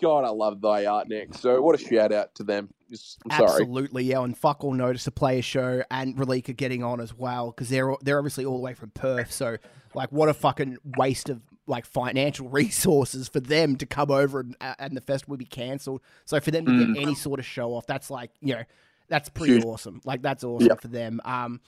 God, 0.01 0.25
I 0.25 0.29
love 0.29 0.59
Thy 0.59 0.87
Art, 0.87 1.07
Nick. 1.07 1.35
So, 1.35 1.61
what 1.61 1.79
a 1.79 1.81
shout 1.81 2.11
out 2.11 2.33
to 2.35 2.43
them. 2.43 2.67
Just, 2.89 3.19
I'm 3.29 3.37
sorry. 3.37 3.61
Absolutely, 3.61 4.03
yeah. 4.03 4.21
And 4.23 4.35
fuck 4.35 4.63
all 4.63 4.73
notice 4.73 5.03
to 5.05 5.11
play 5.11 5.37
a 5.37 5.41
show 5.41 5.83
and 5.91 6.17
Reliqa 6.17 6.57
getting 6.57 6.83
on 6.83 6.99
as 6.99 7.13
well 7.13 7.51
because 7.51 7.69
they're 7.69 7.95
they're 8.01 8.17
obviously 8.17 8.43
all 8.43 8.57
the 8.57 8.63
way 8.63 8.73
from 8.73 8.89
Perth. 8.89 9.31
So 9.31 9.55
like, 9.93 10.11
what 10.11 10.29
a 10.29 10.33
fucking 10.33 10.77
waste 10.97 11.29
of 11.29 11.41
like 11.67 11.85
financial 11.85 12.49
resources 12.49 13.29
for 13.29 13.39
them 13.39 13.77
to 13.77 13.85
come 13.85 14.09
over 14.11 14.39
and, 14.41 14.57
and 14.79 14.97
the 14.97 15.01
fest 15.01 15.29
would 15.29 15.39
be 15.39 15.45
cancelled. 15.45 16.01
So 16.25 16.39
for 16.39 16.49
them 16.51 16.65
to 16.65 16.71
Mm. 16.71 16.95
get 16.95 17.01
any 17.03 17.15
sort 17.15 17.39
of 17.39 17.45
show 17.45 17.69
off, 17.75 17.85
that's 17.85 18.09
like 18.09 18.31
you 18.41 18.55
know, 18.55 18.63
that's 19.09 19.29
pretty 19.29 19.53
Huge. 19.53 19.63
awesome. 19.63 20.01
Like 20.05 20.23
that's 20.23 20.43
awesome 20.43 20.67
Yep. 20.69 20.81
for 20.81 20.87
them. 20.89 21.21
Um, 21.23 21.61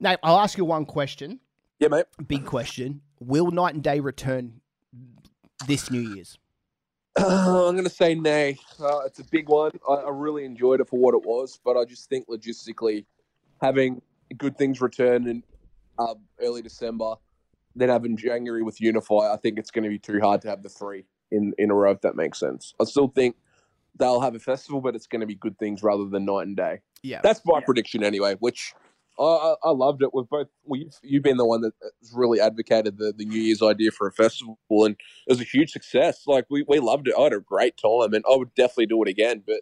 now 0.00 0.16
I'll 0.22 0.38
ask 0.38 0.56
you 0.56 0.64
one 0.64 0.86
question, 0.86 1.40
Yeah, 1.80 1.88
mate. 1.88 2.06
big 2.26 2.46
question: 2.46 3.02
Will 3.20 3.50
Night 3.50 3.74
and 3.74 3.82
Day 3.82 3.98
return 4.00 4.60
this 5.66 5.90
New 5.90 6.00
Year's? 6.00 6.38
Uh, 7.18 7.66
I'm 7.68 7.74
going 7.74 7.84
to 7.84 7.90
say 7.90 8.14
nay. 8.14 8.58
Uh, 8.80 9.00
it's 9.06 9.18
a 9.18 9.24
big 9.24 9.48
one. 9.48 9.72
I, 9.88 9.94
I 9.94 10.10
really 10.10 10.44
enjoyed 10.44 10.80
it 10.80 10.88
for 10.88 10.98
what 10.98 11.14
it 11.14 11.22
was, 11.24 11.58
but 11.64 11.76
I 11.76 11.84
just 11.84 12.08
think 12.08 12.28
logistically, 12.28 13.04
having 13.60 14.02
good 14.36 14.56
things 14.56 14.80
return 14.80 15.28
in 15.28 15.42
uh, 15.98 16.14
early 16.40 16.62
December, 16.62 17.14
then 17.76 17.88
having 17.88 18.16
January 18.16 18.62
with 18.62 18.80
Unify, 18.80 19.32
I 19.32 19.36
think 19.36 19.58
it's 19.58 19.70
going 19.70 19.84
to 19.84 19.90
be 19.90 19.98
too 19.98 20.20
hard 20.20 20.42
to 20.42 20.48
have 20.48 20.62
the 20.62 20.68
three 20.68 21.04
in, 21.30 21.54
in 21.58 21.70
a 21.70 21.74
row, 21.74 21.90
if 21.90 22.00
that 22.02 22.16
makes 22.16 22.38
sense. 22.38 22.74
I 22.80 22.84
still 22.84 23.08
think 23.08 23.36
they'll 23.98 24.20
have 24.20 24.34
a 24.34 24.38
festival, 24.38 24.80
but 24.80 24.94
it's 24.94 25.06
going 25.06 25.20
to 25.20 25.26
be 25.26 25.34
good 25.34 25.58
things 25.58 25.82
rather 25.82 26.04
than 26.06 26.24
night 26.24 26.46
and 26.46 26.56
day. 26.56 26.80
Yeah. 27.02 27.20
That's 27.22 27.40
my 27.44 27.60
prediction 27.60 28.02
anyway, 28.02 28.36
which 28.38 28.74
I, 29.22 29.54
I, 29.64 29.70
loved 29.70 30.02
it. 30.02 30.10
We've 30.12 30.28
both, 30.28 30.48
well, 30.64 30.80
you've, 30.80 30.94
you've 31.02 31.22
been 31.22 31.36
the 31.36 31.46
one 31.46 31.60
that 31.62 31.72
has 32.00 32.12
really 32.14 32.40
advocated 32.40 32.98
the, 32.98 33.12
the 33.16 33.24
New 33.24 33.40
Year's 33.40 33.62
idea 33.62 33.90
for 33.90 34.06
a 34.06 34.12
festival, 34.12 34.58
and 34.70 34.94
it 35.26 35.30
was 35.30 35.40
a 35.40 35.44
huge 35.44 35.70
success. 35.70 36.22
Like, 36.26 36.46
we, 36.50 36.64
we 36.66 36.78
loved 36.78 37.08
it. 37.08 37.14
I 37.18 37.22
had 37.24 37.32
a 37.32 37.40
great 37.40 37.76
time, 37.76 38.14
and 38.14 38.24
I 38.30 38.36
would 38.36 38.54
definitely 38.54 38.86
do 38.86 39.02
it 39.02 39.08
again, 39.08 39.42
but 39.46 39.60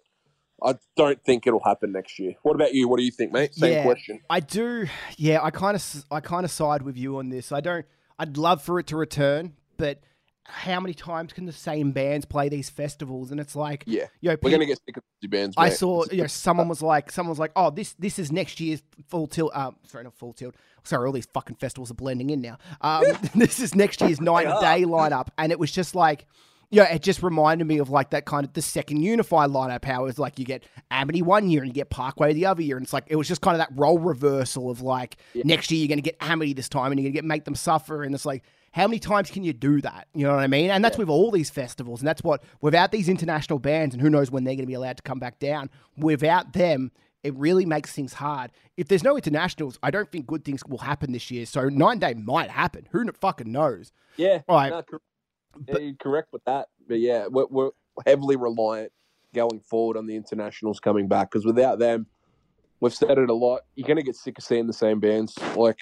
I 0.63 0.75
don't 0.97 1.23
think 1.25 1.47
it'll 1.47 1.65
happen 1.65 1.93
next 1.93 2.19
year. 2.19 2.35
What 2.43 2.55
about 2.55 2.75
you? 2.75 2.89
What 2.89 2.99
do 2.99 3.05
you 3.05 3.11
think, 3.11 3.33
mate? 3.33 3.55
Same 3.55 3.73
Yeah. 3.73 3.83
question. 3.83 4.21
I 4.29 4.41
do. 4.41 4.87
Yeah, 5.17 5.41
I 5.43 5.51
kind 5.51 5.75
of, 5.75 6.05
I 6.11 6.21
kind 6.21 6.45
of 6.45 6.51
side 6.51 6.83
with 6.83 6.97
you 6.97 7.19
on 7.19 7.31
this. 7.31 7.51
I 7.53 7.61
don't. 7.61 7.87
I'd 8.19 8.37
love 8.37 8.63
for 8.63 8.79
it 8.79 8.87
to 8.89 8.97
return, 8.97 9.55
but 9.79 10.01
how 10.45 10.81
many 10.81 10.95
times 10.95 11.33
can 11.33 11.47
the 11.47 11.53
same 11.53 11.93
bands 11.93 12.25
play 12.25 12.49
these 12.49 12.71
festivals? 12.71 13.31
And 13.31 13.41
it's 13.41 13.55
like, 13.55 13.85
Yeah. 13.87 14.07
yo, 14.21 14.37
We're 14.43 14.59
to 14.59 14.67
get 14.67 14.81
sick 14.87 14.97
of 14.97 15.03
the 15.21 15.29
bands, 15.29 15.55
I 15.59 15.69
saw, 15.69 16.05
you 16.11 16.23
know, 16.23 16.27
someone 16.27 16.69
was 16.69 16.83
like, 16.83 17.13
someone 17.13 17.31
was 17.31 17.39
like, 17.39 17.53
oh, 17.57 17.71
this, 17.71 17.93
this 17.99 18.19
is 18.19 18.33
next 18.33 18.59
year's 18.61 18.83
full 19.09 19.27
tilt. 19.27 19.53
Um, 19.55 19.77
sorry, 19.87 20.05
not 20.05 20.15
full 20.15 20.33
tilt. 20.33 20.55
Sorry, 20.83 21.07
all 21.07 21.13
these 21.13 21.29
fucking 21.33 21.57
festivals 21.57 21.91
are 21.91 21.95
blending 21.95 22.31
in 22.31 22.41
now. 22.41 22.59
Um, 22.81 23.05
this 23.35 23.61
is 23.61 23.75
next 23.75 24.01
year's 24.01 24.21
night 24.21 24.47
and 24.47 24.61
day 24.61 24.85
lineup, 24.89 25.29
and 25.39 25.53
it 25.53 25.59
was 25.59 25.71
just 25.71 25.95
like. 25.95 26.27
Yeah, 26.73 26.85
it 26.85 27.03
just 27.03 27.21
reminded 27.25 27.67
me 27.67 27.79
of 27.79 27.91
like 27.91 28.11
that 28.11 28.27
kind 28.27 28.47
of 28.47 28.53
the 28.53 28.63
second 28.63 29.03
Unify 29.03 29.49
lineup. 29.49 29.85
How 29.85 30.05
it's 30.05 30.21
like 30.21 30.39
you 30.39 30.45
get 30.45 30.63
Amity 30.89 31.21
one 31.21 31.51
year 31.51 31.63
and 31.63 31.69
you 31.69 31.75
get 31.75 31.91
Parkway 31.91 32.33
the 32.33 32.47
other 32.47 32.63
year, 32.63 32.77
and 32.77 32.85
it's 32.85 32.93
like 32.93 33.07
it 33.09 33.17
was 33.17 33.27
just 33.27 33.41
kind 33.41 33.57
of 33.57 33.59
that 33.59 33.77
role 33.77 33.99
reversal 33.99 34.71
of 34.71 34.81
like 34.81 35.17
next 35.35 35.73
year 35.73 35.81
you're 35.81 35.89
going 35.89 35.99
to 35.99 36.03
get 36.03 36.17
Amity 36.21 36.53
this 36.53 36.69
time 36.69 36.93
and 36.93 37.01
you're 37.01 37.07
going 37.07 37.13
to 37.15 37.17
get 37.17 37.25
Make 37.25 37.45
Them 37.45 37.57
Suffer, 37.57 38.05
and 38.05 38.15
it's 38.15 38.25
like 38.25 38.45
how 38.73 38.87
many 38.87 38.99
times 38.99 39.31
can 39.31 39.43
you 39.43 39.53
do 39.53 39.81
that? 39.81 40.07
You 40.15 40.27
know 40.27 40.35
what 40.35 40.43
I 40.43 40.47
mean? 40.47 40.71
And 40.71 40.85
that's 40.85 40.97
with 40.97 41.09
all 41.09 41.31
these 41.31 41.51
festivals, 41.51 42.01
and 42.01 42.09
that's 42.09 42.23
what 42.23 42.43
without 42.61 42.93
these 42.93 43.09
international 43.09 43.59
bands, 43.59 43.95
and 43.95 44.03
who 44.03 44.11
knows 44.11 44.31
when 44.31 44.45
they're 44.45 44.55
going 44.55 44.65
to 44.65 44.67
be 44.67 44.75
allowed 44.75 44.97
to 44.99 45.03
come 45.03 45.19
back 45.19 45.39
down. 45.39 45.71
Without 45.97 46.53
them, 46.53 46.93
it 47.23 47.35
really 47.35 47.67
makes 47.67 47.93
things 47.93 48.15
hard. 48.15 48.53
If 48.77 48.89
there's 48.89 49.03
no 49.03 49.17
internationals, 49.17 49.79
I 49.83 49.91
don't 49.91 50.11
think 50.11 50.27
good 50.27 50.45
things 50.45 50.63
will 50.67 50.79
happen 50.79 51.13
this 51.13 51.31
year. 51.31 51.47
So 51.47 51.69
nine 51.69 51.99
day 51.99 52.15
might 52.15 52.51
happen. 52.51 52.89
Who 52.93 53.11
fucking 53.13 53.51
knows? 53.51 53.93
Yeah, 54.17 54.41
All 54.49 54.57
right. 54.57 54.71
no, 54.71 54.83
cor- 54.83 55.01
yeah, 55.69 55.79
you're 55.79 55.95
correct 56.01 56.33
with 56.33 56.45
that. 56.45 56.69
But 56.89 57.01
yeah, 57.01 57.27
we're, 57.27 57.47
we're 57.51 57.71
heavily 58.07 58.37
reliant 58.37 58.93
going 59.35 59.61
forward 59.61 59.97
on 59.97 60.07
the 60.07 60.17
internationals 60.17 60.81
coming 60.81 61.09
back 61.09 61.31
because 61.31 61.45
without 61.45 61.79
them, 61.79 62.07
we've 62.81 62.95
said 62.95 63.19
it 63.19 63.31
a 63.31 63.35
lot. 63.35 63.63
You're 63.75 63.87
going 63.87 63.99
to 63.99 64.03
get 64.03 64.17
sick 64.17 64.39
of 64.39 64.45
seeing 64.45 64.67
the 64.67 64.73
same 64.73 65.01
bands. 65.01 65.39
Like, 65.57 65.79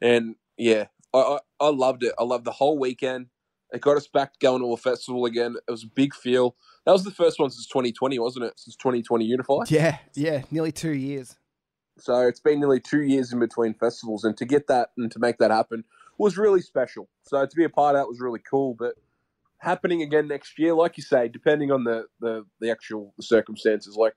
and 0.00 0.36
yeah, 0.56 0.86
I, 1.14 1.18
I 1.18 1.38
I 1.60 1.68
loved 1.68 2.02
it. 2.02 2.12
I 2.18 2.24
loved 2.24 2.44
the 2.44 2.52
whole 2.52 2.78
weekend. 2.78 3.26
It 3.72 3.80
got 3.80 3.96
us 3.96 4.06
back 4.06 4.38
going 4.38 4.60
to 4.60 4.72
a 4.72 4.76
festival 4.76 5.24
again. 5.24 5.56
It 5.66 5.70
was 5.70 5.84
a 5.84 5.88
big 5.88 6.14
feel. 6.14 6.56
That 6.84 6.92
was 6.92 7.04
the 7.04 7.10
first 7.10 7.38
one 7.38 7.50
since 7.50 7.66
2020, 7.66 8.18
wasn't 8.18 8.44
it? 8.44 8.52
Since 8.56 8.76
2020 8.76 9.24
Unify. 9.24 9.62
Yeah, 9.68 9.98
yeah, 10.14 10.42
nearly 10.50 10.72
two 10.72 10.92
years. 10.92 11.36
So 11.98 12.26
it's 12.26 12.40
been 12.40 12.60
nearly 12.60 12.80
two 12.80 13.02
years 13.02 13.32
in 13.32 13.38
between 13.38 13.74
festivals, 13.74 14.24
and 14.24 14.36
to 14.36 14.44
get 14.44 14.66
that 14.66 14.90
and 14.96 15.10
to 15.12 15.18
make 15.18 15.38
that 15.38 15.50
happen 15.50 15.84
was 16.18 16.36
really 16.36 16.60
special. 16.60 17.08
So 17.22 17.44
to 17.44 17.56
be 17.56 17.64
a 17.64 17.68
part 17.68 17.94
of 17.94 18.00
that 18.00 18.08
was 18.08 18.20
really 18.20 18.40
cool. 18.40 18.74
But 18.78 18.94
happening 19.58 20.02
again 20.02 20.28
next 20.28 20.58
year, 20.58 20.74
like 20.74 20.96
you 20.96 21.02
say, 21.02 21.28
depending 21.28 21.70
on 21.70 21.84
the 21.84 22.06
the, 22.20 22.44
the 22.60 22.70
actual 22.70 23.14
circumstances, 23.20 23.96
like 23.96 24.14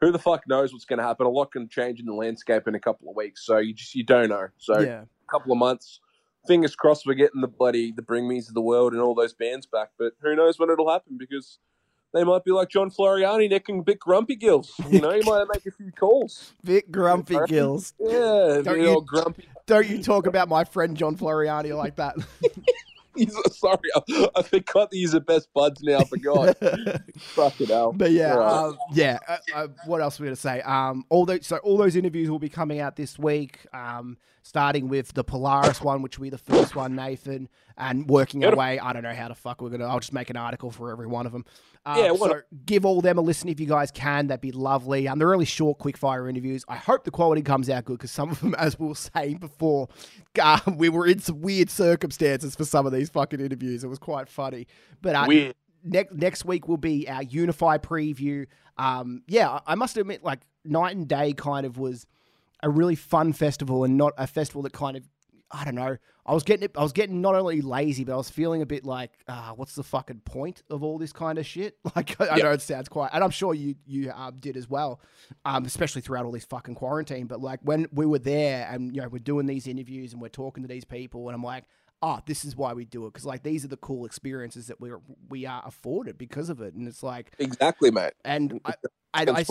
who 0.00 0.12
the 0.12 0.18
fuck 0.18 0.42
knows 0.48 0.72
what's 0.72 0.84
going 0.84 0.98
to 0.98 1.04
happen? 1.04 1.26
A 1.26 1.30
lot 1.30 1.52
can 1.52 1.68
change 1.68 2.00
in 2.00 2.06
the 2.06 2.14
landscape 2.14 2.66
in 2.66 2.74
a 2.74 2.80
couple 2.80 3.08
of 3.08 3.16
weeks, 3.16 3.44
so 3.46 3.58
you 3.58 3.72
just 3.72 3.94
you 3.94 4.04
don't 4.04 4.28
know. 4.28 4.48
So 4.58 4.80
yeah, 4.80 5.02
a 5.02 5.30
couple 5.30 5.52
of 5.52 5.58
months, 5.58 6.00
fingers 6.46 6.74
crossed, 6.76 7.06
we're 7.06 7.14
getting 7.14 7.40
the 7.40 7.48
bloody 7.48 7.92
the 7.92 8.02
Bring 8.02 8.28
Me's 8.28 8.48
of 8.48 8.54
the 8.54 8.60
world 8.60 8.92
and 8.92 9.02
all 9.02 9.14
those 9.14 9.32
bands 9.34 9.66
back. 9.66 9.90
But 9.98 10.12
who 10.20 10.34
knows 10.36 10.58
when 10.58 10.70
it'll 10.70 10.90
happen 10.90 11.16
because. 11.18 11.58
They 12.14 12.24
might 12.24 12.44
be 12.44 12.50
like 12.50 12.68
John 12.68 12.90
Floreani, 12.90 13.48
Nick 13.48 13.70
and 13.70 13.82
Big 13.82 13.98
Grumpy 13.98 14.36
Gills. 14.36 14.70
You 14.90 15.00
know, 15.00 15.14
you 15.14 15.22
might 15.24 15.46
make 15.50 15.64
a 15.64 15.70
few 15.70 15.90
calls. 15.92 16.52
Vic 16.62 16.90
Grumpy. 16.90 17.38
Gills. 17.46 17.94
Yeah, 17.98 18.60
Don't 18.62 18.82
you 18.82 19.02
grumpy. 19.06 19.48
Don't 19.66 19.88
you 19.88 20.02
talk 20.02 20.26
about 20.26 20.46
my 20.50 20.64
friend 20.64 20.94
John 20.94 21.16
Floreani 21.16 21.74
like 21.74 21.96
that. 21.96 22.16
He's 23.16 23.34
sorry, 23.56 23.78
I, 23.96 24.28
I 24.36 24.42
forgot 24.42 24.90
that 24.90 24.96
he's 24.96 25.12
the 25.12 25.20
best 25.20 25.48
buds 25.54 25.82
now. 25.82 26.00
I 26.00 26.04
forgot. 26.04 26.56
Fucking 27.18 27.66
hell. 27.68 27.92
But 27.92 28.10
yeah, 28.10 28.34
Right. 28.34 28.52
um, 28.52 28.78
yeah. 28.92 29.18
Uh, 29.26 29.36
uh, 29.54 29.66
what 29.86 30.00
else 30.02 30.18
were 30.18 30.24
we 30.24 30.28
gonna 30.28 30.36
say? 30.36 30.60
Um, 30.62 31.04
all 31.08 31.24
those 31.26 31.46
so 31.46 31.58
all 31.58 31.76
those 31.78 31.96
interviews 31.96 32.30
will 32.30 32.38
be 32.38 32.48
coming 32.50 32.80
out 32.80 32.96
this 32.96 33.18
week. 33.18 33.66
Um, 33.74 34.18
starting 34.42 34.88
with 34.88 35.12
the 35.14 35.22
Polaris 35.24 35.80
one, 35.80 36.02
which 36.02 36.18
will 36.18 36.24
be 36.24 36.30
the 36.30 36.38
first 36.38 36.74
one, 36.74 36.94
Nathan, 36.96 37.48
and 37.78 38.08
working 38.08 38.44
our 38.44 38.54
way. 38.56 38.78
I 38.78 38.92
don't 38.92 39.02
know 39.04 39.14
how 39.14 39.28
the 39.28 39.34
fuck 39.34 39.60
we're 39.62 39.70
gonna. 39.70 39.86
I'll 39.86 40.00
just 40.00 40.12
make 40.12 40.30
an 40.30 40.36
article 40.36 40.70
for 40.70 40.90
every 40.90 41.06
one 41.06 41.26
of 41.26 41.32
them. 41.32 41.44
Um, 41.86 41.98
Yeah, 41.98 42.14
so 42.16 42.40
give 42.66 42.84
all 42.84 43.00
them 43.00 43.18
a 43.18 43.20
listen 43.20 43.48
if 43.48 43.58
you 43.60 43.66
guys 43.66 43.90
can. 43.90 44.26
That'd 44.26 44.40
be 44.40 44.52
lovely. 44.52 45.06
Um, 45.08 45.18
they're 45.18 45.28
really 45.28 45.44
short, 45.44 45.78
quick 45.78 45.96
fire 45.96 46.28
interviews. 46.28 46.64
I 46.68 46.76
hope 46.76 47.04
the 47.04 47.10
quality 47.10 47.42
comes 47.42 47.70
out 47.70 47.84
good 47.84 47.98
because 47.98 48.10
some 48.12 48.30
of 48.30 48.40
them, 48.40 48.54
as 48.58 48.78
we 48.78 48.86
were 48.88 48.94
saying 48.94 49.38
before, 49.38 49.88
um, 50.42 50.76
we 50.76 50.88
were 50.88 51.06
in 51.06 51.18
some 51.20 51.40
weird 51.40 51.70
circumstances 51.70 52.54
for 52.56 52.64
some 52.64 52.84
of 52.86 52.92
these 52.92 53.10
fucking 53.10 53.40
interviews. 53.40 53.84
It 53.84 53.88
was 53.88 53.98
quite 53.98 54.28
funny, 54.28 54.66
but 55.00 55.14
uh, 55.14 55.24
Weird. 55.28 55.54
next 55.84 56.14
next 56.14 56.44
week 56.44 56.66
will 56.68 56.76
be 56.76 57.08
our 57.08 57.22
Unify 57.22 57.78
preview. 57.78 58.46
Um, 58.78 59.22
yeah, 59.28 59.48
I- 59.50 59.60
I 59.68 59.74
must 59.74 59.96
admit, 59.96 60.24
like 60.24 60.40
Night 60.64 60.96
and 60.96 61.06
Day 61.08 61.32
kind 61.32 61.66
of 61.66 61.78
was 61.78 62.06
a 62.62 62.70
really 62.70 62.94
fun 62.94 63.32
festival 63.32 63.84
and 63.84 63.96
not 63.96 64.12
a 64.16 64.26
festival 64.26 64.62
that 64.62 64.72
kind 64.72 64.96
of 64.96 65.04
I 65.54 65.64
don't 65.64 65.74
know. 65.74 65.98
I 66.24 66.32
was 66.32 66.44
getting 66.44 66.64
it. 66.64 66.70
I 66.76 66.82
was 66.82 66.92
getting 66.92 67.20
not 67.20 67.34
only 67.34 67.60
lazy, 67.60 68.04
but 68.04 68.14
I 68.14 68.16
was 68.16 68.30
feeling 68.30 68.62
a 68.62 68.66
bit 68.66 68.86
like, 68.86 69.10
ah, 69.28 69.52
what's 69.54 69.74
the 69.74 69.82
fucking 69.82 70.20
point 70.24 70.62
of 70.70 70.82
all 70.82 70.96
this 70.96 71.12
kind 71.12 71.38
of 71.38 71.46
shit? 71.46 71.76
Like, 71.94 72.18
I, 72.18 72.28
I 72.28 72.36
know 72.38 72.52
it 72.52 72.62
sounds 72.62 72.88
quite, 72.88 73.10
and 73.12 73.22
I'm 73.22 73.30
sure 73.30 73.52
you 73.52 73.74
you 73.84 74.10
um, 74.12 74.36
did 74.38 74.56
as 74.56 74.66
well, 74.68 75.00
um, 75.44 75.66
especially 75.66 76.00
throughout 76.00 76.24
all 76.24 76.32
this 76.32 76.46
fucking 76.46 76.74
quarantine. 76.76 77.26
But 77.26 77.42
like 77.42 77.60
when 77.62 77.86
we 77.92 78.06
were 78.06 78.18
there 78.18 78.66
and 78.70 78.94
you 78.96 79.02
know 79.02 79.08
we're 79.08 79.18
doing 79.18 79.44
these 79.46 79.66
interviews 79.66 80.14
and 80.14 80.22
we're 80.22 80.28
talking 80.28 80.62
to 80.62 80.68
these 80.68 80.86
people, 80.86 81.28
and 81.28 81.34
I'm 81.34 81.42
like, 81.42 81.64
oh, 82.00 82.20
this 82.24 82.44
is 82.44 82.56
why 82.56 82.72
we 82.72 82.84
do 82.86 83.04
it 83.06 83.12
because 83.12 83.26
like 83.26 83.42
these 83.42 83.64
are 83.64 83.68
the 83.68 83.76
cool 83.76 84.06
experiences 84.06 84.68
that 84.68 84.80
we're 84.80 85.00
we 85.28 85.44
are 85.44 85.62
afforded 85.66 86.16
because 86.16 86.48
of 86.48 86.62
it, 86.62 86.72
and 86.72 86.88
it's 86.88 87.02
like, 87.02 87.32
Exactly, 87.38 87.90
mate. 87.90 88.14
and 88.24 88.58
I, 88.64 88.74
I, 89.12 89.26
I. 89.28 89.44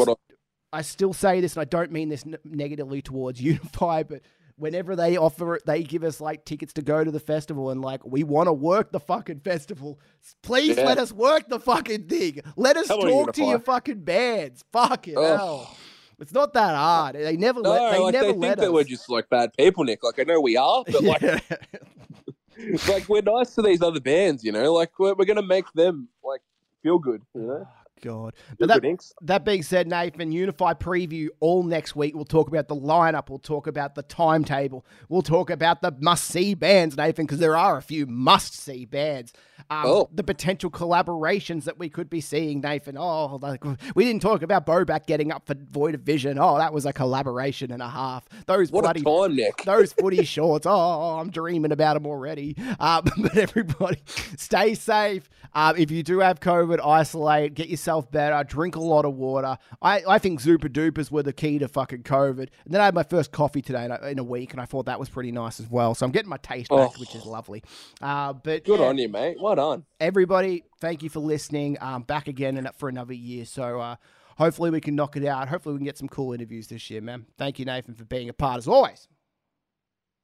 I 0.73 0.81
still 0.83 1.13
say 1.13 1.41
this, 1.41 1.55
and 1.55 1.61
I 1.61 1.65
don't 1.65 1.91
mean 1.91 2.09
this 2.09 2.23
negatively 2.45 3.01
towards 3.01 3.41
Unify, 3.43 4.03
but 4.03 4.21
whenever 4.55 4.95
they 4.95 5.17
offer 5.17 5.55
it, 5.55 5.65
they 5.65 5.83
give 5.83 6.03
us 6.03 6.21
like 6.21 6.45
tickets 6.45 6.73
to 6.73 6.81
go 6.81 7.03
to 7.03 7.11
the 7.11 7.19
festival, 7.19 7.69
and 7.71 7.81
like 7.81 8.05
we 8.05 8.23
want 8.23 8.47
to 8.47 8.53
work 8.53 8.91
the 8.91 8.99
fucking 8.99 9.39
festival. 9.41 9.99
Please 10.43 10.77
Yeah. 10.77 10.85
let 10.85 10.97
us 10.97 11.11
work 11.11 11.49
the 11.49 11.59
fucking 11.59 12.07
thing. 12.07 12.41
Let 12.55 12.77
us 12.77 12.87
Come 12.87 13.01
talk 13.01 13.33
to 13.33 13.43
your 13.43 13.59
fucking 13.59 14.01
bands. 14.03 14.63
Fucking 14.71 15.17
Ugh. 15.17 15.23
hell. 15.37 15.77
It's 16.19 16.33
not 16.33 16.53
that 16.53 16.75
hard. 16.75 17.15
They 17.15 17.35
never 17.35 17.61
No, 17.61 17.71
let. 17.71 17.91
They 17.93 17.99
like 17.99 18.13
never 18.13 18.25
they 18.27 18.33
let 18.33 18.41
think 18.41 18.57
us. 18.59 18.65
that 18.65 18.71
we're 18.73 18.83
just 18.83 19.09
like 19.09 19.27
bad 19.29 19.51
people, 19.57 19.83
Nick. 19.83 20.03
Like 20.03 20.19
I 20.19 20.23
know 20.23 20.39
we 20.39 20.55
are, 20.55 20.83
but 20.85 21.03
like 21.03 21.21
like 22.87 23.09
we're 23.09 23.21
nice 23.23 23.55
to 23.55 23.61
these 23.61 23.81
other 23.81 23.99
bands, 23.99 24.43
you 24.43 24.51
know. 24.51 24.71
Like 24.73 24.97
we're, 24.99 25.15
we're 25.15 25.25
gonna 25.25 25.41
make 25.41 25.65
them 25.73 26.07
like 26.23 26.41
feel 26.83 26.99
good, 26.99 27.21
you 27.33 27.41
know. 27.41 27.67
God. 28.01 28.33
But 28.59 28.67
that. 28.67 28.81
That 29.21 29.45
being 29.45 29.63
said, 29.63 29.87
Nathan, 29.87 30.31
Unify 30.31 30.73
preview 30.73 31.29
all 31.39 31.63
next 31.63 31.95
week. 31.95 32.15
We'll 32.15 32.25
talk 32.25 32.47
about 32.47 32.67
the 32.67 32.75
lineup. 32.75 33.29
We'll 33.29 33.39
talk 33.39 33.67
about 33.67 33.95
the 33.95 34.03
timetable. 34.03 34.85
We'll 35.09 35.21
talk 35.21 35.49
about 35.49 35.81
the 35.81 35.95
must 35.99 36.25
see 36.25 36.53
bands, 36.53 36.97
Nathan, 36.97 37.25
because 37.25 37.39
there 37.39 37.57
are 37.57 37.77
a 37.77 37.81
few 37.81 38.05
must 38.05 38.53
see 38.53 38.85
bands. 38.85 39.33
Um, 39.69 39.81
Oh. 39.85 40.09
The 40.13 40.23
potential 40.23 40.69
collaborations 40.69 41.65
that 41.65 41.77
we 41.77 41.89
could 41.89 42.09
be 42.09 42.21
seeing, 42.21 42.61
Nathan. 42.61 42.97
Oh, 42.97 43.39
like, 43.41 43.63
we 43.95 44.05
didn't 44.05 44.21
talk 44.21 44.41
about 44.41 44.65
Bobak 44.65 45.05
getting 45.05 45.31
up 45.31 45.45
for 45.45 45.55
Void 45.71 45.95
of 45.95 46.01
Vision. 46.01 46.37
Oh, 46.39 46.57
that 46.57 46.73
was 46.73 46.85
a 46.85 46.93
collaboration 46.93 47.71
and 47.71 47.81
a 47.81 47.89
half. 47.89 48.27
Those 48.47 48.71
What 48.71 48.83
bloody 48.83 49.01
time, 49.01 49.35
Nick. 49.35 49.57
those 49.65 49.93
footy 49.93 50.23
shorts. 50.23 50.65
Oh, 50.65 51.19
I'm 51.19 51.29
dreaming 51.29 51.71
about 51.71 51.95
them 51.95 52.05
already. 52.05 52.55
Um, 52.79 53.03
but 53.17 53.37
everybody, 53.37 54.01
stay 54.37 54.73
safe. 54.75 55.29
Um, 55.53 55.75
if 55.77 55.91
you 55.91 56.01
do 56.03 56.19
have 56.19 56.39
COVID, 56.39 56.79
isolate, 56.85 57.53
get 57.53 57.67
yourself 57.67 58.09
better, 58.09 58.43
drink 58.43 58.75
a 58.75 58.79
lot 58.79 59.03
of 59.05 59.15
water. 59.15 59.57
I, 59.81 60.01
I 60.07 60.17
think 60.17 60.39
Zooper 60.39 60.69
Doopers 60.69 61.11
were 61.11 61.23
the 61.23 61.33
key 61.33 61.59
to 61.59 61.67
fucking 61.67 62.03
COVID. 62.03 62.47
And 62.65 62.73
then 62.73 62.79
I 62.81 62.85
had 62.85 62.93
my 62.95 63.03
first 63.03 63.31
coffee 63.31 63.61
today 63.61 63.83
in 63.85 63.91
a, 63.91 64.07
in 64.07 64.19
a 64.19 64.23
week, 64.23 64.51
and 64.53 64.61
I 64.61 64.65
thought 64.65 64.85
that 64.85 64.99
was 64.99 65.09
pretty 65.09 65.31
nice 65.31 65.59
as 65.59 65.69
well. 65.69 65.93
So 65.93 66.05
I'm 66.05 66.11
getting 66.11 66.29
my 66.29 66.37
taste 66.37 66.69
back, 66.69 66.91
Oh. 66.95 66.99
which 66.99 67.13
is 67.15 67.25
lovely. 67.25 67.63
Uh, 68.01 68.33
but 68.33 68.63
Good 68.63 68.79
yeah, 68.79 68.85
on 68.85 68.97
you, 68.97 69.09
mate. 69.09 69.37
Well 69.41 69.55
done. 69.55 69.85
everybody, 69.99 70.63
thank 70.79 71.03
you 71.03 71.09
for 71.09 71.19
listening. 71.19 71.77
Um, 71.81 72.03
back 72.03 72.27
again 72.27 72.55
and 72.57 72.69
for 72.77 72.87
another 72.89 73.13
year. 73.13 73.43
So 73.45 73.79
uh, 73.81 73.95
hopefully 74.37 74.69
we 74.69 74.79
can 74.79 74.95
knock 74.95 75.17
it 75.17 75.25
out. 75.25 75.49
Hopefully 75.49 75.73
we 75.73 75.79
can 75.79 75.85
get 75.85 75.97
some 75.97 76.07
cool 76.07 76.31
interviews 76.33 76.67
this 76.67 76.89
year, 76.89 77.01
man. 77.01 77.25
Thank 77.37 77.59
you, 77.59 77.65
Nathan, 77.65 77.93
for 77.93 78.05
being 78.05 78.29
a 78.29 78.33
part 78.33 78.57
as 78.57 78.67
always. 78.67 79.07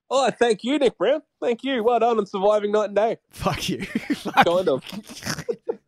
Oh, 0.09 0.31
thank 0.31 0.63
you, 0.63 0.79
Nick 0.79 0.97
Brown. 0.97 1.21
Thank 1.41 1.63
you. 1.63 1.83
Well 1.83 1.99
done 1.99 2.17
on 2.17 2.25
surviving 2.25 2.71
night 2.71 2.85
and 2.85 2.95
day. 2.95 3.17
Fuck 3.29 3.67
you. 3.69 3.79
Kind 4.45 4.69
of. 4.69 4.83